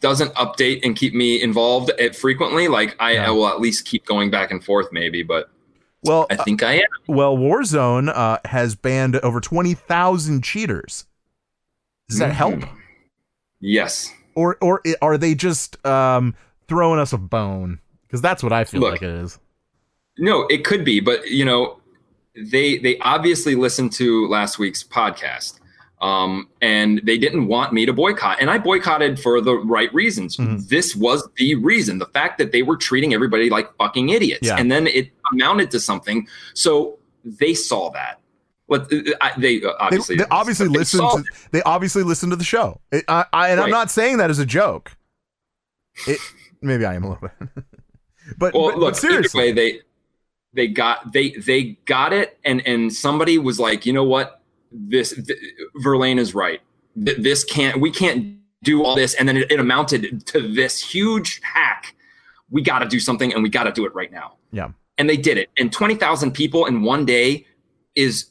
doesn't 0.01 0.35
update 0.35 0.85
and 0.85 0.95
keep 0.95 1.15
me 1.15 1.41
involved 1.41 1.91
it 1.99 2.15
frequently, 2.15 2.69
like 2.69 2.95
I, 3.01 3.13
Yeah. 3.13 3.29
I 3.29 3.31
will 3.31 3.49
at 3.49 3.59
least 3.61 3.87
keep 3.87 4.05
going 4.05 4.31
back 4.31 4.51
and 4.51 4.63
forth, 4.63 4.89
maybe. 4.93 5.23
But 5.23 5.49
Well, 6.07 6.27
I 6.31 6.37
think 6.37 6.63
I 6.63 6.75
am. 6.75 6.87
Well, 7.07 7.37
Warzone 7.37 8.09
uh, 8.15 8.39
has 8.45 8.75
banned 8.75 9.17
over 9.17 9.41
20,000 9.41 10.43
cheaters. 10.43 11.07
Does 12.09 12.19
that 12.19 12.33
help? 12.33 12.55
Mhm. 12.55 12.77
Yes. 13.61 14.13
Or 14.35 14.57
or 14.61 14.83
are 15.03 15.19
they 15.19 15.35
just 15.35 15.85
um, 15.87 16.35
throwing 16.69 17.01
us 17.01 17.13
a 17.13 17.19
bone? 17.19 17.81
Because 18.07 18.21
that's 18.21 18.43
what 18.43 18.53
I 18.53 18.65
feel 18.65 18.81
Look. 18.83 18.93
like 18.93 19.03
it 19.03 19.11
is. 19.11 19.39
No, 20.19 20.47
it 20.49 20.65
could 20.65 20.85
be, 20.85 21.01
but 21.01 21.27
you 21.29 21.45
know, 21.45 21.81
they 22.37 22.79
they 22.79 22.99
obviously 22.99 23.55
listened 23.55 23.93
to 23.95 24.27
last 24.29 24.59
week's 24.59 24.85
podcast, 24.85 25.59
um, 26.01 26.49
and 26.61 27.01
they 27.05 27.17
didn't 27.17 27.47
want 27.47 27.73
me 27.73 27.87
to 27.87 27.93
boycott, 27.93 28.39
and 28.41 28.51
I 28.51 28.59
boycotted 28.59 29.19
for 29.19 29.41
the 29.41 29.55
right 29.55 29.93
reasons. 29.95 30.37
Mhm. 30.37 30.69
This 30.69 30.95
was 30.95 31.27
the 31.37 31.55
reason: 31.55 31.99
the 31.99 32.07
fact 32.07 32.39
that 32.39 32.53
they 32.53 32.63
were 32.63 32.77
treating 32.77 33.15
everybody 33.15 33.49
like 33.49 33.75
fucking 33.77 34.11
idiots, 34.11 34.47
Yeah. 34.47 34.57
and 34.57 34.71
then 34.71 34.87
it 34.87 35.11
amounted 35.33 35.71
to 35.73 35.81
something. 35.81 36.29
So 36.55 36.99
they 37.25 37.55
saw 37.55 37.91
that. 37.91 38.21
What 38.67 38.91
they 38.91 38.99
uh, 38.99 39.39
They, 39.39 39.63
obviously 39.79 40.17
they 40.17 40.25
obviously 40.31 40.69
but 40.69 40.79
they 40.79 40.85
to 40.85 41.25
they 41.53 41.63
obviously 41.63 42.03
listened 42.03 42.33
to 42.33 42.37
the 42.37 42.45
show. 42.45 42.81
It, 42.91 43.05
I, 43.07 43.25
I, 43.33 43.49
and 43.51 43.61
I'm 43.61 43.71
not 43.71 43.91
saying 43.91 44.19
that 44.19 44.31
as 44.31 44.39
a 44.39 44.47
joke. 44.47 44.97
It, 46.07 46.21
maybe 46.61 46.85
I 46.85 46.95
am 46.95 47.05
a 47.05 47.09
little 47.11 47.29
bit. 47.39 47.49
but, 48.39 48.53
well 48.53 48.71
but, 48.71 48.79
look 48.79 48.93
but 48.95 48.97
seriously, 48.97 49.39
way 49.39 49.53
they 49.53 49.81
they 50.53 50.69
got 50.69 51.13
they 51.13 51.31
they 51.31 51.79
got 51.87 52.13
it 52.13 52.39
and 52.45 52.61
and 52.67 52.93
somebody 52.93 53.39
was 53.39 53.59
like 53.59 53.87
you 53.87 53.93
know 53.95 54.05
what 54.05 54.36
this 54.73 55.15
th- 55.15 55.39
verlaine 55.77 56.19
is 56.19 56.35
right 56.35 56.61
Th- 57.05 57.17
this 57.19 57.45
can't 57.45 57.81
we 57.81 57.91
can't 57.91 58.37
do 58.63 58.83
all 58.85 58.97
this 58.97 59.15
and 59.15 59.29
then 59.29 59.37
it, 59.37 59.51
it 59.51 59.61
amounted 59.61 60.27
to 60.27 60.41
this 60.55 60.81
huge 60.81 61.41
hack 61.43 61.95
we 62.51 62.63
got 62.63 62.79
to 62.81 62.87
do 62.89 62.99
something 63.01 63.33
and 63.33 63.43
we 63.43 63.49
got 63.49 63.65
to 63.65 63.73
do 63.73 63.85
it 63.87 63.95
right 63.95 64.11
now 64.13 64.35
Yeah. 64.53 64.71
and 64.99 65.09
they 65.09 65.17
did 65.17 65.39
it 65.39 65.51
and 65.59 65.73
20,000 65.73 66.33
people 66.33 66.67
in 66.67 66.83
one 66.83 67.05
day 67.05 67.47
is 67.95 68.27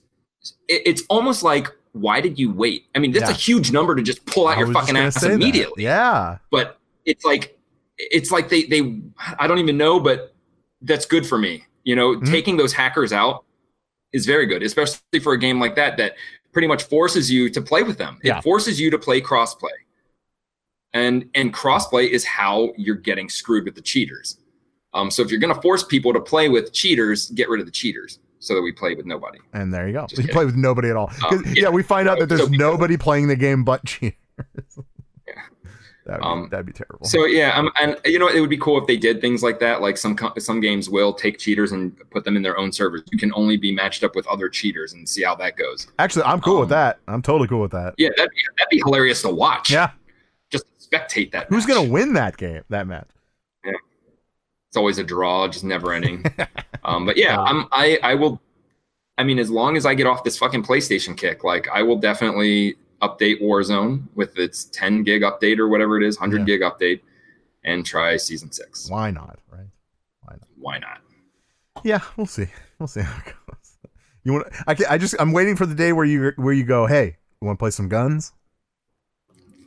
it, 0.68 0.82
it's 0.86 1.04
almost 1.10 1.44
like 1.44 1.68
why 1.94 2.20
did 2.22 2.38
you 2.38 2.52
wait 2.52 2.86
i 2.96 3.00
mean 3.00 3.12
that's 3.12 3.30
Yeah. 3.30 3.36
a 3.36 3.38
huge 3.38 3.72
number 3.72 3.96
to 3.96 4.02
just 4.02 4.26
pull 4.26 4.48
out 4.48 4.58
I 4.58 4.62
your 4.62 4.72
fucking 4.74 4.98
ass 4.98 5.16
say 5.16 5.30
that. 5.30 5.34
immediately 5.36 5.84
Yeah. 5.84 6.38
but 6.52 6.80
it's 7.06 7.24
like 7.24 7.58
it's 7.98 8.30
like 8.32 8.50
they 8.50 8.64
they 8.64 9.00
I 9.40 9.48
don't 9.48 9.60
even 9.60 9.78
know, 9.78 10.02
but 10.02 10.36
that's 10.82 11.06
good 11.06 11.26
for 11.26 11.38
me. 11.38 11.64
You 11.86 11.96
know, 11.96 12.16
Mhm. 12.18 12.30
taking 12.30 12.58
those 12.58 12.74
hackers 12.74 13.14
out 13.14 13.45
is 14.14 14.26
very 14.26 14.46
good, 14.46 14.64
especially 14.64 15.20
for 15.22 15.34
a 15.34 15.38
game 15.40 15.60
like 15.60 15.76
that 15.76 15.98
that 15.98 16.14
pretty 16.54 16.68
much 16.68 16.84
forces 16.84 17.30
you 17.32 17.50
to 17.50 17.62
play 17.62 17.84
with 17.84 17.98
them. 17.98 18.18
Yeah. 18.24 18.38
It 18.38 18.44
forces 18.44 18.80
you 18.80 18.90
to 18.92 18.98
play 19.00 19.22
crossplay. 19.22 19.72
And 20.94 21.30
and 21.36 21.54
crossplay 21.54 22.10
is 22.10 22.24
how 22.24 22.72
you're 22.78 22.96
getting 22.96 23.28
screwed 23.30 23.66
with 23.66 23.76
the 23.76 23.82
cheaters. 23.82 24.38
Um, 24.94 25.12
so 25.12 25.22
if 25.22 25.30
you're 25.30 25.42
gonna 25.42 25.62
force 25.62 25.84
people 25.84 26.14
to 26.14 26.22
play 26.22 26.48
with 26.48 26.72
cheaters, 26.72 27.30
get 27.32 27.50
rid 27.50 27.60
of 27.60 27.66
the 27.66 27.72
cheaters 27.72 28.20
so 28.40 28.56
that 28.56 28.62
we 28.62 28.72
play 28.72 28.96
with 28.96 29.06
nobody. 29.06 29.40
And 29.54 29.74
there 29.74 29.88
you 29.88 29.94
go. 29.94 30.02
Just 30.08 30.14
You 30.14 30.24
kidding. 30.24 30.34
play 30.34 30.46
with 30.46 30.56
nobody 30.56 30.90
at 30.90 30.96
all. 30.96 31.12
Um, 31.30 31.44
yeah, 31.48 31.64
yeah. 31.64 31.70
we 31.70 31.84
find 31.84 32.08
out 32.08 32.20
that 32.20 32.30
there's 32.30 32.42
So 32.42 32.48
nobody 32.48 32.96
playing 32.96 33.28
the 33.28 33.36
game 33.36 33.66
but 33.66 33.84
cheaters. 33.86 34.14
Yeah. 36.06 36.12
That'd 36.12 36.22
be, 36.22 36.28
Um, 36.28 36.48
that'd 36.52 36.66
be 36.66 36.74
terrible. 36.74 37.06
So 37.06 37.26
yeah, 37.26 37.58
um, 37.58 37.72
and 37.82 37.98
you 38.06 38.20
know 38.20 38.28
it 38.28 38.40
would 38.40 38.50
be 38.50 38.58
cool 38.58 38.80
if 38.80 38.86
they 38.88 38.98
did 38.98 39.22
things 39.22 39.42
like 39.42 39.60
that. 39.60 39.82
Like 39.82 39.98
some 39.98 40.18
some 40.38 40.60
games 40.60 40.90
will 40.90 41.14
take 41.14 41.38
cheaters 41.40 41.72
and 41.72 41.98
put 42.12 42.24
them 42.24 42.36
in 42.36 42.44
their 42.44 42.58
own 42.58 42.72
servers. 42.72 43.04
You 43.12 43.18
can 43.18 43.34
only 43.34 43.58
be 43.58 43.72
matched 43.72 44.04
up 44.04 44.16
with 44.16 44.28
other 44.28 44.48
cheaters 44.50 44.94
and 44.94 45.08
see 45.08 45.24
how 45.24 45.36
that 45.36 45.58
goes. 45.58 45.88
Actually, 46.00 46.24
I'm 46.24 46.42
cool 46.42 46.60
with 46.60 46.72
um, 46.72 46.78
that. 46.78 47.00
I'm 47.08 47.22
totally 47.22 47.48
cool 47.48 47.62
with 47.62 47.72
that. 47.72 47.96
Yeah, 47.98 48.10
that'd 48.16 48.30
be, 48.32 48.38
that'd 48.58 48.70
be 48.70 48.78
hilarious 48.78 49.22
to 49.24 49.30
watch. 49.30 49.72
Yeah. 49.72 49.92
just 50.52 50.66
spectate 50.80 51.32
that. 51.32 51.48
Who's 51.50 51.68
match. 51.68 51.76
gonna 51.76 51.90
win 51.90 52.14
that 52.14 52.38
game? 52.38 52.62
That 52.70 52.88
match? 52.88 53.08
It's 53.64 54.78
always 54.78 54.98
a 54.98 55.04
draw, 55.06 55.48
just 55.48 55.64
never 55.64 55.94
ending. 55.94 56.26
um, 56.84 57.06
but 57.06 57.16
yeah, 57.16 57.40
I'm 57.40 57.66
I 57.72 57.98
I 58.04 58.14
will. 58.14 58.42
I 59.18 59.24
mean, 59.24 59.40
as 59.40 59.50
long 59.50 59.78
as 59.78 59.86
I 59.86 59.94
get 59.96 60.06
off 60.06 60.26
this 60.26 60.38
fucking 60.38 60.64
PlayStation 60.64 61.16
kick, 61.16 61.46
like 61.46 61.70
I 61.70 61.82
will 61.82 61.96
definitely 61.96 62.76
update 63.02 63.42
Warzone 63.42 64.04
with 64.16 64.38
its 64.38 64.66
10 64.66 65.04
gig 65.04 65.22
update 65.22 65.60
or 65.60 65.68
whatever 65.68 66.02
it 66.02 66.08
is, 66.08 66.18
100 66.18 66.40
Yeah. 66.40 66.46
gig 66.46 66.62
update, 66.62 67.02
and 67.64 67.86
try 67.86 68.18
season 68.18 68.52
six. 68.52 68.90
Why 68.90 69.12
not? 69.12 69.40
Right? 69.52 69.68
Why 70.22 70.34
not? 70.34 70.48
Why 70.58 70.78
not? 70.80 71.02
Yeah, 71.84 72.00
we'll 72.18 72.26
see. 72.26 72.48
We'll 72.80 72.88
see 72.88 73.02
how 73.02 73.18
it 73.20 73.26
goes. 73.26 73.78
You 74.24 74.34
want? 74.34 74.48
I 74.66 74.74
can, 74.74 74.86
I 74.90 74.98
just 74.98 75.16
I'm 75.20 75.32
waiting 75.34 75.56
for 75.56 75.66
the 75.66 75.76
day 75.76 75.94
where 75.94 76.06
you 76.06 76.32
where 76.38 76.54
you 76.54 76.64
go. 76.64 76.88
Hey, 76.88 77.18
you 77.42 77.46
want 77.46 77.60
to 77.60 77.62
play 77.62 77.70
some 77.70 77.88
guns? 77.90 78.34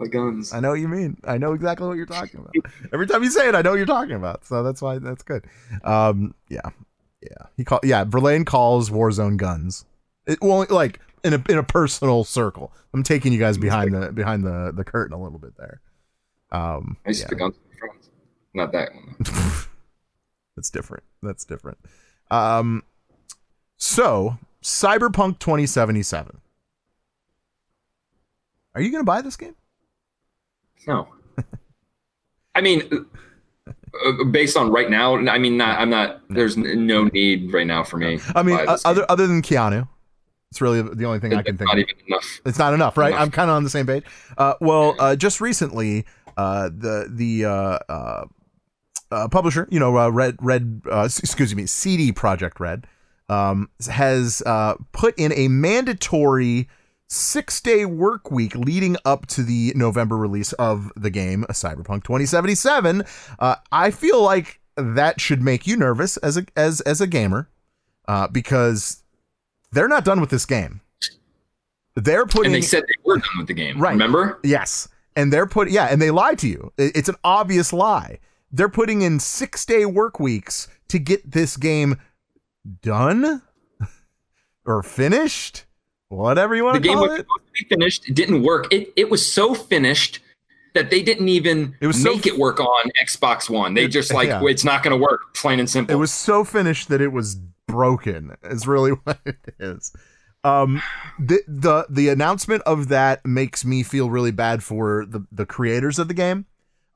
The 0.01 0.09
guns. 0.09 0.53
I 0.53 0.61
know 0.61 0.71
what 0.71 0.81
you 0.81 0.89
mean. 0.89 1.17
I 1.25 1.39
know 1.39 1.53
exactly 1.53 1.87
what 1.87 1.97
you're 1.97 2.07
talking 2.07 2.41
about. 2.41 2.55
Every 2.93 3.07
time 3.07 3.23
you 3.23 3.31
say 3.31 3.49
it, 3.49 3.55
I 3.55 3.63
know 3.63 3.71
what 3.71 3.77
you're 3.77 3.87
talking 3.87 4.15
about. 4.15 4.45
So 4.45 4.63
that's 4.63 4.81
why 4.83 4.99
that's 4.99 5.23
good. 5.23 5.45
Um, 5.85 6.35
yeah, 6.49 6.71
yeah. 7.23 7.47
He 7.57 7.65
call 7.65 7.81
yeah. 7.83 8.05
Verlaine 8.05 8.45
calls 8.45 8.91
Warzone 8.91 9.37
guns. 9.37 9.85
It 10.27 10.39
well, 10.41 10.67
like 10.71 11.01
in 11.25 11.35
a 11.35 11.43
in 11.49 11.59
a 11.59 11.63
personal 11.63 12.25
circle. 12.25 12.73
I'm 12.93 13.03
taking 13.03 13.33
you 13.33 13.39
guys 13.39 13.59
behind 13.59 13.95
the 13.95 14.13
behind 14.13 14.45
the 14.45 14.73
the 14.75 14.85
curtain 14.85 15.15
a 15.15 15.23
little 15.23 15.39
bit 15.39 15.57
there. 15.57 15.81
Um, 16.51 16.97
I 17.05 17.11
used 17.11 17.23
yeah. 17.23 17.29
to 17.29 17.55
friends. 17.79 18.11
Not 18.55 18.73
that 18.73 18.95
one. 18.95 19.17
That's 20.57 20.71
different. 20.71 21.05
That's 21.23 21.45
different. 21.45 21.79
Um, 22.31 22.83
so 23.77 24.39
Cyberpunk 24.63 25.39
2077. 25.39 26.41
Are 28.75 28.81
you 28.81 28.91
going 28.91 29.01
to 29.03 29.07
buy 29.07 29.23
this 29.23 29.37
game? 29.37 29.55
No. 30.87 31.09
I 32.55 32.61
mean, 32.61 33.07
uh, 33.67 34.25
based 34.31 34.57
on 34.57 34.71
right 34.71 34.91
now, 34.91 35.17
I 35.17 35.39
mean, 35.39 35.57
not, 35.57 35.79
I'm 35.79 35.91
not. 35.91 36.23
There's 36.29 36.57
no 36.57 37.05
need 37.05 37.53
right 37.53 37.67
now 37.67 37.85
for 37.85 37.97
me. 37.97 38.21
I 38.35 38.43
mean, 38.43 38.59
to 38.59 38.67
buy 38.67 38.73
this 38.73 38.85
other 38.85 39.01
game. 39.01 39.07
other 39.09 39.27
than 39.27 39.43
Keanu, 39.43 39.89
it's 40.51 40.61
really 40.61 40.83
the 40.83 41.05
only 41.05 41.19
thing 41.21 41.35
I 41.35 41.43
can 41.43 41.59
think. 41.59 41.69
not 41.69 41.79
of. 41.79 41.85
even 41.89 41.95
enough. 42.07 42.41
It's 42.45 42.59
not 42.59 42.75
enough, 42.75 42.97
right? 42.97 43.09
Enough. 43.09 43.21
I'm 43.21 43.31
kind 43.31 43.51
of 43.51 43.57
on 43.57 43.65
the 43.65 43.71
same 43.71 43.87
page. 43.87 44.05
Uh, 44.37 44.55
well, 44.61 44.95
uh, 44.99 45.17
just 45.17 45.41
recently, 45.41 46.07
uh, 46.37 46.71
the 46.73 47.07
the 47.11 47.45
uh, 47.45 47.79
uh, 47.89 48.25
uh, 49.11 49.29
publisher, 49.29 49.69
you 49.71 49.79
know, 49.79 49.97
uh, 49.99 50.09
Red 50.09 50.37
Red, 50.41 50.83
uh, 50.91 51.05
excuse 51.05 51.55
me, 51.55 51.67
CD 51.67 52.13
Projekt 52.13 52.61
Red, 52.61 52.87
um, 53.29 53.69
has 53.89 54.43
uh, 54.47 54.75
put 54.93 55.19
in 55.19 55.33
a 55.33 55.49
mandatory 55.49 56.69
six 57.09 57.61
day 57.61 57.85
work 57.87 58.31
week 58.31 58.55
leading 58.55 58.97
up 59.05 59.27
to 59.27 59.43
the 59.43 59.73
November 59.75 60.17
release 60.17 60.53
of 60.55 60.93
the 60.95 61.11
game, 61.11 61.45
Cyberpunk 61.51 62.05
2077. 62.05 63.05
Uh, 63.39 63.57
I 63.73 63.91
feel 63.91 64.23
like 64.23 64.61
that 64.77 65.21
should 65.21 65.43
make 65.43 65.67
you 65.67 65.77
nervous 65.77 66.17
as 66.19 66.37
a 66.37 66.47
as 66.57 66.81
as 66.83 67.01
a 67.01 67.07
gamer, 67.07 67.49
uh, 68.07 68.29
because 68.29 69.03
they're 69.73 69.89
not 69.89 70.05
done 70.05 70.21
with 70.21 70.31
this 70.31 70.47
game. 70.47 70.81
They're 71.97 72.27
putting 72.27 72.47
And 72.47 72.55
they 72.55 72.61
said 72.67 72.85
they 72.85 72.95
were 73.05 73.17
done 73.19 73.39
with 73.39 73.49
the 73.49 73.55
game. 73.55 73.79
Right. 73.81 73.91
Remember? 73.93 74.39
Yes. 74.45 74.89
And 75.17 75.33
they're 75.33 75.47
put 75.47 75.69
yeah, 75.71 75.87
and 75.87 76.01
they 76.01 76.11
lied 76.13 76.39
to 76.41 76.49
you. 76.49 76.73
It's 76.79 77.09
an 77.09 77.17
obvious 77.25 77.73
lie. 77.73 78.21
They're 78.53 78.69
putting 78.69 79.03
in 79.03 79.19
6-day 79.19 79.85
work 79.87 80.21
weeks 80.21 80.69
to 80.89 80.99
get 81.01 81.33
this 81.33 81.57
game 81.57 81.97
done 82.83 83.43
or 84.65 84.83
finished, 84.85 85.65
whatever 86.09 86.55
you 86.55 86.63
The 86.63 86.67
want 86.67 86.75
to 86.77 86.81
game 86.89 86.99
was 86.99 87.11
supposed 87.17 87.47
to 87.47 87.53
be 87.65 87.69
finished. 87.69 88.09
It 88.09 88.15
didn't 88.15 88.43
work. 88.43 88.73
It 88.73 88.93
it 88.97 89.11
was 89.11 89.31
so 89.31 89.55
finished 89.55 90.21
that 90.75 90.91
they 90.91 91.03
didn't 91.03 91.29
even 91.29 91.75
It 91.81 91.89
was 91.89 92.01
so 92.01 92.15
make 92.15 92.27
it 92.27 92.39
work 92.39 92.61
on 92.61 92.91
Xbox 93.03 93.51
One. 93.51 93.75
They 93.75 93.85
It- 93.85 93.89
just 93.89 94.15
like 94.15 94.29
yeah. 94.29 94.41
it's 94.45 94.65
not 94.65 94.83
going 94.85 94.97
to 94.97 95.03
work. 95.03 95.35
Plain 95.35 95.59
and 95.59 95.69
simple. 95.69 95.95
It 95.95 95.99
was 95.99 96.13
so 96.13 96.45
finished 96.45 96.89
that 96.91 97.01
it 97.01 97.13
was 97.13 97.39
broken. 97.69 98.35
Is 98.43 98.67
really 98.67 98.91
what 99.05 99.21
it 99.25 99.37
is. 99.61 99.93
Um, 100.45 100.83
the 101.21 101.41
the 101.47 101.87
the 101.89 102.09
announcement 102.09 102.63
of 102.63 102.89
that 102.89 103.25
makes 103.25 103.65
me 103.65 103.83
feel 103.85 104.11
really 104.11 104.33
bad 104.33 104.63
for 104.65 105.07
the 105.07 105.25
the 105.31 105.47
creators 105.47 105.99
of 106.01 106.09
the 106.09 106.15
game, 106.15 106.47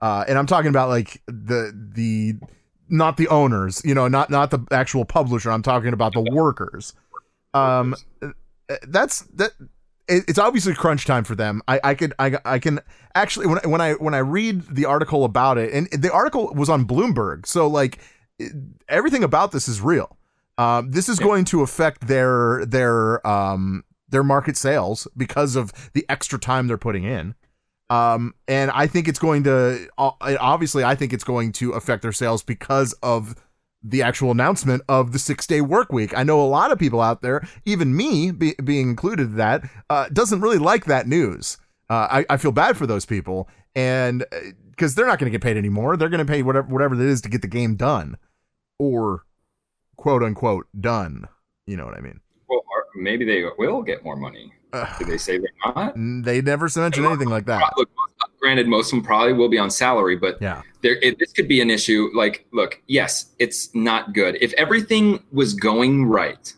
uh, 0.00 0.24
and 0.26 0.36
I'm 0.38 0.46
talking 0.46 0.68
about 0.70 0.88
like 0.88 1.22
the 1.26 1.72
the 1.94 2.34
not 2.88 3.16
the 3.16 3.28
owners, 3.28 3.80
you 3.84 3.94
know, 3.94 4.08
not 4.08 4.30
not 4.30 4.50
the 4.50 4.60
actual 4.70 5.04
publisher. 5.04 5.50
I'm 5.52 5.62
talking 5.62 5.92
about 5.92 6.12
the 6.14 6.22
workers. 6.32 6.94
Um, 7.54 7.94
uh, 8.22 8.30
that's 8.88 9.20
that. 9.34 9.52
it- 10.08 10.24
It's 10.28 10.38
obviously 10.38 10.74
crunch 10.74 11.04
time 11.04 11.24
for 11.24 11.34
them. 11.34 11.62
I, 11.68 11.80
I 11.84 11.94
could 11.94 12.12
I, 12.18 12.36
I 12.44 12.58
can 12.58 12.80
actually 13.14 13.46
when 13.46 13.58
I, 13.64 13.66
when 13.66 13.80
I 13.80 13.92
when 13.94 14.14
I 14.14 14.18
read 14.18 14.62
the 14.74 14.84
article 14.86 15.24
about 15.24 15.58
it, 15.58 15.72
and 15.72 15.88
the 15.90 16.12
article 16.12 16.52
was 16.54 16.68
on 16.68 16.86
Bloomberg, 16.86 17.44
so 17.46 17.66
like 17.66 17.98
it- 18.38 18.52
everything 18.88 19.24
about 19.24 19.50
this 19.52 19.68
is 19.68 19.80
real. 19.80 20.16
Um, 20.59 20.90
this 20.90 21.09
is 21.09 21.18
Yeah. 21.18 21.26
going 21.26 21.44
to 21.46 21.62
affect 21.62 22.07
their 22.07 22.64
their 22.66 23.26
um 23.26 23.84
their 24.09 24.22
market 24.22 24.57
sales 24.57 25.09
because 25.16 25.57
of 25.57 25.72
the 25.94 26.05
extra 26.09 26.38
time 26.38 26.66
they're 26.66 26.76
putting 26.78 27.05
in. 27.05 27.34
Um, 27.90 28.34
and 28.48 28.70
I 28.70 28.86
think 28.86 29.09
it's 29.09 29.18
going 29.18 29.44
to 29.44 29.88
obviously 29.98 30.84
I 30.84 30.94
think 30.94 31.12
it's 31.12 31.24
going 31.24 31.53
to 31.53 31.72
affect 31.72 32.03
their 32.03 32.12
sales 32.12 32.42
because 32.42 32.92
of 33.03 33.34
the 33.82 34.03
actual 34.03 34.30
announcement 34.30 34.82
of 34.88 35.12
the 35.12 35.18
six 35.18 35.46
day 35.46 35.61
work 35.61 35.92
week. 35.92 36.16
I 36.16 36.22
know 36.22 36.40
a 36.40 36.46
lot 36.46 36.70
of 36.70 36.78
people 36.78 37.00
out 37.00 37.20
there, 37.22 37.46
even 37.64 37.96
me 37.96 38.30
be, 38.30 38.55
being 38.62 38.88
included 38.90 39.28
in 39.30 39.36
that, 39.36 39.68
uh, 39.90 40.09
doesn't 40.12 40.40
really 40.40 40.59
like 40.59 40.84
that 40.84 41.07
news. 41.09 41.59
Uh, 41.90 42.07
I, 42.11 42.26
I 42.30 42.36
feel 42.36 42.53
bad 42.53 42.76
for 42.76 42.86
those 42.86 43.05
people, 43.05 43.48
and 43.74 44.24
because 44.70 44.94
they're 44.94 45.07
not 45.07 45.18
going 45.18 45.30
to 45.30 45.36
get 45.36 45.42
paid 45.42 45.57
anymore, 45.57 45.96
they're 45.96 46.09
going 46.09 46.24
to 46.24 46.30
pay 46.30 46.42
whatever 46.42 46.68
whatever 46.68 46.94
it 46.94 47.00
is 47.00 47.20
to 47.22 47.28
get 47.28 47.42
the 47.42 47.48
game 47.48 47.74
done, 47.74 48.16
or 48.78 49.24
quote 49.97 50.22
unquote 50.22 50.66
done. 50.80 51.28
You 51.66 51.76
know 51.76 51.84
what 51.84 51.97
I 51.97 52.01
mean? 52.01 52.20
Well, 52.49 52.62
maybe 52.95 53.24
they 53.24 53.45
will 53.59 53.82
get 53.82 54.05
more 54.05 54.16
money. 54.16 54.53
Did 54.99 55.07
they 55.09 55.18
say 55.18 55.36
they're 55.38 55.51
not? 55.74 55.95
They 56.24 56.40
never 56.40 56.68
mentioned 56.74 57.05
anything 57.07 57.28
like 57.28 57.45
that. 57.45 57.62
Look, 57.76 57.90
granted, 58.40 58.66
most 58.66 58.86
of 58.86 58.97
them 58.99 59.05
probably 59.05 59.34
will 59.34 59.51
be 59.51 59.59
on 59.59 59.70
salary, 59.70 60.16
but 60.16 60.40
yeah, 60.40 60.62
there 60.82 60.97
it, 61.03 61.18
this 61.18 61.30
could 61.32 61.47
be 61.47 61.61
an 61.61 61.68
issue. 61.68 62.09
Like, 62.14 62.47
look, 62.53 62.80
yes, 62.86 63.26
it's 63.38 63.74
not 63.74 64.14
good. 64.14 64.38
If 64.40 64.55
everything 64.55 65.22
was 65.30 65.53
going 65.53 66.07
right 66.07 66.53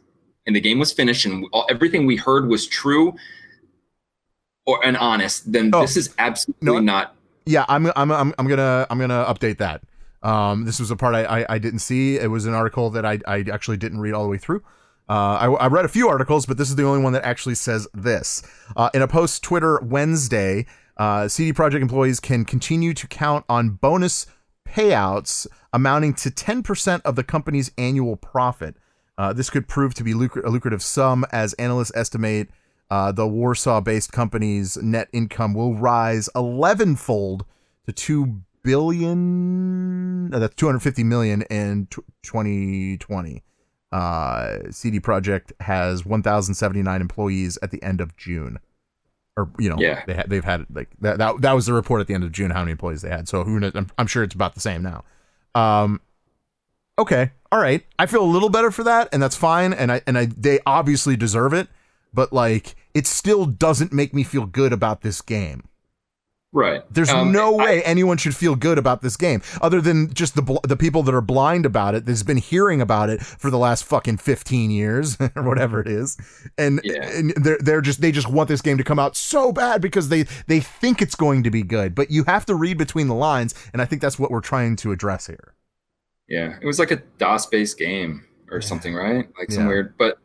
and 0.47 0.55
the 0.55 0.61
game 0.61 0.79
was 0.79 0.93
finished 0.93 1.27
and 1.27 1.45
all, 1.53 1.67
everything 1.69 2.07
we 2.07 2.15
heard 2.17 2.49
was 2.49 2.69
true 2.69 3.15
or 4.65 4.85
and 4.87 4.97
honest, 4.97 5.51
then 5.53 5.71
Oh. 5.75 5.81
this 5.81 5.97
is 5.97 6.15
absolutely 6.19 6.65
No. 6.67 6.79
not. 6.79 7.17
Yeah, 7.47 7.65
I'm 7.69 7.87
I'm 7.97 8.11
I'm 8.13 8.33
I'm 8.39 8.47
gonna 8.47 8.87
I'm 8.89 8.99
gonna 8.99 9.25
update 9.29 9.59
that. 9.59 9.83
Um, 10.25 10.65
this 10.65 10.81
was 10.81 10.91
a 10.91 10.97
part 10.97 11.15
I, 11.15 11.25
I 11.25 11.47
I 11.51 11.59
didn't 11.59 11.81
see. 11.81 12.17
It 12.17 12.31
was 12.31 12.47
an 12.47 12.55
article 12.55 12.91
that 12.91 13.05
I 13.05 13.21
I 13.27 13.45
actually 13.53 13.77
didn't 13.77 14.01
read 14.01 14.15
all 14.15 14.25
the 14.25 14.31
way 14.31 14.39
through. 14.39 14.63
Uh, 15.09 15.37
I, 15.39 15.47
I 15.53 15.67
read 15.67 15.85
a 15.85 15.89
few 15.89 16.09
articles, 16.09 16.47
but 16.47 16.57
this 16.57 16.71
is 16.71 16.77
the 16.77 16.85
only 16.85 17.03
one 17.03 17.13
that 17.13 17.25
actually 17.25 17.57
says 17.57 17.87
this. 17.93 18.43
Uh, 18.75 18.89
in 18.95 19.03
a 19.03 19.09
post 19.09 19.43
Twitter 19.43 19.79
Wednesday, 19.81 20.65
uh, 20.97 21.29
CD 21.29 21.53
Projekt 21.53 21.83
employees 21.83 22.21
can 22.21 22.47
continue 22.47 22.95
to 22.95 23.07
count 23.07 23.45
on 23.47 23.71
bonus 23.71 24.27
payouts 24.67 25.47
amounting 25.75 26.15
to 26.15 26.31
10% 26.31 27.03
of 27.03 27.17
the 27.17 27.23
company's 27.23 27.71
annual 27.77 28.17
profit. 28.17 28.77
Uh, 29.19 29.35
this 29.35 29.51
could 29.51 29.69
prove 29.69 29.93
to 29.95 30.03
be 30.03 30.15
lucra- 30.15 30.45
a 30.45 30.49
lucrative 30.49 30.83
sum 30.83 31.27
as 31.31 31.53
analysts 31.55 31.93
estimate 31.95 32.49
uh, 32.91 33.13
the 33.13 33.27
Warsaw 33.27 33.81
based 33.81 34.13
company's 34.13 34.77
net 34.77 35.09
income 35.13 35.55
will 35.55 35.75
rise 35.75 36.29
11 36.35 36.97
fold 36.97 37.45
to 37.87 37.93
2 37.93 38.41
billion. 38.65 40.35
Uh, 40.35 40.39
that's 40.41 40.55
250 40.57 41.05
million 41.05 41.43
in 41.43 41.87
t- 41.91 42.03
2020. 42.25 43.43
Uh, 43.93 44.59
CD 44.71 44.99
Projekt 44.99 45.53
has 45.61 46.05
1,079 46.05 47.01
employees 47.01 47.59
at 47.63 47.71
the 47.71 47.81
end 47.83 48.01
of 48.01 48.17
June. 48.17 48.59
Or 49.37 49.51
you 49.59 49.69
know, 49.69 49.77
Yeah. 49.79 50.03
they 50.07 50.15
ha- 50.15 50.25
they've 50.27 50.45
had 50.45 50.67
like 50.73 50.89
that, 51.01 51.19
that. 51.19 51.41
That 51.41 51.53
was 51.53 51.67
the 51.67 51.73
report 51.73 52.01
at 52.01 52.07
the 52.09 52.15
end 52.15 52.25
of 52.25 52.33
June 52.33 52.51
how 52.51 52.61
many 52.61 52.73
employees 52.73 53.03
they 53.03 53.09
had. 53.11 53.29
So 53.29 53.45
who 53.45 53.61
knows? 53.61 53.73
I'm, 53.75 53.89
I'm 53.99 54.07
sure 54.07 54.23
it's 54.23 54.35
about 54.35 54.55
the 54.55 54.61
same 54.61 54.83
now. 54.83 55.05
Um, 55.57 56.01
okay, 56.99 57.33
all 57.53 57.61
right. 57.61 57.85
I 57.99 58.07
feel 58.07 58.23
a 58.23 58.27
little 58.27 58.49
better 58.49 58.71
for 58.71 58.85
that, 58.85 59.09
and 59.13 59.21
that's 59.23 59.37
fine. 59.37 59.73
And 59.73 59.91
I 59.93 60.03
and 60.07 60.17
I 60.19 60.27
they 60.27 60.61
obviously 60.67 61.17
deserve 61.17 61.53
it, 61.53 61.69
but 62.13 62.33
like 62.33 62.77
it 62.95 63.07
still 63.09 63.45
doesn't 63.45 63.93
make 63.93 64.15
me 64.15 64.23
feel 64.23 64.47
good 64.47 64.73
about 64.73 65.03
this 65.03 65.21
game. 65.21 65.65
Right. 66.57 66.83
There's 66.89 67.11
Um, 67.11 67.33
no 67.33 67.59
I- 67.59 67.65
way 67.65 67.83
anyone 67.83 68.17
should 68.17 68.37
feel 68.37 68.55
good 68.55 68.79
about 68.79 69.03
this 69.03 69.17
game, 69.17 69.43
other 69.61 69.81
than 69.81 70.15
just 70.15 70.37
the 70.37 70.43
bl- 70.43 70.59
the 70.63 70.77
people 70.77 71.03
that 71.03 71.13
are 71.13 71.21
blind 71.21 71.67
about 71.67 71.97
it. 71.97 72.07
That's 72.07 72.23
been 72.23 72.37
hearing 72.37 72.81
about 72.81 73.11
it 73.11 73.21
for 73.21 73.51
the 73.51 73.59
last 73.59 73.83
fucking 73.85 74.19
15 74.19 74.71
years 74.71 75.17
or 75.35 75.43
whatever 75.43 75.81
it 75.81 75.89
is, 75.89 76.17
and, 76.57 76.81
Yeah. 76.85 77.09
and 77.11 77.33
they're 77.37 77.59
they're 77.59 77.81
just 77.81 78.01
they 78.01 78.13
just 78.13 78.31
want 78.31 78.49
this 78.49 78.61
game 78.63 78.79
to 78.79 78.85
come 78.85 79.01
out 79.01 79.17
so 79.17 79.51
bad 79.51 79.83
because 79.83 80.11
they 80.11 80.27
they 80.47 80.61
think 80.61 81.03
it's 81.03 81.17
going 81.17 81.43
to 81.43 81.51
be 81.51 81.63
good. 81.65 81.93
But 81.93 82.13
you 82.13 82.23
have 82.29 82.47
to 82.47 82.55
read 82.55 82.79
between 82.79 83.09
the 83.09 83.17
lines, 83.17 83.53
and 83.73 83.83
I 83.83 83.85
think 83.85 84.01
that's 84.01 84.17
what 84.21 84.31
we're 84.31 84.41
trying 84.41 84.77
to 84.77 84.93
address 84.93 85.27
here. 85.27 85.55
Yeah, 86.29 86.55
it 86.63 86.67
was 86.67 86.79
like 86.79 86.93
a 86.93 87.03
DOS 87.19 87.47
based 87.47 87.79
game 87.79 88.25
or 88.51 88.61
something, 88.61 88.95
right? 88.95 89.27
Like 89.37 89.51
some 89.51 89.65
Yeah. 89.65 89.69
weird. 89.71 89.95
But 89.99 90.19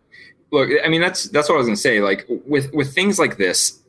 look, 0.51 0.69
I 0.85 0.89
mean, 0.89 1.01
that's 1.01 1.23
that's 1.23 1.49
what 1.49 1.55
I 1.55 1.57
was 1.57 1.65
gonna 1.65 1.75
say. 1.75 2.01
Like 2.01 2.27
with 2.45 2.71
with 2.71 2.93
things 2.93 3.17
like 3.17 3.37
this, 3.37 3.81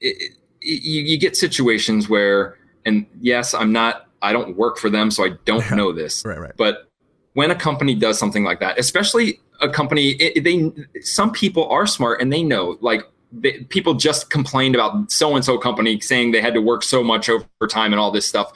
it, 0.00 0.32
you, 0.64 1.02
you 1.02 1.18
get 1.18 1.36
situations 1.36 2.08
where, 2.08 2.58
and 2.84 3.06
yes, 3.20 3.54
I'm 3.54 3.72
not, 3.72 4.08
I 4.22 4.32
don't 4.32 4.56
work 4.56 4.78
for 4.78 4.90
them, 4.90 5.10
so 5.10 5.24
I 5.24 5.30
don't 5.44 5.70
know 5.72 5.92
this. 5.92 6.24
Right, 6.24 6.40
right. 6.40 6.52
But 6.56 6.90
when 7.34 7.50
a 7.50 7.54
company 7.54 7.94
does 7.94 8.18
something 8.18 8.44
like 8.44 8.60
that, 8.60 8.78
especially 8.78 9.40
a 9.60 9.68
company, 9.68 10.12
it, 10.12 10.42
they 10.42 10.72
some 11.02 11.30
people 11.30 11.68
are 11.68 11.86
smart 11.86 12.20
and 12.20 12.32
they 12.32 12.42
know, 12.42 12.78
like. 12.80 13.02
They, 13.36 13.64
people 13.64 13.94
just 13.94 14.30
complained 14.30 14.76
about 14.76 15.10
so 15.10 15.34
and 15.34 15.44
so 15.44 15.58
company 15.58 15.98
saying 15.98 16.30
they 16.30 16.40
had 16.40 16.54
to 16.54 16.60
work 16.60 16.84
so 16.84 17.02
much 17.02 17.28
overtime 17.28 17.92
and 17.92 17.98
all 17.98 18.12
this 18.12 18.26
stuff. 18.26 18.52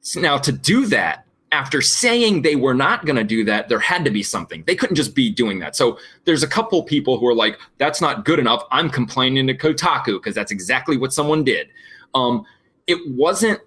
So 0.00 0.20
now 0.20 0.38
to 0.38 0.50
do 0.50 0.86
that 0.86 1.24
after 1.52 1.80
saying 1.80 2.42
they 2.42 2.56
were 2.56 2.74
not 2.74 3.06
going 3.06 3.16
to 3.16 3.24
do 3.24 3.44
that, 3.44 3.68
there 3.68 3.78
had 3.78 4.04
to 4.04 4.10
be 4.10 4.22
something. 4.22 4.64
They 4.66 4.74
couldn't 4.74 4.96
just 4.96 5.14
be 5.14 5.30
doing 5.30 5.58
that. 5.60 5.76
So 5.76 5.98
there's 6.24 6.42
a 6.42 6.48
couple 6.48 6.82
people 6.82 7.18
who 7.18 7.26
are 7.26 7.34
like, 7.34 7.58
"That's 7.78 8.00
not 8.00 8.24
good 8.24 8.38
enough." 8.38 8.64
I'm 8.70 8.90
complaining 8.90 9.46
to 9.46 9.54
Kotaku 9.54 10.18
because 10.18 10.34
that's 10.34 10.52
exactly 10.52 10.96
what 10.96 11.12
someone 11.12 11.44
did. 11.44 11.68
Um, 12.14 12.44
it 12.86 12.98
wasn't. 13.10 13.60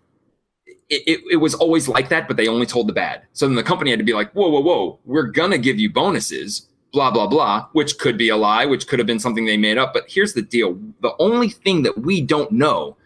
It, 0.66 1.04
it, 1.08 1.20
it 1.32 1.36
was 1.38 1.56
always 1.56 1.88
like 1.88 2.10
that, 2.10 2.28
but 2.28 2.38
they 2.38 2.48
only 2.48 2.66
told 2.66 2.88
the 2.88 2.94
bad. 2.94 3.24
So 3.34 3.48
then 3.48 3.56
the 3.56 3.64
company 3.64 3.92
had 3.92 4.00
to 4.00 4.06
be 4.06 4.14
like, 4.14 4.32
"Whoa, 4.34 4.50
whoa, 4.50 4.62
whoa! 4.62 5.00
We're 5.06 5.28
gonna 5.28 5.58
give 5.58 5.80
you 5.80 5.92
bonuses." 5.92 6.68
Blah 6.94 7.10
blah 7.10 7.28
blah, 7.28 7.68
which 7.72 7.98
could 8.00 8.18
be 8.18 8.28
a 8.28 8.36
lie, 8.36 8.66
which 8.66 8.86
could 8.86 9.00
have 9.00 9.06
been 9.06 9.18
something 9.18 9.46
they 9.46 9.56
made 9.56 9.78
up. 9.78 9.94
But 9.94 10.04
here's 10.10 10.34
the 10.34 10.42
deal: 10.42 10.78
the 11.00 11.16
only 11.20 11.48
thing 11.48 11.84
that 11.84 11.98
we 12.00 12.20
don't 12.20 12.52
know 12.52 12.98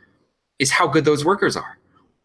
is 0.57 0.71
how 0.71 0.87
good 0.87 1.05
those 1.05 1.23
workers 1.23 1.55
are. 1.55 1.74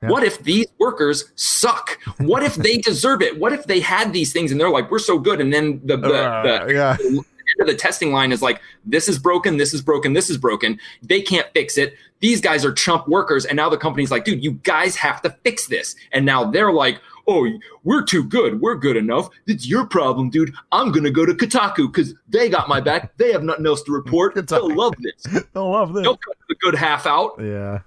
What 0.00 0.24
if 0.24 0.42
these 0.42 0.66
workers 0.78 1.30
suck? 1.34 1.98
What 2.18 2.42
if 2.42 2.54
they 2.54 2.78
deserve 2.90 3.20
it? 3.22 3.38
What 3.38 3.52
if 3.52 3.64
they 3.66 3.80
had 3.80 4.12
these 4.12 4.32
things 4.32 4.50
and 4.50 4.60
they're 4.60 4.70
like, 4.70 4.90
we're 4.90 4.98
so 4.98 5.18
good, 5.18 5.40
and 5.40 5.52
then 5.52 5.80
the 5.84 5.96
the, 5.96 6.14
Uh, 6.14 6.42
the, 6.66 6.72
yeah. 6.72 6.96
the 6.96 7.06
end 7.08 7.60
of 7.60 7.66
the 7.66 7.74
testing 7.74 8.12
line 8.12 8.32
is 8.32 8.40
like, 8.40 8.60
this 8.86 9.08
is 9.08 9.18
broken, 9.18 9.56
this 9.58 9.74
is 9.74 9.82
broken, 9.82 10.12
this 10.14 10.30
is 10.30 10.38
broken. 10.38 10.78
They 11.02 11.20
can't 11.20 11.46
fix 11.52 11.76
it. 11.76 11.94
These 12.20 12.40
guys 12.40 12.64
are 12.64 12.72
chump 12.72 13.08
workers, 13.08 13.44
and 13.44 13.56
now 13.56 13.68
the 13.68 13.76
company's 13.76 14.10
like, 14.10 14.24
dude, 14.24 14.42
you 14.42 14.52
guys 14.62 14.96
have 14.96 15.20
to 15.22 15.30
fix 15.44 15.66
this. 15.66 15.94
And 16.12 16.24
now 16.24 16.44
they're 16.50 16.72
like, 16.72 17.00
oh, 17.28 17.48
we're 17.84 18.02
too 18.02 18.24
good, 18.24 18.60
we're 18.60 18.76
good 18.76 18.96
enough. 18.96 19.28
It's 19.46 19.66
your 19.68 19.84
problem, 19.86 20.30
dude. 20.30 20.54
I'm 20.72 20.92
gonna 20.92 21.10
go 21.10 21.26
to 21.26 21.34
Kotaku 21.34 21.92
because 21.92 22.14
they 22.28 22.48
got 22.48 22.68
my 22.68 22.80
back. 22.80 23.16
They 23.18 23.32
have 23.32 23.42
nothing 23.42 23.66
else 23.66 23.82
to 23.82 23.92
report. 23.92 24.34
They'll 24.48 24.74
love 24.74 24.94
this. 25.00 25.44
I 25.54 25.58
love 25.60 25.92
this. 25.92 26.04
They'll 26.04 26.16
cut 26.16 26.36
the 26.48 26.54
good 26.56 26.74
half 26.74 27.06
out. 27.06 27.32
Yeah, 27.40 27.80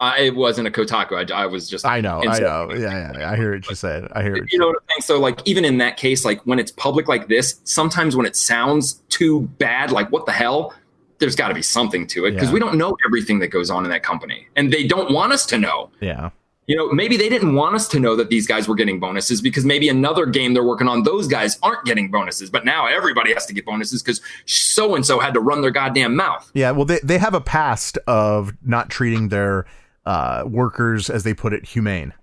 Uh, 0.00 0.14
it 0.16 0.36
wasn't 0.36 0.68
a 0.68 0.70
Kotaku. 0.70 1.30
I, 1.32 1.42
I 1.42 1.46
was 1.46 1.68
just. 1.68 1.84
I 1.84 2.00
know, 2.00 2.22
I 2.24 2.38
know. 2.38 2.70
Yeah, 2.72 2.78
yeah, 2.78 3.12
yeah. 3.18 3.30
I 3.32 3.36
hear 3.36 3.54
what 3.54 3.66
you're 3.68 3.74
saying. 3.74 4.08
I 4.12 4.22
hear. 4.22 4.34
What 4.34 4.52
you 4.52 4.58
know 4.58 4.68
what 4.68 4.76
I'm 4.76 4.86
saying? 4.90 5.02
So, 5.02 5.18
like, 5.18 5.40
even 5.44 5.64
in 5.64 5.78
that 5.78 5.96
case, 5.96 6.24
like 6.24 6.40
when 6.46 6.58
it's 6.60 6.70
public 6.70 7.08
like 7.08 7.26
this, 7.28 7.60
sometimes 7.64 8.14
when 8.14 8.24
it 8.24 8.36
sounds 8.36 9.02
too 9.08 9.42
bad, 9.58 9.90
like 9.90 10.12
what 10.12 10.24
the 10.24 10.32
hell, 10.32 10.72
there's 11.18 11.34
got 11.34 11.48
to 11.48 11.54
be 11.54 11.62
something 11.62 12.06
to 12.08 12.26
it 12.26 12.32
because 12.32 12.48
Yeah. 12.48 12.54
we 12.54 12.60
don't 12.60 12.76
know 12.78 12.96
everything 13.06 13.40
that 13.40 13.48
goes 13.48 13.70
on 13.70 13.84
in 13.84 13.90
that 13.90 14.04
company, 14.04 14.46
and 14.54 14.72
they 14.72 14.86
don't 14.86 15.12
want 15.12 15.32
us 15.32 15.44
to 15.46 15.58
know. 15.58 15.90
Yeah. 16.00 16.30
You 16.68 16.76
know, 16.76 16.92
maybe 16.92 17.16
they 17.16 17.30
didn't 17.30 17.54
want 17.54 17.74
us 17.74 17.88
to 17.88 17.98
know 17.98 18.14
that 18.14 18.28
these 18.28 18.46
guys 18.46 18.68
were 18.68 18.74
getting 18.74 19.00
bonuses 19.00 19.40
because 19.40 19.64
maybe 19.64 19.88
another 19.88 20.26
game 20.26 20.52
they're 20.52 20.62
working 20.62 20.86
on, 20.86 21.02
those 21.02 21.26
guys 21.26 21.58
aren't 21.62 21.82
getting 21.86 22.10
bonuses, 22.10 22.50
but 22.50 22.66
now 22.66 22.86
everybody 22.86 23.32
has 23.32 23.46
to 23.46 23.54
get 23.54 23.64
bonuses 23.64 24.02
because 24.02 24.20
so 24.44 24.94
and 24.94 25.04
so 25.06 25.18
had 25.18 25.32
to 25.32 25.40
run 25.40 25.62
their 25.62 25.70
goddamn 25.70 26.14
mouth. 26.14 26.48
Yeah, 26.52 26.72
well, 26.72 26.84
they, 26.84 27.00
they 27.02 27.16
have 27.16 27.32
a 27.32 27.40
past 27.40 27.96
of 28.06 28.52
not 28.62 28.90
treating 28.90 29.28
their 29.30 29.64
uh, 30.08 30.42
workers, 30.46 31.10
as 31.10 31.22
they 31.22 31.34
put 31.34 31.52
it, 31.52 31.66
humane. 31.66 32.14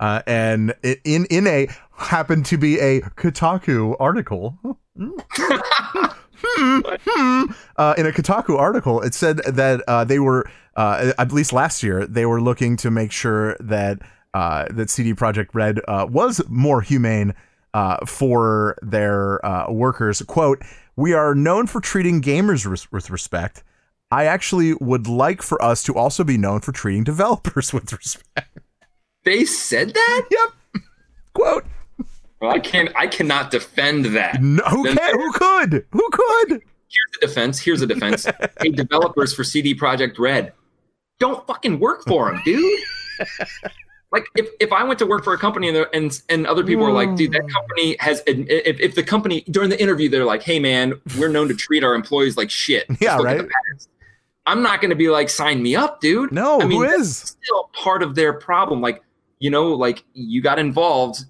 Uh, 0.00 0.22
and 0.26 0.74
in 1.04 1.26
in 1.26 1.46
a 1.46 1.68
happened 1.96 2.46
to 2.46 2.56
be 2.56 2.80
a 2.80 3.02
Kotaku 3.02 3.94
article. 4.00 4.58
Uh, 7.76 7.94
in 7.96 8.06
a 8.06 8.12
Kotaku 8.12 8.56
article, 8.56 9.00
it 9.00 9.14
said 9.14 9.38
that 9.38 9.82
uh, 9.88 10.04
they 10.04 10.18
were, 10.18 10.48
uh, 10.76 11.12
at 11.18 11.32
least 11.32 11.52
last 11.52 11.82
year, 11.82 12.06
they 12.06 12.26
were 12.26 12.40
looking 12.40 12.76
to 12.76 12.90
make 12.90 13.10
sure 13.10 13.56
that 13.58 13.98
uh, 14.34 14.66
that 14.70 14.90
CD 14.90 15.14
Projekt 15.14 15.48
Red 15.54 15.80
uh, 15.88 16.06
was 16.08 16.42
more 16.48 16.80
humane 16.82 17.32
for 18.06 18.76
their 18.82 19.40
workers. 19.68 20.22
"Quote: 20.22 20.62
We 20.96 21.12
are 21.12 21.34
known 21.34 21.66
for 21.66 21.80
treating 21.80 22.20
gamers 22.20 22.70
res- 22.70 22.92
with 22.92 23.10
respect. 23.10 23.64
I 24.14 24.26
actually 24.26 24.74
would 24.74 25.06
like 25.06 25.42
for 25.42 25.60
us 25.62 25.82
to 25.84 25.94
also 25.94 26.24
be 26.24 26.38
known 26.38 26.60
for 26.60 26.72
treating 26.72 27.04
developers 27.04 27.72
with 27.72 27.92
respect." 27.92 28.58
They 29.24 29.44
said 29.44 29.94
that? 29.94 30.26
Yep. 30.30 30.82
Quote. 31.34 31.64
Well, 32.40 32.52
I 32.52 32.58
can't. 32.58 32.90
I 32.94 33.06
cannot 33.06 33.50
defend 33.50 34.04
that. 34.06 34.42
No, 34.42 34.62
who 34.64 34.84
Then 34.84 34.96
can? 34.96 35.14
Who 35.18 35.32
could? 35.32 35.86
Who 35.92 36.08
could? 36.10 36.50
Here's 36.50 37.22
a 37.22 37.26
defense. 37.26 37.58
Here's 37.58 37.82
a 37.82 37.86
defense. 37.86 38.26
hey, 38.60 38.68
developers 38.68 39.34
for 39.34 39.42
CD 39.44 39.74
Projekt 39.74 40.18
Red, 40.18 40.52
don't 41.18 41.46
fucking 41.46 41.80
work 41.80 42.04
for 42.04 42.30
them, 42.30 42.42
dude. 42.44 42.80
like 44.12 44.26
if, 44.36 44.48
if 44.60 44.72
I 44.72 44.84
went 44.84 44.98
to 45.00 45.06
work 45.06 45.24
for 45.24 45.32
a 45.32 45.38
company 45.38 45.68
and 45.68 45.86
and 45.92 46.20
and 46.28 46.46
other 46.46 46.64
people 46.64 46.84
are 46.84 46.92
like, 46.92 47.16
dude, 47.16 47.32
that 47.32 47.42
hmm. 47.42 47.48
company 47.48 47.96
has 48.00 48.22
if, 48.26 48.78
if 48.80 48.94
the 48.94 49.02
company 49.02 49.42
during 49.50 49.70
the 49.70 49.80
interview 49.80 50.08
they're 50.08 50.24
like, 50.24 50.42
hey 50.42 50.58
man, 50.60 51.00
we're 51.18 51.28
known 51.28 51.48
to 51.48 51.54
treat 51.54 51.82
our 51.82 51.94
employees 51.94 52.36
like 52.36 52.50
shit. 52.50 52.86
Just 52.88 53.02
Yeah, 53.02 53.20
right. 53.20 53.46
The 54.44 54.50
past." 54.50 54.56
I'm 54.56 54.62
not 54.62 54.80
going 54.80 54.90
to 54.90 54.96
be 54.96 55.08
like, 55.08 55.28
sign 55.30 55.62
me 55.62 55.74
up, 55.76 56.00
dude. 56.00 56.32
No, 56.32 56.60
I 56.60 56.66
mean, 56.66 56.80
who 56.82 56.86
that's 56.88 57.36
still 57.42 57.70
part 57.72 58.02
of 58.02 58.14
their 58.14 58.32
problem. 58.32 58.80
Like, 58.80 59.02
you 59.38 59.50
know, 59.50 59.68
like 59.68 60.04
you 60.14 60.40
got 60.42 60.58
involved 60.58 61.24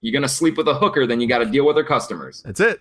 You're 0.00 0.12
gonna 0.12 0.28
sleep 0.28 0.56
with 0.56 0.68
a 0.68 0.74
hooker, 0.74 1.06
then 1.06 1.20
you 1.20 1.26
got 1.28 1.38
to 1.38 1.46
deal 1.46 1.66
with 1.66 1.76
her 1.76 1.84
customers. 1.84 2.42
That's 2.44 2.60
it. 2.60 2.80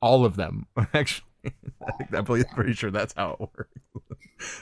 All 0.00 0.24
of 0.24 0.36
them, 0.36 0.66
actually. 0.94 1.26
I 1.44 1.92
think 1.98 2.14
I'm 2.14 2.24
pretty 2.24 2.44
pretty 2.54 2.72
sure 2.74 2.90
that's 2.90 3.14
how 3.14 3.32
it 3.32 3.40
works. 3.40 3.70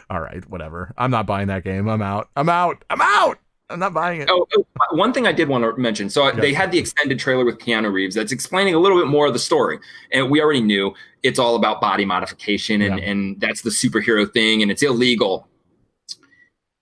All 0.10 0.20
right, 0.20 0.48
whatever. 0.48 0.94
I'm 0.96 1.10
not 1.10 1.26
buying 1.26 1.48
that 1.48 1.62
game. 1.64 1.88
I'm 1.88 2.00
out. 2.02 2.28
I'm 2.36 2.48
out. 2.48 2.84
I'm 2.88 3.00
out. 3.02 3.38
I'm 3.68 3.78
not 3.78 3.92
buying 3.94 4.22
it. 4.22 4.28
Oh, 4.30 4.46
oh, 4.56 4.64
one 4.92 5.12
thing 5.12 5.26
I 5.26 5.32
did 5.32 5.48
want 5.48 5.62
to 5.62 5.80
mention. 5.80 6.10
So 6.10 6.26
Yeah. 6.26 6.32
they 6.40 6.52
had 6.52 6.72
the 6.72 6.78
extended 6.78 7.18
trailer 7.18 7.44
with 7.44 7.58
Keanu 7.58 7.92
Reeves 7.92 8.14
that's 8.16 8.32
explaining 8.32 8.74
a 8.74 8.78
little 8.78 8.98
bit 8.98 9.06
more 9.06 9.26
of 9.26 9.32
the 9.32 9.38
story. 9.38 9.78
And 10.10 10.30
we 10.30 10.40
already 10.42 10.60
knew 10.62 10.92
it's 11.22 11.38
all 11.38 11.56
about 11.56 11.80
body 11.80 12.04
modification 12.04 12.82
and, 12.82 12.98
Yeah. 12.98 13.04
and 13.04 13.40
that's 13.40 13.62
the 13.62 13.70
superhero 13.70 14.30
thing 14.32 14.62
and 14.62 14.70
it's 14.70 14.82
illegal. 14.82 15.46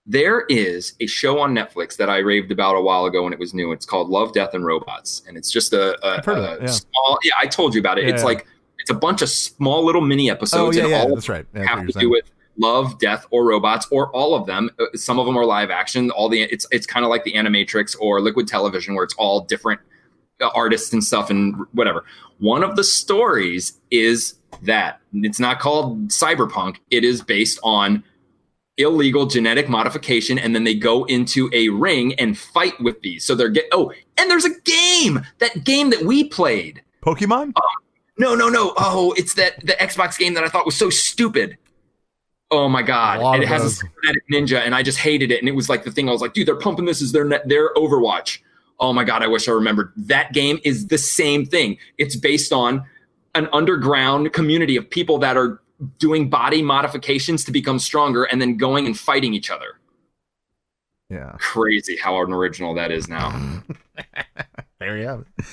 There 0.05 0.45
is 0.49 0.93
a 0.99 1.05
show 1.05 1.39
on 1.39 1.53
Netflix 1.53 1.95
that 1.97 2.09
I 2.09 2.17
raved 2.17 2.51
about 2.51 2.75
a 2.75 2.81
while 2.81 3.05
ago 3.05 3.23
when 3.23 3.33
it 3.33 3.37
was 3.37 3.53
new. 3.53 3.71
It's 3.71 3.85
called 3.85 4.09
Love, 4.09 4.33
Death, 4.33 4.55
and 4.55 4.65
Robots. 4.65 5.21
And 5.27 5.37
it's 5.37 5.51
just 5.51 5.71
a, 5.71 6.03
a, 6.03 6.17
I've 6.17 6.25
heard 6.25 6.37
of 6.39 6.43
a 6.45 6.53
it, 6.53 6.61
yeah. 6.63 6.67
small, 6.67 7.19
yeah, 7.23 7.33
I 7.39 7.45
told 7.45 7.75
you 7.75 7.79
about 7.79 7.99
it. 7.99 8.05
Yeah, 8.07 8.15
it's 8.15 8.23
like, 8.23 8.47
it's 8.79 8.89
a 8.89 8.95
bunch 8.95 9.21
of 9.21 9.29
small 9.29 9.85
little 9.85 10.01
mini 10.01 10.29
Oh 10.31 10.33
episodes 10.33 10.77
yeah, 10.77 10.85
and 10.85 10.93
all 10.93 11.15
That's 11.15 11.29
right. 11.29 11.45
Have 11.53 11.85
to 11.85 11.93
you're 11.93 12.01
do 12.01 12.09
with 12.09 12.31
love, 12.57 12.97
death, 12.97 13.25
or 13.29 13.45
robots, 13.45 13.87
or 13.91 14.09
all 14.15 14.33
of 14.33 14.47
them. 14.47 14.69
Uh, 14.79 14.85
Some 14.95 15.19
of 15.19 15.25
them 15.25 15.37
are 15.37 15.45
live 15.45 15.69
action. 15.69 16.09
All 16.11 16.29
the 16.29 16.41
it's 16.43 16.65
it's 16.71 16.87
kind 16.87 17.05
of 17.05 17.09
like 17.09 17.23
the 17.23 17.33
Animatrix 17.33 17.95
or 17.99 18.21
Liquid 18.21 18.47
Television, 18.47 18.95
where 18.95 19.03
it's 19.03 19.15
all 19.15 19.41
different 19.41 19.79
uh, 20.41 20.49
artists 20.55 20.93
and 20.93 21.03
stuff 21.03 21.29
and 21.29 21.55
whatever. 21.73 22.05
One 22.39 22.63
of 22.63 22.75
the 22.75 22.83
stories 22.83 23.79
is 23.91 24.35
that 24.63 24.99
it's 25.13 25.39
not 25.39 25.59
called 25.59 26.07
cyberpunk. 26.09 26.77
It 26.89 27.03
is 27.03 27.21
based 27.21 27.59
on 27.63 28.03
illegal 28.77 29.25
genetic 29.25 29.69
modification, 29.69 30.39
and 30.39 30.55
then 30.55 30.63
they 30.63 30.73
go 30.73 31.03
into 31.05 31.49
a 31.53 31.69
ring 31.69 32.13
and 32.15 32.37
fight 32.37 32.79
with 32.81 33.01
these. 33.01 33.25
So 33.25 33.35
they're 33.35 33.49
get 33.49 33.65
oh, 33.71 33.91
and 34.17 34.31
there's 34.31 34.45
a 34.45 34.59
game 34.61 35.25
that 35.39 35.63
game 35.63 35.89
that 35.91 36.01
we 36.01 36.23
played. 36.23 36.81
Pokemon. 37.03 37.47
Um, 37.55 37.63
no, 38.17 38.35
no, 38.35 38.49
no. 38.49 38.73
Oh, 38.77 39.13
it's 39.17 39.35
that 39.35 39.59
the 39.65 39.73
Xbox 39.73 40.17
game 40.17 40.33
that 40.33 40.43
I 40.43 40.47
thought 40.47 40.65
was 40.65 40.75
so 40.75 40.89
stupid. 40.89 41.57
Oh 42.51 42.67
my 42.67 42.81
god! 42.81 43.35
And 43.35 43.43
it 43.43 43.47
has 43.47 43.63
a 43.63 43.69
cybernetic 43.69 44.23
ninja, 44.31 44.59
and 44.59 44.73
I 44.73 44.81
just 44.81 44.97
hated 44.97 45.31
it. 45.31 45.39
And 45.39 45.47
it 45.47 45.55
was 45.55 45.69
like 45.69 45.83
the 45.83 45.91
thing 45.91 46.09
I 46.09 46.11
was 46.11 46.21
like, 46.21 46.33
dude, 46.33 46.47
they're 46.47 46.55
pumping 46.55 46.85
this 46.85 47.01
as 47.01 47.11
their 47.11 47.25
net, 47.25 47.47
their 47.47 47.73
Overwatch. 47.75 48.39
Oh 48.79 48.93
my 48.93 49.03
god! 49.03 49.23
I 49.23 49.27
wish 49.27 49.47
I 49.47 49.51
remembered. 49.51 49.91
That 49.97 50.33
game 50.33 50.59
is 50.63 50.87
the 50.87 50.97
same 50.97 51.45
thing. 51.45 51.77
It's 51.97 52.15
based 52.15 52.53
on 52.53 52.85
an 53.35 53.47
underground 53.53 54.33
community 54.33 54.75
of 54.75 54.89
people 54.89 55.17
that 55.19 55.37
are 55.37 55.61
doing 55.97 56.29
body 56.29 56.61
modifications 56.61 57.43
to 57.45 57.51
become 57.51 57.79
stronger, 57.79 58.23
and 58.23 58.41
then 58.41 58.57
going 58.57 58.85
and 58.85 58.97
fighting 58.97 59.33
each 59.33 59.49
other. 59.51 59.79
Yeah. 61.09 61.35
Crazy 61.39 61.97
how 61.97 62.21
unoriginal 62.23 62.75
that 62.75 62.91
is 62.91 63.07
now. 63.07 63.61
There 64.79 64.97
you 64.97 65.07
have 65.07 65.21
it. 65.21 65.45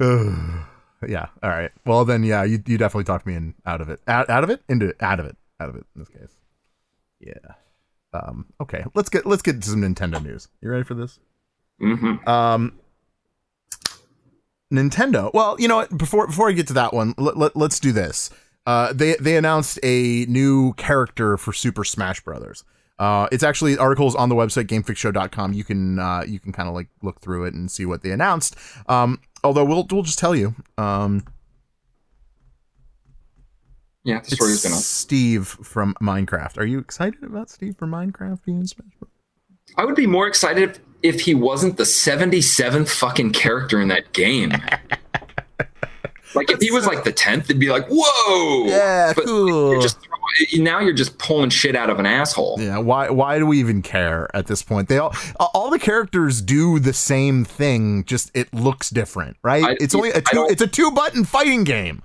Wow. 0.00 0.66
yeah. 1.08 1.26
All 1.42 1.50
right. 1.50 1.70
Well, 1.86 2.04
then, 2.04 2.24
yeah, 2.24 2.42
you, 2.42 2.62
you 2.66 2.78
definitely 2.78 3.04
talked 3.04 3.26
me 3.26 3.34
in 3.34 3.54
out 3.64 3.80
of 3.80 3.88
it. 3.88 4.00
Out, 4.08 4.28
out 4.28 4.42
of 4.42 4.50
it 4.50 4.62
into 4.68 4.92
out 5.00 5.20
of 5.20 5.26
it. 5.26 5.36
Out 5.60 5.68
of 5.68 5.76
it 5.76 5.86
in 5.94 6.00
this 6.00 6.08
case. 6.08 6.36
Yeah. 7.20 7.54
Um. 8.12 8.46
Okay. 8.60 8.84
Let's 8.94 9.08
get 9.08 9.24
let's 9.24 9.42
get 9.42 9.62
to 9.62 9.68
some 9.68 9.82
Nintendo 9.82 10.22
news. 10.22 10.48
You 10.60 10.70
ready 10.70 10.82
for 10.82 10.94
this? 10.94 11.20
Hmm 11.80 12.14
Um. 12.28 12.72
Nintendo. 14.72 15.32
Well, 15.34 15.56
you 15.58 15.66
know 15.66 15.76
what? 15.76 15.96
Before 15.96 16.26
before 16.26 16.48
I 16.48 16.52
get 16.52 16.68
to 16.68 16.74
that 16.74 16.92
one, 16.94 17.14
let, 17.18 17.36
let, 17.36 17.56
let's 17.56 17.80
do 17.80 17.90
this. 17.92 18.30
Uh, 18.66 18.92
they 18.92 19.14
they 19.20 19.36
announced 19.36 19.80
a 19.82 20.26
new 20.26 20.74
character 20.74 21.36
for 21.36 21.52
Super 21.52 21.82
Smash 21.82 22.20
Brothers. 22.20 22.62
Uh, 22.98 23.26
it's 23.32 23.42
actually 23.42 23.76
articles 23.78 24.14
on 24.14 24.28
the 24.28 24.34
website 24.34 24.66
gamefixshow.com. 24.66 25.54
You 25.54 25.64
can 25.64 25.98
uh, 25.98 26.22
you 26.26 26.38
can 26.38 26.52
kind 26.52 26.68
of 26.68 26.74
like 26.74 26.88
look 27.02 27.20
through 27.20 27.46
it 27.46 27.54
and 27.54 27.70
see 27.70 27.84
what 27.86 28.02
they 28.02 28.10
announced. 28.12 28.54
Um, 28.88 29.20
although 29.42 29.64
we'll 29.64 29.86
we'll 29.90 30.02
just 30.02 30.18
tell 30.18 30.36
you. 30.36 30.54
Um, 30.78 31.24
Yeah, 34.04 34.20
the 34.20 34.36
story's 34.36 34.64
up. 34.66 34.72
Steve 34.72 35.46
from 35.48 35.94
Minecraft. 36.00 36.58
Are 36.58 36.64
you 36.64 36.78
excited 36.78 37.24
about 37.24 37.50
Steve 37.50 37.76
from 37.76 37.90
Minecraft 37.90 38.44
being 38.44 38.60
in 38.60 38.66
Smash 38.66 38.92
Bros? 39.00 39.10
I 39.76 39.84
would 39.84 39.96
be 39.96 40.06
more 40.06 40.28
excited 40.28 40.78
if, 41.02 41.20
he 41.22 41.34
wasn't 41.34 41.76
the 41.76 41.84
77th 41.84 42.88
fucking 42.88 43.32
character 43.32 43.80
in 43.80 43.88
that 43.88 44.12
game. 44.12 44.50
like 46.34 46.50
if 46.50 46.60
he 46.60 46.70
was 46.70 46.86
like 46.86 47.04
the 47.04 47.12
10th, 47.12 47.44
it'd 47.44 47.58
be 47.58 47.70
like, 47.70 47.86
whoa. 47.90 48.66
Yeah, 48.66 49.12
But 49.14 49.24
cool. 49.26 49.72
You're 49.72 49.82
just 49.82 49.98
now 50.54 50.78
you're 50.78 50.92
just 50.92 51.18
pulling 51.18 51.50
shit 51.50 51.74
out 51.74 51.90
of 51.90 51.98
an 51.98 52.06
asshole. 52.06 52.56
Yeah, 52.60 52.78
why 52.78 53.10
why 53.10 53.40
do 53.40 53.46
we 53.46 53.58
even 53.58 53.82
care 53.82 54.28
at 54.32 54.46
this 54.46 54.62
point? 54.62 54.88
They 54.88 54.96
all 54.98 55.12
all 55.40 55.70
the 55.70 55.78
characters 55.78 56.40
do 56.40 56.78
the 56.78 56.92
same 56.92 57.44
thing, 57.44 58.04
just 58.04 58.30
it 58.32 58.52
looks 58.54 58.90
different, 58.90 59.38
right? 59.42 59.64
I- 59.64 59.76
it's 59.80 59.92
only 59.92 60.10
a 60.10 60.20
two 60.20 60.46
it's 60.48 60.62
a 60.62 60.68
two 60.68 60.92
button 60.92 61.24
fighting 61.24 61.64
game. 61.64 62.02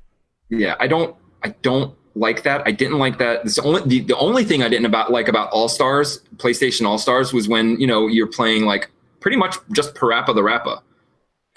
Yeah, 0.50 0.76
I 0.80 0.88
don't 0.88 1.16
I 1.44 1.50
don't 1.62 1.96
like 2.16 2.44
that. 2.44 2.64
I 2.66 2.72
didn't 2.72 2.98
like 2.98 3.18
that. 3.20 3.44
The 3.44 3.62
only 3.64 3.82
the, 3.82 4.00
the 4.02 4.18
only 4.18 4.44
thing 4.46 4.64
I 4.64 4.70
didn't 4.70 4.86
about 4.86 5.12
like 5.12 5.28
about 5.28 5.50
All 5.52 5.68
Stars, 5.68 6.22
PlayStation 6.38 6.86
All 6.86 6.98
Stars 6.98 7.34
was 7.34 7.48
when, 7.48 7.80
you 7.80 7.88
know, 7.88 8.08
you're 8.08 8.28
playing 8.28 8.66
like 8.66 8.90
pretty 9.20 9.38
much 9.38 9.58
just 9.74 9.94
PaRappa 9.96 10.34
the 10.34 10.44
Rapper. 10.44 10.80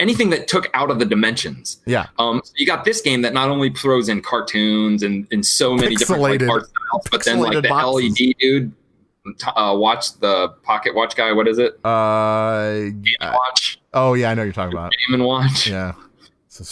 Anything 0.01 0.31
that 0.31 0.47
took 0.47 0.71
out 0.75 0.91
of 0.93 1.01
the 1.01 1.05
dimensions. 1.05 1.79
Yeah. 1.85 2.07
Um, 2.21 2.41
so 2.45 2.53
you 2.57 2.67
got 2.67 2.85
this 2.85 3.01
game 3.01 3.23
that 3.23 3.33
not 3.33 3.49
only 3.49 3.71
throws 3.71 4.09
in 4.09 4.21
cartoons 4.23 5.03
and, 5.03 5.27
and 5.33 5.45
so 5.45 5.75
many 5.75 5.97
different 5.97 6.23
like, 6.23 6.41
Pixelated- 6.41 6.51
art 6.51 6.69
styles, 6.69 7.09
but 7.11 7.25
then 7.25 7.41
like 7.41 7.61
the 7.61 7.69
boxes. 7.69 8.21
LED 8.21 8.35
dude, 8.39 8.73
uh, 9.57 9.75
watch 9.77 10.19
the 10.21 10.51
pocket 10.63 10.95
watch 10.95 11.17
guy. 11.17 11.33
What 11.33 11.49
is 11.49 11.59
it? 11.59 11.79
Uh, 11.85 11.89
uh, 11.89 12.91
Watch, 13.21 13.81
oh 13.93 14.15
yeah, 14.15 14.31
I 14.31 14.35
know 14.35 14.43
what 14.43 14.45
you're 14.45 14.53
talking 14.53 14.73
about. 14.77 14.93
Game 14.93 15.15
and 15.15 15.25
Watch. 15.25 15.67
Yeah. 15.69 15.95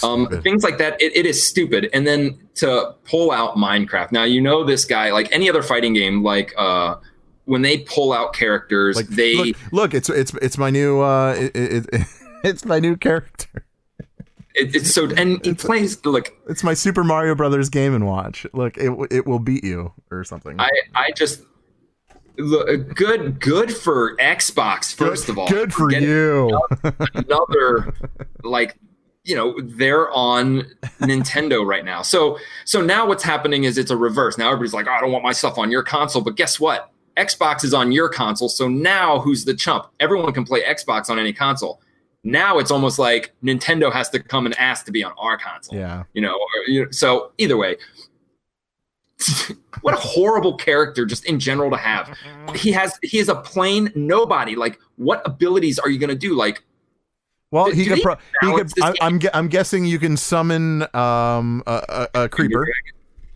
Um, 0.02 0.28
things 0.42 0.62
like 0.62 0.78
that. 0.78 1.00
It, 1.00 1.16
it 1.16 1.26
is 1.26 1.46
stupid. 1.46 1.88
And 1.92 2.06
then 2.06 2.38
to 2.56 2.94
pull 3.04 3.30
out 3.30 3.56
Minecraft. 3.56 4.12
Now 4.12 4.24
you 4.24 4.40
know 4.40 4.64
this 4.64 4.84
guy, 4.84 5.12
like 5.12 5.28
any 5.32 5.48
other 5.48 5.62
fighting 5.62 5.94
game, 5.94 6.22
like 6.22 6.52
uh, 6.56 6.96
when 7.44 7.62
they 7.62 7.78
pull 7.78 8.12
out 8.12 8.34
characters, 8.34 8.96
like 8.96 9.08
they 9.08 9.36
look, 9.36 9.72
look, 9.72 9.94
it's 9.94 10.08
it's 10.08 10.34
it's 10.34 10.58
my 10.58 10.70
new 10.70 11.00
uh 11.00 11.34
it, 11.34 11.56
it, 11.56 11.86
it, 11.92 12.06
it's 12.44 12.64
my 12.64 12.78
new 12.78 12.96
character. 12.96 13.64
it, 14.54 14.74
it's 14.74 14.92
so 14.92 15.08
and 15.16 15.44
he 15.44 15.54
plays 15.54 16.04
like 16.04 16.36
It's 16.48 16.64
my 16.64 16.74
Super 16.74 17.04
Mario 17.04 17.34
Brothers 17.34 17.68
game 17.68 17.94
and 17.94 18.06
watch. 18.06 18.46
Look, 18.52 18.76
it 18.78 18.92
it 19.10 19.26
will 19.26 19.38
beat 19.38 19.64
you 19.64 19.92
or 20.10 20.24
something. 20.24 20.60
I 20.60 20.70
I 20.94 21.10
just 21.12 21.42
look, 22.38 22.94
good 22.94 23.40
good 23.40 23.74
for 23.74 24.16
Xbox 24.16 24.94
first 24.94 25.26
good, 25.26 25.32
of 25.32 25.38
all. 25.38 25.48
good 25.48 25.72
for 25.72 25.92
you. 25.92 26.58
another 27.14 27.94
like 28.42 28.76
you 29.26 29.34
know 29.34 29.54
they're 29.60 30.10
on 30.12 30.64
Nintendo 31.00 31.66
right 31.66 31.84
now. 31.84 32.00
So 32.02 32.38
so 32.64 32.80
now 32.80 33.06
what's 33.06 33.24
happening 33.24 33.64
is 33.64 33.76
it's 33.76 33.90
a 33.90 33.96
reverse. 33.96 34.38
Now 34.38 34.46
everybody's 34.46 34.72
like, 34.72 34.86
oh, 34.86 34.92
I 34.92 35.00
don't 35.00 35.12
want 35.12 35.24
my 35.24 35.32
stuff 35.32 35.58
on 35.58 35.70
your 35.70 35.82
console, 35.82 36.22
but 36.22 36.36
guess 36.36 36.58
what? 36.58 36.90
Xbox 37.16 37.64
is 37.64 37.74
on 37.74 37.92
your 37.92 38.08
console. 38.08 38.48
So 38.48 38.68
now 38.68 39.18
who's 39.18 39.44
the 39.44 39.54
chump? 39.54 39.86
Everyone 40.00 40.32
can 40.32 40.44
play 40.44 40.62
Xbox 40.62 41.10
on 41.10 41.18
any 41.18 41.32
console. 41.32 41.80
Now 42.22 42.58
it's 42.58 42.70
almost 42.70 42.98
like 42.98 43.32
Nintendo 43.42 43.92
has 43.92 44.10
to 44.10 44.20
come 44.20 44.46
and 44.46 44.58
ask 44.58 44.84
to 44.86 44.92
be 44.92 45.02
on 45.02 45.12
our 45.18 45.38
console. 45.38 45.76
yeah. 45.76 46.04
You 46.12 46.22
know, 46.22 46.34
or, 46.34 46.68
you 46.68 46.84
know, 46.84 46.90
so 46.90 47.32
either 47.38 47.56
way, 47.56 47.76
what 49.80 49.94
a 49.94 49.98
horrible 49.98 50.56
character 50.56 51.04
just 51.06 51.24
in 51.24 51.40
general 51.40 51.70
to 51.70 51.76
have. 51.76 52.16
He 52.54 52.70
has 52.72 52.98
he 53.02 53.18
is 53.18 53.28
a 53.28 53.34
plain 53.34 53.90
nobody. 53.94 54.54
Like, 54.56 54.78
what 54.96 55.22
abilities 55.24 55.78
are 55.78 55.88
you 55.88 55.98
gonna 55.98 56.14
do? 56.14 56.34
Like, 56.34 56.62
Well, 57.52 57.70
he 57.70 57.86
could. 57.86 58.02
Pro- 58.02 58.16
he 58.42 58.52
could. 58.54 58.70
I, 58.82 58.92
I'm. 59.00 59.20
I'm 59.32 59.48
guessing 59.48 59.84
you 59.84 59.98
can 59.98 60.16
summon 60.16 60.82
um 60.94 61.62
a, 61.66 62.08
a, 62.14 62.22
a 62.24 62.28
creeper. 62.28 62.66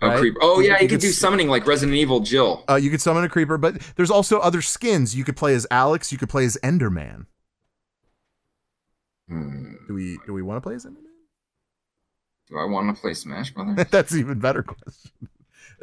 a 0.02 0.08
Right. 0.08 0.18
creeper. 0.18 0.38
Oh 0.42 0.60
yeah, 0.60 0.72
You 0.72 0.74
he 0.74 0.80
could 0.80 0.90
could 0.92 1.00
do 1.00 1.12
summoning 1.12 1.48
like 1.48 1.66
Resident 1.66 1.96
Evil 1.96 2.20
Jill. 2.20 2.64
Uh, 2.68 2.74
you 2.76 2.90
could 2.90 3.00
summon 3.02 3.22
a 3.22 3.28
creeper, 3.28 3.56
but 3.58 3.78
there's 3.96 4.10
also 4.10 4.38
other 4.40 4.62
skins. 4.62 5.14
You 5.14 5.24
could 5.24 5.36
play 5.36 5.54
as 5.54 5.66
Alex. 5.70 6.10
You 6.10 6.18
could 6.18 6.28
play 6.30 6.44
as 6.46 6.56
Enderman. 6.64 7.26
Hmm, 9.28 9.74
Do 9.86 9.94
we? 9.94 10.18
Do 10.26 10.32
we 10.32 10.42
want 10.42 10.56
to 10.56 10.60
play 10.66 10.74
as 10.74 10.84
Enderman? 10.84 11.04
do 12.48 12.58
I 12.58 12.64
want 12.64 12.92
to 12.94 13.00
play 13.00 13.14
Smash 13.14 13.52
Brothers? 13.52 13.86
That's 13.92 14.12
even 14.14 14.40
better 14.40 14.64
question. 14.64 15.12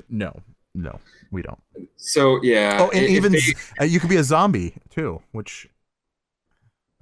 No, 0.10 0.34
no, 0.76 1.00
we 1.32 1.42
don't. 1.42 1.60
so 1.96 2.42
yeah. 2.44 2.78
Oh, 2.82 2.90
and 2.90 3.06
even 3.08 3.32
they, 3.32 3.40
uh, 3.80 3.86
you 3.86 4.00
could 4.02 4.10
be 4.10 4.18
a 4.18 4.24
zombie 4.24 4.74
too. 4.90 5.22
Which. 5.32 5.70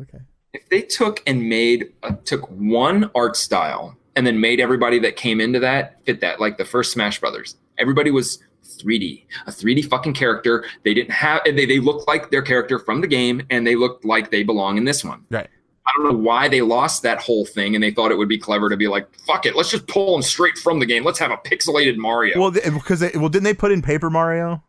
Okay. 0.02 0.19
If 0.56 0.68
they 0.69 0.82
took 0.82 1.22
and 1.27 1.48
made 1.48 1.91
uh, 2.03 2.14
took 2.26 2.49
one 2.49 3.10
art 3.15 3.36
style 3.36 3.95
and 4.15 4.26
then 4.26 4.40
made 4.40 4.60
everybody 4.60 4.99
that 4.99 5.15
came 5.15 5.41
into 5.41 5.60
that 5.60 6.03
fit 6.06 6.22
that 6.22 6.40
like 6.40 6.57
the 6.57 6.65
first 6.65 6.91
Smash 6.91 7.19
Brothers. 7.19 7.57
Everybody 7.77 8.11
was 8.11 8.40
3D, 8.65 9.26
a 9.48 9.52
3D 9.52 9.90
fucking 9.90 10.14
character. 10.14 10.65
They 10.84 10.94
didn't 10.94 11.11
have 11.11 11.41
they 11.45 11.65
they 11.65 11.80
looked 11.80 12.07
like 12.07 12.32
their 12.32 12.41
character 12.41 12.80
from 12.80 13.02
the 13.02 13.07
game 13.07 13.41
and 13.49 13.65
they 13.65 13.76
looked 13.76 14.06
like 14.06 14.32
they 14.32 14.44
belong 14.44 14.77
in 14.77 14.86
this 14.86 15.03
one. 15.03 15.26
Right. 15.30 15.49
I 15.88 15.91
don't 15.98 16.11
know 16.11 16.18
why 16.18 16.48
they 16.48 16.61
lost 16.61 17.03
that 17.03 17.19
whole 17.19 17.45
thing 17.45 17.76
and 17.76 17.84
they 17.84 17.91
thought 17.91 18.11
it 18.11 18.18
would 18.18 18.27
be 18.27 18.40
clever 18.40 18.69
to 18.69 18.77
be 18.77 18.88
like, 18.88 19.07
fuck 19.19 19.45
it, 19.45 19.56
let's 19.56 19.69
just 19.69 19.88
pull 19.88 20.14
them 20.14 20.23
straight 20.23 20.57
from 20.57 20.80
the 20.80 20.86
game. 20.86 21.03
Let's 21.03 21.19
have 21.19 21.30
a 21.30 21.38
pixelated 21.38 21.98
Mario. 21.98 22.40
Well, 22.40 22.52
because 22.52 23.02
they, 23.02 23.11
well, 23.14 23.30
didn't 23.30 23.44
they 23.44 23.53
put 23.53 23.72
in 23.72 23.84
Paper 23.84 24.10
Mario? 24.10 24.64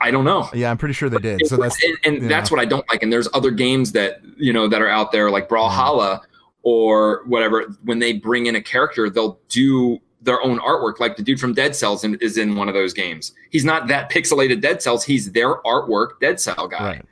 I 0.00 0.10
don't 0.10 0.24
know. 0.24 0.48
Yeah, 0.54 0.70
I'm 0.70 0.78
pretty 0.78 0.94
sure 0.94 1.08
they 1.08 1.18
did. 1.18 1.46
So 1.46 1.56
that's 1.56 1.76
and, 1.82 1.96
and 2.04 2.22
yeah. 2.22 2.28
that's 2.28 2.50
what 2.50 2.60
I 2.60 2.64
don't 2.64 2.88
like. 2.88 3.02
And 3.02 3.12
there's 3.12 3.28
other 3.34 3.50
games 3.50 3.92
that 3.92 4.20
you 4.36 4.52
know 4.52 4.68
that 4.68 4.80
are 4.82 4.88
out 4.88 5.12
there 5.12 5.30
like 5.30 5.48
Brawlhalla 5.48 6.20
or 6.62 7.22
whatever. 7.26 7.76
When 7.84 7.98
they 7.98 8.14
bring 8.14 8.46
in 8.46 8.56
a 8.56 8.62
character, 8.62 9.08
they'll 9.10 9.38
do 9.48 9.98
their 10.22 10.42
own 10.42 10.58
artwork. 10.60 11.00
Like 11.00 11.16
the 11.16 11.22
dude 11.22 11.40
from 11.40 11.54
Dead 11.54 11.74
Cells 11.74 12.04
in, 12.04 12.16
is 12.16 12.36
in 12.36 12.56
one 12.56 12.68
of 12.68 12.74
those 12.74 12.92
games. 12.92 13.32
He's 13.50 13.64
not 13.64 13.88
that 13.88 14.10
pixelated 14.10 14.60
Dead 14.60 14.82
Cells. 14.82 15.04
He's 15.04 15.32
their 15.32 15.62
artwork 15.62 16.20
Dead 16.20 16.40
Cell 16.40 16.68
guy. 16.68 16.84
right. 16.84 17.06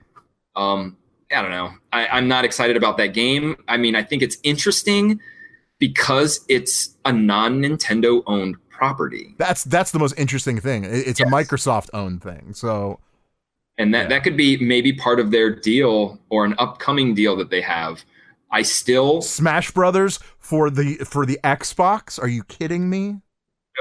Um, 0.57 0.97
I 1.33 1.43
don't 1.43 1.51
know. 1.51 1.73
I, 1.93 2.07
I'm 2.09 2.29
not 2.29 2.45
excited 2.45 2.77
about 2.77 2.97
that 2.99 3.09
game. 3.09 3.57
I 3.67 3.77
mean, 3.77 3.97
I 3.97 4.03
think 4.03 4.23
it's 4.23 4.37
interesting 4.43 5.21
because 5.79 6.45
it's 6.49 6.97
a 7.05 7.13
non-Nintendo 7.13 8.23
owned 8.27 8.57
property. 8.77 9.35
That's 9.39 9.65
that's 9.65 9.91
the 9.93 9.99
most 9.99 10.19
interesting 10.19 10.61
thing. 10.61 10.85
It- 10.85 11.07
It's 11.09 11.21
a 11.21 11.25
Microsoft 11.25 11.91
owned 11.95 12.23
thing. 12.23 12.53
So 12.55 13.01
and 13.79 13.93
that 13.95 14.03
Yeah. 14.05 14.09
that 14.09 14.25
could 14.25 14.37
be 14.37 14.57
maybe 14.59 14.93
part 14.93 15.19
of 15.21 15.31
their 15.31 15.55
deal 15.55 16.21
or 16.31 16.45
an 16.45 16.55
upcoming 16.59 17.15
deal 17.15 17.37
that 17.37 17.51
they 17.51 17.61
have. 17.61 18.05
I 18.51 18.63
still 18.63 19.21
Smash 19.23 19.71
Brothers 19.73 20.19
for 20.39 20.71
the 20.71 20.97
for 20.99 21.27
the 21.27 21.39
Xbox? 21.45 22.21
Are 22.23 22.29
you 22.29 22.45
kidding 22.45 22.89
me? 22.91 23.21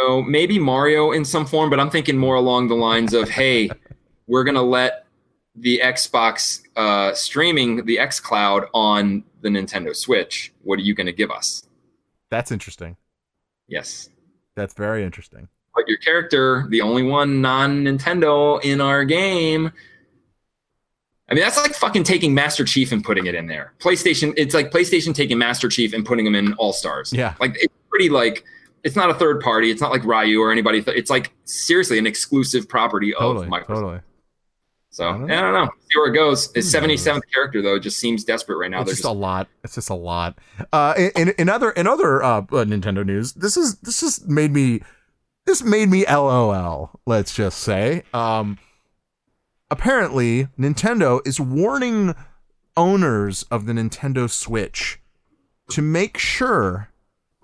know 0.02 0.24
maybe 0.24 0.58
Mario 0.58 1.12
in 1.12 1.24
some 1.24 1.46
form, 1.46 1.70
but 1.70 1.80
I'm 1.80 1.92
thinking 1.92 2.18
more 2.18 2.34
along 2.34 2.68
the 2.68 2.74
lines 2.76 3.14
of, 3.14 3.30
hey, 3.30 3.70
we're 4.28 4.44
gonna 4.44 4.64
let 4.64 5.06
the 5.56 5.80
Xbox 5.84 6.62
uh, 6.76 7.14
streaming 7.14 7.86
the 7.86 7.98
xCloud 7.98 8.70
on 8.74 9.24
the 9.42 9.50
Nintendo 9.50 9.96
Switch. 9.96 10.52
What 10.64 10.80
are 10.80 10.82
you 10.82 10.96
gonna 10.96 11.12
give 11.12 11.30
us? 11.30 11.68
That's 12.32 12.52
interesting. 12.52 12.98
Yes. 13.68 14.10
That's 14.56 14.74
very 14.74 15.04
interesting. 15.04 15.48
But 15.76 15.88
your 15.88 15.98
character, 15.98 16.68
the 16.70 16.82
only 16.82 17.04
one 17.04 17.42
non-Nintendo 17.42 18.64
in 18.64 18.80
our 18.82 19.04
game. 19.06 19.72
I 21.30 21.34
mean, 21.34 21.44
that's 21.44 21.58
like 21.58 21.74
fucking 21.74 22.04
taking 22.04 22.34
Master 22.34 22.64
Chief 22.66 22.92
and 22.92 23.04
putting 23.04 23.26
it 23.26 23.34
in 23.34 23.48
there. 23.48 23.74
PlayStation, 23.80 24.34
it's 24.38 24.54
like 24.54 24.72
PlayStation 24.72 25.16
taking 25.16 25.38
Master 25.38 25.68
Chief 25.70 25.94
and 25.94 26.06
putting 26.06 26.28
him 26.28 26.36
in 26.36 26.54
All 26.56 26.74
Stars. 26.74 27.12
Yeah. 27.12 27.34
Like 27.40 27.56
it's 27.60 27.74
pretty 27.90 28.10
like 28.10 28.44
it's 28.84 28.96
not 28.96 29.10
a 29.10 29.14
third 29.16 29.40
party. 29.42 29.72
It's 29.72 29.82
not 29.82 29.92
like 29.92 30.04
Ryu 30.04 30.40
or 30.42 30.52
anybody. 30.52 30.84
th- 30.84 30.96
It's 30.96 31.10
like 31.10 31.32
seriously 31.46 31.98
an 31.98 32.06
exclusive 32.06 32.68
property 32.70 33.14
Totally. 33.18 33.48
of 33.48 33.52
Microsoft. 33.52 33.68
Totally. 33.68 34.00
So 34.94 35.06
I 35.06 35.14
I 35.14 35.16
don't 35.16 35.54
know. 35.54 35.70
See 35.90 35.98
where 35.98 36.12
it 36.12 36.16
goes. 36.16 36.54
His 36.54 36.66
Who 36.66 36.70
seventy 36.70 36.98
seventh 36.98 37.24
character 37.34 37.64
though 37.64 37.80
just 37.80 37.98
seems 37.98 38.24
desperate 38.24 38.58
right 38.58 38.70
now. 38.70 38.82
it's 38.82 38.92
just, 38.92 39.02
just 39.02 39.10
a 39.10 39.12
lot. 39.12 39.48
It's 39.64 39.74
just 39.74 39.90
a 39.90 39.96
lot. 39.96 40.38
Uh, 40.72 40.94
in, 41.16 41.30
in 41.40 41.50
other 41.50 41.72
in 41.72 41.88
other 41.88 42.22
uh, 42.22 42.38
uh, 42.38 42.64
Nintendo 42.64 43.04
news, 43.04 43.34
this 43.34 43.58
is 43.58 43.78
this 43.80 44.02
just 44.02 44.30
made 44.30 44.52
me 44.54 44.82
this 45.48 45.64
made 45.64 45.90
me 45.90 46.06
LOL. 46.06 47.00
Let's 47.08 47.36
just 47.36 47.58
say. 47.58 48.04
Um, 48.14 48.60
apparently, 49.72 50.50
Nintendo 50.60 51.26
is 51.26 51.40
warning 51.40 52.14
owners 52.78 53.44
of 53.50 53.66
the 53.66 53.74
Nintendo 53.74 54.30
Switch 54.30 55.00
to 55.72 55.82
make 55.82 56.20
sure 56.20 56.90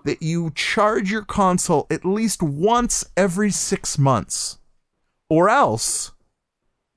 that 0.04 0.22
you 0.22 0.52
charge 0.54 1.10
your 1.10 1.24
console 1.24 1.88
at 1.90 2.04
least 2.04 2.44
once 2.44 3.04
every 3.16 3.50
six 3.50 3.98
months, 3.98 4.58
or 5.28 5.48
else 5.48 6.12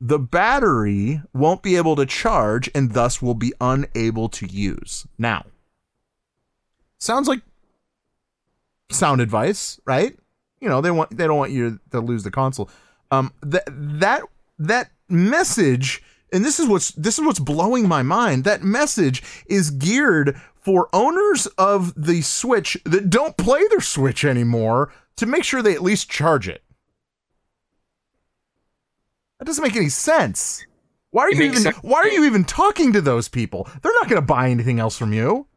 the 0.06 0.20
battery 0.20 1.22
won't 1.34 1.64
be 1.64 1.78
able 1.78 1.96
to 1.96 2.06
charge 2.06 2.70
and 2.76 2.92
thus 2.92 3.22
will 3.22 3.36
be 3.36 3.54
unable 3.62 4.28
to 4.28 4.46
use. 4.46 5.08
Now, 5.18 5.46
sounds 6.98 7.30
like 7.30 7.40
sound 8.90 9.22
advice, 9.22 9.80
right? 9.86 10.14
You 10.60 10.68
know, 10.68 10.82
they 10.82 10.92
want 10.92 11.16
they 11.16 11.26
don't 11.26 11.38
want 11.38 11.52
you 11.52 11.80
to 11.92 12.02
lose 12.02 12.24
the 12.24 12.32
console. 12.32 12.70
Um 13.12 13.32
that 13.42 13.64
that 13.68 14.24
that 14.60 14.92
message 15.08 16.04
and 16.34 16.44
this 16.44 16.60
is 16.60 16.68
what's 16.68 16.92
this 16.92 17.18
is 17.18 17.24
what's 17.26 17.40
blowing 17.40 17.88
my 17.88 18.04
mind. 18.04 18.44
That 18.44 18.62
message 18.62 19.24
is 19.46 19.72
geared 19.72 20.36
for 20.56 20.90
owners 20.92 21.46
of 21.58 21.94
the 21.96 22.22
Switch 22.22 22.78
that 22.84 23.10
don't 23.10 23.38
play 23.38 23.62
their 23.70 23.80
Switch 23.80 24.26
anymore 24.26 24.92
to 25.16 25.26
make 25.26 25.46
sure 25.46 25.62
they 25.62 25.74
at 25.74 25.82
least 25.82 26.10
charge 26.10 26.50
it. 26.50 26.63
That 29.44 29.48
doesn't 29.48 29.62
make 29.62 29.76
any 29.76 29.90
sense. 29.90 30.66
Why 31.12 31.24
are 31.24 31.30
It 31.30 31.36
you 31.36 31.44
even 31.44 31.60
sense. 31.60 31.76
why 31.82 31.98
are 31.98 32.08
you 32.08 32.24
even 32.24 32.46
talking 32.46 32.94
to 32.94 33.02
those 33.02 33.28
people? 33.28 33.68
They're 33.82 33.92
not 33.96 34.08
going 34.08 34.22
to 34.22 34.26
buy 34.26 34.50
anything 34.50 34.80
else 34.80 34.98
from 34.98 35.12
you. 35.12 35.48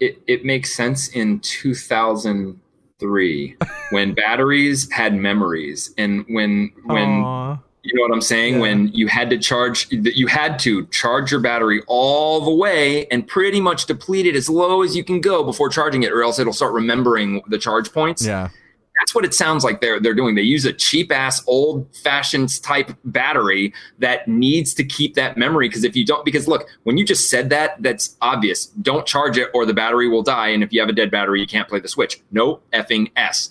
It, 0.00 0.20
it 0.26 0.44
makes 0.44 0.74
sense 0.74 1.08
in 1.08 1.40
2003 1.40 3.56
when 3.90 4.12
batteries 4.12 4.92
had 4.92 5.14
memories 5.14 5.94
and 5.96 6.26
when 6.28 6.70
when 6.84 7.08
Aw. 7.24 7.56
you 7.84 7.94
know 7.94 8.02
what 8.02 8.12
I'm 8.12 8.20
saying 8.20 8.56
Yeah. 8.56 8.60
when 8.60 8.88
you 8.88 9.06
had 9.06 9.30
to 9.30 9.38
charge 9.38 9.88
you 9.90 10.26
had 10.26 10.58
to 10.58 10.84
charge 10.88 11.30
your 11.30 11.40
battery 11.40 11.80
all 11.86 12.42
the 12.44 12.54
way 12.54 13.06
and 13.06 13.26
pretty 13.26 13.62
much 13.62 13.86
deplete 13.86 14.26
it 14.26 14.36
as 14.36 14.50
low 14.50 14.82
as 14.82 14.94
you 14.94 15.02
can 15.04 15.22
go 15.22 15.42
before 15.42 15.70
charging 15.70 16.02
it 16.02 16.12
or 16.12 16.22
else 16.22 16.38
it'll 16.38 16.52
start 16.52 16.74
remembering 16.74 17.40
the 17.48 17.56
charge 17.56 17.94
points 17.94 18.26
yeah. 18.26 18.50
That's 18.98 19.14
what 19.14 19.24
it 19.24 19.34
sounds 19.34 19.64
like 19.64 19.80
they're 19.80 20.00
they're 20.00 20.14
doing. 20.14 20.34
They 20.34 20.42
use 20.42 20.64
a 20.64 20.72
cheap 20.72 21.12
ass 21.12 21.42
old 21.46 21.94
fashioned 21.96 22.62
type 22.62 22.92
battery 23.04 23.72
that 23.98 24.26
needs 24.28 24.74
to 24.74 24.84
keep 24.84 25.14
that 25.14 25.36
memory 25.36 25.68
because 25.68 25.84
if 25.84 25.96
you 25.96 26.04
don't 26.04 26.24
because 26.24 26.48
look, 26.48 26.68
when 26.84 26.96
you 26.96 27.04
just 27.04 27.28
said 27.30 27.50
that, 27.50 27.82
that's 27.82 28.16
obvious. 28.22 28.66
Don't 28.66 29.06
charge 29.06 29.38
it 29.38 29.48
or 29.54 29.66
the 29.66 29.74
battery 29.74 30.08
will 30.08 30.22
die 30.22 30.48
and 30.48 30.62
if 30.62 30.72
you 30.72 30.80
have 30.80 30.88
a 30.88 30.92
dead 30.92 31.10
battery, 31.10 31.40
you 31.40 31.46
can't 31.46 31.68
play 31.68 31.80
the 31.80 31.88
Switch. 31.88 32.20
No 32.30 32.60
effing 32.72 33.10
S. 33.16 33.50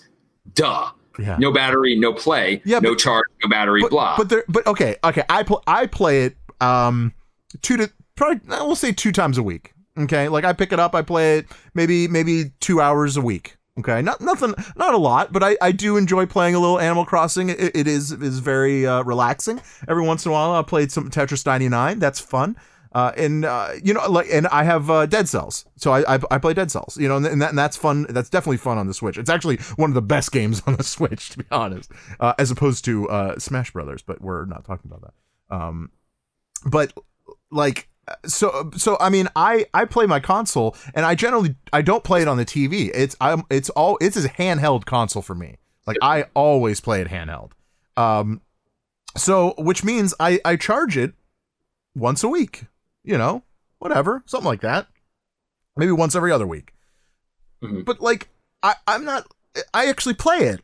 Duh. 0.54 0.90
Yeah. 1.18 1.36
No 1.38 1.50
battery, 1.50 1.96
no 1.96 2.12
play. 2.12 2.60
Yeah, 2.64 2.78
no 2.78 2.90
but- 2.90 2.98
charge, 2.98 3.24
no 3.42 3.48
battery, 3.48 3.80
but, 3.82 3.90
blah. 3.90 4.16
But 4.16 4.28
there, 4.28 4.44
but 4.48 4.66
okay, 4.66 4.96
okay. 5.02 5.22
I 5.28 5.42
pl- 5.42 5.62
I 5.66 5.86
play 5.86 6.24
it 6.24 6.36
um 6.60 7.12
two 7.62 7.76
to 7.76 7.90
probably 8.16 8.40
we'll 8.48 8.76
say 8.76 8.92
two 8.92 9.12
times 9.12 9.38
a 9.38 9.42
week. 9.42 9.72
Okay, 9.98 10.28
like 10.28 10.44
I 10.44 10.52
pick 10.52 10.72
it 10.72 10.80
up, 10.80 10.94
I 10.94 11.02
play 11.02 11.38
it 11.38 11.46
maybe 11.74 12.06
maybe 12.08 12.52
two 12.60 12.80
hours 12.80 13.16
a 13.16 13.22
week. 13.22 13.55
Okay, 13.78 14.00
not 14.00 14.22
nothing, 14.22 14.54
not 14.74 14.94
a 14.94 14.98
lot, 14.98 15.32
but 15.32 15.42
I, 15.42 15.56
I 15.60 15.70
do 15.70 15.98
enjoy 15.98 16.24
playing 16.24 16.54
a 16.54 16.58
little 16.58 16.80
Animal 16.80 17.04
Crossing. 17.04 17.50
It, 17.50 17.76
it 17.76 17.86
is 17.86 18.10
is 18.10 18.38
very 18.38 18.86
uh, 18.86 19.02
relaxing. 19.02 19.60
Every 19.86 20.02
once 20.02 20.24
in 20.24 20.30
a 20.30 20.32
while, 20.32 20.54
I 20.54 20.62
played 20.62 20.90
some 20.90 21.10
Tetris 21.10 21.44
99. 21.44 21.98
That's 21.98 22.18
fun. 22.18 22.56
Uh, 22.92 23.12
and 23.18 23.44
uh, 23.44 23.72
you 23.84 23.92
know, 23.92 24.10
like, 24.10 24.26
and 24.32 24.46
I 24.46 24.64
have 24.64 24.88
uh, 24.88 25.04
Dead 25.04 25.28
Cells, 25.28 25.66
so 25.76 25.92
I, 25.92 26.14
I 26.14 26.18
I 26.30 26.38
play 26.38 26.54
Dead 26.54 26.70
Cells. 26.70 26.96
You 26.96 27.08
know, 27.08 27.16
and, 27.16 27.42
that, 27.42 27.50
and 27.50 27.58
that's 27.58 27.76
fun. 27.76 28.06
That's 28.08 28.30
definitely 28.30 28.56
fun 28.56 28.78
on 28.78 28.86
the 28.86 28.94
Switch. 28.94 29.18
It's 29.18 29.28
actually 29.28 29.58
one 29.76 29.90
of 29.90 29.94
the 29.94 30.00
best 30.00 30.32
games 30.32 30.62
on 30.66 30.76
the 30.76 30.82
Switch, 30.82 31.28
to 31.30 31.38
be 31.38 31.44
honest, 31.50 31.92
uh, 32.18 32.32
as 32.38 32.50
opposed 32.50 32.86
to 32.86 33.06
uh, 33.10 33.38
Smash 33.38 33.72
Brothers. 33.72 34.00
But 34.00 34.22
we're 34.22 34.46
not 34.46 34.64
talking 34.64 34.90
about 34.90 35.02
that. 35.02 35.54
Um, 35.54 35.90
but 36.64 36.94
like, 37.50 37.90
so 38.26 38.70
so 38.76 38.96
I 39.00 39.10
mean, 39.10 39.28
I 39.36 39.66
I 39.74 39.84
play 39.84 40.06
my 40.06 40.20
console, 40.20 40.76
and 40.94 41.04
I 41.06 41.14
generally 41.14 41.54
I 41.72 41.82
don't 41.82 42.04
play 42.04 42.22
it 42.22 42.28
on 42.28 42.36
the 42.36 42.44
TV. 42.44 42.90
It's 42.94 43.16
I'm 43.20 43.42
it's 43.50 43.70
all 43.70 43.98
it's 44.00 44.16
a 44.16 44.28
handheld 44.28 44.84
console 44.84 45.22
for 45.22 45.34
me. 45.34 45.56
Like 45.86 45.98
I 46.02 46.24
always 46.34 46.80
play 46.80 47.00
it 47.00 47.08
handheld. 47.08 47.52
Um, 47.96 48.40
so 49.16 49.54
which 49.58 49.84
means 49.84 50.14
I 50.20 50.40
I 50.44 50.56
charge 50.56 50.96
it 50.96 51.14
once 51.94 52.22
a 52.22 52.28
week 52.28 52.64
you 53.06 53.16
know, 53.16 53.42
whatever, 53.78 54.22
something 54.26 54.48
like 54.48 54.60
that. 54.60 54.88
Maybe 55.76 55.92
once 55.92 56.14
every 56.14 56.32
other 56.32 56.46
week. 56.46 56.74
Mhm. 57.62 57.84
But 57.84 58.00
like, 58.00 58.28
I, 58.62 58.74
I'm 58.86 59.04
not. 59.04 59.26
I 59.72 59.86
actually 59.86 60.14
play 60.14 60.38
it. 60.38 60.60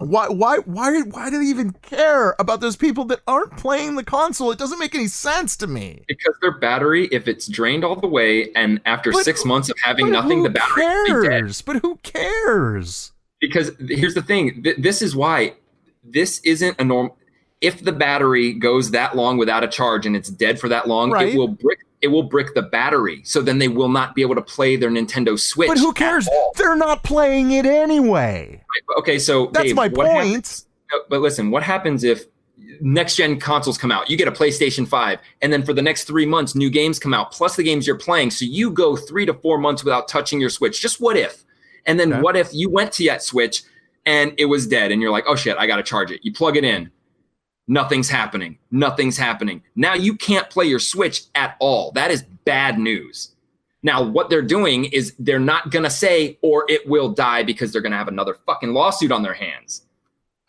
Why? 0.00 0.28
Why? 0.28 0.58
Why? 0.64 1.02
Why 1.02 1.30
do 1.30 1.38
they 1.38 1.44
even 1.50 1.72
care 1.82 2.34
about 2.38 2.60
those 2.60 2.74
people 2.76 3.04
that 3.06 3.20
aren't 3.26 3.56
playing 3.58 3.96
the 3.96 4.04
console? 4.04 4.50
It 4.50 4.58
doesn't 4.58 4.78
make 4.78 4.94
any 4.94 5.06
sense 5.08 5.56
to 5.58 5.66
me. 5.66 6.04
because 6.08 6.34
their 6.40 6.58
battery, 6.58 7.06
if 7.12 7.28
it's 7.28 7.46
drained 7.46 7.84
all 7.84 7.96
the 7.96 8.08
way 8.08 8.50
and 8.54 8.80
after 8.86 9.12
But 9.12 9.24
six 9.24 9.42
who- 9.42 9.48
months 9.50 9.68
of 9.68 9.76
having 9.84 10.10
nothing, 10.10 10.42
the 10.42 10.48
battery 10.50 10.84
will 11.12 11.22
be 11.22 11.28
dead. 11.28 11.30
cares? 11.40 11.62
But 11.62 11.76
who 11.76 11.96
cares? 12.02 13.12
because 13.40 13.70
here's 13.88 14.12
the 14.14 14.20
thing 14.22 14.62
th- 14.62 14.76
this 14.78 15.00
is 15.00 15.16
why 15.16 15.54
this 16.04 16.40
isn't 16.40 16.78
a 16.78 16.84
norm 16.84 17.10
if 17.62 17.82
the 17.82 17.92
battery 17.92 18.52
goes 18.52 18.90
that 18.90 19.16
long 19.16 19.38
without 19.38 19.64
a 19.64 19.68
charge 19.68 20.04
and 20.06 20.14
it's 20.14 20.28
dead 20.28 20.60
for 20.60 20.68
that 20.68 20.86
long 20.88 21.10
Right. 21.10 21.28
it 21.28 21.38
will 21.38 21.48
brick 21.48 21.78
it 22.02 22.08
will 22.08 22.22
brick 22.22 22.54
the 22.54 22.62
battery 22.62 23.20
so 23.24 23.42
then 23.42 23.58
they 23.58 23.68
will 23.68 23.88
not 23.88 24.14
be 24.14 24.22
able 24.22 24.34
to 24.34 24.42
play 24.42 24.76
their 24.76 24.90
nintendo 24.90 25.38
switch 25.38 25.68
But 25.68 25.78
who 25.78 25.92
cares? 25.92 26.28
They're 26.56 26.76
not 26.76 27.02
playing 27.04 27.50
it 27.52 27.66
anyway. 27.66 28.62
okay 28.98 29.18
so 29.18 29.46
That's 29.52 29.66
Dave, 29.66 29.76
my 29.76 29.88
point. 29.88 30.08
happens- 30.10 30.66
but 31.08 31.20
listen 31.20 31.50
what 31.50 31.62
happens 31.62 32.02
if 32.04 32.24
next 32.80 33.16
gen 33.16 33.38
consoles 33.38 33.76
come 33.78 33.92
out 33.92 34.08
you 34.10 34.16
get 34.16 34.26
a 34.28 34.32
playstation 34.32 34.86
5 34.88 35.18
and 35.42 35.52
then 35.52 35.62
for 35.64 35.72
the 35.72 35.82
next 35.82 36.04
three 36.04 36.26
months 36.26 36.54
new 36.54 36.70
games 36.70 36.98
come 36.98 37.12
out 37.14 37.30
plus 37.32 37.54
the 37.56 37.62
games 37.62 37.86
you're 37.86 37.96
playing 37.98 38.30
so 38.30 38.44
you 38.44 38.70
go 38.70 38.96
three 38.96 39.26
to 39.26 39.34
four 39.34 39.58
months 39.58 39.84
without 39.84 40.08
touching 40.08 40.40
your 40.40 40.50
switch 40.50 40.80
just 40.80 41.00
what 41.00 41.16
if 41.16 41.44
and 41.86 41.98
then 42.00 42.12
Okay. 42.12 42.22
what 42.22 42.36
if 42.36 42.52
you 42.52 42.70
went 42.70 42.92
to 42.92 43.04
that 43.06 43.22
switch 43.22 43.62
and 44.06 44.32
it 44.38 44.46
was 44.46 44.66
dead 44.66 44.90
and 44.92 45.00
you're 45.02 45.10
like 45.10 45.24
oh 45.28 45.36
shit 45.36 45.56
i 45.58 45.66
gotta 45.66 45.82
charge 45.82 46.10
it 46.10 46.20
you 46.24 46.32
plug 46.32 46.56
it 46.56 46.64
in 46.64 46.90
nothing's 47.70 48.10
happening. 48.10 48.58
Nothing's 48.70 49.16
happening. 49.16 49.62
Now 49.76 49.94
you 49.94 50.16
can't 50.16 50.50
play 50.50 50.66
your 50.66 50.80
switch 50.80 51.22
at 51.34 51.56
all. 51.60 51.92
That 51.92 52.10
is 52.10 52.24
bad 52.44 52.78
news. 52.78 53.30
Now 53.82 54.02
what 54.02 54.28
they're 54.28 54.42
doing 54.42 54.86
is 54.86 55.14
they're 55.18 55.38
not 55.38 55.70
gonna 55.70 55.88
say 55.88 56.36
or 56.42 56.66
it 56.68 56.86
will 56.88 57.08
die 57.08 57.44
because 57.44 57.72
they're 57.72 57.80
gonna 57.80 57.96
have 57.96 58.08
another 58.08 58.34
fucking 58.44 58.74
lawsuit 58.74 59.12
on 59.12 59.22
their 59.22 59.34
hands 59.34 59.82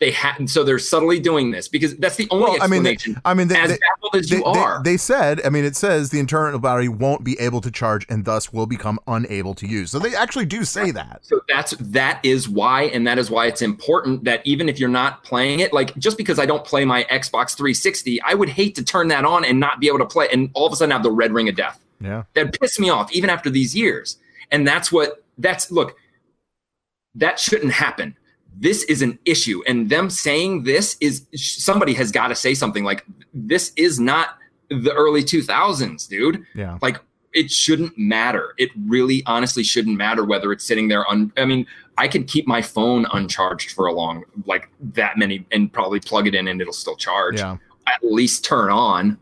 they 0.02 0.10
had 0.10 0.50
so 0.50 0.64
they're 0.64 0.80
subtly 0.80 1.20
doing 1.20 1.52
this 1.52 1.68
because 1.68 1.96
that's 1.98 2.16
the 2.16 2.26
only 2.30 2.50
Well, 2.50 2.56
I 2.60 2.66
mean, 2.66 2.82
they- 2.82 2.90
explanation. 2.94 3.22
I 3.24 3.34
mean, 3.34 3.46
they, 3.46 3.56
as 3.56 3.78
baffled 3.78 4.16
as 4.16 4.28
they, 4.28 4.38
you 4.38 4.42
they- 4.42 4.58
are, 4.58 4.82
they 4.82 4.96
said, 4.96 5.40
I 5.44 5.48
mean, 5.48 5.64
it 5.64 5.76
says 5.76 6.10
the 6.10 6.18
internal 6.18 6.58
battery 6.58 6.88
won't 6.88 7.22
be 7.22 7.38
able 7.38 7.60
to 7.60 7.70
charge 7.70 8.04
and 8.08 8.24
thus 8.24 8.52
will 8.52 8.66
become 8.66 8.98
unable 9.06 9.54
to 9.54 9.66
use. 9.68 9.92
So 9.92 10.00
they 10.00 10.12
actually 10.16 10.46
do 10.46 10.64
say 10.64 10.90
that. 10.90 11.20
So 11.22 11.40
that's 11.48 11.70
that 11.78 12.18
is 12.24 12.48
why, 12.48 12.84
and 12.86 13.06
that 13.06 13.16
is 13.16 13.30
why 13.30 13.46
it's 13.46 13.62
important 13.62 14.24
that 14.24 14.44
even 14.44 14.68
if 14.68 14.80
you're 14.80 14.88
not 14.88 15.22
playing 15.22 15.60
it, 15.60 15.72
like 15.72 15.96
just 15.98 16.18
because 16.18 16.40
I 16.40 16.46
don't 16.46 16.64
play 16.64 16.84
my 16.84 17.04
Xbox 17.04 17.56
360, 17.56 18.20
I 18.22 18.34
would 18.34 18.48
hate 18.48 18.74
to 18.74 18.82
turn 18.84 19.06
that 19.08 19.24
on 19.24 19.44
and 19.44 19.60
not 19.60 19.78
be 19.78 19.86
able 19.86 20.00
to 20.00 20.06
play, 20.06 20.26
and 20.32 20.50
all 20.54 20.66
of 20.66 20.72
a 20.72 20.76
sudden 20.76 20.90
have 20.90 21.04
the 21.04 21.12
red 21.12 21.32
ring 21.32 21.48
of 21.48 21.54
death. 21.54 21.78
Yeah. 22.00 22.24
That 22.34 22.58
pissed 22.60 22.80
me 22.80 22.90
off, 22.90 23.12
even 23.12 23.30
after 23.30 23.50
these 23.50 23.76
years. 23.76 24.18
And 24.50 24.66
that's 24.66 24.90
what 24.90 25.22
that's 25.38 25.70
look. 25.70 25.96
That 27.14 27.38
shouldn't 27.38 27.72
happen. 27.72 28.16
This 28.58 28.84
is 28.84 29.02
an 29.02 29.18
issue, 29.24 29.62
and 29.66 29.88
them 29.88 30.10
saying 30.10 30.64
this 30.64 30.96
is 31.00 31.26
somebody 31.34 31.94
has 31.94 32.10
got 32.12 32.28
to 32.28 32.34
say 32.34 32.54
something 32.54 32.84
like 32.84 33.04
this 33.32 33.72
is 33.76 33.98
not 33.98 34.38
the 34.68 34.92
early 34.92 35.22
2000s, 35.22 36.08
dude. 36.08 36.44
Yeah. 36.54 36.78
like 36.82 37.00
it 37.32 37.50
shouldn't 37.50 37.96
matter. 37.96 38.54
It 38.58 38.70
really 38.86 39.22
honestly 39.26 39.62
shouldn't 39.62 39.96
matter 39.96 40.24
whether 40.24 40.52
it's 40.52 40.64
sitting 40.64 40.88
there 40.88 41.06
on 41.06 41.32
i 41.36 41.44
mean 41.44 41.66
i 41.98 42.06
can 42.06 42.24
keep 42.24 42.46
my 42.46 42.60
phone 42.62 43.06
uncharged 43.12 43.70
for 43.72 43.86
a 43.86 43.92
long 43.92 44.24
like 44.46 44.68
that 44.80 45.16
many 45.18 45.44
and 45.50 45.72
probably 45.72 46.00
plug 46.00 46.26
it 46.26 46.34
in 46.34 46.48
and 46.48 46.60
it'll 46.60 46.72
still 46.72 46.96
charge. 46.96 47.38
Yeah. 47.38 47.56
at 47.86 48.02
least 48.02 48.44
turn 48.44 48.70
on 48.70 49.18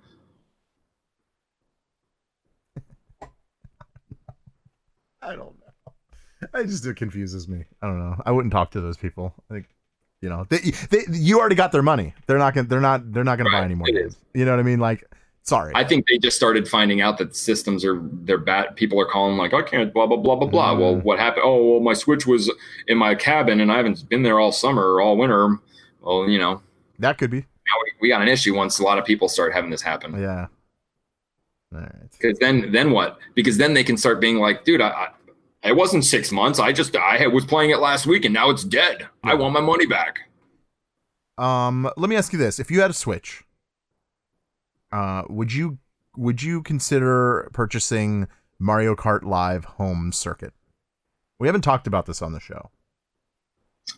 I 5.23 5.37
don't 5.37 5.55
know. 5.61 5.93
I 6.55 6.63
just 6.65 6.85
it 6.87 6.97
confuses 6.97 7.49
me. 7.49 7.65
I 7.83 7.87
don't 7.87 7.99
know. 7.99 8.21
I 8.27 8.33
wouldn't 8.33 8.53
talk 8.53 8.71
to 8.73 8.81
those 8.81 8.97
people. 8.97 9.35
I 9.51 9.55
think 9.55 9.67
you 10.21 10.29
know, 10.29 10.45
they, 10.51 10.59
they 10.91 11.05
you 11.11 11.41
already 11.41 11.55
got 11.55 11.73
their 11.73 11.83
money. 11.83 12.13
They're 12.27 12.39
not 12.39 12.55
gonna 12.55 12.67
they're 12.69 12.81
not 12.81 13.13
they're 13.13 13.25
not 13.25 13.37
gonna 13.39 13.51
buy 13.51 13.59
Right, 13.61 13.65
any 13.65 13.75
more 13.75 13.87
games. 13.87 14.17
You 14.35 14.45
know 14.45 14.51
what 14.53 14.61
I 14.61 14.65
mean? 14.65 14.79
Like, 14.81 15.05
sorry. 15.43 15.73
i 15.75 15.83
think 15.83 16.05
they 16.07 16.19
just 16.19 16.37
started 16.37 16.69
finding 16.69 17.01
out 17.01 17.17
that 17.17 17.35
systems 17.35 17.83
are 17.83 17.99
they're 18.25 18.37
bad 18.37 18.77
people 18.77 19.01
are 19.01 19.07
calling 19.07 19.39
like 19.39 19.55
i 19.55 19.63
can't 19.63 19.93
blah 19.95 20.07
blah 20.07 20.19
blah 20.19 20.37
blah 20.37 20.47
blah 20.47 20.75
well 20.77 20.97
Mm. 20.97 21.03
what 21.03 21.19
happened 21.19 21.43
oh 21.47 21.65
well 21.73 21.81
my 21.81 21.95
switch 21.95 22.27
was 22.27 22.53
in 22.89 22.99
my 22.99 23.15
cabin 23.15 23.59
and 23.63 23.73
i 23.73 23.77
haven't 23.79 24.07
been 24.11 24.23
there 24.23 24.39
all 24.39 24.53
summer 24.53 24.93
or 24.93 25.01
all 25.01 25.17
winter 25.17 25.57
well 26.03 26.29
you 26.29 26.39
know 26.39 26.61
that 26.99 27.17
could 27.17 27.31
be. 27.31 27.39
we, 27.39 27.93
we 28.03 28.09
got 28.09 28.21
an 28.21 28.29
issue 28.29 28.55
once 28.55 28.79
a 28.81 28.83
lot 28.83 28.99
of 28.99 29.05
people 29.07 29.29
start 29.31 29.55
having 29.55 29.71
this 29.71 29.81
happen 29.81 30.13
Yeah. 30.21 30.47
All 31.75 31.81
right. 31.81 32.11
because 32.13 32.39
then 32.39 32.71
then 32.71 32.91
what 32.91 33.19
because 33.35 33.57
then 33.57 33.73
they 33.73 33.83
can 33.83 33.97
start 33.97 34.21
being 34.21 34.37
like 34.39 34.65
dude 34.65 34.83
I 34.83 35.09
it 35.63 35.77
wasn't 35.77 36.05
six 36.05 36.31
months 36.33 36.59
i 36.59 36.73
just 36.73 36.95
i 36.97 37.27
was 37.27 37.45
playing 37.45 37.71
it 37.71 37.79
last 37.79 38.07
week 38.07 38.25
and 38.25 38.33
now 38.35 38.51
it's 38.51 38.65
dead 38.65 39.07
i 39.25 39.35
want 39.35 39.53
my 39.53 39.61
money 39.61 39.87
back 39.87 40.21
Um, 41.39 41.91
let 41.97 42.11
me 42.11 42.17
ask 42.17 42.33
you 42.35 42.39
this: 42.39 42.59
If 42.61 42.71
you 42.71 42.83
had 42.83 42.91
a 42.91 42.95
Switch, 42.95 43.45
uh, 44.93 45.23
would 45.31 45.53
you 45.53 45.79
would 46.17 46.43
you 46.43 46.63
consider 46.63 47.49
purchasing 47.55 48.29
Mario 48.59 48.95
Kart 48.95 49.23
Live 49.23 49.65
Home 49.79 50.13
Circuit? 50.13 50.53
We 51.39 51.49
haven't 51.49 51.63
talked 51.63 51.87
about 51.87 52.05
this 52.05 52.21
on 52.21 52.33
the 52.33 52.41
show. 52.41 52.71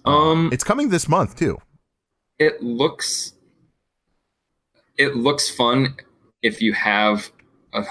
um 0.05 0.51
It's 0.53 0.63
coming 0.63 0.91
this 0.91 1.09
month 1.09 1.37
too. 1.37 1.59
it 2.39 2.63
looks 2.63 3.35
it 4.97 5.17
looks 5.17 5.51
fun 5.51 5.97
if 6.43 6.61
you 6.63 6.73
have 6.75 7.33
a, 7.73 7.83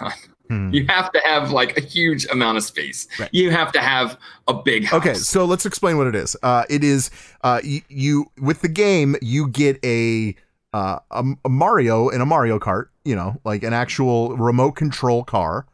Hmm. 0.51 0.73
you 0.73 0.85
have 0.89 1.11
to 1.13 1.21
have 1.23 1.51
like 1.51 1.77
a 1.77 1.81
huge 1.81 2.25
amount 2.25 2.57
of 2.57 2.63
space 2.65 3.07
Right. 3.17 3.29
you 3.31 3.51
have 3.51 3.71
to 3.71 3.79
have 3.79 4.17
a 4.49 4.53
big 4.53 4.83
house 4.83 4.99
Okay, 4.99 5.13
so 5.13 5.45
let's 5.45 5.65
explain 5.65 5.95
what 5.97 6.07
it 6.07 6.15
is. 6.15 6.35
Uh, 6.43 6.65
it 6.69 6.83
is 6.83 7.09
uh, 7.41 7.61
you, 7.63 7.81
you 7.87 8.25
with 8.37 8.59
the 8.61 8.67
game 8.67 9.15
you 9.21 9.47
get 9.47 9.79
a, 9.85 10.35
uh, 10.73 10.99
a 11.09 11.23
a 11.45 11.49
Mario 11.49 12.09
in 12.09 12.19
a 12.19 12.25
Mario 12.25 12.59
Kart, 12.59 12.87
you 13.05 13.15
know, 13.15 13.39
like 13.45 13.63
an 13.63 13.71
actual 13.73 14.35
remote 14.35 14.73
control 14.73 15.23
car, 15.23 15.67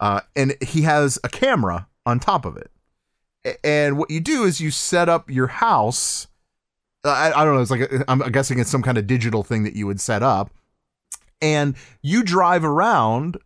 uh, 0.00 0.20
and 0.34 0.56
he 0.60 0.82
has 0.82 1.16
a 1.22 1.28
camera 1.28 1.86
on 2.04 2.18
top 2.18 2.44
of 2.44 2.56
it. 2.56 2.72
A- 3.46 3.64
And 3.64 3.98
what 3.98 4.10
you 4.10 4.20
do 4.20 4.42
is 4.42 4.60
you 4.60 4.72
set 4.72 5.08
up 5.08 5.30
your 5.30 5.46
house. 5.46 6.26
uh, 7.04 7.10
I, 7.10 7.40
I 7.40 7.44
don't 7.44 7.54
know. 7.54 7.62
It's 7.62 7.70
like 7.70 7.82
a, 7.82 8.04
I'm 8.08 8.18
guessing 8.32 8.58
it's 8.58 8.70
some 8.70 8.82
kind 8.82 8.98
of 8.98 9.06
digital 9.06 9.44
thing 9.44 9.62
that 9.62 9.76
you 9.76 9.86
would 9.86 10.00
set 10.00 10.22
up, 10.24 10.50
and 11.42 11.74
you 12.02 12.22
drive 12.24 12.64
around 12.64 13.36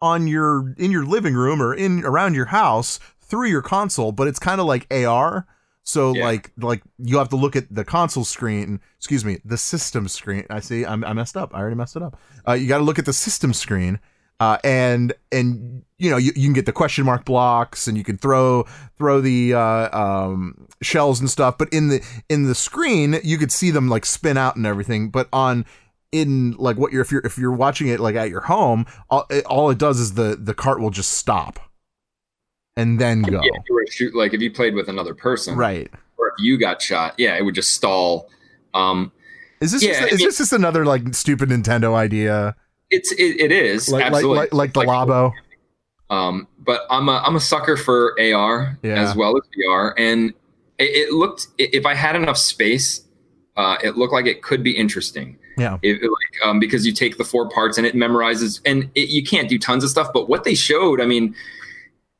on 0.00 0.26
your 0.26 0.74
in 0.78 0.90
your 0.90 1.04
living 1.04 1.34
room 1.34 1.60
or 1.62 1.74
in 1.74 2.04
around 2.04 2.34
your 2.34 2.46
house 2.46 2.98
through 3.20 3.48
your 3.48 3.62
console, 3.62 4.12
but 4.12 4.26
it's 4.28 4.38
kind 4.38 4.60
of 4.60 4.66
like 4.66 4.86
AR. 4.92 5.46
So 5.84 6.14
Yeah. 6.14 6.24
like 6.24 6.52
like 6.58 6.82
you 6.98 7.18
have 7.18 7.30
to 7.30 7.36
look 7.36 7.56
at 7.56 7.74
the 7.74 7.84
console 7.84 8.24
screen, 8.24 8.80
excuse 8.98 9.24
me, 9.24 9.38
the 9.44 9.56
system 9.56 10.06
screen. 10.08 10.44
I 10.50 10.60
see 10.60 10.84
I'm, 10.84 11.02
I 11.04 11.12
messed 11.14 11.36
up. 11.36 11.54
I 11.54 11.60
already 11.60 11.76
messed 11.76 11.96
it 11.96 12.02
up. 12.02 12.18
Uh, 12.46 12.52
you 12.52 12.68
got 12.68 12.78
to 12.78 12.84
look 12.84 12.98
at 12.98 13.06
the 13.06 13.12
system 13.12 13.52
screen. 13.54 13.98
Uh, 14.40 14.56
and 14.62 15.12
and 15.32 15.82
you 15.98 16.08
know 16.08 16.16
you, 16.16 16.30
you 16.36 16.44
can 16.46 16.52
get 16.52 16.64
the 16.64 16.72
question 16.72 17.04
mark 17.04 17.24
blocks 17.24 17.88
and 17.88 17.98
you 17.98 18.04
can 18.04 18.16
throw 18.16 18.64
throw 18.96 19.20
the 19.20 19.52
uh, 19.52 19.98
um, 19.98 20.68
shells 20.80 21.18
and 21.18 21.28
stuff 21.28 21.58
but 21.58 21.68
in 21.72 21.88
the 21.88 22.00
in 22.28 22.44
the 22.44 22.54
screen 22.54 23.18
you 23.24 23.36
could 23.36 23.50
see 23.50 23.72
them 23.72 23.88
like 23.88 24.06
spin 24.06 24.36
out 24.36 24.54
and 24.54 24.64
everything 24.64 25.08
but 25.10 25.26
on 25.32 25.66
in 26.12 26.52
like 26.52 26.76
what 26.78 26.92
you're 26.92 27.02
if 27.02 27.12
you're 27.12 27.20
if 27.24 27.36
you're 27.36 27.52
watching 27.52 27.88
it 27.88 28.00
like 28.00 28.14
at 28.16 28.30
your 28.30 28.40
home 28.40 28.86
all 29.10 29.26
it, 29.28 29.44
all 29.44 29.68
it 29.70 29.76
does 29.78 30.00
is 30.00 30.14
the 30.14 30.36
the 30.40 30.54
cart 30.54 30.80
will 30.80 30.90
just 30.90 31.12
stop 31.12 31.60
and 32.76 32.98
then 32.98 33.22
go. 33.22 33.32
yeah, 33.42 33.50
if 33.54 33.62
you 33.68 33.74
were 33.74 33.84
shoot 33.90 34.14
like 34.14 34.32
if 34.32 34.40
you 34.40 34.50
played 34.50 34.74
with 34.74 34.88
another 34.88 35.14
person 35.14 35.54
right. 35.56 35.90
or 36.16 36.28
if 36.28 36.34
you 36.38 36.56
got 36.58 36.80
shot 36.80 37.14
yeah 37.18 37.36
it 37.36 37.42
would 37.44 37.54
just 37.54 37.72
stall. 37.74 38.28
Um 38.74 39.12
is 39.60 39.72
this 39.72 39.82
Yeah, 39.82 39.88
just, 39.90 40.02
I 40.02 40.06
is 40.06 40.18
mean- 40.18 40.28
this 40.28 40.38
just 40.38 40.52
another 40.52 40.86
like 40.86 41.14
stupid 41.14 41.48
Nintendo 41.50 41.94
idea? 41.94 42.54
It's 42.90 43.12
it, 43.12 43.40
it 43.40 43.52
is 43.52 43.88
like 43.90 44.04
like 44.04 44.12
absolutely. 44.12 44.38
like, 44.38 44.54
like 44.54 44.72
the 44.72 44.80
Labo? 44.80 45.32
Um, 46.10 46.48
but 46.60 46.82
I'm 46.88 47.08
a 47.10 47.22
I'm 47.26 47.36
a 47.36 47.40
sucker 47.40 47.76
for 47.76 48.16
AR 48.18 48.78
Yeah. 48.82 49.02
as 49.02 49.14
well 49.14 49.36
as 49.36 49.42
VR, 49.58 49.92
and 49.98 50.30
it, 50.78 50.84
it 50.84 51.12
looked 51.12 51.48
if 51.58 51.84
I 51.84 51.92
had 51.94 52.16
enough 52.16 52.38
space, 52.38 53.02
uh, 53.58 53.76
it 53.84 53.98
looked 53.98 54.14
like 54.14 54.24
it 54.24 54.42
could 54.42 54.62
be 54.62 54.70
interesting. 54.74 55.36
Yeah 55.58 55.78
It, 55.82 56.00
like 56.02 56.46
um, 56.48 56.60
because 56.60 56.86
you 56.86 56.92
take 56.92 57.18
the 57.18 57.24
four 57.24 57.48
parts 57.48 57.78
and 57.78 57.86
it 57.86 57.94
memorizes, 57.94 58.60
and 58.64 58.90
it, 58.94 59.08
you 59.08 59.24
can't 59.24 59.48
do 59.48 59.58
tons 59.58 59.84
of 59.84 59.90
stuff. 59.90 60.08
But 60.12 60.28
what 60.28 60.44
they 60.44 60.54
showed, 60.54 61.00
I 61.00 61.06
mean, 61.06 61.34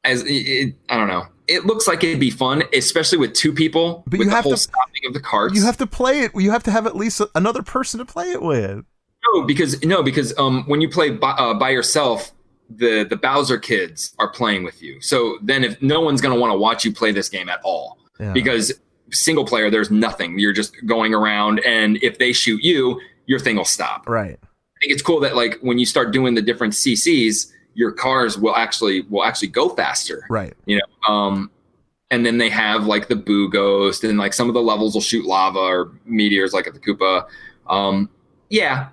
as 0.05 0.23
it, 0.23 0.33
it, 0.33 0.75
I 0.89 0.97
don't 0.97 1.09
know, 1.09 1.25
it 1.47 1.65
looks 1.65 1.87
like 1.89 2.05
it'd 2.05 2.21
be 2.21 2.31
fun, 2.31 2.63
especially 2.73 3.19
with 3.19 3.33
two 3.33 3.53
people. 3.53 4.03
But 4.07 4.19
with 4.19 4.27
you 4.27 4.31
the 4.31 4.37
have 4.37 4.45
whole 4.45 4.53
to- 4.53 4.59
stopping 4.59 5.07
of 5.07 5.15
the 5.15 5.21
carts. 5.21 5.55
you 5.55 5.65
have 5.65 5.77
to 5.79 5.87
play 5.87 6.21
it 6.21 6.33
you 6.35 6.51
have 6.51 6.63
to 6.65 6.71
have 6.71 6.87
at 6.87 6.97
least 6.97 7.21
another 7.35 7.63
person 7.63 7.99
to 7.99 8.05
play 8.05 8.31
it 8.33 8.43
with 8.43 8.85
No, 9.33 9.43
because 9.45 9.83
no, 9.85 10.03
because 10.03 10.37
um, 10.39 10.65
when 10.67 10.81
you 10.81 10.89
play 10.89 11.11
by, 11.11 11.31
uh, 11.31 11.55
by 11.55 11.71
yourself, 11.71 12.33
the 12.69 13.05
the 13.05 13.17
Bowser 13.17 13.59
kids 13.59 14.15
are 14.19 14.29
playing 14.29 14.63
with 14.65 14.83
you. 14.83 15.01
So 15.01 15.39
then, 15.43 15.65
if 15.65 15.81
no 15.81 16.01
one's 16.01 16.21
going 16.21 16.35
to 16.35 16.41
want 16.41 16.53
to 16.53 16.59
watch 16.59 16.85
you 16.85 16.93
play 16.93 17.13
this 17.13 17.29
game 17.29 17.49
at 17.49 17.61
all, 17.65 17.99
yeah. 18.21 18.33
because 18.33 18.73
single 19.11 19.47
player, 19.47 19.71
there's 19.71 19.91
nothing. 19.91 20.39
You're 20.39 20.53
just 20.53 20.75
going 20.85 21.15
around, 21.15 21.61
and 21.61 21.97
if 22.03 22.19
they 22.19 22.33
shoot 22.33 22.63
you, 22.63 23.01
your 23.29 23.39
thing 23.39 23.57
will 23.57 23.65
stop. 23.65 24.09
right 24.09 24.39
I 24.43 24.79
think 24.81 24.93
it's 24.93 25.03
cool 25.03 25.21
that 25.21 25.37
like 25.37 25.59
when 25.61 25.79
you 25.79 25.87
start 25.87 26.13
doing 26.13 26.35
the 26.35 26.43
different 26.43 26.73
CCs, 26.73 27.53
your 27.75 27.93
cars 27.93 28.37
will 28.39 28.57
actually 28.57 29.03
will 29.03 29.25
actually 29.25 29.49
go 29.49 29.69
faster. 29.69 30.25
right 30.31 30.55
You 30.67 30.79
know, 30.79 31.13
um, 31.15 31.51
and 32.11 32.25
then 32.25 32.39
they 32.39 32.49
have 32.49 32.87
like 32.87 33.09
the 33.09 33.17
Boo 33.17 33.49
Ghost, 33.51 34.03
and 34.03 34.19
like 34.19 34.33
some 34.33 34.49
of 34.49 34.55
the 34.55 34.63
levels 34.63 34.95
will 34.95 35.01
shoot 35.01 35.27
lava 35.27 35.59
or 35.59 35.93
meteors, 36.05 36.53
like 36.53 36.67
at 36.67 36.75
the 36.75 36.81
Koopa. 36.81 37.27
Um, 37.69 38.09
yeah, 38.49 38.89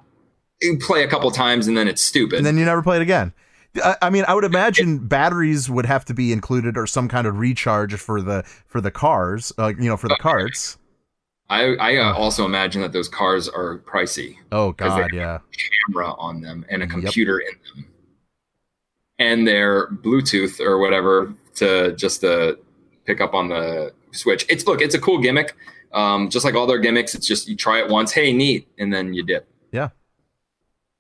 you 0.62 0.78
play 0.78 1.04
a 1.04 1.08
couple 1.08 1.30
times 1.32 1.68
and 1.68 1.78
then 1.78 1.88
it's 1.88 2.02
stupid. 2.02 2.38
and 2.38 2.46
then 2.46 2.58
you 2.58 2.66
never 2.66 2.82
play 2.82 2.98
it 2.98 3.02
again. 3.02 3.34
I, 3.84 3.96
I 4.04 4.10
mean, 4.10 4.26
I 4.28 4.34
would 4.34 4.44
imagine 4.44 5.08
batteries 5.08 5.70
would 5.70 5.86
have 5.86 6.06
to 6.06 6.14
be 6.14 6.32
included 6.32 6.78
or 6.78 6.88
some 6.88 7.08
kind 7.08 7.28
of 7.28 7.38
recharge 7.38 7.94
for 7.96 8.22
the 8.22 8.44
for 8.68 8.82
the 8.82 8.92
cars, 8.92 9.54
uh, 9.58 9.68
you 9.68 9.90
know, 9.90 9.98
for 9.98 10.08
the 10.08 10.18
carts. 10.20 10.78
I, 11.50 11.76
I 11.76 11.96
uh, 11.98 12.14
also 12.14 12.44
imagine 12.46 12.82
that 12.82 12.92
those 12.92 13.08
cars 13.08 13.48
are 13.48 13.80
pricey. 13.80 14.38
Oh 14.52 14.72
God, 14.72 15.10
they- 15.12 15.18
yeah, 15.18 15.40
camera 15.88 16.14
on 16.18 16.42
them 16.42 16.66
and 16.70 16.82
a 16.82 16.86
Yep. 16.86 16.92
computer 17.04 17.40
in 17.40 17.54
them. 17.76 17.86
And 19.20 19.48
their 19.48 19.88
bluetooth 19.88 20.60
or 20.60 20.80
whatever 20.80 21.34
to 21.56 21.96
just 21.96 22.22
to 22.22 22.58
pick 23.06 23.22
up 23.22 23.34
on 23.34 23.48
the 23.50 23.94
switch. 24.12 24.46
It's 24.50 24.66
look 24.66 24.82
it's 24.82 24.96
a 24.96 25.00
cool 25.00 25.20
gimmick. 25.22 25.56
Um, 25.94 26.30
just 26.30 26.44
like 26.44 26.56
all 26.56 26.68
their 26.68 26.80
gimmicks 26.80 27.16
it's 27.16 27.26
just 27.28 27.48
you 27.48 27.56
try 27.56 27.80
it 27.80 27.88
once 27.90 28.12
hey 28.12 28.34
neat 28.34 28.68
and 28.78 28.92
then 28.94 29.14
you 29.14 29.24
dip. 29.24 29.48
Yeah. 29.72 29.90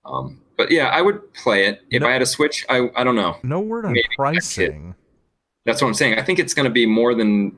um, 0.05 0.39
but 0.57 0.71
yeah 0.71 0.87
i 0.87 1.01
would 1.01 1.33
play 1.33 1.65
it. 1.65 1.81
If 1.89 2.01
No- 2.01 2.07
i 2.07 2.11
had 2.11 2.21
a 2.21 2.25
switch 2.25 2.65
i, 2.69 2.87
I 2.95 3.03
don't 3.03 3.15
know. 3.15 3.37
No 3.43 3.59
word 3.59 3.85
on 3.85 3.91
Maybe 3.93 4.07
pricing. 4.15 4.95
that's 5.65 5.81
what 5.81 5.87
i'm 5.89 5.93
saying. 5.95 6.17
I 6.17 6.21
think 6.23 6.39
it's 6.39 6.53
going 6.53 6.65
to 6.65 6.69
be 6.69 6.85
more 6.85 7.13
than 7.15 7.57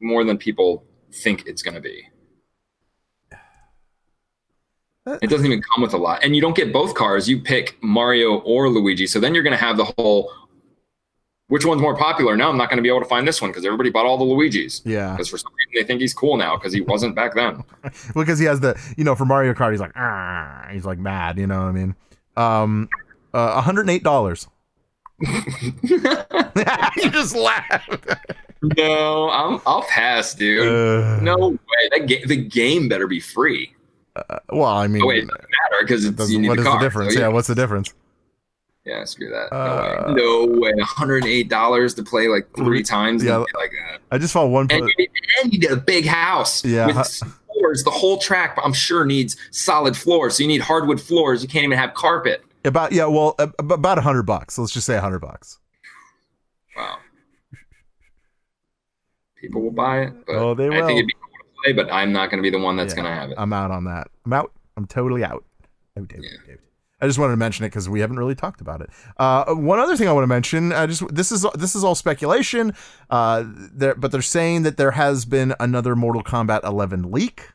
more 0.00 0.24
than 0.24 0.38
people 0.38 0.84
think 1.12 1.44
it's 1.46 1.62
going 1.62 1.74
to 1.74 1.80
be 1.80 2.08
it 5.06 5.28
doesn't 5.30 5.46
even 5.46 5.62
come 5.62 5.82
with 5.82 5.94
a 5.94 5.98
lot. 5.98 6.22
And 6.22 6.34
you 6.36 6.40
don't 6.42 6.54
get 6.56 6.72
both 6.72 6.94
cars. 6.94 7.28
You 7.28 7.40
pick 7.40 7.76
mario 7.82 8.38
or 8.40 8.68
luigi. 8.68 9.06
So 9.06 9.18
then 9.20 9.34
you're 9.34 9.42
going 9.42 9.56
to 9.56 9.64
have 9.64 9.76
the 9.76 9.92
whole 9.98 10.30
which 11.48 11.66
one's 11.66 11.82
more 11.82 11.94
popular? 11.94 12.34
Now 12.34 12.48
i'm 12.48 12.56
not 12.56 12.70
going 12.70 12.78
to 12.78 12.82
be 12.82 12.88
able 12.88 13.00
to 13.00 13.06
find 13.06 13.28
this 13.28 13.42
one 13.42 13.50
because 13.50 13.66
everybody 13.66 13.90
bought 13.90 14.06
all 14.06 14.16
the 14.16 14.24
luigis. 14.24 14.80
Yeah, 14.86 15.10
because 15.10 15.28
for 15.28 15.36
some 15.36 15.52
reason 15.52 15.72
they 15.82 15.86
think 15.86 16.00
he's 16.00 16.14
cool 16.14 16.38
now 16.38 16.56
because 16.56 16.72
he 16.72 16.80
wasn't 16.80 17.14
back 17.14 17.34
then. 17.34 17.62
Well, 18.14 18.24
because 18.24 18.38
he 18.38 18.46
has 18.46 18.60
the 18.60 18.80
you 18.96 19.04
know 19.04 19.14
for 19.14 19.26
Mario 19.26 19.52
Kart 19.52 19.72
he's 19.72 19.80
like 19.80 19.92
"Ah," 19.96 20.66
he's 20.70 20.86
like 20.86 20.98
mad 20.98 21.36
you 21.38 21.46
know 21.46 21.58
what 21.58 21.66
I 21.68 21.72
mean? 21.72 21.94
Um 22.38 22.88
uh, 23.34 23.52
108 23.54 24.02
dollars. 24.02 24.48
You 25.82 27.10
just 27.10 27.34
laughed. 27.36 28.06
No, 28.76 29.28
I'm 29.30 29.60
I'll 29.66 29.82
pass, 29.82 30.34
dude. 30.34 30.68
Uh, 30.68 31.20
no 31.20 31.48
way. 31.50 31.58
That 31.90 32.06
ga- 32.06 32.24
the 32.24 32.36
game 32.36 32.88
better 32.88 33.06
be 33.06 33.20
free. 33.20 33.74
Well 34.50 34.64
I 34.68 34.86
mean 34.88 35.02
Oh 35.02 35.06
wait, 35.06 35.24
it 35.24 35.28
doesn't 35.28 35.40
matter 35.40 35.82
because 35.84 36.04
it's 36.04 36.16
doesn't- 36.16 36.32
you 36.34 36.40
need 36.40 36.48
what 36.48 36.56
the 36.56 36.62
is 36.62 36.68
car. 36.68 36.78
the 36.78 36.84
difference 36.86 37.14
so 37.14 37.20
yeah 37.20 37.28
what's 37.28 37.48
the 37.48 37.54
difference 37.54 37.92
Yeah, 38.84 39.04
screw 39.04 39.30
that. 39.30 39.48
No 39.52 39.56
Uh, 39.58 40.04
way. 40.08 40.14
No 40.14 40.60
way. 40.60 40.72
108 40.74 41.48
dollars 41.48 41.94
to 41.94 42.02
play 42.02 42.26
like 42.28 42.48
three 42.56 42.82
times. 42.82 43.22
yeah. 43.24 43.36
like 43.38 43.70
that. 43.70 44.00
I 44.10 44.18
just 44.18 44.32
saw 44.32 44.44
one 44.44 44.66
And 44.70 44.80
you, 44.88 44.94
need, 44.98 45.10
and 45.42 45.52
you 45.54 45.68
a 45.70 45.76
big 45.76 46.04
house. 46.04 46.64
Yeah. 46.64 46.88
With 46.88 47.22
floors. 47.46 47.84
The 47.84 47.90
whole 47.92 48.18
track, 48.18 48.58
I'm 48.62 48.72
sure, 48.72 49.04
needs 49.04 49.36
solid 49.52 49.96
floors. 49.96 50.36
So 50.36 50.42
you 50.42 50.48
need 50.48 50.62
hardwood 50.62 51.00
floors. 51.00 51.42
You 51.42 51.48
can't 51.48 51.64
even 51.64 51.78
have 51.78 51.94
carpet. 51.94 52.42
about 52.64 52.90
yeah 52.92 53.06
well 53.06 53.36
ab- 53.38 53.54
about 53.60 53.98
100 53.98 54.24
bucks 54.24 54.58
let's 54.58 54.72
just 54.72 54.86
say 54.86 54.94
a 54.94 54.96
100 54.96 55.20
bucks 55.20 55.58
Wow. 56.76 56.96
People 59.40 59.62
will 59.62 59.70
buy 59.72 60.02
it. 60.02 60.12
But 60.26 60.36
Oh, 60.36 60.54
they 60.54 60.66
I 60.66 60.68
will. 60.80 60.86
think 60.86 60.98
it'd 60.98 61.06
be 61.08 61.14
play, 61.62 61.72
but 61.72 61.92
I'm 61.92 62.12
not 62.12 62.30
going 62.30 62.38
to 62.38 62.42
be 62.42 62.50
the 62.50 62.62
one 62.62 62.76
that's 62.76 62.92
Yeah, 62.92 63.02
going 63.02 63.14
to 63.14 63.20
have 63.20 63.30
it. 63.30 63.36
I'm 63.38 63.52
out 63.52 63.70
on 63.70 63.84
that. 63.84 64.08
I'm 64.24 64.32
out. 64.32 64.52
I'm 64.76 64.86
totally 64.86 65.24
out. 65.24 65.44
Out, 65.98 66.10
out, 66.12 66.18
out, 66.18 66.50
out. 66.50 66.58
I 67.02 67.06
just 67.06 67.18
wanted 67.18 67.32
to 67.32 67.36
mention 67.36 67.64
it 67.64 67.70
because 67.70 67.88
we 67.88 67.98
haven't 67.98 68.16
really 68.16 68.36
talked 68.36 68.60
about 68.60 68.80
it. 68.80 68.88
Uh, 69.16 69.54
one 69.54 69.80
other 69.80 69.96
thing 69.96 70.06
I 70.06 70.12
want 70.12 70.22
to 70.22 70.28
mention, 70.28 70.72
I 70.72 70.86
just 70.86 71.02
this 71.12 71.32
is 71.32 71.44
this 71.54 71.74
is 71.74 71.82
all 71.82 71.96
speculation, 71.96 72.74
uh, 73.10 73.42
there, 73.44 73.96
but 73.96 74.12
they're 74.12 74.22
saying 74.22 74.62
that 74.62 74.76
there 74.76 74.92
has 74.92 75.24
been 75.24 75.52
another 75.58 75.96
Mortal 75.96 76.22
Kombat 76.22 76.62
11 76.62 77.10
leak 77.10 77.48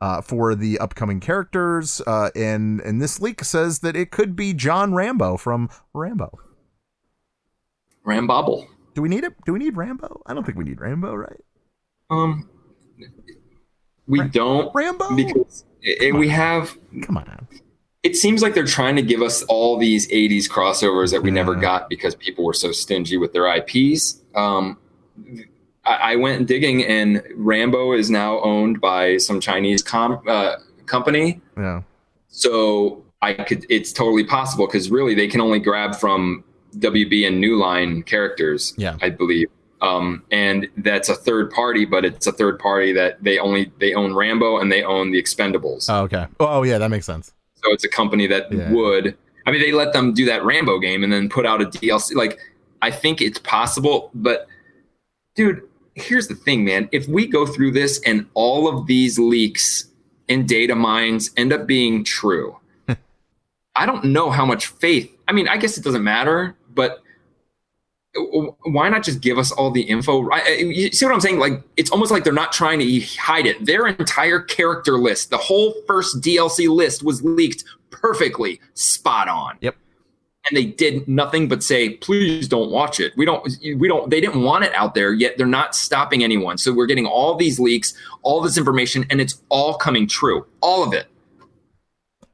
uh, 0.00 0.22
for 0.22 0.54
the 0.54 0.78
upcoming 0.78 1.20
characters, 1.20 2.00
uh, 2.06 2.30
and 2.34 2.80
and 2.80 3.02
this 3.02 3.20
leak 3.20 3.44
says 3.44 3.80
that 3.80 3.96
it 3.96 4.10
could 4.10 4.34
be 4.34 4.54
John 4.54 4.94
Rambo 4.94 5.36
from 5.36 5.68
Rambo. 5.92 6.38
Rambobble. 8.06 8.66
Do 8.94 9.02
we 9.02 9.10
need 9.10 9.24
it? 9.24 9.34
Do 9.44 9.52
we 9.52 9.58
need 9.58 9.76
Rambo? 9.76 10.22
I 10.24 10.32
don't 10.32 10.44
think 10.44 10.56
we 10.56 10.64
need 10.64 10.80
Rambo, 10.80 11.14
right? 11.14 11.44
Um, 12.08 12.48
we 14.10 14.28
don't 14.28 14.74
Rambo. 14.74 15.14
because 15.14 15.64
we 16.12 16.28
have. 16.28 16.76
Come 17.02 17.16
on. 17.16 17.48
It 18.02 18.16
seems 18.16 18.42
like 18.42 18.54
they're 18.54 18.64
trying 18.64 18.96
to 18.96 19.02
give 19.02 19.22
us 19.22 19.42
all 19.44 19.78
these 19.78 20.08
'80s 20.08 20.48
crossovers 20.48 21.12
that 21.12 21.22
we 21.22 21.30
never 21.30 21.54
got 21.54 21.88
because 21.88 22.14
people 22.14 22.44
were 22.44 22.54
so 22.54 22.72
stingy 22.72 23.16
with 23.16 23.32
their 23.32 23.46
IPs. 23.46 24.20
Um, 24.34 24.78
I, 25.84 26.12
I 26.12 26.16
went 26.16 26.46
digging, 26.46 26.84
and 26.84 27.22
Rambo 27.36 27.92
is 27.92 28.10
now 28.10 28.40
owned 28.40 28.80
by 28.80 29.18
some 29.18 29.40
Chinese 29.40 29.82
com- 29.82 30.22
uh, 30.26 30.56
company. 30.86 31.40
Yeah. 31.56 31.82
So 32.28 33.04
I 33.22 33.34
could. 33.34 33.66
It's 33.68 33.92
totally 33.92 34.24
possible 34.24 34.66
because 34.66 34.90
really 34.90 35.14
they 35.14 35.28
can 35.28 35.40
only 35.40 35.58
grab 35.58 35.94
from 35.94 36.42
WB 36.76 37.26
and 37.26 37.40
New 37.40 37.56
Line 37.56 38.02
characters. 38.02 38.74
Yeah. 38.76 38.96
I 39.00 39.10
believe. 39.10 39.48
Um, 39.82 40.22
and 40.30 40.68
that's 40.78 41.08
a 41.08 41.14
third 41.14 41.50
party, 41.50 41.84
but 41.86 42.04
it's 42.04 42.26
a 42.26 42.32
third 42.32 42.58
party 42.58 42.92
that 42.92 43.22
they 43.22 43.38
only 43.38 43.72
they 43.78 43.94
own 43.94 44.14
Rambo 44.14 44.58
and 44.58 44.70
they 44.70 44.82
own 44.82 45.10
the 45.10 45.20
Expendables. 45.22 45.86
Oh, 45.88 46.02
okay. 46.02 46.26
Oh, 46.38 46.62
yeah, 46.64 46.78
that 46.78 46.90
makes 46.90 47.06
sense. 47.06 47.32
So 47.56 47.72
it's 47.72 47.84
a 47.84 47.88
company 47.88 48.26
that 48.26 48.52
Yeah. 48.52 48.70
would. 48.72 49.16
I 49.46 49.50
mean, 49.50 49.60
they 49.62 49.72
let 49.72 49.92
them 49.94 50.12
do 50.12 50.26
that 50.26 50.44
Rambo 50.44 50.78
game 50.80 51.02
and 51.02 51.12
then 51.12 51.28
put 51.30 51.46
out 51.46 51.62
a 51.62 51.64
DLC. 51.66 52.14
Like, 52.14 52.38
I 52.82 52.90
think 52.90 53.20
it's 53.22 53.38
possible, 53.38 54.10
but 54.14 54.46
dude, 55.34 55.62
here's 55.94 56.28
the 56.28 56.34
thing, 56.34 56.64
man. 56.64 56.88
If 56.92 57.08
we 57.08 57.26
go 57.26 57.46
through 57.46 57.72
this 57.72 58.00
and 58.04 58.26
all 58.34 58.68
of 58.68 58.86
these 58.86 59.18
leaks 59.18 59.86
and 60.28 60.46
data 60.46 60.74
mines 60.74 61.30
end 61.38 61.52
up 61.54 61.66
being 61.66 62.04
true, 62.04 62.56
I 63.76 63.86
don't 63.86 64.04
know 64.06 64.30
how 64.30 64.44
much 64.44 64.66
faith. 64.66 65.10
I 65.26 65.32
mean, 65.32 65.48
I 65.48 65.56
guess 65.56 65.78
it 65.78 65.84
doesn't 65.84 66.04
matter, 66.04 66.54
but 66.74 67.02
why 68.14 68.88
not 68.88 69.04
just 69.04 69.20
give 69.20 69.38
us 69.38 69.52
all 69.52 69.70
the 69.70 69.82
info? 69.82 70.28
You 70.46 70.90
see 70.90 71.04
what 71.04 71.14
I'm 71.14 71.20
saying? 71.20 71.38
Like, 71.38 71.62
it's 71.76 71.90
almost 71.90 72.10
like 72.10 72.24
they're 72.24 72.32
not 72.32 72.52
trying 72.52 72.80
to 72.80 73.00
hide 73.18 73.46
it. 73.46 73.64
Their 73.64 73.86
entire 73.86 74.40
character 74.40 74.98
list, 74.98 75.30
the 75.30 75.38
whole 75.38 75.74
first 75.86 76.20
DLC 76.20 76.68
list, 76.68 77.04
was 77.04 77.22
leaked 77.22 77.64
perfectly, 77.90 78.60
spot 78.74 79.28
on. 79.28 79.58
Yep. 79.60 79.76
And 80.48 80.56
they 80.56 80.64
did 80.64 81.06
nothing 81.06 81.48
but 81.48 81.62
say, 81.62 81.90
"Please 81.90 82.48
don't 82.48 82.70
watch 82.70 82.98
it. 82.98 83.12
We 83.16 83.26
don't. 83.26 83.46
We 83.76 83.86
don't. 83.86 84.08
They 84.08 84.22
didn't 84.22 84.42
want 84.42 84.64
it 84.64 84.74
out 84.74 84.94
there 84.94 85.12
yet. 85.12 85.36
They're 85.36 85.46
not 85.46 85.76
stopping 85.76 86.24
anyone. 86.24 86.56
So 86.56 86.72
we're 86.72 86.86
getting 86.86 87.04
all 87.04 87.34
these 87.34 87.60
leaks, 87.60 87.92
all 88.22 88.40
this 88.40 88.56
information, 88.56 89.04
and 89.10 89.20
it's 89.20 89.42
all 89.50 89.74
coming 89.74 90.08
true, 90.08 90.46
all 90.62 90.82
of 90.82 90.94
it. 90.94 91.09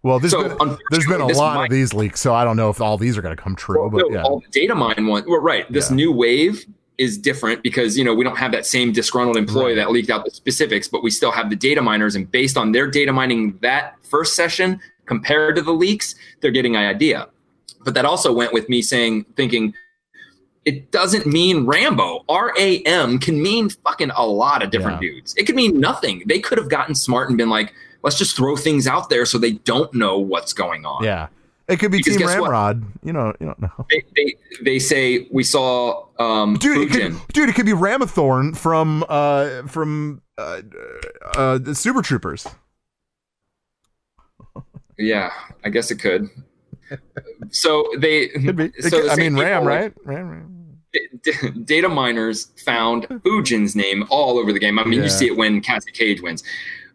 Well, 0.07 0.21
there's 0.21 0.31
So, 0.31 0.57
been, 0.57 0.79
there's 0.93 1.07
been 1.07 1.21
a 1.21 1.27
lot 1.27 1.57
might- 1.57 1.65
of 1.65 1.71
these 1.71 1.93
leaks, 1.93 2.21
so 2.21 2.33
I 2.33 2.45
don't 2.45 2.57
know 2.57 2.71
if 2.71 2.81
all 2.81 2.97
these 2.97 3.19
are 3.19 3.23
going 3.23 3.37
to 3.37 3.43
come 3.43 3.57
true. 3.57 3.81
Well, 3.81 3.91
but 3.91 4.03
no, 4.09 4.09
yeah, 4.17 4.23
all 4.23 4.39
the 4.41 4.47
data 4.53 4.73
mine 4.75 5.09
one. 5.09 5.25
Well, 5.27 5.41
right. 5.41 5.71
This 5.73 5.91
Yeah. 5.91 5.97
new 5.97 6.13
wave 6.13 6.65
is 6.97 7.19
different 7.19 7.63
because 7.65 7.99
you 7.99 8.05
know 8.05 8.15
we 8.15 8.23
don't 8.23 8.39
have 8.39 8.53
that 8.53 8.65
same 8.67 8.93
disgruntled 8.93 9.37
employee 9.37 9.71
Right. 9.73 9.77
that 9.77 9.91
leaked 9.91 10.09
out 10.09 10.25
the 10.25 10.31
specifics, 10.31 10.87
but 10.87 11.03
we 11.03 11.11
still 11.11 11.33
have 11.33 11.51
the 11.51 11.57
data 11.57 11.83
miners, 11.83 12.15
and 12.15 12.31
based 12.31 12.57
on 12.57 12.71
their 12.71 12.87
data 12.87 13.13
mining 13.13 13.59
that 13.63 13.95
first 14.03 14.37
session 14.37 14.79
compared 15.07 15.57
to 15.57 15.63
the 15.63 15.73
leaks, 15.73 16.15
they're 16.41 16.53
getting 16.53 16.77
an 16.77 16.85
idea. 16.87 17.27
But 17.85 17.95
that 17.95 18.05
also 18.05 18.33
went 18.33 18.53
with 18.53 18.69
me 18.69 18.83
saying, 18.83 19.27
thinking. 19.37 19.75
It 20.65 20.91
doesn't 20.91 21.27
mean 21.27 21.65
Rambo. 21.65 22.25
R 22.29 22.53
A 22.59 22.81
M 22.83 23.21
can 23.21 23.41
mean 23.41 23.69
fucking 23.71 24.11
a 24.17 24.27
lot 24.27 24.65
of 24.65 24.71
different 24.73 25.01
Yeah. 25.01 25.11
dudes. 25.11 25.33
It 25.37 25.45
could 25.47 25.55
mean 25.55 25.79
nothing. 25.79 26.25
They 26.27 26.41
could 26.41 26.59
have 26.59 26.69
gotten 26.69 26.97
smart 26.97 27.29
and 27.29 27.39
been 27.39 27.49
like, 27.51 27.73
let's 28.07 28.17
just 28.17 28.37
throw 28.37 28.55
things 28.57 28.87
out 28.87 29.11
there 29.11 29.27
so 29.27 29.37
they 29.37 29.53
don't 29.53 29.93
know 29.93 30.17
what's 30.19 30.53
going 30.53 30.87
on. 30.87 31.03
yeah, 31.03 31.27
it 31.69 31.79
could 31.79 31.91
be 31.91 31.99
Because 31.99 32.17
Team 32.17 32.27
guess 32.27 32.39
what? 32.39 32.51
Ramrod. 32.53 32.85
You 33.03 33.13
know, 33.13 33.35
you 33.41 33.47
don't 33.47 33.61
know, 33.61 33.87
They, 33.91 34.05
they, 34.17 34.35
they 34.63 34.79
say 34.79 35.27
we 35.33 35.43
saw 35.43 36.07
um, 36.19 36.55
dude. 36.55 36.89
It 36.89 36.93
could, 36.93 37.17
dude, 37.35 37.49
it 37.49 37.55
could 37.57 37.67
be 37.67 37.73
Ramathorn 37.73 38.57
from 38.57 39.05
uh 39.09 39.63
from 39.67 40.23
uh, 40.39 40.63
uh 41.37 41.59
the 41.59 41.75
Super 41.75 42.01
Troopers. 42.01 42.47
Yeah, 44.99 45.31
I 45.63 45.69
guess 45.69 45.91
it 45.91 45.97
could. 45.97 46.31
So 47.51 47.85
they, 47.99 48.29
Could 48.29 48.57
be. 48.57 48.73
So 48.81 48.89
could- 49.03 49.11
I 49.11 49.17
mean, 49.17 49.37
Ram, 49.37 49.61
people, 49.63 49.67
right? 49.67 49.93
Ram, 50.07 50.31
Ram. 50.31 51.65
data 51.65 51.89
miners 51.91 52.47
found 52.65 53.07
Fujin's 53.09 53.77
name 53.77 54.07
all 54.09 54.39
over 54.39 54.55
the 54.55 54.59
game. 54.59 54.79
I 54.79 54.85
mean, 54.85 55.01
Yeah. 55.01 55.03
you 55.05 55.11
see 55.11 55.27
it 55.27 55.37
when 55.37 55.61
Cassie 55.61 55.93
Cage 55.93 56.23
wins. 56.23 56.43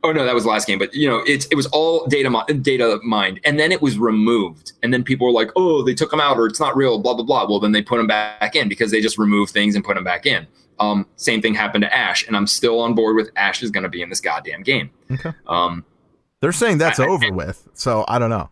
Oh 0.04 0.12
no, 0.12 0.26
that 0.26 0.34
was 0.34 0.44
the 0.46 0.50
last 0.50 0.66
game, 0.68 0.80
but 0.80 0.94
you 0.96 1.08
know, 1.08 1.20
it's 1.28 1.46
it 1.48 1.56
was 1.56 1.68
all 1.68 2.08
data 2.08 2.30
mi- 2.30 2.54
data 2.62 3.00
mined, 3.04 3.40
and 3.44 3.60
then 3.60 3.72
it 3.72 3.82
was 3.82 4.00
removed, 4.00 4.74
and 4.82 4.92
then 4.94 5.04
people 5.04 5.28
were 5.28 5.34
like, 5.34 5.52
"Oh, 5.56 5.84
they 5.84 5.94
took 5.94 6.10
them 6.10 6.20
out, 6.20 6.38
or 6.38 6.48
it's 6.48 6.60
not 6.60 6.76
real." 6.76 6.98
Blah 7.00 7.14
blah 7.14 7.24
blah. 7.26 7.48
Well, 7.48 7.60
then 7.60 7.72
they 7.72 7.84
put 7.84 7.98
them 7.98 8.08
back 8.08 8.56
in 8.56 8.68
because 8.68 8.90
they 8.92 9.00
just 9.00 9.18
removed 9.20 9.52
things 9.52 9.76
and 9.76 9.86
put 9.86 9.94
them 9.96 10.04
back 10.04 10.26
in. 10.26 10.48
Um, 10.80 11.06
same 11.18 11.40
thing 11.42 11.54
happened 11.54 11.84
to 11.84 11.96
Ash, 11.96 12.26
and 12.26 12.36
I'm 12.36 12.48
still 12.48 12.80
on 12.80 12.96
board 12.96 13.16
with 13.16 13.30
Ash 13.36 13.62
is 13.62 13.70
going 13.70 13.84
to 13.84 13.90
be 13.90 14.02
in 14.02 14.10
this 14.10 14.20
goddamn 14.22 14.64
game. 14.64 14.90
Okay. 15.12 15.32
Um, 15.46 15.86
They're 16.40 16.52
saying 16.52 16.80
that's 16.80 17.00
I- 17.00 17.06
I- 17.06 17.08
over 17.08 17.32
with, 17.32 17.68
so 17.76 18.04
I 18.08 18.18
don't 18.18 18.32
know. 18.32 18.50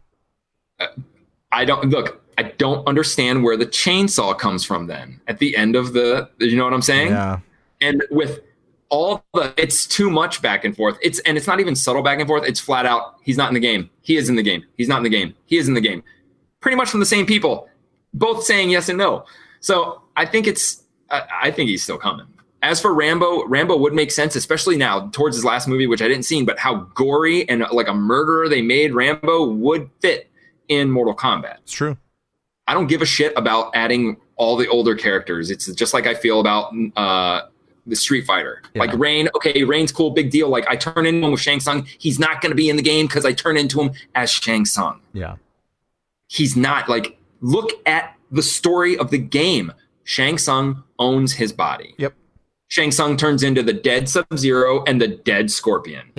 I 1.52 1.66
don't 1.66 1.90
look. 1.90 2.22
I 2.38 2.44
don't 2.44 2.88
understand 2.88 3.44
where 3.44 3.58
the 3.58 3.66
chainsaw 3.66 4.38
comes 4.38 4.64
from. 4.64 4.88
Then 4.88 5.20
at 5.28 5.40
the 5.40 5.58
end 5.58 5.76
of 5.76 5.94
the, 5.94 6.30
you 6.40 6.56
know 6.56 6.64
what 6.64 6.74
I'm 6.74 6.82
saying? 6.82 7.10
Yeah, 7.10 7.40
And 7.82 8.04
with 8.12 8.42
all 8.90 9.24
the, 9.34 9.54
it's 9.58 9.86
too 9.86 10.10
much 10.10 10.42
back 10.42 10.66
and 10.66 10.76
forth. 10.76 10.98
It's 11.02 11.20
and 11.20 11.38
it's 11.38 11.48
not 11.48 11.60
even 11.60 11.76
subtle 11.76 12.02
back 12.02 12.20
and 12.20 12.28
forth. 12.28 12.44
It's 12.48 12.60
flat 12.60 12.86
out. 12.86 13.16
He's 13.24 13.38
not 13.38 13.50
in 13.50 13.54
the 13.54 13.60
game. 13.60 13.90
He 14.02 14.18
is 14.18 14.30
in 14.30 14.36
the 14.36 14.44
game. 14.44 14.64
He's 14.78 14.88
not 14.88 14.98
in 14.98 15.04
the 15.04 15.10
game. 15.10 15.36
He 15.46 15.58
is 15.58 15.68
in 15.68 15.74
the 15.74 15.82
game. 15.82 16.04
Pretty 16.60 16.76
much 16.76 16.90
from 16.90 17.00
the 17.00 17.06
same 17.06 17.26
people, 17.26 17.70
both 18.14 18.44
saying 18.44 18.70
yes 18.70 18.90
and 18.90 18.98
no. 18.98 19.26
So 19.62 20.02
I 20.18 20.26
think 20.26 20.48
it's. 20.48 20.84
I, 21.10 21.24
I 21.44 21.52
think 21.52 21.70
he's 21.70 21.84
still 21.84 21.98
coming. 21.98 22.26
As 22.62 22.82
for 22.82 22.94
Rambo, 22.94 23.48
Rambo 23.48 23.78
would 23.78 23.94
make 23.94 24.12
sense, 24.12 24.36
especially 24.36 24.76
now 24.76 25.10
towards 25.12 25.36
his 25.36 25.46
last 25.46 25.68
movie, 25.68 25.88
which 25.88 26.02
I 26.02 26.10
didn't 26.10 26.26
see, 26.26 26.44
but 26.44 26.60
how 26.60 26.76
gory 26.94 27.48
and 27.48 27.66
like 27.72 27.88
a 27.88 27.94
murderer 27.94 28.50
they 28.50 28.62
made 28.62 28.94
Rambo 28.94 29.46
would 29.46 29.90
fit 30.02 30.30
in 30.68 30.92
Mortal 30.92 31.16
Kombat. 31.16 31.60
it's 31.60 31.72
true. 31.72 31.98
I 32.68 32.74
don't 32.74 32.88
give 32.88 33.02
a 33.02 33.06
shit 33.06 33.34
about 33.36 33.72
adding 33.74 34.18
all 34.36 34.56
the 34.56 34.68
older 34.68 34.96
characters. 34.96 35.50
It's 35.50 35.66
just 35.74 35.94
like 35.94 36.06
I 36.06 36.14
feel 36.14 36.40
about 36.40 36.72
uh, 36.96 37.48
the 37.90 37.96
Street 37.96 38.26
Fighter. 38.26 38.62
Yeah. 38.74 38.82
Like 38.82 38.94
Rain, 38.98 39.30
okay, 39.36 39.64
Rain's 39.64 39.92
cool, 39.92 40.12
big 40.12 40.32
deal. 40.32 40.50
Like 40.50 40.68
I 40.68 40.76
turn 40.76 41.06
into 41.06 41.26
him 41.26 41.32
with 41.32 41.42
Shang 41.42 41.60
Tsung. 41.60 41.88
He's 41.98 42.20
not 42.20 42.42
going 42.42 42.52
to 42.52 42.56
be 42.56 42.70
in 42.70 42.76
the 42.76 42.82
game 42.82 43.08
because 43.08 43.26
I 43.26 43.34
turn 43.34 43.58
into 43.58 43.82
him 43.82 43.92
as 44.16 44.30
Shang 44.30 44.66
Tsung. 44.66 45.02
Yeah, 45.14 45.36
He's 46.28 46.56
not 46.56 46.88
like 46.88 47.18
look 47.42 47.72
at 47.86 48.16
the 48.32 48.44
story 48.44 48.98
of 48.98 49.12
the 49.12 49.18
game. 49.18 49.74
Shang 50.04 50.38
Tsung 50.38 50.84
owns 50.98 51.34
his 51.34 51.52
body. 51.52 51.96
Yep. 51.98 52.14
Shang 52.68 52.92
Tsung 52.92 53.18
turns 53.18 53.44
into 53.44 53.64
the 53.64 53.74
dead 53.74 54.08
Sub 54.08 54.26
Zero 54.38 54.84
and 54.86 55.02
the 55.02 55.08
dead 55.08 55.52
Scorpion. 55.52 56.12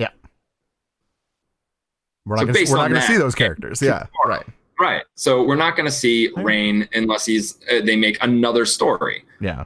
So 2.37 2.45
gonna, 2.45 2.53
we're 2.53 2.77
not 2.77 2.83
on 2.83 2.91
going 2.91 3.01
to 3.01 3.07
that, 3.07 3.07
see 3.07 3.17
those 3.17 3.35
characters. 3.35 3.81
Yeah, 3.81 4.05
right. 4.25 4.45
Right. 4.79 5.03
So 5.15 5.43
we're 5.43 5.55
not 5.55 5.75
going 5.75 5.85
to 5.85 5.91
see. 5.91 6.29
Rain 6.37 6.87
unless 6.93 7.25
he's 7.25 7.57
uh, 7.71 7.81
they 7.83 7.95
make 7.95 8.17
another 8.23 8.65
story. 8.65 9.23
Yeah, 9.39 9.65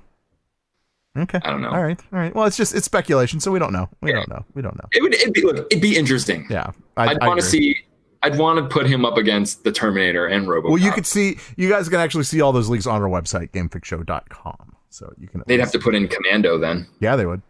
Okay. 1.17 1.39
I 1.43 1.49
don't 1.49 1.61
know. 1.61 1.69
All 1.69 1.81
right. 1.83 1.99
All 2.11 2.19
right. 2.19 2.35
Well, 2.35 2.45
it's 2.45 2.57
just 2.57 2.75
it's 2.75 2.85
speculation, 2.85 3.39
so 3.39 3.51
we 3.51 3.59
don't 3.59 3.71
know. 3.71 3.89
We 4.01 4.11
don't 4.11 4.27
know. 4.27 4.43
We 4.53 4.61
don't 4.61 4.75
know. 4.75 4.87
It 4.91 5.01
would 5.01 5.13
it'd 5.13 5.33
be 5.33 5.41
look, 5.41 5.67
it'd 5.71 5.81
be 5.81 5.97
interesting. 5.97 6.45
Yeah. 6.49 6.71
I, 6.97 7.05
I, 7.05 7.13
would 7.13 7.23
want 7.23 7.39
to 7.39 7.45
see. 7.45 7.77
I'd 8.21 8.37
want 8.37 8.59
to 8.59 8.65
put 8.73 8.87
him 8.87 9.05
up 9.05 9.17
against 9.17 9.63
the 9.63 9.71
Terminator 9.71 10.25
and 10.27 10.47
RoboCop. 10.47 10.69
Well, 10.69 10.77
you 10.77 10.91
could 10.91 11.05
see. 11.05 11.37
You 11.55 11.69
guys 11.69 11.87
can 11.87 11.99
actually 11.99 12.25
see 12.25 12.41
all 12.41 12.51
those 12.51 12.69
leaks 12.69 12.85
on 12.85 13.01
our 13.01 13.07
website, 13.07 13.51
GameFixShow.com. 13.51 14.75
So 14.89 15.13
you 15.17 15.27
can. 15.27 15.43
They'd 15.47 15.59
have 15.59 15.71
to 15.71 15.79
put 15.79 15.95
in 15.95 16.07
Commando 16.07 16.57
then. 16.57 16.87
Yeah, 16.99 17.15
they 17.15 17.25
would. 17.25 17.41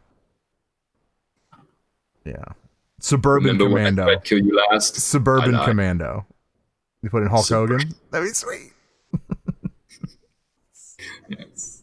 Yeah. 2.24 2.44
Suburban 3.00 3.58
Remember 3.58 3.70
when 3.70 3.86
I 3.86 3.90
Commando. 3.90 4.04
tried 4.04 4.16
to 4.16 4.30
kill 4.30 4.40
you 4.40 4.60
last? 4.72 4.96
Suburban 4.96 5.60
Commando. 5.64 6.26
You 7.02 7.10
put 7.10 7.22
in 7.22 7.30
Hulk 7.30 7.46
Suburban. 7.46 7.80
Hogan. 7.80 7.96
That'd 8.12 8.28
be 8.28 8.34
sweet. 8.34 8.72
Yes. 11.28 11.75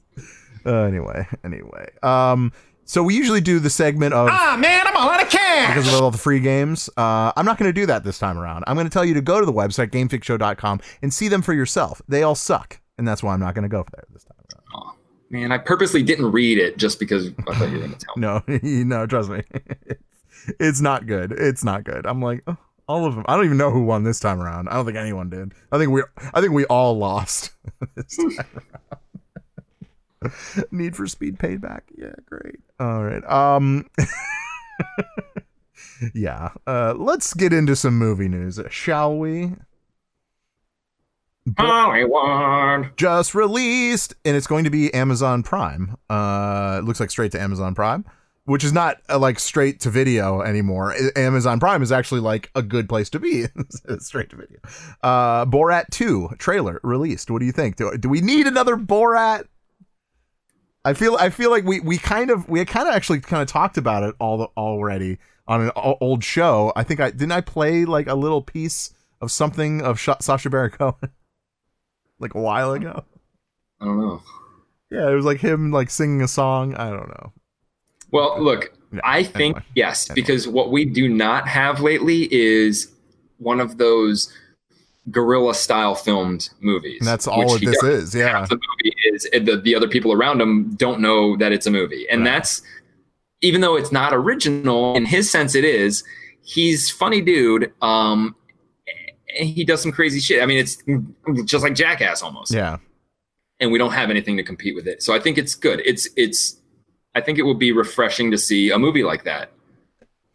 Uh, 0.66 0.82
anyway, 0.82 1.26
anyway. 1.44 1.88
Um, 2.02 2.52
so 2.84 3.02
we 3.02 3.14
usually 3.14 3.40
do 3.40 3.58
the 3.58 3.70
segment 3.70 4.12
of 4.12 4.28
Ah, 4.30 4.56
man, 4.58 4.86
I'm 4.86 4.96
all 4.96 5.08
out 5.08 5.22
of 5.22 5.28
cash. 5.30 5.74
because 5.76 5.92
of 5.94 6.02
all 6.02 6.10
the 6.10 6.18
free 6.18 6.40
games. 6.40 6.90
Uh, 6.96 7.32
I'm 7.36 7.44
not 7.46 7.56
going 7.58 7.68
to 7.68 7.72
do 7.72 7.86
that 7.86 8.04
this 8.04 8.18
time 8.18 8.36
around. 8.38 8.64
I'm 8.66 8.74
going 8.76 8.86
to 8.88 8.92
tell 8.92 9.04
you 9.04 9.14
to 9.14 9.20
go 9.22 9.38
to 9.40 9.46
the 9.46 9.52
website 9.52 9.90
gamefixshow.com 9.90 10.80
and 11.00 11.14
see 11.14 11.28
them 11.28 11.42
for 11.42 11.52
yourself. 11.54 12.02
They 12.08 12.22
all 12.22 12.34
suck, 12.34 12.80
and 12.98 13.06
that's 13.06 13.22
why 13.22 13.34
I'm 13.34 13.40
not 13.40 13.54
going 13.54 13.62
to 13.62 13.68
go 13.68 13.84
there 13.94 14.04
this 14.12 14.24
time 14.24 14.36
around. 14.38 14.84
Aw. 14.88 14.94
Man, 15.30 15.52
I 15.52 15.58
purposely 15.58 16.02
didn't 16.02 16.30
read 16.32 16.58
it 16.58 16.76
just 16.76 16.98
because 16.98 17.28
I 17.48 17.54
thought 17.54 17.68
you 17.70 17.78
were 17.78 17.86
going 17.86 17.94
to 17.94 17.98
tell 18.04 18.42
me. 18.48 18.60
No, 18.84 18.96
no, 18.98 19.06
trust 19.06 19.30
me, 19.30 19.42
it's, 19.86 20.02
it's 20.60 20.80
not 20.80 21.06
good. 21.06 21.32
It's 21.32 21.64
not 21.64 21.84
good. 21.84 22.04
I'm 22.04 22.20
like 22.20 22.42
oh, 22.48 22.56
all 22.88 23.06
of 23.06 23.14
them. 23.14 23.24
I 23.28 23.36
don't 23.36 23.44
even 23.46 23.56
know 23.56 23.70
who 23.70 23.84
won 23.84 24.02
this 24.02 24.18
time 24.20 24.42
around. 24.42 24.68
I 24.68 24.74
don't 24.74 24.84
think 24.84 24.98
anyone 24.98 25.30
did. 25.30 25.54
I 25.70 25.78
think 25.78 25.92
we, 25.92 26.02
I 26.34 26.40
think 26.40 26.52
we 26.52 26.64
all 26.66 26.98
lost 26.98 27.52
this 27.94 28.16
time 28.16 28.26
around. 28.36 28.66
Need 30.70 30.96
for 30.96 31.06
Speed 31.06 31.38
payback. 31.38 31.82
Yeah, 31.96 32.14
great. 32.26 32.60
All 32.80 33.04
right. 33.04 33.24
Um. 33.30 33.88
yeah. 36.14 36.50
Uh. 36.66 36.94
Let's 36.96 37.34
get 37.34 37.52
into 37.52 37.76
some 37.76 37.98
movie 37.98 38.28
news, 38.28 38.58
shall 38.70 39.16
we? 39.16 39.52
Hollywood. 41.58 42.96
just 42.96 43.34
released 43.34 44.14
and 44.24 44.36
it's 44.36 44.46
going 44.46 44.62
to 44.62 44.70
be 44.70 44.94
amazon 44.94 45.42
prime 45.42 45.96
uh 46.08 46.76
it 46.80 46.84
looks 46.84 47.00
like 47.00 47.10
straight 47.10 47.32
to 47.32 47.40
amazon 47.40 47.74
prime 47.74 48.04
which 48.44 48.62
is 48.62 48.72
not 48.72 48.98
uh, 49.08 49.18
like 49.18 49.40
straight 49.40 49.80
to 49.80 49.90
video 49.90 50.40
anymore 50.42 50.92
I- 50.92 51.10
amazon 51.18 51.58
prime 51.58 51.82
is 51.82 51.90
actually 51.90 52.20
like 52.20 52.48
a 52.54 52.62
good 52.62 52.88
place 52.88 53.10
to 53.10 53.18
be 53.18 53.46
straight 53.98 54.30
to 54.30 54.36
video 54.36 54.60
uh 55.02 55.44
borat 55.46 55.86
2 55.90 56.36
trailer 56.38 56.78
released 56.84 57.28
what 57.28 57.40
do 57.40 57.46
you 57.46 57.52
think 57.52 57.74
do, 57.74 57.98
do 57.98 58.08
we 58.08 58.20
need 58.20 58.46
another 58.46 58.76
borat 58.76 59.46
i 60.84 60.92
feel 60.92 61.16
i 61.20 61.30
feel 61.30 61.50
like 61.50 61.64
we 61.64 61.80
we 61.80 61.98
kind 61.98 62.30
of 62.30 62.48
we 62.48 62.64
kind 62.64 62.88
of 62.88 62.94
actually 62.94 63.20
kind 63.20 63.42
of 63.42 63.48
talked 63.48 63.76
about 63.76 64.02
it 64.02 64.14
all 64.18 64.36
the, 64.38 64.46
already 64.56 65.18
on 65.46 65.60
an 65.62 65.70
old 65.76 66.22
show 66.24 66.72
i 66.76 66.82
think 66.82 67.00
i 67.00 67.10
didn't 67.10 67.32
i 67.32 67.40
play 67.40 67.84
like 67.84 68.06
a 68.06 68.14
little 68.14 68.42
piece 68.42 68.92
of 69.20 69.30
something 69.30 69.80
of 69.82 70.00
Sha 70.00 70.16
Sacha 70.20 70.50
Baron 70.50 70.70
Cohen 70.70 71.10
like 72.18 72.34
a 72.34 72.40
while 72.40 72.72
ago. 72.72 73.04
I 73.80 73.84
don't 73.84 74.00
know. 74.00 74.22
Yeah, 74.90 75.08
it 75.10 75.14
was 75.14 75.24
like 75.24 75.38
him 75.38 75.70
like 75.70 75.90
singing 75.90 76.22
a 76.22 76.26
song. 76.28 76.74
I 76.74 76.90
don't 76.90 77.08
know. 77.08 77.32
Well, 78.10 78.42
look, 78.42 78.72
Yeah, 78.92 79.00
I 79.04 79.22
think 79.22 79.56
anyway. 79.56 79.64
yes, 79.76 80.10
Anyway. 80.10 80.22
because 80.22 80.48
what 80.48 80.72
we 80.72 80.84
do 80.84 81.08
not 81.08 81.46
have 81.46 81.80
lately 81.80 82.28
is 82.34 82.92
one 83.38 83.60
of 83.60 83.78
those 83.78 84.32
guerrilla 85.10 85.54
style 85.54 85.94
filmed 85.94 86.48
movies. 86.60 86.98
And 87.00 87.08
that's 87.08 87.26
all 87.26 87.58
this 87.58 87.78
does. 87.80 87.84
is. 87.84 88.14
Yeah. 88.14 88.28
Half 88.40 88.48
the 88.50 88.56
movie 88.56 88.94
is 89.06 89.28
the, 89.32 89.60
the 89.62 89.74
other 89.74 89.88
people 89.88 90.12
around 90.12 90.40
him 90.40 90.74
don't 90.76 91.00
know 91.00 91.36
that 91.38 91.50
it's 91.52 91.66
a 91.66 91.70
movie. 91.70 92.06
And 92.08 92.20
Right. 92.20 92.30
that's 92.32 92.62
even 93.40 93.60
though 93.60 93.76
it's 93.76 93.90
not 93.90 94.14
original 94.14 94.94
in 94.96 95.04
his 95.04 95.28
sense 95.28 95.54
it 95.56 95.64
is, 95.64 96.04
he's 96.42 96.90
funny 96.90 97.20
dude. 97.20 97.72
Um 97.82 98.36
he 99.34 99.64
does 99.64 99.80
some 99.82 99.90
crazy 99.92 100.20
shit. 100.20 100.42
I 100.42 100.46
mean, 100.46 100.58
it's 100.58 100.76
just 101.50 101.64
like 101.64 101.74
Jackass 101.74 102.22
almost 102.22 102.52
Yeah. 102.52 102.76
and 103.60 103.72
we 103.72 103.78
don't 103.78 103.92
have 103.92 104.08
anything 104.10 104.36
to 104.36 104.42
compete 104.44 104.74
with 104.76 104.86
it. 104.86 105.02
So 105.02 105.14
I 105.14 105.18
think 105.18 105.36
it's 105.38 105.54
good. 105.56 105.80
It's 105.84 106.08
it's 106.16 106.60
I 107.14 107.20
think 107.20 107.38
it 107.38 107.42
will 107.42 107.54
be 107.54 107.72
refreshing 107.72 108.30
to 108.30 108.38
see 108.38 108.70
a 108.70 108.78
movie 108.78 109.02
like 109.02 109.24
that 109.24 109.50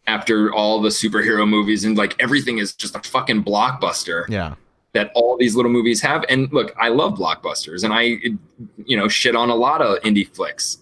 after 0.07 0.53
all 0.53 0.81
the 0.81 0.89
superhero 0.89 1.47
movies 1.47 1.83
and 1.85 1.97
like 1.97 2.15
everything 2.19 2.57
is 2.57 2.73
just 2.73 2.95
a 2.95 2.99
fucking 2.99 3.43
blockbuster 3.43 4.25
Yeah. 4.29 4.55
that 4.93 5.11
all 5.13 5.37
these 5.37 5.55
little 5.55 5.71
movies 5.71 6.01
have. 6.01 6.23
And 6.29 6.51
look, 6.53 6.73
I 6.79 6.89
love 6.89 7.13
blockbusters 7.19 7.83
and 7.83 7.93
I 7.93 8.17
you 8.85 8.97
know 8.97 9.07
shit 9.07 9.35
on 9.35 9.49
a 9.49 9.55
lot 9.55 9.81
of 9.81 9.99
indie 10.03 10.27
flicks. 10.33 10.77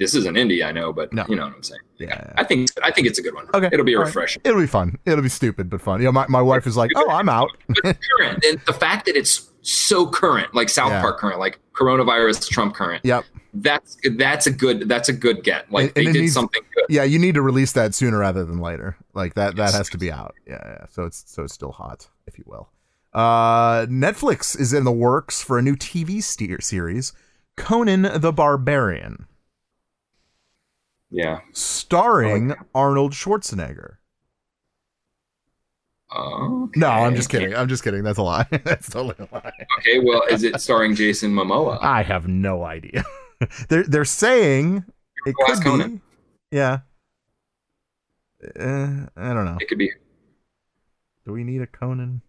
This 0.00 0.12
is 0.16 0.26
an 0.26 0.34
indie, 0.34 0.64
I 0.66 0.72
know, 0.72 0.92
but 0.92 1.12
No. 1.12 1.24
you 1.28 1.36
know 1.36 1.44
what 1.44 1.54
I'm 1.54 1.62
saying. 1.62 1.80
Yeah. 1.98 2.32
I 2.36 2.42
think 2.42 2.68
I 2.82 2.90
think 2.90 3.06
it's 3.06 3.20
a 3.20 3.22
good 3.22 3.34
one. 3.34 3.46
Okay. 3.54 3.68
It'll 3.72 3.84
be 3.86 3.94
a 3.94 3.96
All 3.98 4.02
right. 4.02 4.08
refreshing. 4.08 4.42
It'll 4.44 4.60
be 4.60 4.66
fun. 4.66 4.98
It'll 5.06 5.22
be 5.22 5.28
stupid 5.28 5.70
but 5.70 5.80
fun. 5.80 6.00
You 6.00 6.06
know, 6.06 6.12
my, 6.12 6.26
my 6.28 6.42
wife 6.42 6.66
is 6.66 6.76
like, 6.76 6.90
"Oh, 6.96 7.08
I'm 7.08 7.28
out." 7.28 7.50
Current 7.84 8.44
and 8.44 8.60
the 8.66 8.72
fact 8.72 9.06
that 9.06 9.16
it's 9.16 9.48
so 9.62 10.04
current, 10.06 10.52
like 10.52 10.68
South 10.68 10.90
Yeah. 10.90 11.00
Park 11.00 11.18
current, 11.20 11.38
like 11.38 11.60
coronavirus 11.74 12.48
Trump 12.50 12.74
current. 12.74 13.04
Yep. 13.04 13.24
That's 13.54 13.96
that's 14.16 14.46
a 14.46 14.50
good 14.50 14.88
that's 14.88 15.08
a 15.08 15.12
good 15.12 15.42
get. 15.44 15.70
Like 15.70 15.86
And- 15.86 15.94
they 15.94 16.04
and 16.06 16.14
did 16.14 16.20
needs- 16.22 16.34
something 16.34 16.62
good. 16.74 16.86
Yeah, 16.88 17.04
you 17.04 17.18
need 17.18 17.34
to 17.34 17.42
release 17.42 17.72
that 17.72 17.94
sooner 17.94 18.18
rather 18.18 18.44
than 18.44 18.58
later. 18.58 18.96
Like 19.14 19.34
that 19.34 19.56
that 19.56 19.72
has 19.74 19.88
to 19.90 19.98
be 19.98 20.10
out. 20.12 20.34
Yeah, 20.46 20.58
yeah. 20.64 20.86
So 20.90 21.04
it's 21.04 21.24
so 21.26 21.44
it's 21.44 21.54
still 21.54 21.72
hot, 21.72 22.08
if 22.26 22.36
you 22.38 22.44
will. 22.46 22.68
Uh 23.12 23.86
Netflix 23.86 24.58
is 24.58 24.72
in 24.72 24.84
the 24.84 24.92
works 24.92 25.42
for 25.42 25.58
a 25.58 25.62
new 25.62 25.76
TV 25.76 26.22
steer 26.22 26.60
series, 26.60 27.12
Conan 27.56 28.02
the 28.20 28.32
Barbarian, 28.32 29.26
Yeah. 31.10 31.38
starring 31.52 32.54
Arnold 32.74 33.12
Schwarzenegger. 33.12 33.96
Oh. 36.16 36.70
No, 36.76 36.88
I'm 36.88 37.16
just 37.16 37.28
kidding. 37.28 37.54
I'm 37.56 37.68
just 37.68 37.82
kidding. 37.82 38.02
That's 38.04 38.18
a 38.18 38.22
lie. 38.22 38.46
That's 38.64 38.88
totally 38.88 39.16
a 39.18 39.28
lie. 39.34 39.52
Okay, 39.78 39.98
well, 40.00 40.22
is 40.30 40.44
it 40.44 40.60
starring 40.60 40.94
Jason 40.94 41.32
Momoa? 41.32 41.78
I 41.82 42.02
have 42.02 42.28
no 42.28 42.64
idea. 42.64 43.04
they're 43.68 43.84
they're 43.84 44.04
saying 44.04 44.84
it 45.26 45.34
could 45.34 45.58
be. 45.58 45.64
Conan. 45.64 46.00
Yeah. 46.50 46.80
Uh, 48.58 49.06
I 49.16 49.32
don't 49.32 49.44
know. 49.44 49.56
It 49.60 49.68
could 49.68 49.78
be. 49.78 49.90
Do 51.24 51.32
we 51.32 51.44
need 51.44 51.62
a 51.62 51.66
Conan? 51.66 52.20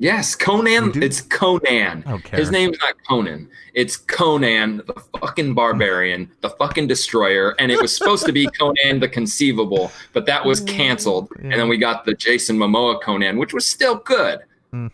Yes, 0.00 0.34
Conan. 0.34 1.02
It's 1.02 1.20
Conan. 1.20 2.04
I. 2.06 2.36
His 2.36 2.50
name's 2.50 2.78
not 2.80 2.94
Conan. 3.06 3.50
It's 3.74 3.98
Conan, 3.98 4.78
the 4.86 4.94
fucking 5.20 5.52
barbarian, 5.52 6.30
the 6.40 6.48
fucking 6.48 6.86
destroyer, 6.86 7.54
and 7.58 7.70
it 7.70 7.78
was 7.78 7.94
supposed 7.94 8.24
to 8.24 8.32
be 8.32 8.46
Conan 8.58 9.00
the 9.00 9.08
Conceivable, 9.08 9.92
but 10.14 10.24
that 10.24 10.42
was 10.42 10.60
canceled. 10.60 11.30
And 11.38 11.52
then 11.52 11.68
we 11.68 11.76
got 11.76 12.06
the 12.06 12.14
Jason 12.14 12.56
Momoa 12.56 13.02
Conan, 13.02 13.36
which 13.36 13.52
was 13.52 13.68
still 13.68 13.96
good. 13.96 14.40
Hmm. 14.70 14.86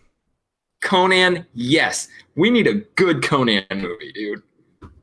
Conan, 0.81 1.45
yes, 1.53 2.09
we 2.35 2.49
need 2.49 2.67
a 2.67 2.73
good 2.95 3.23
Conan 3.23 3.65
movie, 3.73 4.11
dude. 4.11 4.43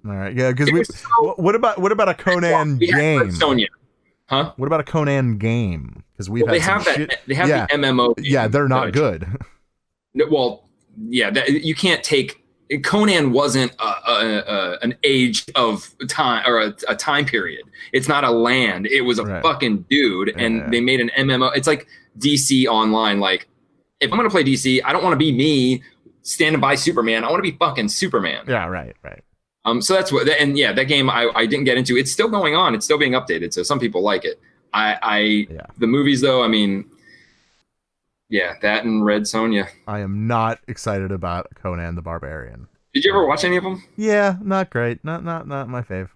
All 0.07 0.13
right. 0.15 0.35
Yeah, 0.35 0.51
because 0.51 0.71
we. 0.73 0.85
so- 0.85 1.35
What 1.37 1.55
about 1.55 1.79
what 1.81 1.93
about 1.93 2.09
a 2.09 2.15
Conan 2.15 2.79
game? 2.79 3.31
Sonja. 3.31 3.67
Huh? 4.27 4.53
What 4.57 4.67
about 4.67 4.81
a 4.81 4.85
Conan 4.85 5.39
game? 5.39 6.03
Because 6.13 6.31
we've 6.31 6.45
Well, 6.45 6.53
they 6.53 6.59
have 6.61 6.85
that. 6.85 6.97
shit. 6.97 7.15
They 7.27 7.35
have 7.35 7.49
yeah, 7.49 7.67
the 7.67 7.75
MMO. 7.77 8.15
yeah, 8.19 8.49
they're 8.49 8.69
not 8.69 8.89
uh, 8.89 8.91
good. 8.91 9.27
No, 10.17 10.27
Well, 10.31 10.69
yeah, 11.09 11.29
that, 11.31 11.51
you 11.51 11.75
can't 11.75 12.05
take 12.05 12.41
Conan 12.85 13.33
wasn't 13.33 13.73
a, 13.81 13.85
a, 13.85 14.39
a, 14.47 14.79
an 14.83 14.95
age 15.03 15.45
of 15.57 15.93
time 16.09 16.45
or 16.47 16.61
a, 16.61 16.75
a 16.89 16.95
time 16.95 17.25
period. 17.25 17.63
It's 17.93 18.07
not 18.07 18.23
a 18.23 18.31
land. 18.31 18.87
It 18.87 19.01
was 19.01 19.19
a 19.19 19.25
Right. 19.25 19.43
fucking 19.43 19.87
dude, 19.91 20.29
and 20.39 20.59
Yeah. 20.59 20.69
they 20.71 20.81
made 20.81 21.01
an 21.01 21.11
MMO. 21.19 21.51
It's 21.57 21.67
like 21.67 21.89
DC 22.19 22.67
Online. 22.69 23.19
Like, 23.19 23.49
if 24.01 24.13
I'm 24.13 24.17
gonna 24.17 24.31
play 24.31 24.45
DC, 24.45 24.81
I 24.85 24.93
don't 24.93 25.03
want 25.03 25.15
to 25.15 25.19
be 25.19 25.33
me 25.33 25.83
standing 26.23 26.61
by 26.61 26.77
Superman. 26.77 27.25
I 27.25 27.31
want 27.31 27.45
to 27.45 27.51
be 27.51 27.57
fucking 27.59 27.89
Superman. 27.89 28.45
Yeah, 28.47 28.67
right, 28.67 28.95
right. 29.03 29.23
Um, 29.65 29.81
so 29.81 29.95
that's 29.95 30.13
what. 30.13 30.29
And 30.29 30.59
yeah, 30.59 30.73
that 30.73 30.85
game 30.85 31.09
I, 31.09 31.31
I 31.35 31.47
didn't 31.47 31.65
get 31.65 31.77
into. 31.79 31.97
It's 31.97 32.13
still 32.13 32.29
going 32.29 32.55
on. 32.55 32.75
It's 32.75 32.85
still 32.85 32.99
being 32.99 33.13
updated. 33.13 33.53
So 33.55 33.63
some 33.63 33.79
people 33.81 34.03
like 34.03 34.25
it. 34.25 34.41
I, 34.73 34.99
I 35.03 35.19
Yeah. 35.51 35.67
the 35.79 35.87
movies 35.87 36.21
though. 36.21 36.43
I 36.43 36.49
mean, 36.49 36.85
yeah, 38.29 38.55
that 38.63 38.85
and 38.85 39.05
Red 39.05 39.23
Sonja. 39.23 39.69
I 39.87 40.01
am 40.01 40.27
not 40.27 40.59
excited 40.69 41.13
about 41.13 41.49
Conan 41.55 41.95
the 41.95 42.03
Barbarian. 42.03 42.67
Did 42.93 43.05
you 43.05 43.13
ever 43.13 43.27
watch 43.27 43.45
any 43.45 43.57
of 43.57 43.65
them? 43.65 43.83
Yeah, 43.97 44.37
not 44.43 44.71
great. 44.71 45.03
Not 45.05 45.25
not 45.25 45.47
not 45.49 45.69
my 45.69 45.83
fave. 45.83 46.09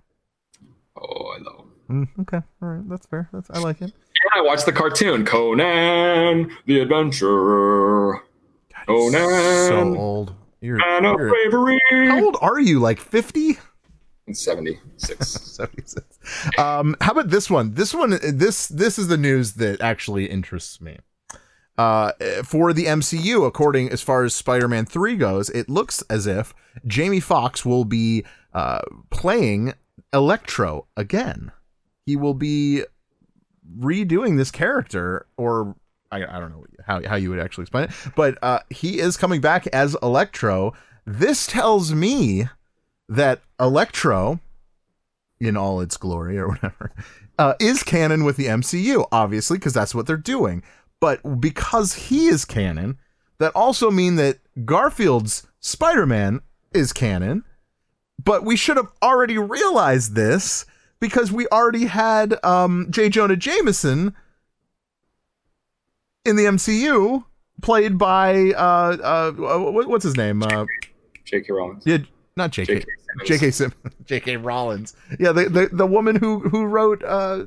Oh, 0.96 1.34
I 1.36 1.38
love 1.42 1.56
them. 1.88 2.06
Mm, 2.16 2.20
okay, 2.22 2.44
all 2.60 2.68
right, 2.68 2.88
that's 2.88 3.06
fair. 3.06 3.28
That's 3.32 3.48
I 3.50 3.60
like 3.60 3.80
it. 3.80 3.84
And 3.92 4.30
I 4.34 4.42
watched 4.42 4.66
the 4.66 4.72
cartoon 4.72 5.24
Conan 5.24 6.50
the 6.66 6.80
Adventurer. 6.80 8.22
God, 8.74 8.86
Conan. 8.86 9.68
so 9.68 9.96
old. 9.96 10.34
You're, 10.60 10.78
Man 10.78 11.04
of 11.04 11.18
you're 11.18 11.28
bravery. 11.28 11.80
how 11.90 12.24
old 12.24 12.36
are 12.40 12.58
you? 12.58 12.80
Like 12.80 12.98
fifty? 12.98 13.58
76. 14.30 15.26
76. 15.26 16.58
Um, 16.58 16.96
how 17.00 17.12
about 17.12 17.30
this 17.30 17.48
one? 17.48 17.74
This 17.74 17.94
one, 17.94 18.18
this 18.22 18.66
this 18.68 18.98
is 18.98 19.08
the 19.08 19.16
news 19.16 19.54
that 19.54 19.80
actually 19.80 20.26
interests 20.26 20.80
me. 20.80 20.98
Uh, 21.78 22.12
for 22.42 22.72
the 22.72 22.86
MCU, 22.86 23.46
according 23.46 23.88
as 23.90 24.02
far 24.02 24.24
as 24.24 24.34
Spider-Man 24.34 24.84
Three 24.84 25.16
goes, 25.16 25.48
it 25.50 25.68
looks 25.68 26.02
as 26.10 26.26
if 26.26 26.52
Jamie 26.86 27.20
Foxx 27.20 27.64
will 27.64 27.84
be 27.84 28.24
uh, 28.52 28.80
playing 29.10 29.74
Electro 30.12 30.86
again. 30.96 31.52
He 32.04 32.16
will 32.16 32.34
be 32.34 32.82
redoing 33.78 34.36
this 34.38 34.50
character, 34.50 35.26
or 35.36 35.76
I, 36.10 36.24
I 36.24 36.40
don't 36.40 36.50
know 36.50 36.64
how, 36.86 37.02
how 37.06 37.16
you 37.16 37.30
would 37.30 37.38
actually 37.38 37.62
explain 37.62 37.84
it, 37.84 37.90
but 38.16 38.38
uh, 38.42 38.60
he 38.70 38.98
is 38.98 39.16
coming 39.16 39.40
back 39.40 39.66
as 39.68 39.96
Electro. 40.02 40.72
This 41.06 41.46
tells 41.46 41.92
me 41.92 42.48
that 43.08 43.42
Electro, 43.60 44.40
in 45.40 45.56
all 45.56 45.80
its 45.80 45.96
glory 45.96 46.38
or 46.38 46.48
whatever, 46.48 46.92
uh, 47.38 47.54
is 47.60 47.82
canon 47.82 48.24
with 48.24 48.36
the 48.36 48.46
MCU, 48.46 49.06
obviously, 49.12 49.58
because 49.58 49.74
that's 49.74 49.94
what 49.94 50.06
they're 50.06 50.16
doing. 50.16 50.62
But 51.00 51.40
because 51.40 51.94
he 51.94 52.26
is 52.26 52.44
canon, 52.44 52.98
that 53.38 53.52
also 53.54 53.90
mean 53.90 54.16
that 54.16 54.38
Garfield's 54.64 55.46
Spider-Man 55.60 56.40
is 56.72 56.92
canon. 56.92 57.44
But 58.22 58.44
we 58.44 58.56
should 58.56 58.76
have 58.76 58.90
already 59.00 59.38
realized 59.38 60.14
this 60.14 60.66
because 61.00 61.30
we 61.30 61.46
already 61.48 61.86
had 61.86 62.42
um, 62.44 62.88
J. 62.90 63.08
Jonah 63.08 63.36
Jameson 63.36 64.14
in 66.28 66.36
the 66.36 66.44
MCU, 66.44 67.24
played 67.62 67.98
by 67.98 68.52
uh, 68.52 68.96
uh, 69.02 69.32
what's 69.32 70.04
his 70.04 70.16
name? 70.16 70.42
Uh, 70.42 70.66
J.K. 71.24 71.52
Rowling. 71.52 71.80
yeah, 71.84 71.98
not 72.36 72.50
J.K. 72.52 72.74
J.K. 72.74 72.86
Simmons. 72.98 73.28
J.K. 73.28 73.50
Sim, 73.50 73.74
J.K. 74.04 74.36
Rollins. 74.36 74.94
Yeah, 75.18 75.32
the, 75.32 75.48
the 75.48 75.68
the 75.72 75.86
woman 75.86 76.16
who 76.16 76.40
who 76.40 76.64
wrote 76.64 77.02
uh, 77.02 77.44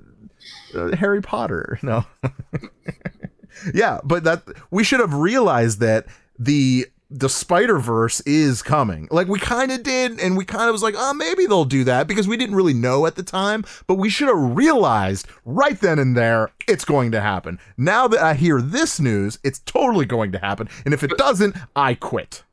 uh, 0.75 0.95
Harry 0.95 1.21
Potter. 1.21 1.79
No. 1.83 2.05
yeah, 3.73 3.99
but 4.03 4.23
that 4.23 4.43
we 4.69 4.83
should 4.83 4.99
have 4.99 5.13
realized 5.13 5.79
that 5.79 6.05
the 6.37 6.87
the 7.11 7.29
Spider 7.29 7.77
Verse 7.77 8.21
is 8.21 8.61
coming. 8.61 9.07
Like 9.11 9.27
we 9.27 9.37
kind 9.37 9.71
of 9.71 9.83
did, 9.83 10.19
and 10.19 10.37
we 10.37 10.45
kind 10.45 10.69
of 10.69 10.73
was 10.73 10.81
like, 10.81 10.95
oh, 10.97 11.13
maybe 11.13 11.45
they'll 11.45 11.65
do 11.65 11.83
that 11.83 12.07
because 12.07 12.27
we 12.27 12.37
didn't 12.37 12.55
really 12.55 12.73
know 12.73 13.05
at 13.05 13.15
the 13.15 13.23
time. 13.23 13.65
But 13.85 13.95
we 13.95 14.09
should 14.09 14.29
have 14.29 14.55
realized 14.55 15.27
right 15.43 15.79
then 15.79 15.99
and 15.99 16.15
there 16.15 16.51
it's 16.67 16.85
going 16.85 17.11
to 17.11 17.21
happen. 17.21 17.59
Now 17.77 18.07
that 18.07 18.21
I 18.21 18.33
hear 18.33 18.61
this 18.61 18.99
news, 18.99 19.37
it's 19.43 19.59
totally 19.59 20.05
going 20.05 20.31
to 20.31 20.39
happen. 20.39 20.69
And 20.85 20.93
if 20.93 21.03
it 21.03 21.17
doesn't, 21.17 21.55
I 21.75 21.95
quit. 21.95 22.43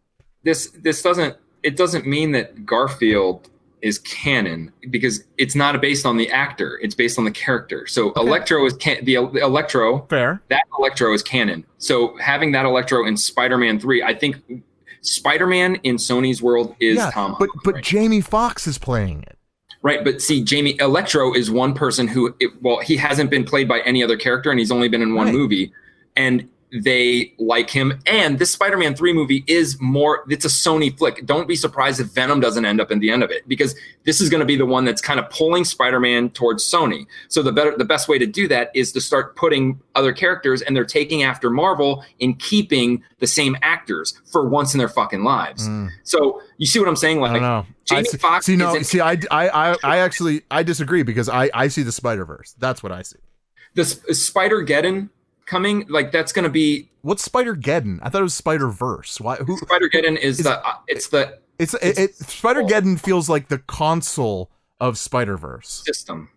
this 0.42 0.70
this 0.70 1.02
doesn't 1.02 1.36
it 1.62 1.76
doesn't 1.76 2.06
mean 2.06 2.32
that 2.32 2.66
Garfield 2.66 3.48
is 3.82 3.98
canon 4.00 4.72
because 4.90 5.24
it's 5.36 5.54
not 5.54 5.80
based 5.80 6.04
on 6.04 6.16
the 6.16 6.30
actor 6.30 6.78
it's 6.82 6.94
based 6.94 7.18
on 7.18 7.24
the 7.24 7.30
character 7.30 7.86
so 7.86 8.12
electro 8.14 8.64
is 8.66 8.72
can- 8.74 9.04
the, 9.04 9.14
the 9.32 9.40
electro 9.40 10.04
Fair. 10.08 10.42
that 10.48 10.62
electro 10.78 11.12
is 11.12 11.22
canon 11.22 11.64
so 11.78 12.16
having 12.18 12.52
that 12.52 12.64
electro 12.64 13.06
in 13.06 13.16
spider-man 13.16 13.78
3 13.78 14.02
i 14.02 14.14
think 14.14 14.36
spider-man 15.02 15.76
in 15.84 15.96
sony's 15.96 16.42
world 16.42 16.74
is 16.80 16.96
yeah, 16.96 17.10
tom 17.12 17.32
but 17.38 17.48
Holland 17.48 17.60
but 17.64 17.74
right? 17.76 17.84
Jamie 17.84 18.20
Foxx 18.20 18.66
is 18.66 18.78
playing 18.78 19.22
it. 19.22 19.38
right 19.82 20.02
but 20.02 20.20
see 20.20 20.42
jamie 20.42 20.76
electro 20.80 21.32
is 21.32 21.50
one 21.50 21.72
person 21.74 22.08
who 22.08 22.34
it, 22.40 22.50
well 22.62 22.80
he 22.80 22.96
hasn't 22.96 23.30
been 23.30 23.44
played 23.44 23.68
by 23.68 23.80
any 23.80 24.02
other 24.02 24.16
character 24.16 24.50
and 24.50 24.58
he's 24.58 24.72
only 24.72 24.88
been 24.88 25.02
in 25.02 25.14
one 25.14 25.26
Right. 25.26 25.34
movie 25.34 25.72
and 26.16 26.48
they 26.84 27.32
like 27.38 27.70
him 27.70 27.98
and 28.06 28.38
this 28.38 28.50
spider-man 28.50 28.94
3 28.94 29.12
movie 29.14 29.42
is 29.46 29.80
more 29.80 30.24
it's 30.28 30.44
a 30.44 30.48
sony 30.48 30.96
flick 30.98 31.24
don't 31.24 31.48
be 31.48 31.56
surprised 31.56 31.98
if 31.98 32.08
venom 32.08 32.40
doesn't 32.40 32.66
end 32.66 32.78
up 32.80 32.90
in 32.90 32.98
the 32.98 33.10
end 33.10 33.22
of 33.22 33.30
it 33.30 33.48
because 33.48 33.74
this 34.04 34.20
is 34.20 34.28
going 34.28 34.40
to 34.40 34.44
be 34.46 34.54
the 34.56 34.66
one 34.66 34.84
that's 34.84 35.00
kind 35.00 35.18
of 35.18 35.28
pulling 35.30 35.64
spider-man 35.64 36.28
towards 36.30 36.62
sony 36.62 37.06
so 37.28 37.42
the 37.42 37.50
better 37.52 37.74
the 37.76 37.84
best 37.86 38.06
way 38.08 38.18
to 38.18 38.26
do 38.26 38.46
that 38.46 38.70
is 38.74 38.92
to 38.92 39.00
start 39.00 39.34
putting 39.34 39.80
other 39.94 40.12
characters 40.12 40.60
and 40.60 40.76
they're 40.76 40.84
taking 40.84 41.22
after 41.22 41.48
marvel 41.48 42.04
in 42.18 42.34
keeping 42.34 43.02
the 43.18 43.26
same 43.26 43.56
actors 43.62 44.20
for 44.30 44.46
once 44.46 44.74
in 44.74 44.78
their 44.78 44.88
fucking 44.90 45.24
lives 45.24 45.66
so 46.02 46.42
you 46.58 46.66
see 46.66 46.78
what 46.78 46.88
i'm 46.88 46.96
saying 46.96 47.18
Mm. 47.18 47.28
I 47.30 47.38
know. 47.38 47.66
Jamie 47.86 48.00
I 48.00 48.02
see, 48.02 48.18
Foxx 48.18 48.44
See, 48.46 48.56
no, 48.56 48.82
see, 48.82 49.00
I, 49.00 49.12
I, 49.30 49.48
I, 49.48 49.76
I 49.82 49.96
actually, 49.98 50.42
I 50.50 50.62
disagree 50.62 51.02
because 51.02 51.28
I, 51.30 51.48
I 51.54 51.68
see 51.68 51.82
the 51.82 51.90
Spider 51.90 52.26
Verse. 52.26 52.54
That's 52.58 52.82
what 52.82 52.92
I 52.92 53.00
see. 53.00 53.16
the 53.74 53.84
Sp- 53.88 54.12
spider 54.12 54.62
geddon 54.62 55.08
coming 55.48 55.84
like 55.88 56.12
that's 56.12 56.32
going 56.32 56.44
to 56.44 56.50
be 56.50 56.90
What's 57.02 57.22
Spider 57.24 57.56
Geddon? 57.56 57.98
I 58.02 58.10
thought 58.10 58.20
it 58.20 58.24
was 58.24 58.34
Spider 58.34 58.68
Verse. 58.68 59.20
Why? 59.20 59.36
Who? 59.36 59.56
spider 59.58 59.88
geddon 59.88 60.16
is, 60.18 60.38
Is- 60.40 60.44
the 60.44 60.58
uh, 60.66 60.72
it's 60.86 61.08
the 61.08 61.38
It's 61.58 61.74
it, 61.74 61.98
it 61.98 62.14
Spider 62.16 62.62
Geddon 62.62 63.00
feels 63.00 63.28
like 63.28 63.48
the 63.48 63.58
console 63.58 64.50
of 64.80 64.98
Spider 64.98 65.36
Verse. 65.36 65.82
system 65.86 66.28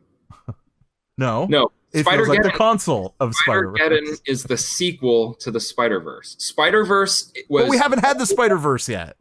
No, 1.17 1.45
no 1.49 1.71
it 1.93 2.05
spider 2.05 2.25
feels 2.25 2.37
like 2.37 2.43
the 2.43 2.57
console 2.57 3.15
of 3.19 3.33
Spider 3.35 3.73
geddon 3.73 4.19
is 4.25 4.43
the 4.43 4.57
sequel 4.57 5.33
to 5.35 5.51
the 5.51 5.59
spider 5.59 5.99
verse 5.99 6.35
spider 6.39 6.85
verse 6.85 7.31
was 7.49 7.63
But 7.65 7.69
we 7.69 7.77
haven't 7.77 7.99
had 7.99 8.17
the 8.17 8.25
Spider 8.25 8.57
Verse 8.57 8.87
yet. 8.87 9.17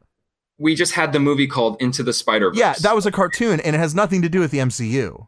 we 0.58 0.74
just 0.76 0.92
had 0.92 1.12
the 1.12 1.18
movie 1.18 1.48
called 1.48 1.76
into 1.82 2.02
the 2.04 2.12
spider 2.12 2.50
verse 2.50 2.58
Yeah, 2.58 2.74
that 2.80 2.94
was 2.94 3.06
a 3.06 3.10
cartoon, 3.10 3.58
and 3.60 3.74
it 3.74 3.78
has 3.80 3.94
nothing 3.94 4.22
to 4.22 4.28
do 4.28 4.38
with 4.40 4.52
the 4.52 4.58
MCU. 4.58 5.26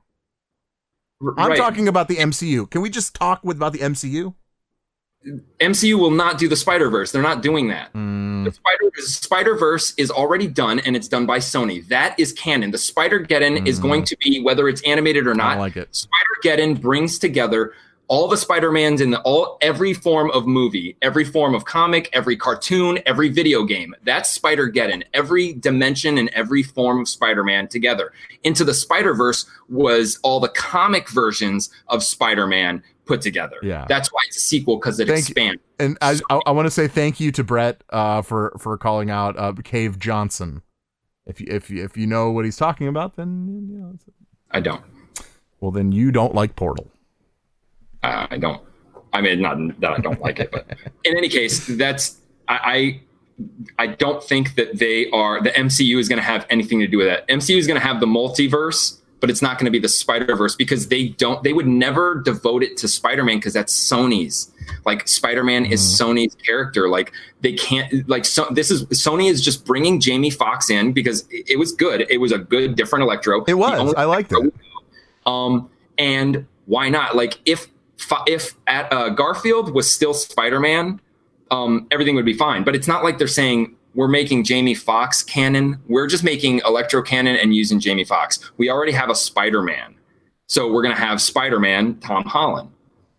I'm 1.36 1.56
talking 1.56 1.86
about 1.88 2.08
the 2.08 2.16
MCU. 2.16 2.68
Can 2.70 2.80
we 2.80 2.90
just 2.90 3.14
talk 3.14 3.40
with 3.44 3.56
about 3.56 3.72
the 3.72 3.78
MCU? 3.80 4.34
Mcu 5.60 5.98
will 5.98 6.10
not 6.10 6.36
do 6.38 6.48
the 6.48 6.56
spider 6.56 6.90
verse 6.90 7.12
they're 7.12 7.22
not 7.22 7.42
doing 7.42 7.68
that 7.68 7.90
Hmm. 7.92 8.44
The 8.44 9.02
Spider 9.06 9.54
Verse 9.54 9.94
is 9.96 10.10
already 10.10 10.48
done, 10.48 10.80
and 10.80 10.96
it's 10.96 11.06
done 11.06 11.26
by 11.26 11.38
Sony. 11.38 11.86
That 11.88 12.18
is 12.18 12.32
canon. 12.32 12.72
The 12.72 12.78
Spider 12.78 13.20
Geddon 13.24 13.66
is 13.68 13.78
Mhm. 13.78 13.82
going 13.82 14.04
to 14.04 14.16
be 14.18 14.40
whether 14.40 14.68
it's 14.68 14.82
animated 14.82 15.28
or 15.28 15.34
not. 15.34 15.52
don't 15.52 15.60
like 15.60 15.76
it. 15.76 15.88
Spider 15.94 16.36
Geddon 16.44 16.80
brings 16.80 17.18
together 17.20 17.72
all 18.08 18.26
the 18.28 18.36
Spider 18.36 18.70
Mans 18.72 19.00
in 19.00 19.10
the 19.12 19.20
all 19.20 19.58
every 19.62 19.94
form 19.94 20.30
of 20.32 20.46
movie, 20.46 20.96
every 21.02 21.24
form 21.24 21.54
of 21.54 21.64
comic, 21.64 22.10
every 22.12 22.36
cartoon, 22.36 22.98
every 23.06 23.28
video 23.28 23.62
game. 23.64 23.94
That's 24.04 24.28
Spider 24.28 24.68
Geddon. 24.70 25.04
Every 25.14 25.52
dimension 25.54 26.18
and 26.18 26.28
every 26.34 26.62
form 26.64 27.00
of 27.00 27.08
Spider 27.08 27.44
Man 27.44 27.68
together. 27.68 28.12
Into 28.42 28.64
the 28.64 28.74
Spider 28.74 29.14
Verse 29.14 29.46
was 29.68 30.18
all 30.24 30.40
the 30.40 30.48
comic 30.48 31.08
versions 31.08 31.70
of 31.88 32.02
Spider 32.02 32.46
Man 32.48 32.82
put 33.04 33.20
together. 33.20 33.56
Yeah. 33.62 33.86
that's 33.88 34.12
why 34.12 34.20
it's 34.26 34.36
a 34.36 34.40
sequel 34.40 34.76
because 34.76 35.00
it 35.00 35.06
Thank 35.08 35.28
you. 35.28 35.32
expands. 35.32 35.62
And 35.78 35.98
I, 36.00 36.18
I, 36.30 36.40
I 36.46 36.50
want 36.52 36.66
to 36.66 36.70
say 36.70 36.88
thank 36.88 37.18
you 37.20 37.32
to 37.32 37.44
Brett 37.44 37.82
uh, 37.90 38.22
for 38.22 38.54
for 38.58 38.76
calling 38.78 39.10
out 39.10 39.38
uh, 39.38 39.52
Cave 39.64 39.98
Johnson. 39.98 40.62
If 41.26 41.40
you 41.40 41.46
if 41.50 41.70
you, 41.70 41.84
if 41.84 41.96
you 41.96 42.06
know 42.06 42.30
what 42.30 42.44
he's 42.44 42.56
talking 42.56 42.88
about, 42.88 43.16
then 43.16 43.66
you 43.70 43.78
know. 43.78 43.98
I 44.50 44.60
don't. 44.60 44.82
Well, 45.60 45.70
then 45.70 45.92
you 45.92 46.10
don't 46.10 46.34
like 46.34 46.56
Portal. 46.56 46.90
Uh, 48.02 48.26
I 48.30 48.38
don't. 48.38 48.62
I 49.12 49.20
mean, 49.20 49.40
not 49.40 49.80
that 49.80 49.92
I 49.92 49.98
don't 49.98 50.20
like 50.20 50.40
it, 50.40 50.50
but 50.50 50.66
in 51.04 51.16
any 51.16 51.28
case, 51.28 51.66
that's 51.66 52.18
I. 52.48 52.58
I, 52.58 53.00
I 53.78 53.86
don't 53.88 54.22
think 54.22 54.54
that 54.56 54.78
they 54.78 55.10
are 55.10 55.42
the 55.42 55.50
MCU 55.50 55.98
is 55.98 56.08
going 56.08 56.18
to 56.18 56.24
have 56.24 56.46
anything 56.50 56.80
to 56.80 56.86
do 56.86 56.98
with 56.98 57.06
that. 57.06 57.26
MCU 57.28 57.56
is 57.56 57.66
going 57.66 57.80
to 57.80 57.84
have 57.84 57.98
the 57.98 58.06
multiverse, 58.06 59.00
but 59.22 59.30
it's 59.30 59.40
not 59.40 59.56
going 59.56 59.66
to 59.66 59.70
be 59.70 59.78
the 59.78 59.88
Spider 59.88 60.34
Verse 60.34 60.56
because 60.56 60.88
they 60.88 61.10
don't. 61.10 61.44
They 61.44 61.52
would 61.52 61.68
never 61.68 62.20
devote 62.20 62.64
it 62.64 62.76
to 62.78 62.88
Spider 62.88 63.22
Man 63.22 63.36
because 63.36 63.52
that's 63.52 63.72
Sony's. 63.72 64.50
Like 64.84 65.06
Spider 65.06 65.44
Man 65.44 65.64
is 65.64 65.80
Sony's 65.80 66.34
character. 66.34 66.88
Like 66.88 67.12
they 67.40 67.52
can't. 67.52 68.08
Like 68.08 68.24
so, 68.24 68.48
this 68.50 68.72
is 68.72 68.84
Sony 68.86 69.30
is 69.30 69.40
just 69.40 69.64
bringing 69.64 70.00
Jamie 70.00 70.28
Foxx 70.28 70.70
in 70.70 70.92
because 70.92 71.20
it, 71.30 71.50
it 71.50 71.56
was 71.56 71.70
good. 71.70 72.04
It 72.10 72.18
was 72.18 72.32
a 72.32 72.38
good 72.38 72.74
different 72.74 73.04
Electro. 73.04 73.44
It 73.44 73.54
was. 73.54 73.94
I 73.96 74.04
liked 74.06 74.32
it. 74.32 74.52
um, 75.24 75.70
and 75.98 76.44
why 76.66 76.88
not? 76.88 77.14
Like 77.14 77.38
if 77.46 77.68
if 78.26 78.56
at 78.66 78.92
uh, 78.92 79.10
Garfield 79.10 79.72
was 79.72 79.88
still 79.88 80.14
Spider 80.14 80.58
Man, 80.58 81.00
um, 81.52 81.86
everything 81.92 82.16
would 82.16 82.24
be 82.24 82.34
fine. 82.34 82.64
But 82.64 82.74
it's 82.74 82.88
not 82.88 83.04
like 83.04 83.18
they're 83.18 83.28
saying 83.28 83.76
we're 83.94 84.08
making 84.08 84.44
Jamie 84.44 84.74
Foxx 84.74 85.22
canon. 85.22 85.80
We're 85.88 86.06
just 86.06 86.24
making 86.24 86.60
Electro 86.66 87.02
canon 87.02 87.36
and 87.36 87.54
using 87.54 87.78
Jamie 87.80 88.04
Foxx. 88.04 88.50
We 88.56 88.70
already 88.70 88.92
have 88.92 89.10
a 89.10 89.14
Spider 89.14 89.62
Man, 89.62 89.94
so 90.48 90.72
we're 90.72 90.82
gonna 90.82 90.94
have 90.94 91.20
Spider 91.20 91.60
Man 91.60 91.96
Tom 92.00 92.24
Holland. 92.24 92.70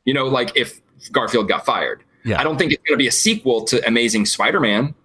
You 0.05 0.13
know, 0.13 0.25
like 0.27 0.51
if 0.55 0.81
Garfield 1.11 1.47
got 1.47 1.65
fired. 1.65 2.03
Yeah. 2.25 2.39
I 2.39 2.43
don't 2.43 2.57
think 2.57 2.71
it's 2.71 2.83
gonna 2.87 2.97
be 2.97 3.07
a 3.07 3.11
sequel 3.11 3.63
to 3.65 3.85
Amazing 3.87 4.25
Spider 4.25 4.59
Man, 4.59 4.95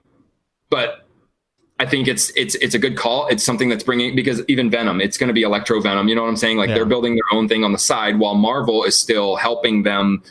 but 0.71 1.05
I 1.81 1.87
think 1.87 2.09
it's 2.09 2.31
it's 2.37 2.55
it's 2.57 2.75
a 2.75 2.79
good 2.79 2.97
call. 2.97 3.29
It's 3.29 3.45
something 3.45 3.69
that's 3.69 3.85
bringing 3.85 4.17
because 4.17 4.43
even 4.49 4.69
Venom, 4.71 5.01
it's 5.01 5.17
going 5.17 5.29
to 5.29 5.33
be 5.33 5.43
Electro 5.43 5.81
Venom. 5.81 6.09
You 6.09 6.17
know 6.17 6.23
what 6.23 6.29
I'm 6.29 6.37
saying? 6.37 6.57
Like 6.57 6.71
Yeah. 6.71 6.75
they're 6.75 6.85
building 6.87 7.15
their 7.15 7.39
own 7.39 7.47
thing 7.49 7.63
on 7.63 7.71
the 7.73 7.79
side 7.79 8.19
while 8.19 8.35
Marvel 8.35 8.83
is 8.83 8.97
still 8.97 9.37
helping 9.37 9.85
them. 9.85 10.23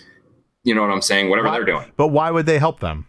You 0.65 0.75
know 0.75 0.81
what 0.81 0.91
I'm 0.91 1.01
saying? 1.01 1.29
Whatever 1.29 1.47
Why- 1.47 1.53
they're 1.55 1.65
doing 1.65 1.85
But 1.95 2.07
why 2.09 2.31
would 2.31 2.45
they 2.47 2.59
help 2.59 2.81
them? 2.81 3.07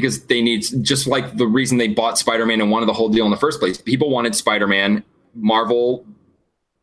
Because 0.00 0.24
they 0.26 0.40
need 0.40 0.64
just 0.82 1.06
like 1.06 1.36
the 1.36 1.46
reason 1.46 1.78
they 1.78 1.88
bought 1.88 2.18
Spider-Man 2.18 2.60
and 2.60 2.70
wanted 2.70 2.86
the 2.86 2.92
whole 2.92 3.08
deal 3.08 3.24
in 3.24 3.30
the 3.30 3.36
first 3.36 3.58
place. 3.58 3.78
People 3.78 4.10
wanted 4.10 4.34
Spider-Man. 4.34 5.02
Marvel, 5.34 6.06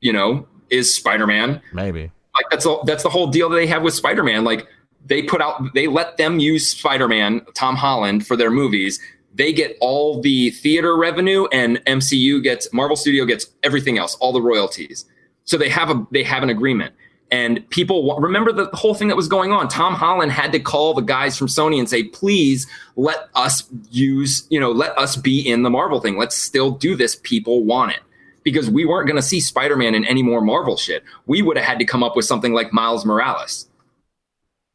you 0.02 0.12
know, 0.14 0.46
is 0.70 0.94
Spider-Man. 0.94 1.62
Maybe. 1.74 2.12
Like 2.36 2.46
that's 2.52 2.66
all. 2.66 2.84
That's 2.84 3.04
the 3.04 3.10
whole 3.10 3.28
deal 3.28 3.50
that 3.50 3.56
they 3.56 3.68
have 3.68 3.82
with 3.84 3.94
Spider-Man. 3.94 4.44
Like 4.44 4.68
they 5.06 5.24
put 5.24 5.42
out, 5.42 5.74
they 5.74 5.88
let 5.88 6.18
them 6.18 6.40
use 6.40 6.68
Spider-Man, 6.70 7.46
Tom 7.54 7.76
Holland, 7.76 8.28
for 8.28 8.36
their 8.36 8.52
movies. 8.52 9.00
They 9.34 9.54
get 9.54 9.78
all 9.82 10.22
the 10.22 10.52
theater 10.52 10.98
revenue, 10.98 11.48
and 11.52 11.78
MCU 11.86 12.42
gets 12.44 12.72
Marvel 12.74 12.96
Studio 12.96 13.26
gets 13.26 13.48
everything 13.64 13.98
else, 13.98 14.16
all 14.16 14.34
the 14.34 14.42
royalties. 14.42 15.06
So 15.46 15.58
they 15.58 15.70
have 15.70 15.90
a 15.90 16.06
they 16.12 16.24
have 16.24 16.44
an 16.44 16.50
agreement. 16.50 16.94
And 17.36 17.70
people 17.70 18.18
remember 18.18 18.54
the 18.54 18.70
whole 18.74 18.94
thing 18.94 19.10
that 19.10 19.18
was 19.18 19.28
going 19.28 19.52
on. 19.52 19.68
Tom 19.68 19.94
Holland 19.94 20.32
had 20.32 20.54
to 20.54 20.60
call 20.60 20.94
the 20.94 21.02
guys 21.02 21.38
from 21.38 21.48
Sony 21.48 21.80
and 21.80 21.90
say, 21.90 22.04
"Please 22.04 22.66
let 22.96 23.28
us 23.36 23.64
use, 23.92 24.48
you 24.50 24.60
know, 24.60 24.72
let 24.72 24.98
us 24.98 25.18
be 25.18 25.42
in 25.42 25.64
the 25.64 25.70
Marvel 25.70 26.00
thing. 26.00 26.18
Let's 26.18 26.36
still 26.36 26.72
do 26.72 26.96
this. 26.96 27.18
People 27.22 27.64
want 27.64 27.92
it." 27.92 28.00
because 28.46 28.70
we 28.70 28.86
weren't 28.86 29.08
going 29.08 29.16
to 29.16 29.24
see 29.24 29.40
Spider-Man 29.40 29.96
in 29.96 30.06
any 30.06 30.22
more 30.22 30.40
Marvel 30.40 30.78
shit. 30.78 31.04
We 31.26 31.42
would 31.42 31.58
have 31.58 31.66
had 31.66 31.80
to 31.80 31.86
come 31.86 32.04
up 32.04 32.16
with 32.16 32.26
something 32.26 32.54
like 32.54 32.72
Miles 32.72 33.04
Morales 33.04 33.68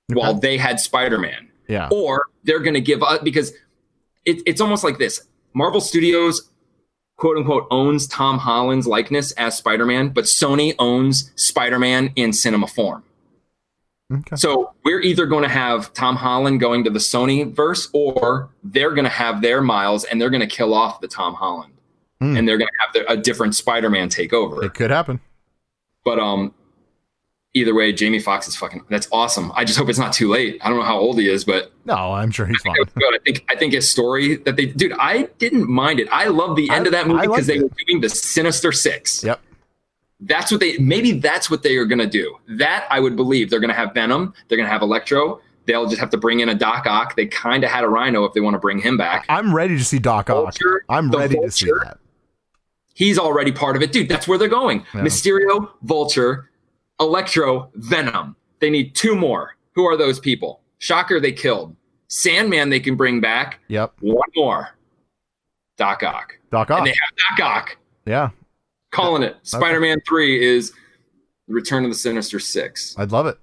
while 0.09 0.35
they 0.35 0.59
had 0.59 0.81
Spider-Man. 0.81 1.49
Yeah. 1.69 1.89
Or 1.93 2.27
they're 2.43 2.59
going 2.59 2.75
to 2.75 2.81
give 2.81 3.01
up 3.05 3.23
because 3.23 3.53
it, 4.25 4.43
it's 4.45 4.61
almost 4.61 4.83
like 4.83 4.99
this. 4.99 5.23
Marvel 5.55 5.81
Studios 5.81 6.50
quote 7.21 7.37
unquote 7.37 7.69
owns 7.71 8.09
Tom 8.09 8.39
Holland's 8.39 8.87
likeness 8.89 9.31
as 9.33 9.57
Spider-Man, 9.57 10.09
but 10.09 10.25
Sony 10.25 10.75
owns 10.81 11.31
Spider-Man 11.37 12.13
in 12.17 12.33
cinema 12.33 12.67
form. 12.67 13.05
Okay. 14.13 14.35
So 14.35 14.73
we're 14.85 15.01
either 15.03 15.27
going 15.27 15.45
to 15.45 15.49
have 15.49 15.93
Tom 15.93 16.17
Holland 16.17 16.59
going 16.59 16.83
to 16.83 16.91
the 16.91 16.99
Sony 16.99 17.49
verse, 17.55 17.89
or 17.93 18.51
they're 18.65 18.91
going 18.91 19.05
to 19.05 19.11
have 19.11 19.41
their 19.41 19.61
Miles 19.61 20.03
and 20.05 20.21
they're 20.21 20.31
going 20.31 20.41
to 20.41 20.49
kill 20.49 20.75
off 20.75 21.01
the 21.01 21.07
Tom 21.07 21.35
Holland, 21.35 21.75
Hmm. 22.21 22.37
and 22.37 22.49
they're 22.49 22.59
going 22.59 22.69
to 22.69 22.85
have 22.85 22.93
their, 22.93 23.05
a 23.09 23.17
different 23.17 23.55
Spider-Man 23.55 24.09
take 24.09 24.33
over. 24.33 24.65
It 24.65 24.75
could 24.75 24.91
happen. 24.91 25.21
But 26.05 26.19
um, 26.19 26.55
either 27.55 27.75
way, 27.75 27.93
Jamie 27.93 28.19
Foxx 28.21 28.47
is 28.49 28.57
fucking. 28.57 28.85
That's 28.89 29.09
awesome. 29.13 29.51
I 29.55 29.65
just 29.65 29.79
hope 29.79 29.89
it's 29.89 29.99
not 29.99 30.13
too 30.13 30.29
late. 30.29 30.59
I 30.63 30.69
don't 30.69 30.79
know 30.79 30.85
how 30.85 30.99
old 30.99 31.19
he 31.19 31.29
is, 31.29 31.45
but 31.45 31.73
No, 31.85 31.95
I'm 32.13 32.31
sure 32.31 32.47
he's 32.47 32.61
fine. 32.63 32.75
good. 32.77 32.89
I 33.15 33.19
think 33.25 33.45
I 33.49 33.57
think 33.57 33.73
his 33.73 33.91
story 33.91 34.37
that 34.37 34.57
they, 34.57 34.67
dude, 34.67 34.93
I 34.99 35.25
didn't 35.39 35.69
mind 35.69 36.01
it. 36.01 36.09
I 36.13 36.27
love 36.29 36.57
the 36.57 36.71
end 36.71 36.85
I- 36.85 36.89
of 36.89 36.93
that 36.93 37.07
movie 37.09 37.27
because 37.27 37.47
they 37.47 37.57
it. 37.57 37.63
were 37.63 37.71
doing 37.87 38.01
the 38.01 38.09
Sinister 38.09 38.73
Six. 38.73 39.25
Yep. 39.25 39.41
That's 40.21 40.51
what 40.53 40.61
they 40.61 40.77
maybe 40.79 41.13
that's 41.13 41.51
what 41.51 41.63
they 41.63 41.77
are 41.77 41.87
gonna 41.87 42.07
do. 42.07 42.37
That 42.49 42.87
I 42.91 43.01
would 43.01 43.17
believe 43.17 43.49
they're 43.51 43.61
gonna 43.61 43.73
have 43.73 43.95
Venom. 43.95 44.35
They're 44.49 44.59
gonna 44.59 44.69
have 44.69 44.83
Electro. 44.83 45.41
They'll 45.67 45.87
just 45.87 46.01
have 46.01 46.11
to 46.11 46.17
bring 46.19 46.41
in 46.41 46.49
a 46.49 46.55
Doc 46.55 46.87
Ock. 46.87 47.17
They 47.17 47.27
kind 47.27 47.65
of 47.65 47.71
had 47.71 47.85
a 47.85 47.89
Rhino 47.89 48.25
if 48.25 48.33
they 48.35 48.41
want 48.41 48.55
to 48.55 48.59
bring 48.59 48.81
him 48.81 48.97
back. 48.97 49.25
I'm 49.29 49.55
ready 49.55 49.77
to 49.79 49.85
see 49.85 49.99
Doc 49.99 50.29
Ock. 50.29 50.37
Vulture, 50.37 50.85
I'm 50.89 51.11
the 51.11 51.19
ready 51.19 51.37
to 51.41 51.51
see 51.51 51.71
that. 51.85 51.99
He's 52.95 53.19
already 53.19 53.53
part 53.53 53.77
of 53.77 53.83
it, 53.83 53.93
dude. 53.93 54.09
That's 54.09 54.29
where 54.29 54.37
they're 54.37 54.49
going. 54.49 54.85
Yeah. 54.95 55.01
Mysterio, 55.03 55.71
Vulture, 55.83 56.50
Electro, 57.01 57.71
Venom. 57.75 58.37
They 58.61 58.71
need 58.71 58.95
two 58.95 59.15
more. 59.17 59.57
Who 59.75 59.85
are 59.87 59.97
those 59.97 60.21
people? 60.21 60.61
Shocker, 60.79 61.19
they 61.21 61.33
killed. 61.33 61.75
Sandman, 62.09 62.71
they 62.71 62.81
can 62.81 62.97
bring 62.97 63.21
back. 63.21 63.61
Yep. 63.69 63.95
One 64.01 64.29
more. 64.37 64.69
Doc 65.77 66.03
Ock. 66.03 66.39
Doc 66.51 66.69
And 66.71 66.81
Ock. 66.81 66.85
they 66.85 66.91
have 66.91 67.39
Doc 67.39 67.47
Ock. 67.47 67.77
Yeah. 68.07 68.31
Calling 68.91 69.23
it. 69.23 69.37
Spider 69.43 69.81
Man 69.81 69.99
3 70.07 70.45
is 70.45 70.73
the 71.49 71.55
Return 71.55 71.85
of 71.85 71.91
the 71.91 71.97
Sinister 71.97 72.39
Six. 72.39 72.95
I'd 72.99 73.13
love 73.13 73.27
it. 73.27 73.39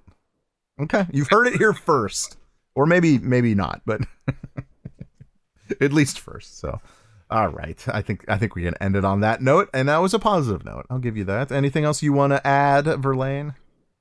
Okay. 0.80 1.06
You've 1.12 1.28
heard 1.30 1.46
it 1.48 1.54
here 1.56 1.72
first. 1.72 2.36
Or 2.74 2.86
maybe 2.86 3.18
maybe 3.18 3.56
not, 3.56 3.80
but 3.84 4.02
at 5.80 5.92
least 5.92 6.20
first. 6.20 6.60
So 6.60 6.80
all 7.30 7.48
right. 7.48 7.82
I 7.88 8.02
think 8.02 8.24
I 8.28 8.38
think 8.38 8.54
we 8.54 8.62
can 8.62 8.74
end 8.80 8.96
it 8.96 9.04
on 9.04 9.20
that 9.20 9.42
note. 9.42 9.68
And 9.74 9.88
that 9.88 9.98
was 9.98 10.14
a 10.14 10.18
positive 10.18 10.64
note. 10.64 10.86
I'll 10.90 10.98
give 10.98 11.16
you 11.16 11.24
that. 11.24 11.52
Anything 11.52 11.84
else 11.84 12.02
you 12.02 12.12
want 12.12 12.32
to 12.32 12.46
add, 12.46 12.84
Verlaine? 13.02 13.54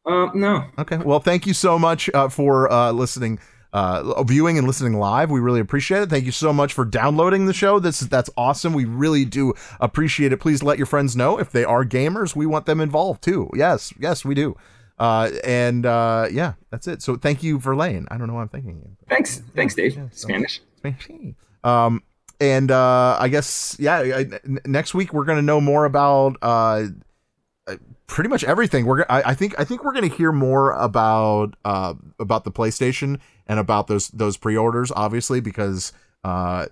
Um, 0.06 0.32
no. 0.34 0.64
Okay. 0.80 0.98
Well, 0.98 1.20
thank 1.20 1.45
you 1.45 1.54
so 1.54 1.78
much 1.78 2.10
uh, 2.14 2.30
for 2.30 2.72
uh, 2.72 2.91
listening, 2.94 3.40
uh, 3.74 4.24
viewing 4.24 4.58
and 4.58 4.66
listening 4.66 4.94
live. 4.94 5.30
We 5.30 5.41
really 5.41 5.60
appreciate 5.60 6.04
it. 6.04 6.10
Thank 6.10 6.24
you 6.24 6.32
so 6.32 6.54
much 6.54 6.72
for 6.74 6.86
downloading 6.86 7.45
the 7.45 7.54
show. 7.54 7.80
This 7.80 7.99
that's 7.99 8.30
awesome. 8.38 8.72
We 8.74 8.86
really 8.86 9.26
do 9.26 9.54
appreciate 9.82 10.32
it. 10.32 10.38
Please 10.38 10.64
let 10.64 10.78
your 10.78 10.88
friends 10.88 11.16
know 11.18 11.38
if 11.38 11.52
they 11.52 11.66
are 11.66 11.84
gamers. 11.84 12.36
We 12.36 12.45
want 12.45 12.66
them 12.66 12.80
involved 12.80 13.22
too. 13.22 13.49
Yes, 13.54 13.94
yes, 13.99 14.24
we 14.24 14.34
do. 14.34 14.56
Uh, 14.98 15.30
and 15.44 15.86
uh, 15.86 16.28
yeah, 16.32 16.54
that's 16.72 16.88
it. 16.88 17.02
So 17.02 17.18
thank 17.18 17.44
you, 17.44 17.60
Verlaine. 17.60 18.08
I 18.10 18.18
don't 18.18 18.28
know 18.28 18.34
why 18.34 18.41
I'm 18.41 18.49
thinking 18.49 18.78
you. 18.78 18.95
Thanks. 19.10 19.41
Thanks, 19.56 19.76
Dave. 19.76 19.95
Yeah, 19.98 20.08
so- 20.12 20.28
Spanish. 20.28 20.62
Um, 21.64 22.02
and 22.39 22.72
uh, 22.72 23.18
I 23.19 23.27
guess 23.30 23.76
yeah, 23.80 23.97
I, 23.97 24.19
n- 24.45 24.59
next 24.65 24.93
week 24.93 25.14
we're 25.14 25.26
gonna 25.26 25.41
know 25.41 25.61
more 25.61 25.85
about 25.85 26.38
uh, 26.41 26.85
uh, 27.68 27.76
pretty 28.07 28.30
much 28.30 28.43
everything. 28.43 28.85
We're 28.85 29.05
I, 29.09 29.31
I 29.31 29.34
think 29.34 29.59
I 29.59 29.64
think 29.64 29.84
we're 29.84 29.93
gonna 29.93 30.07
hear 30.07 30.31
more 30.31 30.72
about 30.73 31.55
uh 31.65 31.93
about 32.19 32.43
the 32.43 32.51
PlayStation 32.51 33.19
and 33.47 33.59
about 33.59 33.88
those 33.88 34.09
those 34.09 34.38
pre-orders, 34.38 34.91
obviously, 34.95 35.39
because 35.39 35.93
uh. 36.23 36.68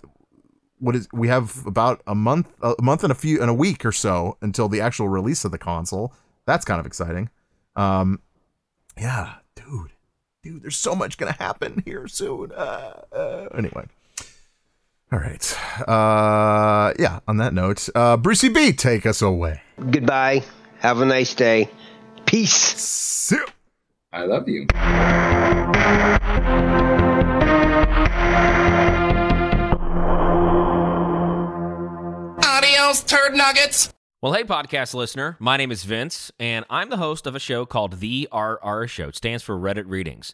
What 0.80 0.94
is 0.94 1.08
we 1.14 1.30
have 1.30 1.66
about 1.66 2.02
a 2.06 2.14
month 2.14 2.48
a 2.62 2.76
month 2.82 3.04
and 3.04 3.12
a 3.12 3.16
few 3.16 3.40
and 3.40 3.50
a 3.50 3.54
week 3.54 3.86
or 3.86 3.94
so 3.94 4.38
until 4.42 4.68
the 4.68 4.82
actual 4.82 5.08
release 5.08 5.46
of 5.46 5.52
the 5.52 5.58
console. 5.58 6.14
That's 6.46 6.66
kind 6.66 6.82
of 6.82 6.86
exciting. 6.86 7.30
Um 7.78 8.20
yeah, 9.00 9.36
dude. 9.56 9.94
Dude, 10.44 10.64
there's 10.64 10.76
so 10.76 10.94
much 10.94 11.18
gonna 11.18 11.32
happen 11.32 11.82
here 11.86 12.10
soon. 12.10 12.52
Uh, 12.52 13.02
uh, 13.14 13.48
anyway. 13.58 13.86
All 15.16 15.22
right. 15.22 15.58
Uh 15.88 16.94
yeah, 17.00 17.20
on 17.26 17.38
that 17.38 17.54
note, 17.54 17.88
uh 17.96 18.18
Brucey 18.18 18.50
B, 18.50 18.74
take 18.74 19.06
us 19.06 19.22
away. 19.22 19.62
Goodbye. 19.90 20.44
Have 20.80 21.00
a 21.00 21.06
nice 21.06 21.34
day. 21.34 21.70
Peace. 22.26 22.52
See 22.52 23.38
ya. 23.38 23.46
I 24.12 24.26
love 24.26 24.50
you. 24.50 24.68
Adios, 32.44 33.02
turd 33.04 33.36
nuggets. 33.36 33.94
Well, 34.22 34.34
hey, 34.34 34.44
podcast 34.44 34.94
listener. 34.96 35.38
My 35.40 35.56
name 35.56 35.72
is 35.72 35.84
Vince, 35.84 36.32
and 36.40 36.66
I'm 36.70 36.90
the 36.90 36.98
host 36.98 37.26
of 37.28 37.36
a 37.36 37.40
show 37.40 37.66
called 37.66 38.00
The 38.00 38.28
RR 38.34 38.88
Show. 38.88 39.10
It 39.10 39.16
stands 39.16 39.44
for 39.44 39.56
Reddit 39.56 39.86
Readings. 39.88 40.34